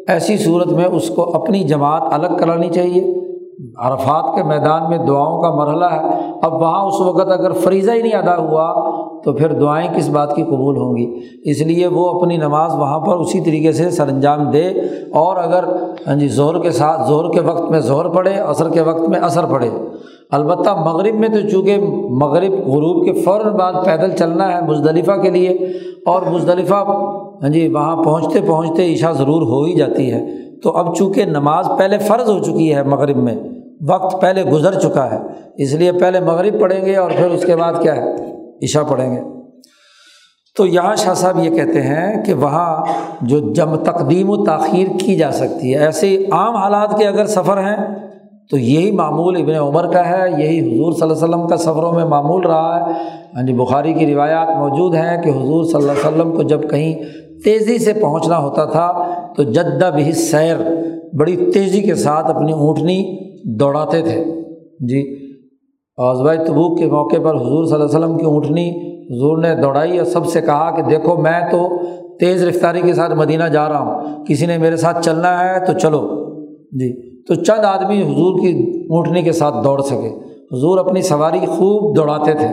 ایسی 0.09 0.37
صورت 0.37 0.67
میں 0.67 0.85
اس 0.85 1.09
کو 1.09 1.35
اپنی 1.35 1.65
جماعت 1.65 2.03
الگ 2.13 2.27
کرانی 2.39 2.69
چاہیے۔ 2.69 3.30
عرفات 3.81 4.37
کے 4.37 4.43
میدان 4.43 4.83
میں 4.89 4.99
دعاؤں 4.99 5.43
کا 5.43 5.51
مرحلہ 5.51 5.85
ہے۔ 5.85 6.31
اب 6.43 6.53
وہاں 6.53 6.85
اس 6.85 7.01
وقت 7.01 7.33
اگر 7.33 7.53
فریضہ 7.53 7.91
ہی 7.91 8.03
نہیں 8.03 8.13
ادا 8.13 8.37
ہوا 8.37 8.91
تو 9.25 9.33
پھر 9.33 9.53
دعائیں 9.53 9.89
کس 9.97 10.09
بات 10.09 10.37
کی 10.37 10.43
قبول 10.43 10.77
ہوں 10.77 10.97
گی؟ 10.97 11.21
اس 11.45 11.61
لیے 11.61 11.87
وہ 11.87 12.09
اپنی 12.09 12.37
نماز 12.37 12.75
وہاں 12.75 13.01
پر 13.01 13.17
اسی 13.17 13.41
طریقے 13.41 13.73
سے 13.73 13.91
سر 13.91 14.09
انجام 14.09 14.51
دے 14.51 14.69
اور 15.13 15.37
اگر 15.37 15.65
ہاں 16.07 16.15
جی 16.15 16.29
زہر 16.29 16.59
کے 16.59 16.71
ساتھ 16.71 17.09
زہر 17.09 17.31
کے 17.31 17.41
وقت 17.41 17.71
میں 17.71 17.81
زہر 17.81 18.09
پڑے 18.09 18.35
عصر 18.35 18.69
کے 18.69 18.81
وقت 18.81 19.09
میں 19.09 19.21
اثر 19.21 19.45
پڑے 19.45 19.71
البتہ 20.31 20.71
مغرب 20.87 21.15
میں 21.15 21.29
تو 21.29 21.49
چونکہ 21.49 21.79
مغرب، 22.11 22.53
غروب 22.53 23.05
کے 23.05 23.13
فوراً 23.13 23.53
بعد 23.53 23.73
پیدل 23.85 24.17
چلنا 24.17 24.57
ہے 24.57 24.61
مزدلفہ 24.63 25.21
کے 25.23 25.31
لیے 25.31 25.49
اور 26.07 26.23
مزدلفہ 26.23 26.75
ہاں 26.75 27.49
جی 27.49 27.69
وہاں 27.69 27.97
پہنچتے 27.97 28.41
پہنچتے 28.41 28.95
عشاء 28.95 29.13
ضرور 29.13 29.43
ہو 29.43 29.65
ہی 29.65 29.73
جاتی 29.73 30.13
ہے۔ 30.13 30.27
تو 30.61 30.71
اب 30.71 30.95
چونکہ 30.95 31.25
نماز 31.25 31.69
پہلے 31.79 31.99
فرض 31.99 32.31
ہو 32.31 32.39
چکی 32.39 32.75
ہے 32.75 32.83
مغرب 32.83 33.17
میں 33.17 33.35
وقت 33.89 34.21
پہلے 34.21 34.45
گزر 34.45 34.79
چکا 34.81 35.11
ہے، 35.11 35.19
اس 35.55 35.73
لیے 35.75 35.93
پہلے 35.93 36.21
مغرب 36.21 36.61
پڑھیں 36.61 36.87
گے 36.87 36.97
اور 36.97 37.11
پھر 37.11 37.27
اس 37.27 37.45
کے 37.45 37.57
بعد 37.57 37.73
کیا 37.83 37.97
ہے؟ 37.97 38.15
عشاء 38.63 38.83
پڑھیں 38.83 39.13
گے۔ 39.13 39.21
تو 40.57 40.67
یہاں 40.67 40.97
شاہ 40.97 41.15
صاحب 41.15 41.39
یہ 41.45 41.51
کہتے 41.51 41.83
ہیں 41.83 42.25
کہ 42.25 42.35
وہاں 42.35 42.85
جو 43.21 43.53
جب 43.53 43.77
تقدیم 43.77 44.31
و 44.31 44.45
تاخیر 44.45 44.87
کی 45.01 45.17
جا 45.17 45.31
سکتی 45.33 45.75
ہے 45.75 45.79
ایسے 45.79 46.27
عام 46.33 46.57
حالات 46.57 46.99
کے 46.99 47.07
اگر 47.07 47.27
سفر 47.27 47.59
ہیں، 47.59 47.77
تو 48.51 48.57
یہی 48.57 48.91
معمول 48.91 49.37
ابن 49.37 49.55
عمر 49.55 49.93
کا 49.93 50.09
ہے، 50.09 50.31
یہی 50.39 50.59
حضور 50.61 50.93
صلی 50.93 51.03
اللہ 51.03 51.15
علیہ 51.15 51.25
وسلم 51.25 51.47
کا 51.49 51.57
سفروں 51.57 51.93
میں 51.93 52.05
معمول 52.05 52.47
رہا 52.47 52.77
ہے۔ 52.77 52.93
ہاں 53.37 53.43
جی 53.43 53.53
بخاری 53.53 53.93
کی 53.93 54.15
روایات 54.15 54.49
موجود 54.49 54.95
ہیں 54.95 55.23
کہ 55.23 55.29
حضور 55.29 55.65
صلی 55.65 55.75
اللہ 55.75 55.93
علیہ 55.93 56.09
وسلم 56.09 56.37
کو 56.37 56.43
جب 56.43 56.71
کہیں 56.71 56.95
تیزی 57.45 57.79
سے 57.79 57.93
پہنچنا 57.93 58.39
ہوتا 58.39 58.65
تھا، 58.65 58.93
تو 59.37 59.43
جدہ 59.43 59.91
بھی 59.95 60.13
سیر 60.13 60.57
بڑی 61.19 61.37
تیزی 61.55 61.81
کے 61.81 61.95
ساتھ 61.95 62.31
اپنی 62.31 62.53
اونٹنی 62.53 63.30
دوڑاتے 63.45 64.03
تھے۔ 64.03 64.25
جی 64.81 65.31
آزبائی 65.99 66.39
تبوک 66.47 66.79
کے 66.79 66.87
موقع 66.87 67.17
پر 67.25 67.35
حضور 67.35 67.65
صلی 67.65 67.75
اللہ 67.75 67.87
علیہ 67.87 67.99
وسلم 67.99 68.19
کی 68.19 68.25
اونٹنی 68.25 68.71
حضور 69.01 69.39
نے 69.39 69.55
دوڑائی 69.55 69.99
اور 69.99 70.07
سب 70.07 70.27
سے 70.27 70.41
کہا 70.41 70.71
کہ 70.71 70.83
دیکھو، 70.83 71.17
میں 71.17 71.41
تو 71.51 71.69
تیز 72.21 72.45
رفتاری 72.45 72.81
کے 72.81 72.95
ساتھ 72.95 73.13
مدینہ 73.13 73.45
جا 73.45 73.69
رہا 73.69 73.79
ہوں۔ 73.79 74.25
کسی 74.25 74.47
نے 74.47 74.59
میرے 74.59 74.77
ساتھ 74.77 75.05
چلنا 75.05 75.45
ہے 75.45 75.67
تو 75.67 75.73
چلو۔ 75.73 76.09
جی 76.73 77.21
تو 77.23 77.35
چند 77.35 77.65
آدمی 77.65 78.03
حضور 78.03 78.41
کی 78.41 78.83
اونٹنی 78.91 79.23
کے 79.23 79.33
ساتھ 79.33 79.55
دوڑ 79.65 79.83
سکے۔ 79.83 80.09
حضور 80.53 80.79
اپنی 80.79 81.03
سواری 81.03 81.39
خوب 81.39 81.97
دوڑاتے 81.97 82.33
تھے۔ 82.33 82.49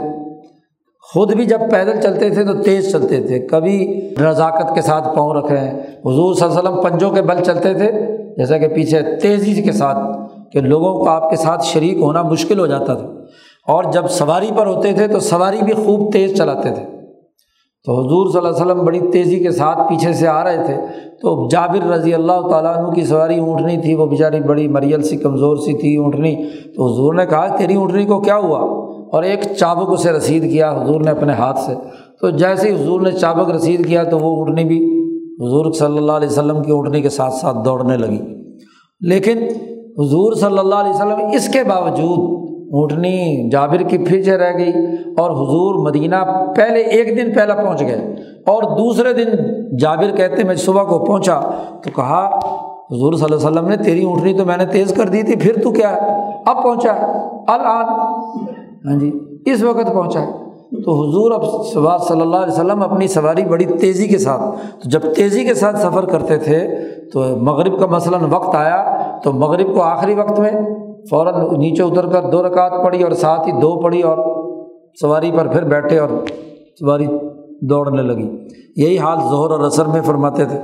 خود 1.13 1.33
بھی 1.33 1.45
جب 1.45 1.59
پیدل 1.71 2.01
چلتے 2.01 2.29
تھے 2.29 2.43
تو 2.43 2.63
تیز 2.63 2.91
چلتے 2.91 3.21
تھے۔ 3.21 3.39
کبھی 3.39 4.01
نزاکت 4.19 4.75
کے 4.75 4.81
ساتھ 4.81 5.15
پاؤں 5.15 5.33
رکھ 5.33 5.51
رہے 5.51 5.69
ہیں۔ 5.69 5.79
حضور 5.79 6.33
صلی 6.33 6.47
اللہ 6.47 6.59
علیہ 6.59 6.69
وسلم 6.69 6.91
پنجوں 6.91 7.09
کے 7.09 7.21
بل 7.21 7.43
چلتے 7.43 7.73
تھے، 7.73 7.91
جیسا 8.37 8.57
کہ 8.57 8.67
پیچھے 8.67 9.01
تیزی 9.21 9.61
کے 9.61 9.71
ساتھ 9.71 10.26
کہ 10.53 10.59
لوگوں 10.59 10.93
کو 10.93 11.09
آپ 11.09 11.29
کے 11.29 11.35
ساتھ 11.35 11.65
شریک 11.65 11.97
ہونا 11.97 12.21
مشکل 12.21 12.59
ہو 12.59 12.67
جاتا 12.67 12.93
تھا۔ 12.93 13.07
اور 13.67 13.83
جب 13.93 14.07
سواری 14.07 14.49
پر 14.57 14.67
ہوتے 14.67 14.93
تھے 14.93 15.07
تو 15.07 15.19
سواری 15.19 15.57
بھی 15.61 15.73
خوب 15.73 16.13
تیز 16.13 16.37
چلاتے 16.37 16.71
تھے۔ 16.71 16.83
تو 17.85 17.93
حضور 17.93 18.29
صلی 18.29 18.37
اللہ 18.37 18.49
علیہ 18.49 18.65
وسلم 18.65 18.85
بڑی 18.85 18.99
تیزی 18.99 19.39
کے 19.39 19.51
ساتھ 19.51 19.79
پیچھے 19.89 20.13
سے 20.13 20.27
آ 20.27 20.43
رہے 20.43 20.65
تھے۔ 20.65 20.75
تو 21.21 21.47
جابر 21.49 21.87
رضی 21.87 22.13
اللہ 22.13 22.47
تعالیٰ 22.51 22.77
عنہ 22.77 22.87
کی 22.87 23.05
سواری 23.05 23.39
اونٹنی 23.39 23.77
تھی، 23.77 23.95
وہ 23.95 24.05
بیچاری 24.05 24.39
بڑی 24.39 24.67
مریل 24.67 25.01
سی، 25.01 25.17
کمزور 25.17 25.57
سی 25.57 25.77
تھی 25.77 25.95
اونٹنی 25.95 26.35
تو 26.75 26.93
حضور 26.93 27.13
نے 27.13 27.25
کہا، 27.25 27.55
تیری 27.55 27.75
اونٹنی 27.75 28.05
کو 28.05 28.19
کیا 28.19 28.37
ہوا؟ 28.37 28.59
اور 29.11 29.23
ایک 29.23 29.39
چابک 29.59 29.89
اسے 29.89 30.11
رسید 30.11 30.51
کیا 30.51 30.71
حضور 30.71 31.01
نے 31.01 31.11
اپنے 31.11 31.33
ہاتھ 31.33 31.59
سے۔ 31.59 31.73
تو 32.21 32.29
جیسے 32.29 32.69
ہی 32.69 32.83
حضور 32.83 33.01
نے 33.01 33.11
چابک 33.11 33.51
رسید 33.51 33.87
کیا 33.87 34.03
تو 34.03 34.19
وہ 34.19 34.37
اونٹنی 34.37 34.63
بھی 34.63 34.77
حضور 35.47 35.71
صلی 35.71 35.97
اللہ 35.97 36.11
علیہ 36.11 36.27
وسلم 36.27 36.63
کی 36.63 36.71
اونٹنی 36.71 37.01
کے 37.01 37.09
ساتھ 37.09 37.33
ساتھ 37.33 37.57
دوڑنے 37.65 37.97
لگی۔ 37.97 38.19
لیکن 39.01 39.37
حضور 39.99 40.33
صلی 40.33 40.57
اللہ 40.57 40.75
علیہ 40.75 40.89
وسلم، 40.89 41.19
اس 41.33 41.47
کے 41.47 41.63
باوجود 41.63 42.47
اونٹنی 42.73 43.49
جابر 43.49 43.77
کی 43.77 43.97
پیچھے 43.97 44.37
رہ 44.37 44.57
گئی 44.57 44.73
اور 45.17 45.31
حضور 45.31 45.75
مدینہ 45.75 46.15
پہلے 46.55 46.79
ایک 46.79 47.17
دن 47.17 47.33
پہلا 47.33 47.55
پہنچ 47.55 47.81
گئے 47.81 48.15
اور 48.45 48.63
دوسرے 48.63 49.13
دن 49.13 49.29
جابر 49.77 50.15
کہتے 50.15 50.43
میں 50.43 50.55
صبح 50.55 50.83
کو 50.83 50.99
پہنچا 50.99 51.39
تو 51.83 51.89
کہا، 51.95 52.39
حضور 52.91 53.13
صلی 53.13 53.25
اللہ 53.25 53.35
علیہ 53.35 53.47
وسلم 53.47 53.67
نے، 53.67 53.77
تیری 53.77 54.03
اونٹنی 54.03 54.33
تو 54.33 54.45
میں 54.45 54.57
نے 54.57 54.65
تیز 54.65 54.93
کر 54.93 55.07
دی 55.07 55.23
تھی، 55.23 55.35
پھر 55.35 55.61
تو 55.63 55.71
کیا؟ 55.71 55.91
ہے 55.91 56.31
اب 56.45 56.63
پہنچا، 56.63 56.91
الان۔ 57.47 57.85
ہاں 58.87 58.99
جی 58.99 59.11
اس 59.45 59.63
وقت 59.63 59.93
پہنچا۔ 59.93 60.19
ہے 60.19 60.47
تو 60.83 60.91
حضور 60.91 61.31
اب 61.31 61.43
صلی 62.01 62.21
اللہ 62.21 62.37
علیہ 62.37 62.53
وسلم 62.53 62.81
اپنی 62.81 63.07
سواری 63.07 63.43
بڑی 63.43 63.65
تیزی 63.65 64.07
کے 64.07 64.17
ساتھ، 64.17 64.41
تو 64.83 64.89
جب 64.89 64.99
تیزی 65.15 65.43
کے 65.43 65.53
ساتھ 65.53 65.79
سفر 65.79 66.05
کرتے 66.05 66.37
تھے 66.37 66.67
تو 67.13 67.23
مغرب 67.41 67.79
کا 67.79 67.85
مثلاً 67.85 68.21
وقت 68.29 68.55
آیا 68.55 68.96
تو 69.23 69.33
مغرب 69.33 69.73
کو 69.73 69.81
آخری 69.81 70.13
وقت 70.13 70.39
میں 70.39 70.51
فوراً 71.09 71.33
نیچے 71.57 71.83
اتر 71.83 72.07
کر 72.07 72.29
دو 72.29 72.47
رکعت 72.47 72.71
پڑی 72.85 73.03
اور 73.03 73.11
ساتھ 73.11 73.47
ہی 73.47 73.51
دو 73.51 73.79
پڑی 73.79 74.01
اور 74.01 74.37
سواری 75.01 75.31
پر 75.31 75.47
پھر 75.47 75.63
بیٹھے 75.63 75.99
اور 75.99 76.09
سواری 76.79 77.07
دوڑنے 77.61 78.01
لگی۔ 78.01 78.47
یہی 78.75 78.97
حال 78.97 79.17
ظہر 79.19 79.51
اور 79.51 79.59
اثر 79.59 79.85
میں 79.85 80.01
فرماتے 80.01 80.45
تھے۔ 80.45 80.59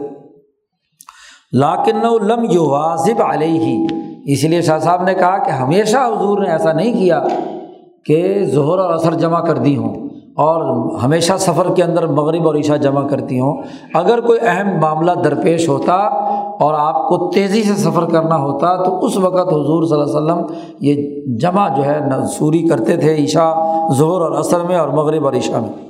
لاکن 1.51 1.95
لم 2.27 2.45
یو 2.51 2.65
واضب 2.65 3.21
علیہ۔ 3.29 3.59
ہی 3.59 3.85
اس 4.33 4.43
لیے 4.43 4.61
شاہ 4.61 4.79
صاحب 4.79 5.03
نے 5.03 5.13
کہا 5.13 5.37
کہ 5.43 5.51
ہمیشہ 5.51 5.97
حضور 5.97 6.39
نے 6.39 6.51
ایسا 6.51 6.73
نہیں 6.73 6.93
کیا 6.93 7.23
کہ 8.05 8.45
ظہر 8.45 8.79
اور 8.79 8.93
اثر 8.93 9.13
جمع 9.13 9.45
کر 9.45 9.57
دی 9.57 9.77
ہوں۔ 9.77 10.02
اور 10.37 10.89
ہمیشہ 10.99 11.33
سفر 11.37 11.73
کے 11.75 11.83
اندر 11.83 12.07
مغرب 12.07 12.47
اور 12.47 12.55
عشاء 12.55 12.75
جمع 12.75 13.07
کرتی 13.07 13.39
ہوں۔ 13.39 13.63
اگر 13.93 14.21
کوئی 14.21 14.39
اہم 14.41 14.79
معاملہ 14.79 15.11
درپیش 15.11 15.69
ہوتا 15.69 15.93
اور 16.53 16.73
آپ 16.73 17.07
کو 17.07 17.31
تیزی 17.33 17.63
سے 17.63 17.73
سفر 17.73 18.05
کرنا 18.05 18.35
ہوتا 18.35 18.83
تو 18.83 19.05
اس 19.05 19.17
وقت 19.17 19.47
حضور 19.47 19.83
صلی 19.83 20.01
اللہ 20.01 20.33
علیہ 20.33 20.43
وسلم 20.43 20.55
یہ 20.79 21.21
جمع 21.39 21.67
جو 21.67 21.85
ہے 21.85 21.99
سوری 22.39 22.67
کرتے 22.67 22.97
تھے 22.97 23.23
عشاء 23.23 23.53
ظہر 23.93 24.21
اور 24.21 24.39
عصر 24.39 24.63
میں 24.63 24.75
اور 24.75 24.87
مغرب 24.87 25.25
اور 25.25 25.33
عشاء 25.33 25.59
میں۔ 25.59 25.89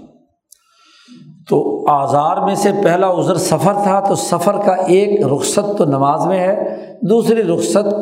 تو 1.50 1.84
آزار 1.92 2.38
میں 2.38 2.56
سے 2.56 2.70
پہلا 2.84 3.12
عذر 3.12 3.36
سفر 3.36 3.74
تھا 3.74 4.00
تو 4.00 4.16
سفر 4.16 4.56
کا 4.66 4.72
ایک 4.72 5.28
رخصت 5.28 5.78
تو 5.78 5.86
نماز 5.86 6.26
میں 6.26 6.40
ہے۔ 6.40 6.76
دوسری 7.02 7.44
رخصت 7.44 7.94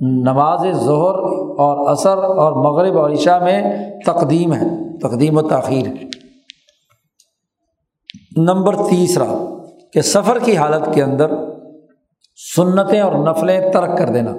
نماز 0.00 0.60
ظہر 0.60 1.43
اور 1.58 1.92
عصر 1.92 2.18
اور 2.18 2.52
مغرب 2.52 2.98
اور 2.98 3.10
عشاء 3.10 3.38
میں 3.38 3.62
تقدیم 4.06 4.52
ہے، 4.52 4.98
تقدیم 4.98 5.36
و 5.36 5.42
تاخیر۔ 5.42 5.86
ہے 5.86 6.04
نمبر 8.36 8.76
تیسرا، 8.76 9.56
کہ 9.92 10.00
سفر 10.00 10.38
کی 10.38 10.56
حالت 10.56 10.94
کے 10.94 11.02
اندر 11.02 11.30
سنتیں 12.56 13.00
اور 13.00 13.12
نفلیں 13.12 13.72
ترک 13.72 13.98
کر 13.98 14.08
دینا۔ 14.08 14.30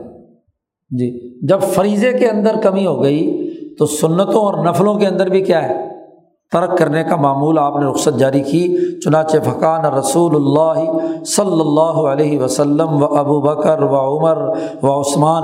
جی 0.89 1.37
جب 1.47 1.61
فریضے 1.61 2.13
کے 2.13 2.27
اندر 2.27 2.55
کمی 2.63 2.85
ہو 2.85 3.03
گئی 3.03 3.49
تو 3.79 3.85
سنتوں 3.85 4.41
اور 4.41 4.65
نفلوں 4.65 4.95
کے 4.95 5.07
اندر 5.07 5.29
بھی 5.29 5.41
کیا 5.41 5.69
ہے؟ 5.69 5.94
ترک 6.51 6.77
کرنے 6.77 7.03
کا 7.03 7.15
معمول 7.15 7.57
آپ 7.57 7.77
نے 7.77 7.85
رخصت 7.85 8.19
جاری 8.19 8.39
کی، 8.39 8.75
چنانچہ 8.99 9.37
فقان 9.43 9.85
رسول 9.85 10.35
اللہ 10.35 10.91
صلی 11.23 11.61
اللہ 11.61 11.99
علیہ 12.07 12.39
وسلم 12.39 13.03
و 13.03 13.05
ابو 13.05 13.41
بکر 13.41 13.81
و 13.81 13.95
عمر 13.95 14.37
و 14.83 14.99
عثمان۔ 15.01 15.43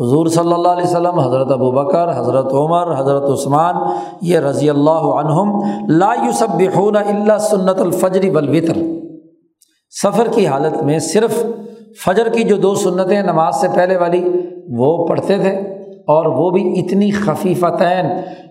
حضور 0.00 0.26
صلی 0.26 0.52
اللہ 0.52 0.68
علیہ 0.68 0.84
وسلم، 0.84 1.18
حضرت 1.18 1.52
ابو 1.52 1.70
بکر، 1.70 2.18
حضرت 2.18 2.52
عمر، 2.52 3.00
حضرت 3.00 3.22
عثمان، 3.22 3.74
یہ 4.22 4.38
رضی 4.38 4.70
اللہ 4.70 4.90
عنہم، 4.90 5.60
لا 5.88 6.14
یوسبحون 6.24 6.96
اللہ 6.96 7.38
سنت 7.38 7.80
الفجر 7.80 8.34
والوتر۔ 8.34 8.78
سفر 10.02 10.28
کی 10.34 10.46
حالت 10.46 10.82
میں 10.82 10.98
صرف 10.98 11.46
فجر 12.04 12.28
کی 12.28 12.42
جو 12.42 12.56
دو 12.56 12.74
سنتیں 12.74 13.22
نماز 13.22 13.60
سے 13.60 13.66
پہلے 13.74 13.96
والی، 13.96 14.24
وہ 14.76 15.06
پڑھتے 15.06 15.38
تھے۔ 15.38 15.77
اور 16.08 16.26
وہ 16.26 16.50
بھی 16.50 16.62
اتنی 16.80 17.10
خفیفتین 17.10 18.06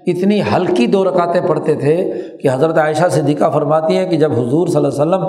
اتنی 0.08 0.40
ہلکی 0.56 0.88
دو 0.88 1.04
رکعتیں 1.06 1.42
پڑھتے 1.48 1.76
تھے 1.76 1.96
کہ 2.42 2.48
حضرت 2.52 2.78
عائشہ 2.78 3.08
صدیقہ 3.10 3.50
فرماتی 3.54 3.98
ہیں 3.98 4.06
کہ 4.10 4.18
جب 4.18 4.32
حضور 4.32 4.68
صلی 4.68 4.76
اللہ 4.76 4.88
علیہ 4.88 5.02
وسلم 5.02 5.24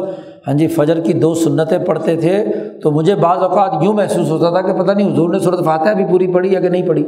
ہاں 0.48 0.54
جی 0.54 0.66
فجر 0.66 1.00
کی 1.00 1.12
دو 1.12 1.34
سنتیں 1.34 1.78
پڑھتے 1.78 2.16
تھے 2.16 2.44
تو 2.82 2.90
مجھے 2.90 3.14
بعض 3.14 3.42
اوقات 3.42 3.72
یوں 3.82 3.92
محسوس 3.92 4.30
ہوتا 4.30 4.50
تھا 4.50 4.60
کہ 4.60 4.72
پتہ 4.72 4.92
نہیں 4.92 5.12
حضور 5.12 5.30
نے 5.30 5.38
صورت 5.38 5.64
فاتحہ 5.64 5.94
بھی 5.94 6.04
پوری 6.10 6.26
پڑھی 6.32 6.52
یا 6.52 6.60
کہ 6.60 6.68
نہیں 6.68 6.86
پڑھی۔ 6.86 7.04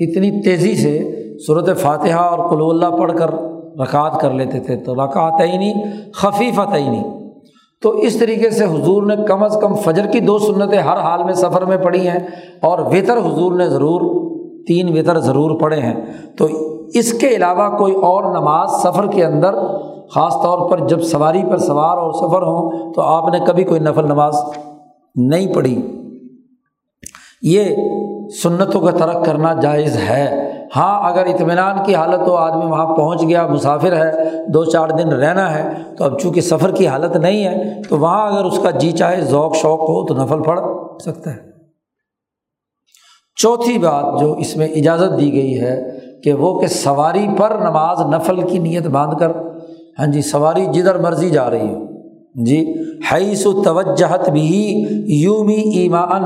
اتنی 0.00 0.30
تیزی 0.42 0.74
سے 0.74 0.98
صورت 1.46 1.78
فاتحہ 1.78 2.18
اور 2.18 2.50
قلو 2.50 2.70
اللہ 2.70 2.96
پڑھ 2.98 3.12
کر 3.18 3.30
رکعت 3.80 4.20
کر 4.20 4.30
لیتے 4.30 4.60
تھے، 4.60 4.76
تو 4.76 4.94
رکعت 4.94 5.40
ہی 5.40 5.82
تو 7.82 7.90
اس 7.90 8.16
طریقے 8.16 8.50
سے 8.50 8.64
حضور 8.64 9.02
نے 9.02 9.16
کم 9.28 9.42
از 9.42 9.58
کم 9.60 9.74
فجر 9.74 10.06
کی 10.06 10.20
دو 10.20 10.38
سنتیں 10.38 10.78
ہر 10.78 10.96
حال 10.96 11.24
میں 11.24 11.32
سفر 11.32 11.64
میں 11.64 11.76
پڑھی 11.76 12.08
ہیں 12.08 12.18
اور 12.62 12.78
وطر 12.78 13.16
حضور 13.16 13.52
نے 13.52 13.68
ضرور 13.68 14.30
تین 14.66 14.98
وطر 14.98 15.18
ضرور 15.18 15.60
پڑھے 15.60 15.80
ہیں۔ 15.80 15.94
تو 16.38 16.46
اس 16.94 17.12
کے 17.12 17.28
علاوہ 17.28 17.76
کوئی 17.76 17.94
اور 17.94 18.24
نماز 18.24 18.70
سفر 18.70 19.06
کے 19.06 19.24
اندر، 19.24 19.54
خاص 20.14 20.32
طور 20.32 20.70
پر 20.70 20.86
جب 20.86 21.00
سواری 21.00 21.42
پر 21.50 21.58
سوار 21.58 21.96
اور 21.96 22.12
سفر 22.12 22.42
ہوں، 22.42 22.92
تو 22.92 23.02
آپ 23.02 23.28
نے 23.28 23.38
کبھی 23.46 23.64
کوئی 23.64 23.80
نفل 23.80 24.04
نماز 24.04 24.36
نہیں 25.14 25.54
پڑھی۔ 25.54 26.02
یہ 27.42 27.76
سنتوں 28.42 28.80
کا 28.80 28.90
ترک 28.90 29.24
کرنا 29.24 29.52
جائز 29.52 29.96
ہے۔ 29.96 30.45
ہاں 30.76 31.10
اگر 31.10 31.26
اطمینان 31.26 31.84
کی 31.84 31.94
حالت 31.94 32.28
ہو 32.28 32.34
آدمی 32.34 32.66
وہاں 32.66 32.96
پہنچ 32.96 33.22
گیا، 33.22 33.46
مسافر 33.46 33.96
ہے، 33.96 34.12
دو 34.46 34.64
چار 34.64 34.88
دن 34.88 35.08
رہنا 35.08 35.54
ہے، 35.54 35.74
تو 35.98 36.04
اب 36.04 36.18
چونکہ 36.20 36.40
سفر 36.40 36.70
کی 36.70 36.86
حالت 36.86 37.16
نہیں 37.16 37.44
ہے، 37.44 37.82
تو 37.88 37.98
وہاں 37.98 38.28
اگر 38.28 38.44
اس 38.44 38.58
کا 38.58 38.70
جی 38.70 38.92
چاہے، 38.92 39.20
ذوق، 39.20 39.56
شوق 39.56 39.80
ہو، 39.80 40.06
تو 40.06 40.14
نفل 40.14 40.42
پڑھ 40.42 40.60
سکتا 41.02 41.34
ہے۔ 41.34 41.56
چوتھی 43.36 43.78
بات 43.78 44.20
جو 44.20 44.32
اس 44.32 44.56
میں 44.56 44.68
اجازت 44.68 45.20
دی 45.20 45.32
گئی 45.32 45.60
ہے 45.60 45.98
کہ 46.24 46.32
وہ 46.32 46.60
کہ 46.60 46.66
سواری 46.66 47.26
پر 47.38 47.50
نماز 47.50 48.00
نفل 48.00 48.42
کی 48.42 48.58
نیت 48.58 48.86
باندھ 48.86 49.18
کر 49.20 49.30
ہاں 49.98 50.06
جی 50.06 50.22
سواری 50.22 50.66
جدھر 50.66 50.98
مرضی 50.98 51.30
جا 51.30 51.50
رہی 51.50 51.68
ہے 51.68 51.86
جی 52.44 52.74
حیث 53.12 53.46
و 53.46 53.62
توجہت 53.62 54.28
بھی 54.28 54.84
یومی 55.06 55.54
ایمان 55.54 56.22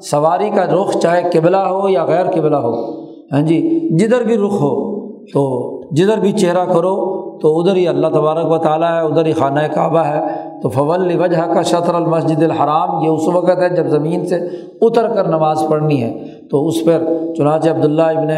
سواری 0.00 0.50
کا 0.50 0.64
رخ 0.64 0.96
چاہے 0.96 1.30
قبلہ 1.32 1.56
ہو 1.56 1.88
یا 1.88 2.04
غیر 2.04 2.26
قبلہ 2.30 2.56
ہو۔ 2.56 3.03
ہاں 3.34 3.42
جی 3.42 3.88
جدھر 4.00 4.24
بھی 4.24 4.36
رخ 4.36 4.62
ہو 4.62 4.94
تو 5.32 5.70
جدھر 5.90 6.18
بھی 6.18 6.32
چہرہ 6.32 6.64
کرو 6.64 7.24
تو 7.38 7.60
ادھر 7.60 7.76
ہی 7.76 7.88
اللہ 7.88 8.06
تبارک 8.06 8.50
و 8.50 8.58
تعالیٰ 8.58 8.90
ہے، 8.90 9.00
ادھر 9.00 9.26
ہی 9.26 9.32
خانہ 9.32 9.60
کعبہ 9.74 9.98
ہے۔ 9.98 10.20
تو 10.62 10.68
فول 10.68 11.20
وجہ 11.20 11.54
کا 11.54 11.62
شطر 11.62 11.94
المسجد 11.94 12.42
الحرام، 12.42 13.04
یہ 13.04 13.08
اس 13.08 13.28
وقت 13.28 13.62
ہے 13.62 13.68
جب 13.68 13.86
زمین 13.86 14.26
سے 14.26 14.36
اتر 14.80 15.08
کر 15.08 15.24
نماز 15.24 15.64
پڑھنی 15.70 16.02
ہے۔ 16.02 16.24
تو 16.50 16.66
اس 16.66 16.84
پر 16.84 17.04
چنانچہ 17.36 17.70
عبداللہ 17.70 18.02
ابن 18.02 18.30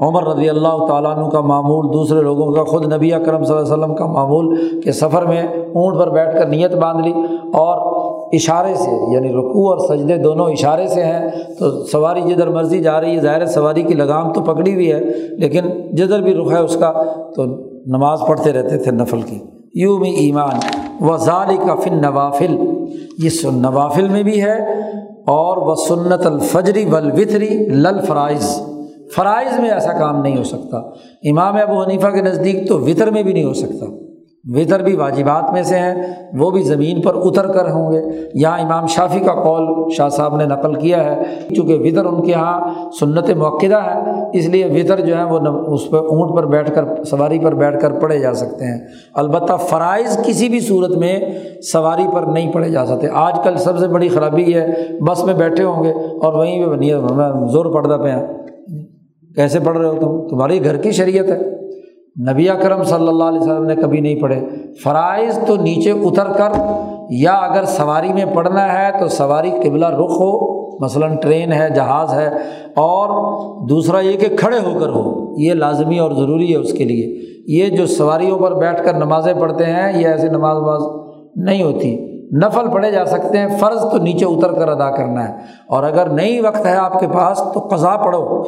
عمر 0.00 0.26
رضی 0.26 0.48
اللہ 0.48 0.86
تعالیٰ 0.88 1.16
عنہ 1.16 1.28
کا 1.28 1.40
معمول، 1.40 1.92
دوسرے 1.92 2.20
لوگوں 2.20 2.52
کا، 2.52 2.64
خود 2.64 2.92
نبی 2.92 3.12
اکرم 3.12 3.44
صلی 3.44 3.56
اللہ 3.56 3.74
علیہ 3.74 3.84
وسلم 3.84 3.96
کا 3.96 4.06
معمول 4.06 4.80
کہ 4.80 4.92
سفر 4.92 5.22
میں 5.22 5.42
اونٹ 5.74 5.98
پر 5.98 6.10
بیٹھ 6.10 6.34
کر 6.34 6.46
نیت 6.46 6.74
باندھ 6.74 7.08
لی 7.08 7.12
اور 7.52 7.89
اشارے 8.32 8.74
سے 8.74 9.14
یعنی 9.14 9.28
رقوع 9.28 9.70
اور 9.70 9.96
سجدے 9.96 10.16
دونوں 10.16 10.46
اشارے 10.50 10.86
سے 10.86 11.04
ہیں، 11.04 11.30
تو 11.58 11.84
سواری 11.84 12.20
جدھر 12.20 12.48
مرضی 12.48 12.78
جا 12.78 13.00
رہی 13.00 13.16
ہے، 13.16 13.20
ظاہر 13.20 13.46
سواری 13.46 13.82
کی 13.82 13.94
لگام 13.94 14.32
تو 14.32 14.40
پکڑی 14.40 14.74
ہوئی 14.74 14.92
ہے، 14.92 15.00
لیکن 15.38 15.68
جدھر 15.96 16.22
بھی 16.22 16.34
رخ 16.34 16.52
ہے 16.52 16.58
اس 16.58 16.76
کا، 16.76 16.92
تو 17.36 17.44
نماز 17.86 18.20
پڑھتے 18.28 18.52
رہتے 18.52 18.78
تھے 18.78 18.90
نفل 18.90 19.22
کی۔ 19.22 19.38
یوں 19.74 19.98
میں 19.98 20.10
ایمان 20.10 20.58
و 21.04 21.16
ظال 21.16 21.56
کا 21.56 21.74
فن 21.74 22.00
نوافل 22.00 22.56
یہ 23.18 23.28
سن، 23.28 23.54
نوافل 23.54 24.08
میں 24.08 24.22
بھی 24.22 24.42
ہے، 24.42 24.58
اور 25.26 25.56
وہ 25.56 25.74
سنت 25.74 26.26
الفجری 26.26 26.84
ولوتری 26.84 27.48
لل 27.68 28.00
فرائض 28.06 28.60
فرائض 29.16 29.60
میں 29.60 29.70
ایسا 29.70 29.92
کام 29.92 30.22
نہیں 30.22 30.36
ہو 30.38 30.44
سکتا۔ 30.44 30.78
امام 31.30 31.56
ابو 31.56 31.82
حنیفہ 31.82 32.08
کے 32.08 32.22
نزدیک 32.22 32.68
تو 32.68 32.80
وطر 32.80 33.10
میں 33.10 33.22
بھی 33.22 33.32
نہیں 33.32 33.44
ہو 33.44 33.52
سکتا۔ 33.52 33.86
وطر 34.48 34.82
بھی 34.82 34.96
واجبات 34.96 35.52
میں 35.52 35.62
سے 35.62 35.78
ہیں، 35.78 35.94
وہ 36.38 36.50
بھی 36.50 36.62
زمین 36.62 37.00
پر 37.00 37.12
اتر 37.14 37.46
کر 37.46 37.70
ہوں 37.70 37.92
گے۔ 37.92 37.98
یہاں 38.34 38.58
امام 38.58 38.86
شافی 38.86 39.20
کا 39.20 39.34
قول 39.34 39.90
شاہ 39.96 40.08
صاحب 40.08 40.36
نے 40.36 40.46
نقل 40.46 40.74
کیا 40.74 41.04
ہے۔ 41.04 41.22
چونکہ 41.56 41.78
وطر 41.80 42.04
ان 42.04 42.22
کے 42.22 42.30
یہاں 42.30 42.60
سنت 43.00 43.30
موقع 43.30 43.66
ہے، 43.66 44.20
اس 44.38 44.46
لیے 44.46 44.66
وطر 44.66 45.00
جو 45.00 45.16
ہے 45.16 45.24
وہ 45.24 45.38
اس 45.74 45.90
پہ 45.90 45.96
اونٹ 45.96 46.36
پر 46.36 46.46
بیٹھ 46.46 46.74
کر، 46.74 47.04
سواری 47.04 47.38
پر 47.38 47.54
بیٹھ 47.54 47.80
کر 47.80 47.90
پڑھے 47.90 48.18
جا 48.18 48.34
سکتے 48.34 48.64
ہیں۔ 48.64 48.80
البتہ 49.14 49.52
فرائض 49.52 50.18
کسی 50.26 50.48
بھی 50.48 50.60
صورت 50.60 50.90
میں 50.90 51.20
سواری 51.72 52.04
پر 52.14 52.22
نہیں 52.22 52.52
پڑھے 52.52 52.70
جا 52.70 52.86
سکتے۔ 52.86 53.06
آج 53.12 53.34
کل 53.44 53.56
سب 53.56 53.78
سے 53.78 53.88
بڑی 53.88 54.08
خرابی 54.08 54.54
ہے، 54.54 54.66
بس 55.00 55.24
میں 55.24 55.34
بیٹھے 55.34 55.64
ہوں 55.64 55.84
گے 55.84 55.90
اور 55.90 56.32
وہیں 56.32 56.66
پہ 56.66 57.46
زور 57.52 57.74
پڑتا 57.74 57.96
پہ 57.96 58.10
ہاں۔ 58.10 58.26
کیسے 59.34 59.58
پڑھ 59.60 59.78
رہے 59.78 59.88
ہو 59.88 59.94
تم؟ 59.94 60.28
تمہاری 60.28 60.64
گھر 60.64 60.76
کی 60.76 60.90
شریعت 60.90 61.24
ہے۔ 61.24 61.59
نبی 62.28 62.48
اکرم 62.48 62.82
صلی 62.82 63.08
اللہ 63.08 63.24
علیہ 63.24 63.40
وسلم 63.40 63.64
نے 63.64 63.76
کبھی 63.76 64.00
نہیں 64.00 64.20
پڑھے۔ 64.20 64.40
فرائض 64.82 65.38
تو 65.46 65.56
نیچے 65.56 65.90
اتر 65.90 66.32
کر، 66.32 66.48
یا 67.10 67.32
اگر 67.32 67.64
سواری 67.64 68.12
میں 68.12 68.24
پڑھنا 68.34 68.72
ہے 68.72 68.90
تو 69.00 69.08
سواری 69.08 69.50
قبلہ 69.64 69.86
رخ 69.86 70.10
ہو، 70.10 70.60
مثلاً 70.84 71.16
ٹرین 71.16 71.52
ہے، 71.52 71.68
جہاز 71.70 72.14
ہے، 72.14 72.28
اور 72.76 73.08
دوسرا 73.68 74.00
یہ 74.00 74.16
کہ 74.18 74.36
کھڑے 74.36 74.58
ہو 74.58 74.78
کر 74.78 74.88
ہو، 74.88 75.34
یہ 75.40 75.54
لازمی 75.54 75.98
اور 75.98 76.10
ضروری 76.10 76.52
ہے 76.52 76.56
اس 76.56 76.72
کے 76.72 76.84
لیے۔ 76.84 77.20
یہ 77.46 77.76
جو 77.76 77.86
سواریوں 77.86 78.38
پر 78.38 78.54
بیٹھ 78.54 78.84
کر 78.84 78.94
نمازیں 78.94 79.34
پڑھتے 79.34 79.64
ہیں، 79.64 80.00
یہ 80.00 80.08
ایسے 80.08 80.28
نماز 80.28 80.56
وماز 80.56 80.82
نہیں 81.36 81.62
ہوتی۔ 81.62 82.06
نفل 82.46 82.68
پڑھے 82.72 82.90
جا 82.90 83.04
سکتے 83.04 83.38
ہیں، 83.38 83.58
فرض 83.58 83.82
تو 83.82 83.98
نیچے 83.98 84.24
اتر 84.24 84.52
کر 84.52 84.68
ادا 84.68 84.90
کرنا 84.90 85.28
ہے۔ 85.28 85.34
اور 85.68 85.82
اگر 85.82 86.06
نہیں 86.06 86.40
وقت 86.40 86.66
ہے 86.66 86.76
آپ 86.76 87.00
کے 87.00 87.06
پاس 87.06 87.42
تو 87.54 87.60
قضا 87.60 87.96
پڑھو۔ 87.96 88.42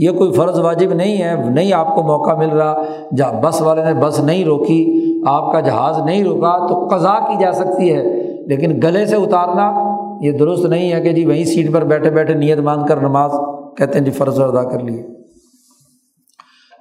یہ 0.00 0.10
کوئی 0.10 0.32
فرض 0.32 0.58
واجب 0.58 0.92
نہیں 0.92 1.22
ہے، 1.22 1.50
نہیں 1.50 1.72
آپ 1.72 1.94
کو 1.94 2.02
موقع 2.02 2.30
مل 2.30 2.48
رہا 2.48 2.82
جہاں 3.16 3.32
بس 3.32 3.62
والے 3.62 3.84
نے 3.84 3.94
بس 3.94 4.20
نہیں 4.20 4.44
روکی، 4.44 5.04
آپ 5.26 5.52
کا 5.52 5.60
جہاز 5.60 5.98
نہیں 5.98 6.24
روکا 6.24 6.66
تو 6.66 6.88
قضا 6.88 7.18
کی 7.18 7.34
جا 7.40 7.52
سکتی 7.52 7.94
ہے۔ 7.94 8.02
لیکن 8.46 8.80
گلے 8.82 9.06
سے 9.06 9.16
اتارنا 9.16 9.96
یہ 10.20 10.32
درست 10.32 10.64
نہیں 10.64 10.92
ہے 10.92 11.00
کہ 11.00 11.12
جی 11.12 11.26
وہیں 11.26 11.44
سیٹ 11.44 11.72
پر 11.72 11.84
بیٹھے 11.84 12.10
بیٹھے 12.10 12.34
نیت 12.34 12.58
باندھ 12.58 12.88
کر 12.88 12.96
نماز 12.96 13.30
کہتے 13.76 13.98
ہیں 13.98 14.04
جی 14.04 14.10
فرض 14.10 14.40
ادا 14.40 14.62
کر 14.62 14.78
لیے۔ 14.78 15.02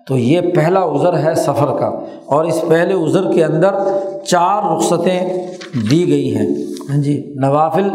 تو 0.08 0.18
یہ 0.18 0.42
پہلا 0.56 0.86
عذر 0.86 1.18
ہے 1.18 1.36
سفر 1.36 1.78
کا۔ 1.80 2.00
اور 2.26 2.46
اس 2.46 2.64
پہلے 2.68 2.94
عذر 2.94 3.32
کے 3.32 3.44
اندر 3.44 3.76
چار 4.28 4.76
رخصتیں 4.76 5.48
دی 5.92 6.08
گئی 6.08 6.36
ہیں۔ 6.36 6.48
ہاں 6.90 6.98
جی 6.98 7.34
نوافل 7.36 7.90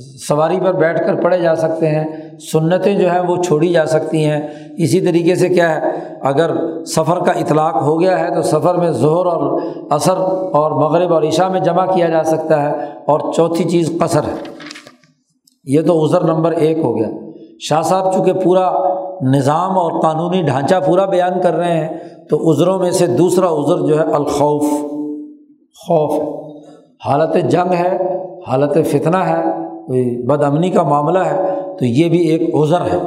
سواری 0.00 0.60
پر 0.60 0.72
بیٹھ 0.72 1.06
کر 1.06 1.14
پڑھے 1.14 1.38
جا 1.38 1.56
سکتے 1.56 1.88
ہیں، 1.88 2.04
سنتیں 2.52 2.94
جو 2.94 3.10
ہیں 3.10 3.20
وہ 3.20 3.42
چھوڑی 3.42 3.72
جا 3.72 3.86
سکتی 3.86 4.24
ہیں۔ 4.24 4.48
اسی 4.78 5.00
طریقے 5.00 5.34
سے 5.34 5.48
کیا 5.48 5.74
ہے، 5.74 5.80
اگر 6.22 6.50
سفر 6.84 7.24
کا 7.24 7.32
اطلاق 7.32 7.82
ہو 7.82 8.00
گیا 8.00 8.18
ہے 8.20 8.34
تو 8.34 8.42
سفر 8.42 8.74
میں 8.74 8.90
ظہر 8.90 9.26
اور 9.26 9.60
عصر 9.90 10.16
اور 10.52 10.70
مغرب 10.70 11.12
اور 11.12 11.22
عشاء 11.22 11.48
میں 11.48 11.60
جمع 11.60 11.86
کیا 11.86 12.08
جا 12.08 12.22
سکتا 12.22 12.62
ہے۔ 12.62 12.76
اور 13.06 13.32
چوتھی 13.32 13.64
چیز 13.64 13.98
قصر 14.00 14.20
ہے۔ 14.22 14.50
یہ 15.64 15.80
تو 15.80 16.06
عذر 16.06 16.20
نمبر 16.20 16.50
ایک 16.50 16.78
ہو 16.78 16.96
گیا۔ 16.96 17.08
شاہ 17.60 17.82
صاحب 17.82 18.14
چونکہ 18.14 18.32
پورا 18.32 18.72
نظام 19.22 19.78
اور 19.78 20.00
قانونی 20.00 20.42
ڈھانچہ 20.42 20.74
پورا 20.86 21.04
بیان 21.04 21.40
کر 21.42 21.52
رہے 21.54 21.80
ہیں، 21.80 21.88
تو 22.30 22.52
عذروں 22.52 22.78
میں 22.78 22.90
سے 22.90 23.06
دوسرا 23.06 23.46
عذر 23.46 23.86
جو 23.86 23.98
ہے 23.98 24.14
الخوف۔ 24.14 24.64
خوف 25.74 26.38
حالت 27.06 27.50
جنگ 27.50 27.72
ہے، 27.72 28.18
حالت 28.48 28.88
فتنہ 28.90 29.16
ہے 29.16 29.62
کوئی 29.86 30.26
بد 30.26 30.42
امنی 30.42 30.70
کا 30.70 30.82
معاملہ 30.82 31.18
ہے، 31.18 31.58
تو 31.78 31.84
یہ 31.84 32.08
بھی 32.08 32.18
ایک 32.18 32.54
عذر 32.54 32.80
ہے۔ 32.80 32.98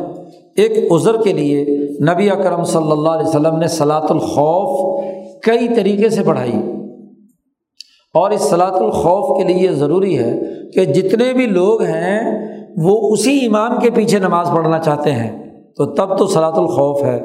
ایک 0.56 0.92
عذر 0.92 1.22
کے 1.22 1.34
لیے 1.34 1.66
نبی 2.12 2.30
اکرم 2.30 2.64
صلی 2.64 2.92
اللہ 2.92 3.10
علیہ 3.10 3.28
وسلم 3.28 3.58
نے 3.58 3.68
صلاۃ 3.68 4.08
الخوف 4.10 5.04
کئی 5.44 5.68
طریقے 5.76 6.10
سے 6.10 6.24
پڑھائی۔ 6.24 6.54
اور 8.14 8.32
اس 8.32 8.42
صلاۃ 8.42 8.72
الخوف 8.72 9.38
کے 9.38 9.54
لیے 9.54 9.64
یہ 9.64 9.72
ضروری 9.72 10.18
ہے 10.18 10.40
کہ 10.74 10.86
جتنے 10.86 11.34
بھی 11.34 11.46
لوگ 11.46 11.82
ہیں، 11.82 12.48
وہ 12.84 13.14
اسی 13.14 13.46
امام 13.46 13.80
کے 13.80 13.90
پیچھے 13.90 14.20
نماز 14.20 14.50
پڑھنا 14.56 14.80
چاہتے 14.80 15.12
ہیں۔ 15.12 15.46
تو 15.78 15.86
تب 15.86 16.18
تو 16.18 16.28
صلاۃ 16.28 16.54
الخوف 16.56 17.04
ہے 17.04 17.20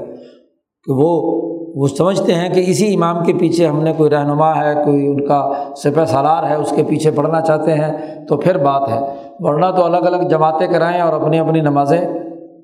کہ 0.84 0.92
وہ 0.92 1.40
وہ 1.75 1.89
سمجھتے 1.89 2.35
ہیں 2.35 2.55
کہ 2.55 2.64
اسی 2.66 2.95
امام 2.95 3.25
کے 3.25 3.33
پیچھے 3.33 3.66
ہم 3.66 3.83
نے 3.83 3.93
کوئی 3.97 4.11
رہنما 4.11 4.64
ہے، 4.64 4.75
کوئی 4.85 5.07
ان 5.07 5.27
کا 5.27 5.53
سپہ 5.77 6.05
سالار 6.05 6.51
ہے، 6.51 6.55
اس 6.55 6.73
کے 6.77 6.82
پیچھے 6.82 7.11
پڑھنا 7.11 7.40
چاہتے 7.40 7.74
ہیں، 7.74 7.93
تو 8.27 8.36
پھر 8.36 8.59
بات 8.59 8.89
ہے۔ 8.89 8.99
ورنہ 9.39 9.66
تو 9.77 9.85
الگ 9.85 9.97
الگ 9.97 10.28
جماعتیں 10.28 10.66
کرائیں 10.66 11.01
اور 11.01 11.20
اپنی 11.20 11.39
اپنی 11.39 11.61
نمازیں 11.61 12.01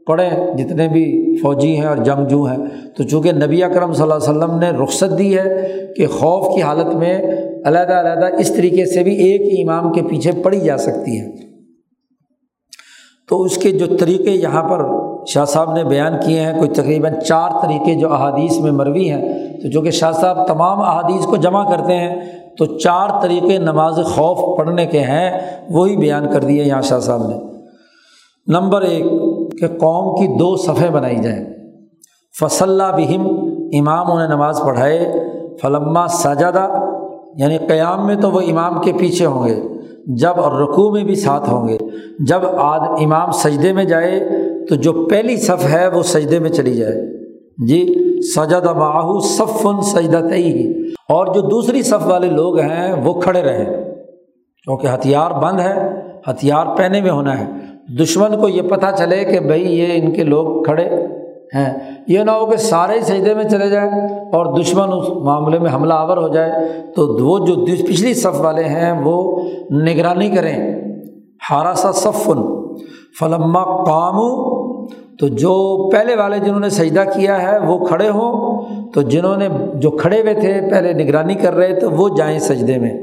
پڑھیں، 0.07 0.57
جتنے 0.57 0.89
بھی 0.89 1.37
فوجی 1.43 1.77
ہیں 1.77 1.87
اور 1.87 1.97
جنگجو 1.97 2.45
ہیں۔ 2.45 2.57
تو 2.97 3.03
چونکہ 3.03 3.33
نبی 3.33 3.65
اکرم 3.65 3.93
صلی 3.93 4.03
اللہ 4.03 4.15
علیہ 4.15 4.31
وسلم 4.31 4.59
نے 4.59 4.71
رخصت 4.85 5.19
دی 5.19 5.39
ہے 5.39 5.73
کہ 5.97 6.07
خوف 6.07 6.57
کی 6.57 6.63
حالت 6.63 6.95
میں 6.95 7.19
علیحدہ 7.67 7.93
علیحدہ 7.93 8.37
اس 8.39 8.55
طریقے 8.57 8.85
سے 8.85 9.03
بھی 9.03 9.17
ایک 9.17 9.41
ہی 9.41 9.63
امام 9.63 9.93
کے 9.93 10.03
پیچھے 10.03 10.31
پڑھی 10.43 10.61
جا 10.61 10.77
سکتی 10.77 11.21
ہے۔ 11.21 11.47
تو 13.29 13.43
اس 13.43 13.59
کے 13.59 13.71
جو 13.71 13.87
طریقے 13.97 14.31
یہاں 14.31 14.63
پر 14.63 15.06
شاہ 15.27 15.45
صاحب 15.45 15.73
نے 15.73 15.85
بیان 15.85 16.13
کیے 16.27 16.41
ہیں 16.41 16.59
کوئی 16.59 16.71
تقریباً 16.71 17.21
چار 17.21 17.51
طریقے 17.63 17.95
جو 17.95 18.13
احادیث 18.13 18.59
میں 18.59 18.73
مروی 18.73 19.11
ہیں۔ 19.11 19.39
تو 19.63 19.71
جو 19.71 19.81
کہ 19.81 19.91
شاہ 19.91 20.13
صاحب 20.13 20.47
تمام 20.47 20.81
احادیث 20.81 21.27
کو 21.27 21.37
جمع 21.37 21.71
کرتے 21.71 21.97
ہیں، 21.97 22.15
تو 22.59 22.65
چار 22.65 23.09
طریقے 23.23 23.59
نماز 23.59 24.01
خوف 24.15 24.59
پڑھنے 24.59 24.87
کے 24.87 25.01
ہیں، 25.01 25.41
وہی 25.71 25.97
بیان 25.97 26.33
کر 26.33 26.41
دیے 26.41 26.65
یہاں 26.65 26.83
شاہ 26.83 26.99
صاحب 26.99 27.29
نے۔ 27.29 27.37
نمبر 28.47 28.81
ایک، 28.81 29.05
کہ 29.61 29.67
قوم 29.69 30.15
کی 30.15 30.39
دو 30.39 30.57
صفحے 30.57 30.91
بنائی 30.91 31.17
جائیں۔ 31.17 31.45
فصلہ 32.41 32.83
بہم 32.83 33.27
امام 33.79 34.13
انہیں 34.13 34.29
نماز 34.29 34.61
پڑھائے۔ 34.61 35.13
فلما 35.63 36.07
سجادہ 36.07 36.69
یعنی 37.37 37.59
قیام 37.59 38.07
میں 38.07 38.17
تو 38.17 38.31
وہ 38.31 38.41
امام 38.41 38.81
کے 38.81 38.93
پیچھے 38.93 39.27
ہوں 39.27 39.49
گے۔ 39.49 39.63
جب 40.07 40.33
اور 40.37 40.63
رقوع 40.63 40.91
میں 40.91 41.05
بھی 41.05 41.15
ساتھ 41.15 41.51
ہوں 41.51 41.69
گے۔ 41.69 41.79
جب 42.19 42.41
آد، 42.59 42.81
امام 43.01 43.31
سجدے 43.31 43.73
میں 43.73 43.85
جائے 43.85 44.21
تو 44.69 44.75
جو 44.75 45.07
پہلی 45.11 45.37
صف 45.37 45.73
ہے 45.73 45.89
وہ 45.89 46.03
سجدے 46.03 46.39
میں 46.39 46.51
چلی 46.51 46.75
جائے۔ 46.75 47.27
جی 47.67 47.95
سجد 48.37 48.65
ماہو 48.65 49.21
صف 49.21 49.67
ان 49.67 49.83
سجدہ 49.83 50.29
تئی 50.29 50.83
اور 51.09 51.27
جو 51.27 51.41
دوسری 51.41 51.83
صف 51.83 52.07
والے 52.07 52.27
لوگ 52.27 52.59
ہیں 52.59 52.93
وہ 53.05 53.21
کھڑے 53.21 53.43
رہیں۔ 53.43 53.65
کیونکہ 54.65 54.87
ہتھیار 54.95 55.31
بند 55.31 55.61
ہے، 55.61 55.91
ہتھیار 56.31 56.77
پہنے 56.77 57.01
میں 57.01 57.11
ہونا 57.11 57.41
ہے۔ 57.41 57.45
دشمن 58.03 58.41
کو 58.41 58.49
یہ 58.49 58.63
پتہ 58.63 58.87
چلے 58.99 59.25
کہ 59.25 59.41
بھائی 59.41 59.79
یہ 59.79 59.87
ان 59.95 60.13
کے 60.13 60.25
لوگ 60.25 60.63
کھڑے 60.63 60.85
ہیں۔ 61.55 61.79
یہ 62.09 62.19
نہ 62.19 62.31
ہو 62.31 62.47
کہ 62.47 62.57
سارے 62.57 62.93
ہی 62.93 63.01
سجدے 63.01 63.35
میں 63.35 63.45
چلے 63.45 63.69
جائیں 63.69 63.91
اور 64.09 64.61
دشمن 64.61 64.93
اس 64.93 65.09
معاملے 65.09 65.59
میں 65.59 65.75
حملہ 65.75 65.95
آور 65.95 66.17
ہو 66.17 66.29
جائے۔ 66.29 66.53
تو 66.97 67.27
وہ 67.27 67.47
جو 67.47 67.55
پچھلی 67.67 68.15
صف 68.15 68.41
والے 68.41 68.65
ہیں 68.65 69.03
وہ 69.05 69.41
نگرانی 69.71 70.31
کریں۔ 70.31 70.83
ہاراسا 71.51 71.93
صفن، 71.93 72.39
فلما 73.21 73.85
قامو 73.85 74.56
تو 75.19 75.29
جو 75.29 75.89
پہلے 75.93 76.15
والے 76.15 76.39
جنہوں 76.39 76.61
نے 76.61 76.69
سجدہ 76.69 77.01
کیا 77.01 77.43
ہے 77.43 77.59
وہ 77.59 77.85
کھڑے 77.85 78.09
ہوں۔ 78.09 78.63
تو 78.95 79.03
جنہوں 79.03 79.37
نے 79.37 79.49
جو 79.75 79.91
کھڑے 79.91 80.23
ہوئے 80.23 80.35
تھے، 80.35 80.61
پہلے 80.71 80.93
نگرانی 80.93 81.35
کر 81.35 81.55
رہے 81.55 81.75
تھے 81.75 81.87
وہ 81.87 82.09
جائیں 82.09 82.39
سجدے 82.39 82.79
میں۔ 82.79 82.95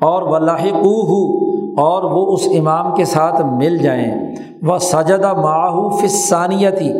اور 0.00 0.22
ولاح 0.22 0.64
ہو 0.64 1.50
اور 1.80 2.02
وہ 2.02 2.32
اس 2.32 2.48
امام 2.58 2.94
کے 2.94 3.04
ساتھ 3.04 3.42
مل 3.46 3.78
جائیں۔ 3.78 4.34
وہ 4.62 4.78
سجدہ 4.78 5.32
ماہو 5.32 5.88
فسانیہ 5.88 6.70
تھی 6.70 6.92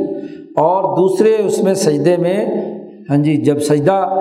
اور 0.57 0.97
دوسرے 0.97 1.37
اس 1.45 1.63
میں 1.63 1.75
سجدے 1.75 2.17
میں 2.17 2.47
ہاں 3.11 3.17
جی 3.17 3.37
جب 3.37 3.59
سجدہ 3.59 4.15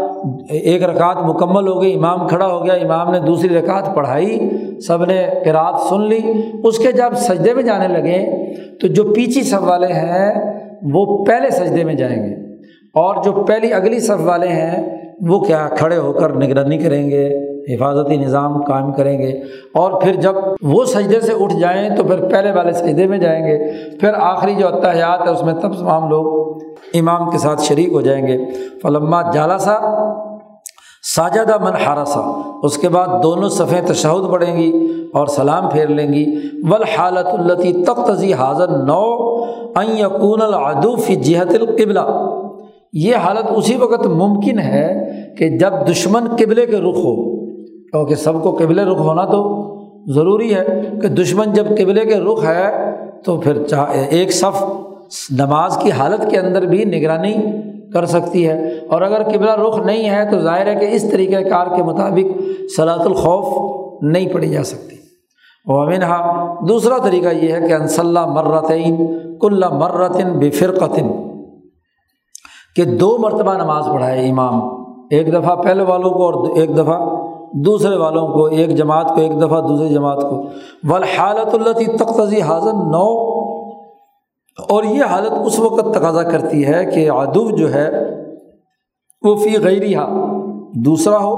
ایک 0.49 0.83
رکعت 0.83 1.17
مکمل 1.17 1.67
ہو 1.67 1.81
گئی، 1.81 1.93
امام 1.93 2.27
کھڑا 2.27 2.47
ہو 2.47 2.65
گیا، 2.65 2.73
امام 2.73 3.11
نے 3.11 3.19
دوسری 3.19 3.49
رکعت 3.49 3.95
پڑھائی، 3.95 4.49
سب 4.87 5.05
نے 5.05 5.25
قرات 5.45 5.79
سن 5.79 6.01
لی۔ 6.01 6.19
اس 6.63 6.77
کے 6.77 6.91
جب 6.91 7.13
سجدے 7.15 7.53
میں 7.53 7.63
جانے 7.63 7.87
لگے 7.87 8.38
تو 8.81 8.87
جو 8.87 9.03
پیچھے 9.03 9.43
صف 9.43 9.63
والے 9.63 9.87
ہیں، 9.87 10.53
وہ 10.93 11.25
پہلے 11.25 11.49
سجدے 11.49 11.83
میں 11.83 11.93
جائیں 11.93 12.23
گے۔ 12.23 12.35
اور 12.93 13.23
جو 13.23 13.31
پہلی 13.31 13.73
اگلی 13.73 13.99
صف 13.99 14.21
والے 14.23 14.47
ہیں، 14.47 14.97
وہ 15.27 15.39
کیا 15.39 15.67
کھڑے 15.77 15.97
ہو 15.97 16.13
کر 16.13 16.33
نگرانی 16.33 16.77
کریں 16.77 17.09
گے، 17.09 17.49
حفاظتی 17.75 18.17
نظام 18.17 18.61
قائم 18.61 18.91
کریں 18.91 19.19
گے۔ 19.19 19.41
اور 19.73 20.01
پھر 20.01 20.13
جب 20.13 20.35
وہ 20.61 20.85
سجدے 20.85 21.21
سے 21.21 21.31
اٹھ 21.39 21.55
جائیں، 21.59 21.89
تو 21.95 22.03
پھر 22.03 22.29
پہلے 22.29 22.51
والے 22.51 22.71
سجدے 22.71 23.07
میں 23.07 23.17
جائیں 23.17 23.45
گے۔ 23.45 23.71
پھر 23.99 24.09
آخری 24.13 24.55
جو 24.55 24.67
اتحیات 24.67 25.27
ہے، 25.27 25.31
اس 25.31 25.43
میں 25.43 25.53
تب 25.53 25.79
تمام 25.79 26.09
لوگ 26.09 26.57
امام 26.93 27.29
کے 27.29 27.37
ساتھ 27.37 27.61
شریک 27.61 27.89
ہو 27.91 28.01
جائیں 28.01 28.27
گے۔ 28.27 28.37
فلما 28.83 29.31
جالا 29.31 29.57
سا 29.57 29.79
ساجدہ 31.03 31.57
من 31.61 31.75
ہاراسا 31.85 32.19
اس 32.63 32.77
کے 32.77 32.89
بعد 32.89 33.07
دونوں 33.23 33.49
صفحیں 33.49 33.81
تشہد 33.87 34.31
پڑھیں 34.31 34.55
گی 34.57 34.71
اور 35.13 35.27
سلام 35.27 35.69
پھیر 35.69 35.87
لیں 35.87 36.07
گی۔ 36.13 36.25
ول 36.71 36.83
حالت 36.97 37.27
التی 37.27 37.71
تختی 37.83 38.33
حاضر 38.33 38.69
نو 38.85 39.03
یقون 39.99 40.41
العدوفی 40.41 41.15
جہت 41.15 41.53
القبلہ 41.59 42.05
یہ 42.93 43.15
حالت 43.15 43.45
اسی 43.55 43.75
وقت 43.75 44.05
ممکن 44.07 44.59
ہے 44.59 44.87
کہ 45.37 45.49
جب 45.57 45.73
دشمن 45.89 46.27
قبلے 46.39 46.65
کے 46.65 46.77
رخ 46.77 46.97
ہو، 47.03 47.15
کیونکہ 47.91 48.15
سب 48.15 48.41
کو 48.43 48.51
قبل 48.59 48.79
رخ 48.79 48.99
ہونا 48.99 49.25
تو 49.25 49.41
ضروری 50.13 50.53
ہے 50.55 50.81
کہ 51.01 51.07
دشمن 51.07 51.53
جب 51.53 51.67
قبلے 51.77 52.05
کے 52.05 52.19
رخ 52.19 52.43
ہے 52.45 52.93
تو 53.25 53.37
پھر 53.37 53.63
چاہے 53.63 54.05
ایک 54.05 54.33
صف 54.33 54.63
نماز 55.31 55.77
کی 55.81 55.91
حالت 55.91 56.29
کے 56.31 56.37
اندر 56.39 56.65
بھی 56.65 56.83
نگرانی 56.85 57.33
کر 57.93 58.05
سکتی 58.05 58.49
ہے۔ 58.49 58.77
اور 58.89 59.01
اگر 59.01 59.23
قبلہ 59.23 59.51
رخ 59.51 59.79
نہیں 59.79 60.09
ہے 60.09 60.31
تو 60.31 60.39
ظاہر 60.39 60.67
ہے 60.67 60.75
کہ 60.75 60.95
اس 60.95 61.11
طریقۂ 61.11 61.49
کار 61.49 61.67
کے 61.75 61.83
مطابق 61.83 62.41
صلاۃ 62.77 62.99
الخوف 62.99 63.79
نہیں 64.01 64.33
پڑھی 64.33 64.49
جا 64.49 64.63
سکتی۔ 64.63 64.89
امنہا 65.65 66.53
دوسرا 66.67 66.97
طریقہ 67.03 67.27
یہ 67.27 67.53
ہے 67.53 67.67
کہ 67.67 67.73
انصلہ 67.73 68.25
مرتعین 68.25 69.19
کل 69.41 69.63
مرتن 69.71 70.39
بفرقتن 70.39 71.07
کہ 72.75 72.83
دو 72.85 73.17
مرتبہ 73.17 73.53
نماز 73.53 73.83
پڑھائے 73.93 74.29
امام۔ 74.29 74.61
ایک 75.11 75.33
دفعہ 75.33 75.55
پہلے 75.55 75.83
والوں 75.83 76.09
کو 76.09 76.25
اور 76.25 76.57
ایک 76.57 76.77
دفعہ 76.77 77.15
دوسرے 77.53 77.95
والوں 77.95 78.27
کو، 78.27 78.45
ایک 78.45 78.69
جماعت 78.69 79.07
کو، 79.15 79.21
ایک 79.21 79.41
دفعہ 79.41 79.61
دوسری 79.61 79.89
جماعت 79.89 80.21
کو۔ 80.21 80.43
والحالت 80.87 81.55
اللہ 81.55 81.95
تختی 81.97 82.41
حاضر 82.41 82.73
نو 82.73 83.38
اور 84.67 84.83
یہ 84.83 85.03
حالت 85.03 85.33
اس 85.45 85.59
وقت 85.59 85.93
تقاضا 85.93 86.23
کرتی 86.23 86.65
ہے 86.65 86.85
کہ 86.85 87.09
ادب 87.11 87.57
جو 87.57 87.73
ہے، 87.73 87.89
وہ 89.23 89.35
فی 89.35 89.57
غیریہ 89.57 90.05
دوسرا 90.85 91.17
ہو، 91.17 91.33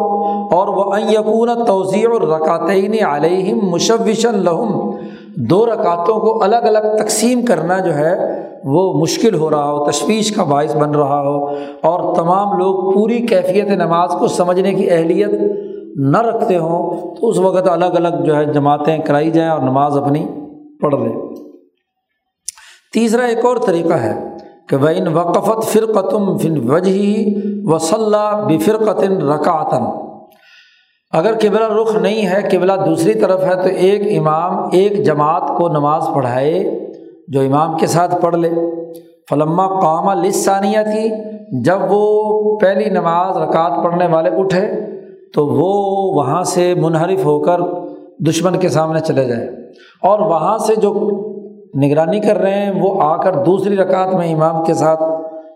اور 0.55 0.67
وہ 0.67 0.99
یقون 1.01 1.49
توضیع 1.65 2.07
اور 2.09 2.21
رکاتین 2.21 2.95
علیہم 3.05 3.59
مشوشن 3.69 4.37
لہم، 4.39 4.89
دو 5.49 5.65
رکاتوں 5.65 6.19
کو 6.19 6.41
الگ 6.43 6.65
الگ 6.65 6.95
تقسیم 6.97 7.45
کرنا 7.45 7.79
جو 7.79 7.95
ہے، 7.95 8.13
وہ 8.65 8.81
مشکل 8.93 9.35
ہو 9.35 9.49
رہا 9.51 9.71
ہو، 9.71 9.83
تشویش 9.85 10.31
کا 10.31 10.43
باعث 10.43 10.75
بن 10.75 10.95
رہا 10.95 11.21
ہو، 11.21 11.45
اور 11.81 12.15
تمام 12.15 12.57
لوگ 12.59 12.91
پوری 12.93 13.19
کیفیت 13.27 13.67
نماز 13.67 14.15
کو 14.19 14.27
سمجھنے 14.27 14.73
کی 14.73 14.89
اہلیت 14.91 15.31
نہ 15.95 16.21
رکھتے 16.21 16.57
ہوں، 16.57 17.15
تو 17.15 17.29
اس 17.29 17.39
وقت 17.39 17.67
الگ 17.67 17.95
الگ 17.95 18.23
جو 18.23 18.35
ہے 18.35 18.45
جماعتیں 18.45 18.97
کرائی 18.97 19.31
جائیں 19.31 19.49
اور 19.51 19.61
نماز 19.61 19.97
اپنی 19.97 20.25
پڑھ 20.81 20.95
لیں۔ 20.95 21.13
تیسرا 22.93 23.23
ایک 23.23 23.45
اور 23.45 23.57
طریقہ 23.57 23.93
ہے 23.93 24.13
کہ 24.69 24.77
بین 24.77 25.07
وقفت 25.07 25.63
فرقتم 25.63 26.37
فن 26.37 26.69
وجہ 26.69 27.25
وصلہ 27.63 28.47
بفرقتن 28.49 29.21
رکعتن 29.21 29.83
اگر 31.11 31.33
قبلہ 31.41 31.73
رخ 31.73 31.95
نہیں 31.95 32.27
ہے، 32.27 32.41
قبلہ 32.51 32.73
دوسری 32.85 33.13
طرف 33.13 33.43
ہے، 33.43 33.55
تو 33.55 33.69
ایک 33.69 34.19
امام، 34.19 34.69
ایک 34.71 35.05
جماعت 35.05 35.47
کو 35.57 35.69
نماز 35.69 36.03
پڑھائے، 36.13 36.81
جو 37.27 37.41
امام 37.41 37.77
کے 37.77 37.87
ساتھ 37.87 38.21
پڑھ 38.21 38.35
لے۔ 38.35 38.49
فلما 39.29 39.67
قامہ 39.67 40.21
لسانیہ 40.21 40.79
تھی 40.83 41.09
جب 41.63 41.77
وہ 41.89 42.59
پہلی 42.59 42.89
نماز 42.89 43.37
رکعت 43.37 43.83
پڑھنے 43.83 44.07
والے 44.07 44.29
اٹھے، 44.37 44.71
تو 45.33 45.47
وہ 45.47 45.69
وہاں 46.15 46.43
سے 46.43 46.75
منحرف 46.75 47.25
ہو 47.25 47.39
کر 47.39 47.59
دشمن 48.29 48.59
کے 48.59 48.69
سامنے 48.69 48.99
چلے 48.99 49.25
جائیں 49.25 49.47
اور 50.01 50.19
وہاں 50.19 50.57
سے 50.57 50.75
جو 50.75 50.93
نگرانی 51.75 52.19
کر 52.19 52.37
رہے 52.37 52.65
ہیں، 52.65 52.81
وہ 52.81 53.01
آ 53.01 53.15
کر 53.15 53.33
دوسری 53.33 53.77
رکعت 53.77 54.15
میں 54.15 54.33
امام 54.33 54.63
کے 54.63 54.73
ساتھ 54.73 55.03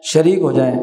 شریک 0.01 0.39
ہو 0.39 0.51
جائیں۔ 0.51 0.75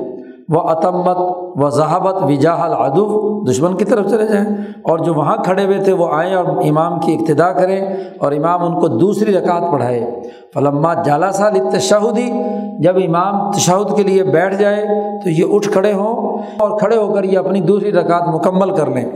وہ 0.48 0.60
عتمت 0.60 1.16
و 1.58 1.68
ذہابت 1.68 2.22
وجاہ 2.22 2.60
العدو، 2.60 3.40
دشمن 3.50 3.76
کی 3.76 3.84
طرف 3.84 4.10
چلے 4.10 4.26
جائیں۔ 4.26 4.46
اور 4.82 4.98
جو 4.98 5.14
وہاں 5.14 5.36
کھڑے 5.36 5.64
ہوئے 5.64 5.78
تھے، 5.78 5.92
وہ 5.92 6.08
آئیں 6.12 6.34
اور 6.34 6.44
امام 6.44 7.00
کی 7.00 7.14
ابتدا 7.14 7.52
کریں 7.52 7.86
اور 8.18 8.32
امام 8.32 8.64
ان 8.64 8.80
کو 8.80 8.88
دوسری 8.88 9.32
رکعت 9.34 9.72
پڑھائے۔ 9.72 10.20
فلما 10.54 10.94
جالا 10.94 11.32
سال 11.32 11.70
تشہدی 11.70 12.32
جب 12.78 12.96
امام 12.96 13.50
تشہد 13.50 13.96
کے 13.96 14.02
لیے 14.02 14.22
بیٹھ 14.22 14.54
جائے 14.54 14.86
تو 15.24 15.30
یہ 15.30 15.44
اٹھ 15.50 15.68
کھڑے 15.68 15.92
ہوں 15.92 16.38
اور 16.58 16.78
کھڑے 16.78 16.96
ہو 16.96 17.14
کر 17.14 17.24
یہ 17.24 17.38
اپنی 17.38 17.60
دوسری 17.60 17.92
رکعت 17.92 18.28
مکمل 18.34 18.70
کر 18.70 18.86
لیں۔ 18.86 19.10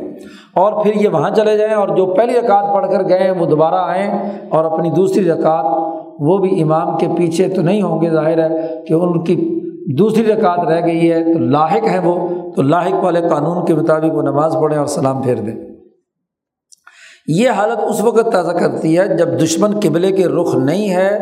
اور 0.56 0.84
پھر 0.84 0.94
یہ 0.94 1.08
وہاں 1.08 1.30
چلے 1.30 1.56
جائیں 1.56 1.74
اور 1.74 1.88
جو 1.88 2.06
پہلی 2.06 2.32
رکعت 2.32 2.74
پڑھ 2.74 2.86
کر 2.90 3.08
گئے 3.08 3.30
وہ 3.30 3.46
دوبارہ 3.46 3.74
آئیں 3.74 4.10
اور 4.48 4.64
اپنی 4.64 4.90
دوسری 4.90 5.30
رکعت، 5.30 5.64
وہ 6.18 6.38
بھی 6.38 6.62
امام 6.62 6.96
کے 6.98 7.06
پیچھے 7.16 7.48
تو 7.48 7.62
نہیں 7.62 7.82
ہوں 7.82 8.00
گے، 8.00 8.10
ظاہر 8.10 8.50
ہے 8.50 8.66
کہ 8.88 8.94
ان 8.94 9.24
کی 9.24 9.36
دوسری 9.98 10.32
رکعت 10.32 10.58
رہ 10.58 10.86
گئی 10.86 11.12
ہے، 11.12 11.32
تو 11.32 11.38
لاحق 11.38 11.88
ہے 11.92 11.98
وہ، 11.98 12.28
تو 12.56 12.62
لاحق 12.62 13.04
والے 13.04 13.20
قانون 13.20 13.64
کے 13.64 13.74
مطابق 13.74 14.14
وہ 14.14 14.22
نماز 14.22 14.56
پڑھیں 14.60 14.78
اور 14.78 14.86
سلام 14.86 15.22
پھیر 15.22 15.36
دیں۔ 15.36 15.75
یہ 17.28 17.50
حالت 17.50 17.84
اس 17.90 18.04
وقت 18.04 18.32
تازہ 18.32 18.52
کرتی 18.52 18.98
ہے 18.98 19.16
جب 19.16 19.28
دشمن 19.42 19.80
قبلے 19.82 20.12
کے 20.12 20.26
رخ 20.26 20.54
نہیں 20.54 20.90
ہے 20.90 21.16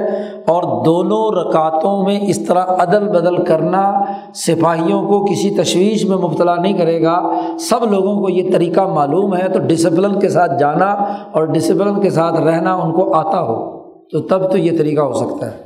اور 0.47 0.85
دونوں 0.85 1.43
رکعتوں 1.43 2.05
میں 2.05 2.20
اس 2.22 2.47
طرح 2.47 2.64
عدل 2.68 3.09
بدل 3.09 3.44
کرنا 3.44 3.93
سپاہیوں 4.35 5.02
کو 5.02 5.24
کسی 5.24 5.51
تشویش 5.51 6.05
میں 6.05 6.16
مبتلا 6.16 6.56
نہیں 6.56 6.78
کرے 6.78 7.02
گا۔ 7.02 7.31
سب 7.59 7.93
لوگوں 7.93 8.22
کو 8.22 8.28
یہ 8.28 8.52
طریقہ 8.52 8.81
معلوم 8.81 9.36
ہے، 9.36 9.48
تو 9.48 9.59
ڈسپلن 9.59 10.20
کے 10.20 10.28
ساتھ 10.28 10.59
جانا 10.59 10.93
اور 11.32 11.44
ڈسپلن 11.44 12.01
کے 12.01 12.10
ساتھ 12.10 12.40
رہنا 12.40 12.74
ان 12.74 12.93
کو 12.93 13.14
آتا 13.14 13.43
ہو۔ 13.43 13.85
تو 13.85 14.20
تب 14.20 14.52
تو 14.52 14.59
یہ 14.59 14.78
طریقہ 14.78 15.01
ہو 15.01 15.12
سکتا 15.12 15.47
ہے۔ 15.47 15.56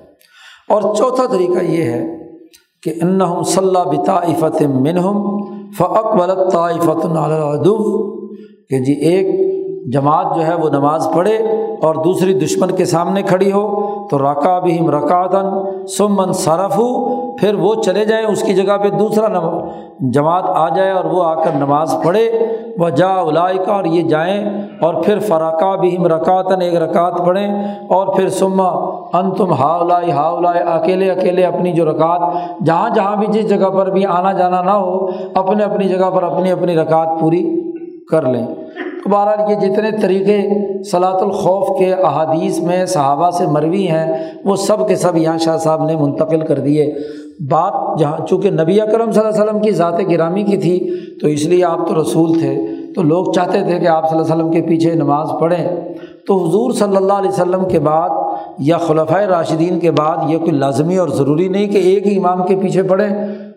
اور 0.68 0.82
چوتھا 0.82 1.26
طریقہ 1.26 1.64
یہ 1.64 1.82
ہے 1.82 2.18
کہ 2.82 2.92
ان 3.02 3.20
جماعت 9.92 10.36
جو 10.36 10.46
ہے 10.46 10.54
وہ 10.54 10.68
نماز 10.68 11.08
پڑھے 11.14 11.36
اور 11.82 11.94
دوسری 11.94 12.34
دشمن 12.34 12.70
کے 12.70 12.84
سامنے 12.84 13.22
کھڑی 13.22 13.52
ہو، 13.52 13.84
تو 14.08 14.18
رکا 14.18 14.58
بہم 14.58 14.90
رکاتن 14.90 15.46
سمن 15.86 16.32
صرف 16.32 16.78
ہو 16.78 17.18
پھر 17.36 17.54
وہ 17.54 17.74
چلے 17.74 18.04
جائیں 18.04 18.26
اس 18.26 18.42
کی 18.42 18.54
جگہ 18.54 18.76
پہ 18.76 18.88
دوسرا 18.88 19.28
جماعت 20.00 20.42
آ 20.46 20.68
جائے 20.68 20.90
اور 20.90 21.04
وہ 21.04 21.24
آ 21.24 21.34
کر 21.34 21.50
نماز 21.54 21.96
پڑھے۔ 22.04 22.46
وہ 22.78 22.88
جا 22.88 23.08
الائی 23.08 23.58
کا 23.58 23.72
اور 23.72 23.84
یہ 23.84 24.02
جائیں 24.02 24.44
اور 24.80 24.94
پھر 24.94 25.18
فراقہ 25.18 25.76
بہم 25.76 26.06
رکاتن 26.06 26.60
ایک 26.60 26.74
رکعت 26.74 27.26
پڑھیں۔ 27.26 27.48
اور 27.88 28.06
پھر 28.06 28.28
سما 28.28 28.68
ان 29.18 29.34
تم 29.34 29.52
ہا 29.52 29.76
الائی 29.76 30.12
ہا 30.12 30.28
اکیلے 30.74 31.10
اکیلے 31.10 31.44
اپنی 31.44 31.72
جو 31.72 31.84
رکعت، 31.84 32.20
جہاں 32.66 32.90
جہاں 32.90 33.16
بھی 33.16 33.26
جس 33.26 33.48
جگہ 33.48 33.66
پر 33.66 33.90
بھی 33.90 34.06
آنا 34.06 34.32
جانا 34.32 34.62
نہ 34.62 34.70
ہو، 34.70 35.06
اپنے 35.34 35.64
اپنی 35.64 35.88
جگہ 35.88 36.10
پر 36.10 36.22
اپنی 36.22 36.52
اپنی 36.52 36.76
رکعت 36.76 37.08
پوری 37.20 37.72
کر 38.10 38.22
لیں۔ 38.22 38.46
بہرحال 39.10 39.50
یہ 39.50 39.56
جتنے 39.56 39.90
طریقے 40.02 40.48
صلاۃ 40.82 41.20
الخوف 41.20 41.78
کے 41.78 41.92
احادیث 41.92 42.58
میں 42.58 42.86
صحابہ 42.86 43.30
سے 43.30 43.46
مروی 43.46 43.88
ہیں، 43.88 44.24
وہ 44.44 44.56
سب 44.56 44.88
کے 44.88 44.96
سب 44.96 45.16
یہاں 45.16 45.38
شاہ 45.38 45.56
صاحب 45.56 45.84
نے 45.84 45.96
منتقل 45.96 46.40
کر 46.40 46.58
دیے۔ 46.58 46.94
بات 47.40 47.98
جہاں، 47.98 48.26
چونکہ 48.26 48.50
نبی 48.50 48.80
اکرم 48.80 49.10
صلی 49.10 49.22
اللہ 49.24 49.34
علیہ 49.34 49.44
وسلم 49.44 49.60
کی 49.60 49.70
ذات 49.70 50.00
گرامی 50.10 50.42
کی 50.42 50.56
تھی، 50.56 50.90
تو 51.20 51.26
اس 51.26 51.44
لیے 51.44 51.64
آپ 51.64 51.88
تو 51.88 52.02
رسول 52.02 52.38
تھے۔ 52.38 52.56
تو 52.94 53.02
لوگ 53.02 53.32
چاہتے 53.32 53.64
تھے 53.64 53.78
کہ 53.78 53.88
آپ 53.88 54.10
صلی 54.10 54.18
اللہ 54.18 54.32
علیہ 54.32 54.44
وسلم 54.44 54.52
کے 54.52 54.68
پیچھے 54.68 54.94
نماز 54.94 55.28
پڑھیں۔ 55.40 55.94
تو 56.26 56.44
حضور 56.44 56.72
صلی 56.72 56.96
اللہ 56.96 57.12
علیہ 57.12 57.30
وسلم 57.30 57.68
کے 57.68 57.78
بعد 57.78 58.08
یا 58.58 58.78
خلفۂ 58.78 59.22
راشدین 59.28 59.78
کے 59.78 59.90
بعد 59.90 60.16
یہ 60.30 60.38
کوئی 60.38 60.50
لازمی 60.50 60.96
اور 60.96 61.08
ضروری 61.08 61.48
نہیں 61.48 61.66
کہ 61.66 61.78
ایک 61.78 62.06
ہی 62.06 62.18
امام 62.18 62.46
کے 62.46 62.56
پیچھے 62.56 62.82
پڑھے 62.82 63.06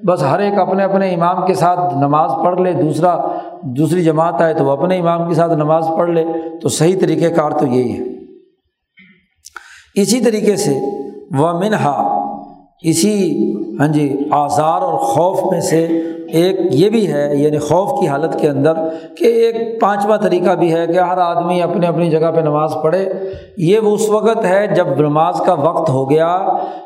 بس 0.08 0.24
ہر 0.24 0.40
ایک 0.40 0.60
اپنے 0.60 0.84
اپنے 0.84 1.14
امام 1.14 1.46
کے 1.46 1.54
ساتھ 1.54 1.94
نماز 1.94 2.32
پڑھ 2.44 2.62
لے، 2.62 2.74
دوسرا، 2.74 3.18
دوسری 3.62 4.04
جماعت 4.04 4.42
آئے 4.42 4.54
تو 4.54 4.66
وہ 4.66 4.72
اپنے 4.72 5.00
امام 5.00 5.28
کے 5.28 5.36
ساتھ 5.36 5.54
نماز 5.54 5.86
پڑھ 5.98 6.10
لے، 6.10 6.24
تو 6.62 6.70
صحیح 6.70 6.96
طریقۂ 7.02 7.36
کار 7.36 7.52
تو 7.52 7.68
یہی 7.68 8.00
ہے۔ 8.00 8.12
اسی 9.96 10.20
طریقے 10.20 10.56
سے 10.56 10.80
وہ 11.38 11.60
منہا 11.60 12.18
اسی 12.84 13.46
ہاں 13.80 13.88
جی 13.88 14.18
آزار 14.32 14.82
اور 14.82 14.94
خوف 14.94 15.52
میں 15.52 15.62
سے 15.62 16.02
ایک 16.32 16.60
یہ 16.72 16.90
بھی 16.90 17.14
ہے 17.14 17.36
یعنی 17.36 17.58
خوف 17.58 18.00
کی 18.00 18.08
حالت 18.08 18.40
کے 18.40 18.50
اندر 18.50 18.74
کہ 19.18 19.24
ایک 19.24 19.82
پانچواں 19.82 20.18
طریقہ 20.18 20.56
بھی 20.56 20.74
ہے 20.74 20.88
کہ 20.88 21.00
ہر 21.00 21.18
آدمی 21.18 21.62
اپنی 21.62 21.88
اپنی 21.88 22.10
جگہ 22.10 22.32
پہ 22.36 22.40
نماز 22.40 22.74
پڑھے۔ 22.84 23.10
یہ 23.58 23.80
وہ 23.80 23.94
اس 23.94 24.10
وقت 24.10 24.46
ہے 24.46 24.68
جب 24.68 24.88
نماز 24.98 25.42
کا 25.46 25.54
وقت 25.54 25.90
ہو 25.90 26.10
گیا، 26.10 26.38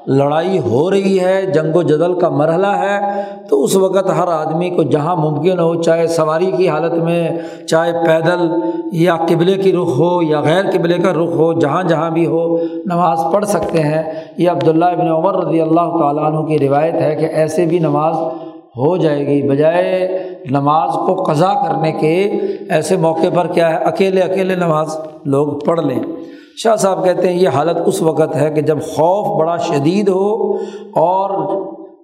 لڑائی 0.08 0.60
ہو 0.60 0.92
رہی 0.92 1.20
ہے، 1.20 1.42
جنگ 1.42 1.76
و 1.76 1.82
جدل 1.82 2.20
کا 2.20 2.30
مرحلہ 2.30 2.68
ہے۔ 2.68 3.22
تو 3.50 3.64
اس 3.64 3.76
وقت 3.76 4.10
ہر 4.10 4.28
آدمی 4.28 4.70
کو 4.70 4.84
جہاں 4.84 5.16
ممکن 5.16 5.60
ہو، 5.60 5.82
چاہے 5.82 6.08
سواری 6.08 6.52
کی 6.58 6.70
حالت 6.70 6.94
میں، 6.94 7.30
چاہے 7.68 7.92
پیدل 7.92 8.48
یا 8.92 9.16
قبلے 9.16 9.54
کی 9.54 9.74
رخ 9.74 10.00
ہو 10.00 10.22
یا 10.22 10.42
غیر 10.42 10.66
قبلے 10.74 10.98
کا 10.98 11.12
رخ 11.12 11.36
ہو، 11.36 11.54
جہاں 11.54 11.84
جہاں 11.84 12.10
بھی 12.10 12.26
ہو، 12.26 12.58
نماز 12.86 13.20
پڑھ 13.34 13.46
سکتے 13.46 13.80
ہیں۔ 13.80 14.04
یہ 14.38 14.50
عبداللہ 14.50 14.86
ابن 14.86 15.08
عمر 15.08 15.46
رضی 15.46 15.62
اللہ 15.62 15.98
تعالیٰ 16.00 16.24
عنہ 16.24 16.40
کی 16.40 16.60
روایت 16.60 16.94
ہے 16.94 17.16
کہ 17.16 17.26
ایسے 17.26 17.66
بھی 17.66 17.80
نماز 17.80 18.16
ہو 18.78 18.98
جائے 18.98 19.28
گی۔ 19.28 19.50
بجائے 19.50 20.20
نماز 20.52 20.90
کو 20.94 21.16
قضا 21.16 21.54
کرنے 21.54 21.92
کے 21.92 22.32
ایسے 22.70 22.98
موقع 22.98 23.28
پر 23.34 23.48
کیا 23.48 23.70
ہے؟ 23.70 23.76
اکیلے 23.76 24.22
اکیلے 24.22 24.56
نماز 24.56 24.98
لوگ 25.26 25.60
پڑھ 25.60 25.82
لیں۔ 25.82 26.00
شاہ 26.58 26.76
صاحب 26.76 27.04
کہتے 27.04 27.30
ہیں 27.30 27.40
یہ 27.40 27.50
حالت 27.50 27.78
اس 27.86 28.02
وقت 28.02 28.36
ہے 28.36 28.50
کہ 28.50 28.62
جب 28.62 28.78
خوف 28.82 29.42
بڑا 29.42 29.58
شدید 29.58 30.10
ہو 30.10 30.54
اور 30.96 31.30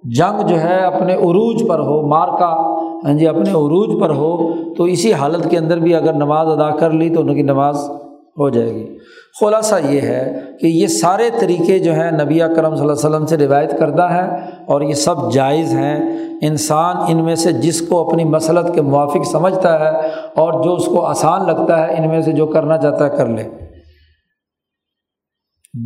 جنگ 0.04 0.46
جو 0.46 0.60
ہے 0.60 0.78
اپنے 0.78 1.14
عروج 1.14 1.68
پر 1.68 1.78
ہو 1.78 2.06
مار 2.06 2.28
کا 2.28 2.82
ہاں 3.04 3.14
جی 3.14 3.26
اپنے 3.26 3.50
عروج 3.50 4.00
پر 4.00 4.10
ہو، 4.10 4.50
تو 4.76 4.84
اسی 4.84 5.12
حالت 5.12 5.50
کے 5.50 5.58
اندر 5.58 5.78
بھی 5.78 5.94
اگر 5.94 6.12
نماز 6.12 6.48
ادا 6.48 6.70
کر 6.70 6.90
لی 6.90 7.08
تو 7.08 7.20
ان 7.20 7.34
کی 7.34 7.42
نماز 7.42 7.90
ہو 8.38 8.48
جائے 8.48 8.74
گی۔ 8.74 8.91
خلاصہ 9.40 9.74
یہ 9.88 10.00
ہے 10.00 10.40
کہ 10.60 10.66
یہ 10.66 10.86
سارے 10.86 11.30
طریقے 11.40 11.78
جو 11.78 11.92
ہیں 11.92 12.10
نبی 12.10 12.38
کرم 12.38 12.50
صلی 12.52 12.60
اللہ 12.62 12.92
علیہ 12.92 12.92
وسلم 12.92 13.26
سے 13.26 13.36
روایت 13.36 13.78
کردہ 13.78 14.02
ہے 14.02 14.36
اور 14.66 14.80
یہ 14.80 14.94
سب 14.94 15.32
جائز 15.32 15.72
ہیں۔ 15.72 16.10
انسان 16.42 16.96
ان 17.08 17.24
میں 17.24 17.34
سے 17.34 17.52
جس 17.52 17.88
کو 17.88 18.08
اپنی 18.08 18.24
مسلط 18.24 18.74
کے 18.74 18.82
موافق 18.82 19.26
سمجھتا 19.32 19.80
ہے 19.80 19.90
اور 20.36 20.64
جو 20.64 20.74
اس 20.74 20.86
کو 20.86 21.06
آسان 21.06 21.46
لگتا 21.46 21.78
ہے 21.78 21.96
ان 21.96 22.08
میں 22.08 22.20
سے 22.20 22.32
جو 22.32 22.46
کرنا 22.46 22.78
چاہتا 22.78 23.04
ہے 23.04 23.10
کر 23.10 23.26
لے۔ 23.26 23.44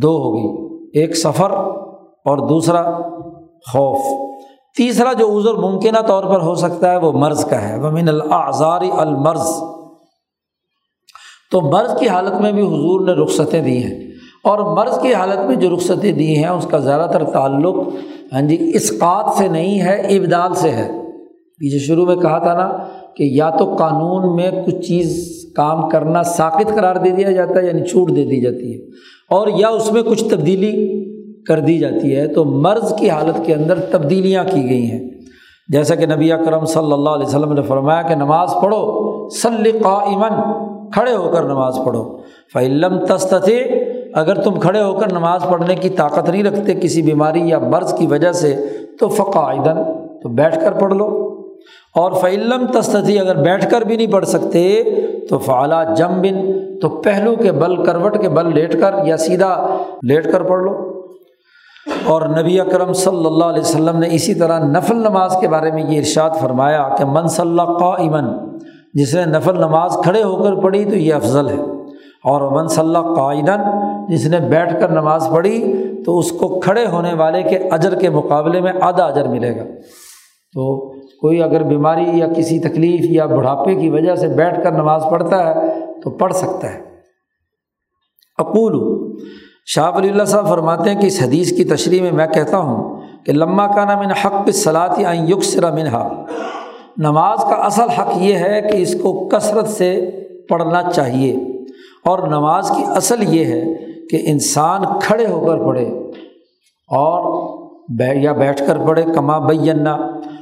دو 0.01 0.17
ہوگی 0.17 0.77
ایک 0.99 1.17
سفر 1.17 1.51
اور 2.25 2.37
دوسرا 2.49 2.81
خوف۔ 3.71 4.29
تیسرا 4.77 5.13
جو 5.13 5.39
عذر 5.39 5.53
ممکنہ 5.53 5.99
طور 6.07 6.23
پر 6.23 6.41
ہو 6.41 6.55
سکتا 6.55 6.91
ہے 6.91 6.97
وہ 6.97 7.11
مرض 7.11 7.45
کا 7.45 7.69
ہے۔ 7.69 7.79
وہ 7.79 7.91
من 7.91 8.09
الزاری 8.09 8.89
المرض۔ 8.97 9.76
تو 11.51 11.61
مرض 11.61 11.99
کی 11.99 12.07
حالت 12.07 12.41
میں 12.41 12.51
بھی 12.51 12.61
حضور 12.61 13.05
نے 13.05 13.13
رخصتیں 13.13 13.61
دی 13.61 13.77
ہیں۔ 13.83 13.99
اور 14.43 14.59
مرض 14.77 14.99
کی 14.99 15.13
حالت 15.13 15.45
میں 15.47 15.55
جو 15.55 15.69
رخصتیں 15.75 16.11
دی 16.11 16.35
ہیں، 16.37 16.47
اس 16.47 16.65
کا 16.65 16.77
زیادہ 16.77 17.09
تر 17.11 17.23
تعلق 17.23 17.75
ہاں 18.33 18.41
جی 18.41 18.57
اسقات 18.75 19.33
سے 19.37 19.47
نہیں 19.47 19.81
ہے، 19.81 19.95
ابدال 20.17 20.53
سے 20.53 20.69
ہے۔ 20.69 20.87
پیچھے 21.59 21.79
شروع 21.79 22.05
میں 22.05 22.15
کہا 22.15 22.37
تھا 22.37 22.53
نا 22.53 22.67
کہ 23.15 23.23
یا 23.23 23.49
تو 23.49 23.65
قانون 23.75 24.35
میں 24.35 24.51
کچھ 24.65 24.85
چیز 24.87 25.17
کام 25.55 25.89
کرنا 25.89 26.23
ساقت 26.23 26.69
قرار 26.69 26.95
دے 26.95 27.09
دیا 27.09 27.31
جاتا 27.31 27.59
ہے 27.59 27.65
یعنی 27.65 27.83
چھوٹ 27.85 28.09
دے 28.15 28.25
دی 28.25 28.41
جاتی 28.41 28.73
ہے، 28.73 28.79
اور 29.29 29.47
یا 29.47 29.67
اس 29.67 29.91
میں 29.91 30.01
کچھ 30.01 30.23
تبدیلی 30.29 30.71
کر 31.43 31.59
دی 31.59 31.77
جاتی 31.79 32.15
ہے۔ 32.15 32.27
تو 32.27 32.43
مرض 32.45 32.93
کی 32.95 33.09
حالت 33.09 33.45
کے 33.45 33.53
اندر 33.53 33.79
تبدیلیاں 33.79 34.43
کی 34.43 34.69
گئی 34.69 34.85
ہیں۔ 34.91 34.99
جیسا 35.67 35.95
کہ 35.95 36.05
نبی 36.05 36.29
کرم 36.45 36.65
صلی 36.65 36.91
اللہ 36.91 37.09
علیہ 37.09 37.25
وسلم 37.25 37.53
نے 37.53 37.61
فرمایا 37.61 38.01
کہ 38.01 38.15
نماز 38.15 38.49
پڑھو 38.61 39.29
سل 39.29 39.71
قائمن 39.83 40.35
کھڑے 40.93 41.15
ہو 41.15 41.29
کر 41.29 41.43
نماز 41.43 41.79
پڑھو۔ 41.85 42.17
فعلم 42.53 43.05
تستے 43.05 43.57
اگر 44.13 44.41
تم 44.41 44.59
کھڑے 44.59 44.81
ہو 44.81 44.93
کر 44.93 45.11
نماز 45.11 45.43
پڑھنے 45.49 45.75
کی 45.75 45.89
طاقت 45.89 46.29
نہیں 46.29 46.43
رکھتے 46.43 46.73
کسی 46.73 47.01
بیماری 47.01 47.49
یا 47.49 47.59
مرض 47.59 47.93
کی 47.93 48.07
وجہ 48.07 48.31
سے، 48.31 48.65
تو 48.99 49.07
فقاعدن 49.07 49.83
تو 50.23 50.29
بیٹھ 50.29 50.59
کر 50.61 50.71
پڑھ 50.71 50.93
لو۔ 50.93 51.33
اور 51.95 52.11
فعلم 52.11 52.65
تستتی 52.65 53.19
اگر 53.19 53.35
بیٹھ 53.35 53.71
کر 53.71 53.81
بھی 53.81 53.95
نہیں 53.95 54.11
پڑھ 54.11 54.25
سکتے، 54.25 54.83
تو 55.29 55.37
فعلا 55.37 55.83
جم 55.83 56.21
بن 56.21 56.59
تو 56.79 56.89
پہلو 56.89 57.35
کے 57.35 57.51
بل، 57.51 57.83
کروٹ 57.83 58.21
کے 58.21 58.29
بل 58.29 58.53
لیٹ 58.53 58.81
کر 58.81 58.95
یا 59.03 59.17
سیدھا 59.17 59.77
لیٹ 60.01 60.31
کر 60.31 60.43
پڑھ 60.43 60.63
لو۔ 60.63 60.93
اور 62.05 62.21
نبی 62.21 62.59
اکرم 62.59 62.93
صلی 62.93 63.25
اللہ 63.25 63.45
علیہ 63.45 63.61
وسلم 63.61 63.97
نے 63.99 64.07
اسی 64.11 64.33
طرح 64.33 64.59
نفل 64.59 64.95
نماز 64.95 65.35
کے 65.41 65.47
بارے 65.47 65.71
میں 65.71 65.83
یہ 65.89 65.97
ارشاد 65.97 66.29
فرمایا 66.41 66.89
کہ 66.97 67.05
من 67.05 67.27
صلی 67.27 67.61
قائمن 67.79 68.46
جس 68.93 69.13
نے 69.13 69.25
نفل 69.25 69.57
نماز 69.57 69.97
کھڑے 70.03 70.23
ہو 70.23 70.43
کر 70.43 70.55
پڑھی 70.55 70.85
تو 70.85 70.95
یہ 70.95 71.13
افضل 71.13 71.49
ہے۔ 71.49 71.61
اور 72.23 72.51
من 72.51 72.67
صلی 72.67 73.15
قائدن 73.15 73.61
جس 74.09 74.25
نے 74.25 74.39
بیٹھ 74.39 74.79
کر 74.79 74.89
نماز 74.89 75.27
پڑھی 75.31 75.73
تو 76.05 76.19
اس 76.19 76.31
کو 76.31 76.59
کھڑے 76.59 76.87
ہونے 76.87 77.13
والے 77.13 77.43
کے 77.43 77.57
اجر 77.57 77.95
کے 77.95 78.09
مقابلے 78.09 78.61
میں 78.61 78.73
آدھا 78.81 79.05
اجر 79.05 79.27
ملے 79.27 79.55
گا۔ 79.55 79.63
تو 80.53 80.89
کوئی 80.93 81.43
اگر 81.43 81.63
بیماری 81.63 82.09
یا 82.13 82.27
کسی 82.27 82.59
تکلیف 82.59 83.01
یا 83.01 83.25
بڑھاپے 83.25 83.75
کی 83.75 83.89
وجہ 83.89 84.15
سے 84.15 84.27
بیٹھ 84.27 84.63
کر 84.63 84.71
نماز 84.71 85.03
پڑھتا 85.11 85.45
ہے 85.45 85.53
تو 86.03 86.09
پڑھ 86.09 86.33
سکتا 86.33 86.73
ہے۔ 86.73 86.81
اقول 88.37 88.97
شاہ 89.65 89.91
ولی 89.95 90.09
اللہ 90.09 90.23
صاحب 90.23 90.49
فرماتے 90.49 90.89
ہیں 90.89 91.01
کہ 91.01 91.07
اس 91.07 91.21
حدیث 91.21 91.57
کی 91.57 91.63
تشریح 91.63 92.01
میں 92.01 92.11
میں 92.11 92.27
کہتا 92.27 92.57
ہوں 92.57 93.01
کہ 93.25 93.31
لمہ 93.31 93.63
کا 93.63 93.85
نام 93.85 94.01
حق 94.01 94.51
صلاحی 94.51 95.05
آئیں 95.05 95.27
یقصرا 95.27 95.69
منہا۔ 95.69 96.25
نماز 96.97 97.39
کا 97.41 97.55
اصل 97.55 97.89
حق 97.89 98.17
یہ 98.17 98.33
ہے 98.33 98.61
کہ 98.61 98.77
اس 98.77 98.95
کو 99.01 99.27
کثرت 99.27 99.67
سے 99.67 100.09
پڑھنا 100.49 100.91
چاہیے۔ 100.91 101.35
اور 102.05 102.19
نماز 102.19 102.69
کی 102.69 102.83
اصل 102.95 103.35
یہ 103.35 103.45
ہے 103.45 103.63
کہ 104.09 104.23
انسان 104.23 104.81
کھڑے 105.01 105.27
ہو 105.27 105.45
کر 105.45 105.57
پڑھے 105.57 105.85
اور 106.89 107.47
یا 108.15 108.31
بیٹھ 108.31 108.61
کر 108.67 108.77
پڑھے، 108.87 109.03
کما 109.15 109.37
بینا 109.37 109.97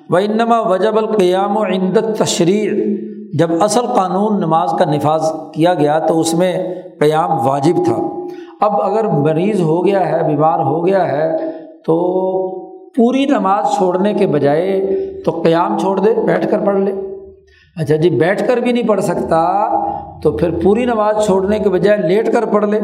و 0.09 0.15
انما 0.15 0.59
وجب 0.59 0.97
القیام 0.97 1.57
و 1.57 1.65
عندت 1.65 2.19
تشریح 2.19 2.95
جب 3.39 3.63
اصل 3.63 3.85
قانون 3.85 4.39
نماز 4.39 4.71
کا 4.79 4.85
نفاذ 4.85 5.31
کیا 5.53 5.73
گیا 5.73 5.99
تو 5.99 6.19
اس 6.19 6.33
میں 6.33 6.75
قیام 6.99 7.47
واجب 7.47 7.75
تھا۔ 7.85 8.25
اب 8.61 8.81
اگر 8.81 9.07
مریض 9.07 9.61
ہو 9.61 9.85
گیا 9.85 10.09
ہے، 10.09 10.27
بیمار 10.27 10.59
ہو 10.59 10.85
گیا 10.85 11.11
ہے 11.11 11.37
تو 11.85 11.95
پوری 12.95 13.25
نماز 13.25 13.65
چھوڑنے 13.77 14.13
کے 14.13 14.27
بجائے 14.27 14.81
تو 15.25 15.31
قیام 15.31 15.77
چھوڑ 15.77 15.99
دے، 15.99 16.13
بیٹھ 16.25 16.51
کر 16.51 16.59
پڑھ 16.59 16.79
لے۔ 16.79 16.91
اچھا 17.75 17.95
جی 17.95 18.09
بیٹھ 18.09 18.47
کر 18.47 18.57
بھی 18.57 18.71
نہیں 18.71 18.87
پڑھ 18.87 19.01
سکتا 19.01 19.41
تو 20.21 20.31
پھر 20.31 20.51
پوری 20.63 20.85
نماز 20.85 21.25
چھوڑنے 21.25 21.59
کے 21.59 21.69
بجائے 21.69 21.97
لیٹ 21.97 22.33
کر 22.33 22.45
پڑھ 22.45 22.65
لے۔ 22.65 22.79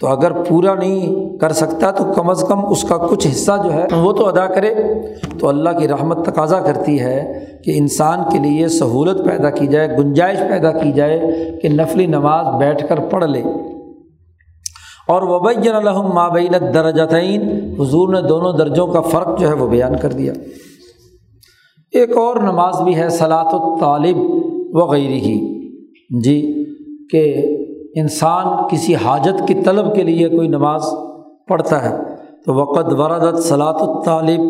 تو 0.00 0.08
اگر 0.08 0.32
پورا 0.32 0.74
نہیں 0.74 1.38
کر 1.38 1.52
سکتا 1.52 1.90
تو 1.90 2.04
کم 2.04 2.30
از 2.30 2.44
کم 2.48 2.66
اس 2.66 2.82
کا 2.82 2.96
کچھ 2.96 3.26
حصہ 3.26 3.52
جو 3.64 3.72
ہے 3.72 3.86
وہ 3.96 4.12
تو 4.12 4.28
ادا 4.28 4.46
کرے۔ 4.46 4.74
تو 5.40 5.48
اللہ 5.48 5.70
کی 5.78 5.88
رحمت 5.88 6.26
تقاضا 6.26 6.60
کرتی 6.60 7.00
ہے 7.00 7.44
کہ 7.64 7.72
انسان 7.76 8.18
کے 8.32 8.38
لیے 8.38 8.68
سہولت 8.68 9.24
پیدا 9.24 9.50
کی 9.50 9.66
جائے، 9.66 9.88
گنجائش 9.88 10.38
پیدا 10.38 10.72
کی 10.72 10.92
جائے 10.92 11.20
کہ 11.62 11.68
نفلی 11.68 12.06
نماز 12.06 12.46
بیٹھ 12.58 12.88
کر 12.88 13.00
پڑھ 13.00 13.24
لے۔ 13.24 13.42
اور 15.08 15.22
وبین 15.22 15.74
الحم 15.74 16.14
مابین 16.14 16.52
درجتعین 16.74 17.42
حضور 17.80 18.08
نے 18.08 18.20
دونوں 18.20 18.52
درجوں 18.52 18.86
کا 18.86 19.00
فرق 19.00 19.40
جو 19.40 19.48
ہے 19.48 19.52
وہ 19.52 19.68
بیان 19.68 19.92
کر 20.02 20.12
دیا۔ 20.12 20.32
ایک 21.92 22.16
اور 22.16 22.36
نماز 22.36 22.80
بھی 22.80 22.96
ہے، 22.96 23.08
صلاۃ 23.08 23.52
الطالب 23.52 24.16
وغیرہ 24.72 25.12
ہی 25.12 25.62
جی 26.22 26.64
کہ 27.10 27.46
انسان 27.94 28.68
کسی 28.70 28.94
حاجت 28.94 29.48
کی 29.48 29.54
طلب 29.54 29.94
کے 29.94 30.02
لیے 30.02 30.28
کوئی 30.28 30.48
نماز 30.48 30.82
پڑھتا 31.48 31.90
ہے۔ 31.90 31.96
تو 32.46 32.54
وقت 32.54 32.92
وردت 32.92 33.38
صلاۃ 33.38 33.80
الطالب۔ 33.80 34.40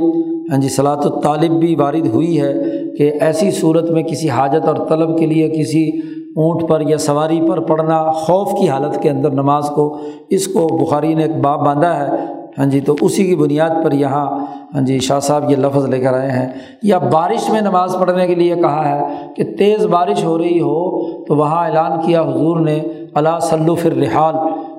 ہاں 0.53 0.61
جی 0.61 0.69
صلاۃ 0.69 1.05
الطالب 1.05 1.53
بھی 1.53 1.74
وارد 1.74 2.07
ہوئی 2.07 2.41
ہے 2.41 2.55
کہ 2.99 3.12
ایسی 3.20 3.51
صورت 3.51 3.91
میں 3.91 4.03
کسی 4.03 4.29
حاجت 4.29 4.69
اور 4.69 4.77
طلب 4.89 5.19
کے 5.19 5.27
لیے 5.27 5.49
کسی 5.49 5.91
اونٹ 6.37 6.69
پر 6.69 6.81
یا 6.81 6.99
سواری 6.99 7.41
پر 7.49 7.61
پڑھنا 7.61 8.11
خوف 8.13 8.61
کی 8.61 8.69
حالت 8.69 9.03
کے 9.03 9.11
اندر 9.11 9.31
نماز 9.31 9.71
کو، 9.75 9.99
اس 10.31 10.47
کو 10.47 10.87
بخاری 10.87 11.15
نے 11.15 11.23
ایک 11.23 11.37
باب 11.37 11.67
باندھا 11.67 11.99
ہے۔ 12.01 12.17
ہاں 12.59 12.67
جی 12.67 12.81
تو 12.81 12.95
اسی 13.01 13.25
کی 13.25 13.37
بنیاد 13.37 13.71
پر 13.85 13.93
یہاں 13.93 14.47
ہاں 14.75 14.81
جی 14.81 14.99
شاہ 14.99 15.21
صاحب 15.21 15.51
یہ 15.51 15.57
لفظ 15.57 15.89
لے 15.89 15.99
کر 15.99 16.15
آئے 16.15 16.31
ہیں۔ 16.31 16.49
یا 16.83 16.99
بارش 16.99 17.51
میں 17.51 17.61
نماز 17.61 17.97
پڑھنے 18.01 18.27
کے 18.27 18.35
لیے 18.35 18.55
کہا 18.55 18.89
ہے 18.89 19.17
کہ 19.37 19.57
تیز 19.57 19.87
بارش 19.87 20.25
ہو 20.25 20.39
رہی 20.39 20.61
ہو 20.61 21.03
تو 21.25 21.37
وہاں 21.37 21.65
اعلان 21.65 22.01
کیا 22.07 22.23
حضور 22.23 22.61
نے 22.61 22.81
اللہ 23.15 23.39
سلو 23.41 23.75
فر 23.75 23.93
رحال 23.93 24.35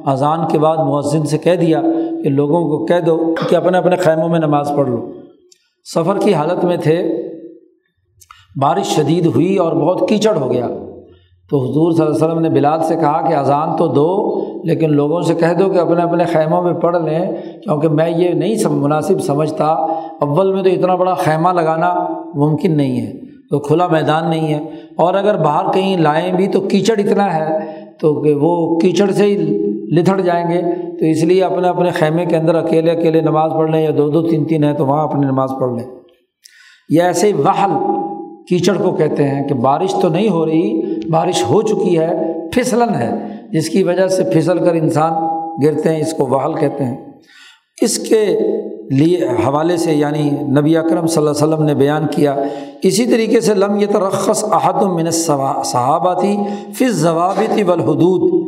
اذان 0.05 0.39
کے 0.51 0.59
بعد 0.59 0.77
مؤذن 0.77 1.25
سے 1.25 1.37
کہہ 1.37 1.55
دیا 1.55 1.81
کہ 2.23 2.29
لوگوں 2.29 2.61
کو 2.61 2.85
کہہ 2.85 2.99
دو 2.99 3.33
کہ 3.49 3.55
اپنے 3.55 3.77
اپنے 3.77 3.95
خیموں 3.95 4.29
میں 4.29 4.39
نماز 4.39 4.71
پڑھ 4.77 4.89
لو۔ 4.89 5.11
سفر 5.95 6.19
کی 6.19 6.33
حالت 6.33 6.65
میں 6.65 6.77
تھے، 6.77 7.03
بارش 8.61 8.85
شدید 8.85 9.25
ہوئی 9.25 9.57
اور 9.57 9.73
بہت 9.73 10.09
کیچڑ 10.09 10.37
ہو 10.37 10.51
گیا۔ 10.51 10.67
تو 11.49 11.59
حضور 11.59 11.91
صلی 11.91 12.05
اللہ 12.05 12.15
علیہ 12.15 12.25
وسلم 12.25 12.39
نے 12.39 12.49
بلال 12.49 12.83
سے 12.83 12.95
کہا 12.95 13.29
کہ 13.29 13.33
اذان 13.33 13.75
تو 13.77 13.87
دو، 13.87 14.41
لیکن 14.63 14.93
لوگوں 14.93 15.21
سے 15.21 15.35
کہہ 15.35 15.53
دو 15.59 15.69
کہ 15.69 15.77
اپنے 15.77 16.01
اپنے 16.01 16.23
خیموں 16.25 16.63
میں 16.63 16.73
پڑھ 16.73 16.97
لیں، 16.97 17.31
کیونکہ 17.63 17.87
میں 17.87 18.09
یہ 18.09 18.29
نہیں 18.29 18.55
سب 18.55 18.71
مناسب 18.71 19.21
سمجھتا، 19.21 19.65
اول 20.21 20.53
میں 20.53 20.63
تو 20.63 20.69
اتنا 20.69 20.95
بڑا 20.95 21.13
خیمہ 21.13 21.49
لگانا 21.49 21.93
ممکن 22.35 22.77
نہیں 22.77 23.01
ہے، 23.01 23.11
تو 23.49 23.59
کھلا 23.59 23.87
میدان 23.87 24.29
نہیں 24.29 24.53
ہے۔ 24.53 24.59
اور 24.97 25.13
اگر 25.13 25.37
باہر 25.43 25.71
کہیں 25.71 25.97
لائیں 25.97 26.33
بھی 26.33 26.47
تو 26.47 26.61
کیچڑ 26.61 26.99
اتنا 26.99 27.35
ہے، 27.35 27.59
تو 27.99 28.21
کہ 28.21 28.35
وہ 28.41 28.79
کیچڑ 28.79 29.11
سے 29.11 29.23
ہی 29.23 29.37
لتھڑ 29.97 30.21
جائیں 30.21 30.49
گے۔ 30.49 30.61
تو 30.99 31.05
اس 31.05 31.23
لیے 31.23 31.43
اپنے 31.43 31.67
اپنے 31.67 31.89
خیمے 31.89 32.25
کے 32.25 32.37
اندر 32.37 32.55
اکیلے 32.55 32.91
اکیلے 32.91 33.21
نماز 33.21 33.51
پڑھ 33.53 33.71
لیں 33.71 33.81
یا 33.81 33.91
دو 33.97 34.09
دو، 34.09 34.21
تین 34.21 34.45
تین 34.45 34.63
ہیں 34.63 34.73
تو 34.73 34.85
وہاں 34.85 35.03
اپنی 35.03 35.25
نماز 35.25 35.51
پڑھ 35.59 35.71
لیں۔ 35.73 35.89
یا 36.89 37.05
ایسے 37.05 37.27
ہی 37.27 37.33
وحل 37.33 37.71
کیچڑ 38.47 38.73
کو 38.83 38.91
کہتے 38.91 39.27
ہیں 39.27 39.47
کہ 39.47 39.53
بارش 39.53 39.95
تو 40.01 40.09
نہیں 40.09 40.29
ہو 40.29 40.45
رہی 40.45 40.82
بارش 41.11 41.43
ہو 41.43 41.61
چکی 41.61 41.99
ہے، 41.99 42.11
پھسلن 42.51 42.95
ہے۔ 42.95 43.11
جس 43.51 43.69
کی 43.69 43.83
وجہ 43.83 44.07
سے 44.07 44.23
پھسل 44.23 44.57
کر 44.57 44.73
انسان 44.73 45.13
گرتے 45.65 45.89
ہیں، 45.89 46.01
اس 46.01 46.13
کو 46.13 46.25
وحل 46.25 46.53
کہتے 46.53 46.83
ہیں۔ 46.83 46.97
اس 47.81 47.97
کے 47.97 48.39
لیے 48.91 49.25
حوالے 49.47 49.77
سے 49.77 49.93
یعنی 49.93 50.29
نبی 50.29 50.77
اکرم 50.77 51.07
صلی 51.07 51.27
اللہ 51.27 51.29
علیہ 51.29 51.53
وسلم 51.53 51.65
نے 51.65 51.75
بیان 51.75 52.07
کیا، 52.11 52.35
اسی 52.83 53.05
طریقے 53.05 53.41
سے 53.41 53.53
لم 53.53 53.79
یہ 53.79 53.85
ترخص 53.85 54.45
احد 54.51 54.83
من 54.83 55.09
صحاباتی 55.09 56.37
فض 56.73 56.91
ضوابطی 56.91 57.63
والحدود۔ 57.63 58.43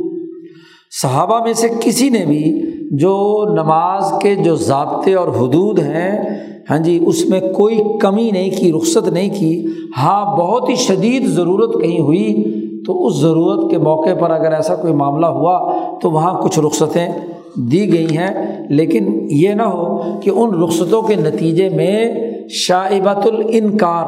صحابہ 1.02 1.44
میں 1.44 1.54
سے 1.54 1.70
کسی 1.80 2.10
نے 2.10 2.26
بھی 2.26 2.62
جو 2.92 3.46
نماز 3.54 4.14
کے 4.22 4.36
جو 4.36 4.56
ضابطے 4.56 5.14
اور 5.14 5.28
حدود 5.28 5.80
ہیں 5.80 6.22
ہاں 6.70 6.78
جی 6.78 7.04
اس 7.06 7.26
میں 7.26 7.40
کوئی 7.40 7.80
کمی 8.02 8.32
نہیں 8.32 8.50
کی، 8.58 8.72
رخصت 8.74 9.08
نہیں 9.08 9.30
کی۔ 9.40 9.66
ہاں 9.98 10.38
بہت 10.38 10.70
ہی 10.70 10.76
شدید 10.76 11.26
ضرورت 11.26 11.82
کہیں 11.82 12.00
ہوئی۔ 12.00 12.44
تو 12.86 13.06
اس 13.06 13.16
ضرورت 13.16 13.72
کے 13.72 13.78
موقع 13.78 14.14
پر 14.20 14.32
اگر 14.32 14.52
ایسا 14.52 14.76
کوئی 14.76 14.94
معاملہ 14.94 15.26
ہوا 15.26 15.72
تو 16.02 16.12
وہاں 16.12 16.42
کچھ 16.42 16.60
رخصتیں 16.60 17.08
دی 17.56 17.94
گئی 17.94 18.18
ہیں۔ 18.18 18.58
لیکن 18.70 19.28
یہ 19.32 19.50
نہ 19.50 19.62
ہو 19.62 20.02
کہ 20.22 20.30
ان 20.30 20.64
رخصتوں 20.64 21.02
کے 21.02 21.16
نتیجے 21.16 21.70
میں 21.70 22.16
شائبۃ 22.50 23.26
الانکار، 23.26 24.06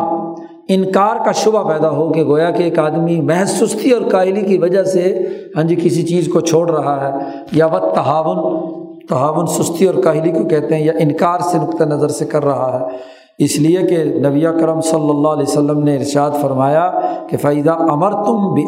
انکار 0.67 1.25
کا 1.25 1.31
شبہ 1.31 1.69
پیدا 1.69 1.89
ہو 1.89 2.13
کہ 2.13 2.23
گویا 2.23 2.51
کہ 2.51 2.63
ایک 2.63 2.79
آدمی 2.79 3.21
محض 3.21 3.49
سستی 3.49 3.91
اور 3.91 4.01
کائلی 4.01 4.41
کی 4.41 4.57
وجہ 4.57 4.83
سے 4.83 5.17
ہاں 5.55 5.63
جی 5.63 5.75
کسی 5.75 6.03
چیز 6.03 6.29
کو 6.33 6.39
چھوڑ 6.39 6.71
رہا 6.71 7.07
ہے۔ 7.07 7.25
یا 7.51 7.65
وہ 7.65 7.79
تہاون 7.79 8.67
تہاون 9.09 9.47
سستی 9.47 9.85
اور 9.85 10.01
کاہلی 10.03 10.31
کو 10.31 10.43
کہتے 10.43 10.75
ہیں 10.75 10.83
یا 10.83 10.93
انکار 10.99 11.39
سے 11.39 11.57
نقطۂ 11.57 11.83
نظر 11.83 12.07
سے 12.07 12.25
کر 12.25 12.45
رہا 12.45 12.79
ہے۔ 12.79 12.95
اس 13.39 13.59
لیے 13.59 13.77
کہ 13.77 14.03
نبی 14.03 14.41
کرم 14.41 14.81
صلی 14.81 15.09
اللہ 15.09 15.27
علیہ 15.27 15.47
وسلم 15.47 15.83
نے 15.83 15.95
ارشاد 15.95 16.31
فرمایا 16.41 16.91
کہ 17.29 17.37
فائدہ 17.37 17.71
امر 17.71 18.11
تم 18.11 18.53
بھی 18.53 18.63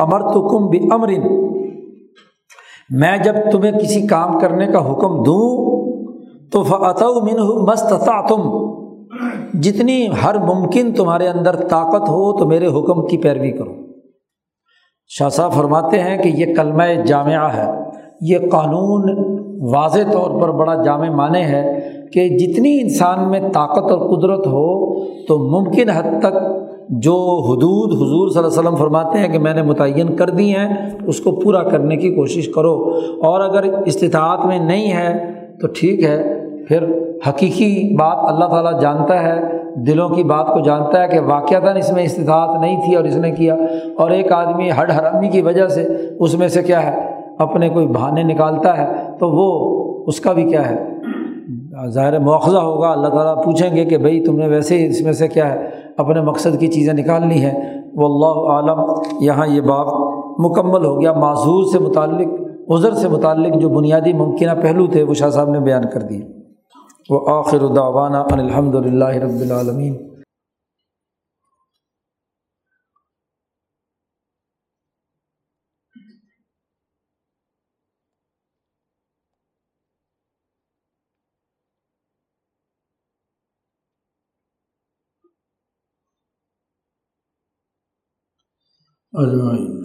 امر 0.00 0.32
تو 0.32 0.48
کم 0.48 0.66
بھی 0.66 0.88
امرن 0.92 1.50
میں 2.90 3.18
جب 3.18 3.34
تمہیں 3.52 3.72
کسی 3.72 4.06
کام 4.06 4.38
کرنے 4.38 4.66
کا 4.66 4.92
حکم 4.92 5.22
دوں 5.22 5.80
تو 6.50 6.62
فعت 6.62 7.02
من 7.02 7.64
مست 7.68 7.92
تم 8.28 8.42
جتنی 9.60 10.06
ہر 10.24 10.38
ممکن 10.38 10.92
تمہارے 10.92 11.28
اندر 11.28 11.56
طاقت 11.56 12.08
ہو 12.08 12.38
تو 12.38 12.46
میرے 12.46 12.66
حکم 12.66 13.06
کی 13.06 13.16
پیروی 13.18 13.50
کرو۔ 13.50 13.72
شاہ 15.08 15.28
صاحب 15.28 15.52
فرماتے 15.52 16.00
ہیں 16.00 16.22
کہ 16.22 16.28
یہ 16.28 16.54
کلمہ 16.54 16.82
جامعہ 17.06 17.56
ہے، 17.56 17.70
یہ 18.20 18.38
قانون 18.52 19.39
واضح 19.60 20.00
طور 20.12 20.40
پر 20.40 20.50
بڑا 20.50 20.74
جامع 20.74 21.10
معنی 21.10 21.40
ہے 21.40 21.80
کہ 22.12 22.28
جتنی 22.28 22.80
انسان 22.80 23.30
میں 23.30 23.40
طاقت 23.40 23.92
اور 23.92 23.98
قدرت 23.98 24.46
ہو، 24.46 25.00
تو 25.04 25.38
ممکن 25.38 25.88
حد 25.88 26.22
تک 26.22 26.34
جو 26.88 27.14
حدود 27.48 27.92
حضور 27.92 28.28
صلی 28.28 28.38
اللہ 28.38 28.48
علیہ 28.48 28.60
وسلم 28.60 28.74
فرماتے 28.74 29.18
ہیں 29.18 29.28
کہ 29.28 29.38
میں 29.38 29.54
نے 29.54 29.62
متعین 29.62 30.16
کر 30.16 30.30
دی 30.30 30.54
ہیں، 30.54 30.90
اس 31.06 31.20
کو 31.20 31.30
پورا 31.30 31.62
کرنے 31.62 31.96
کی 31.96 32.14
کوشش 32.14 32.48
کرو۔ 32.48 32.94
اور 33.22 33.40
اگر 33.40 33.62
استطاعت 33.86 34.46
میں 34.46 34.58
نہیں 34.58 34.92
ہے، 34.92 35.32
تو 35.60 35.66
ٹھیک 35.66 36.04
ہے۔ 36.04 36.40
پھر 36.68 36.84
حقیقی 37.28 37.96
بات 37.96 38.32
اللہ 38.32 38.44
تعالیٰ 38.44 38.80
جانتا 38.80 39.22
ہے، 39.22 39.40
دلوں 39.74 40.08
کی 40.08 40.22
بات 40.22 40.46
کو 40.46 40.60
جانتا 40.60 41.02
ہے 41.02 41.08
کہ 41.08 41.20
واقعات 41.20 41.76
اس 41.76 41.92
میں 41.92 42.02
استطاعت 42.02 42.60
نہیں 42.60 42.80
تھی 42.84 42.94
اور 42.94 43.04
اس 43.04 43.16
نے 43.16 43.30
کیا۔ 43.30 43.56
اور 43.98 44.10
ایک 44.10 44.32
آدمی 44.32 44.70
ہڈ 44.70 44.90
حرامی 44.90 45.28
کی 45.28 45.40
وجہ 45.40 45.68
سے، 45.68 45.86
اس 46.20 46.34
میں 46.34 46.48
سے 46.48 46.62
کیا 46.62 46.82
ہے؟ 46.82 47.09
اپنے 47.40 47.68
کوئی 47.68 47.86
بہانے 47.86 48.22
نکالتا 48.22 48.78
ہے 48.78 48.92
تو 49.18 49.30
وہ 49.30 49.70
اس 50.06 50.20
کا 50.20 50.32
بھی 50.32 50.42
کیا 50.42 50.70
ہے؟ 50.70 50.90
ظاہر 51.88 52.18
مواخذہ 52.18 52.58
ہوگا، 52.58 52.88
اللہ 52.88 53.08
تعالیٰ 53.08 53.44
پوچھیں 53.44 53.76
گے 53.76 53.84
کہ 53.84 53.98
بھائی 53.98 54.24
تم 54.24 54.38
نے 54.38 54.46
ویسے 54.46 54.78
ہی 54.78 54.86
اس 54.86 55.00
میں 55.00 55.12
سے 55.12 55.28
کیا 55.28 55.52
ہے؟ 55.52 55.68
اپنے 55.96 56.20
مقصد 56.20 56.60
کی 56.60 56.66
چیزیں 56.66 56.94
نکال 56.94 57.26
لی 57.26 57.44
ہیں۔ 57.44 57.82
وہ 57.94 58.06
اللہ 58.06 58.50
عالم، 58.50 58.92
یہاں 59.20 59.46
یہ 59.46 59.60
باب 59.60 59.86
مکمل 60.38 60.84
ہو 60.84 61.00
گیا، 61.00 61.12
معذور 61.12 61.64
سے 61.72 61.78
متعلق، 61.78 62.28
عذر 62.70 62.94
سے 62.94 63.08
متعلق 63.08 63.56
جو 63.56 63.68
بنیادی 63.68 64.12
ممکنہ 64.12 64.62
پہلو 64.62 64.86
تھے 64.86 65.02
وہ 65.02 65.14
شاہ 65.14 65.30
صاحب 65.30 65.50
نے 65.50 65.60
بیان 65.60 65.82
کر 65.92 66.00
دیے۔ 66.00 66.20
وہ 67.10 67.20
آخر 67.26 67.58
دعوانا 67.58 68.24
الحمد 68.30 68.74
للہ 68.74 69.08
رب 69.08 69.40
العالمین۔ 69.40 69.96
اجمعین۔ 89.20 89.79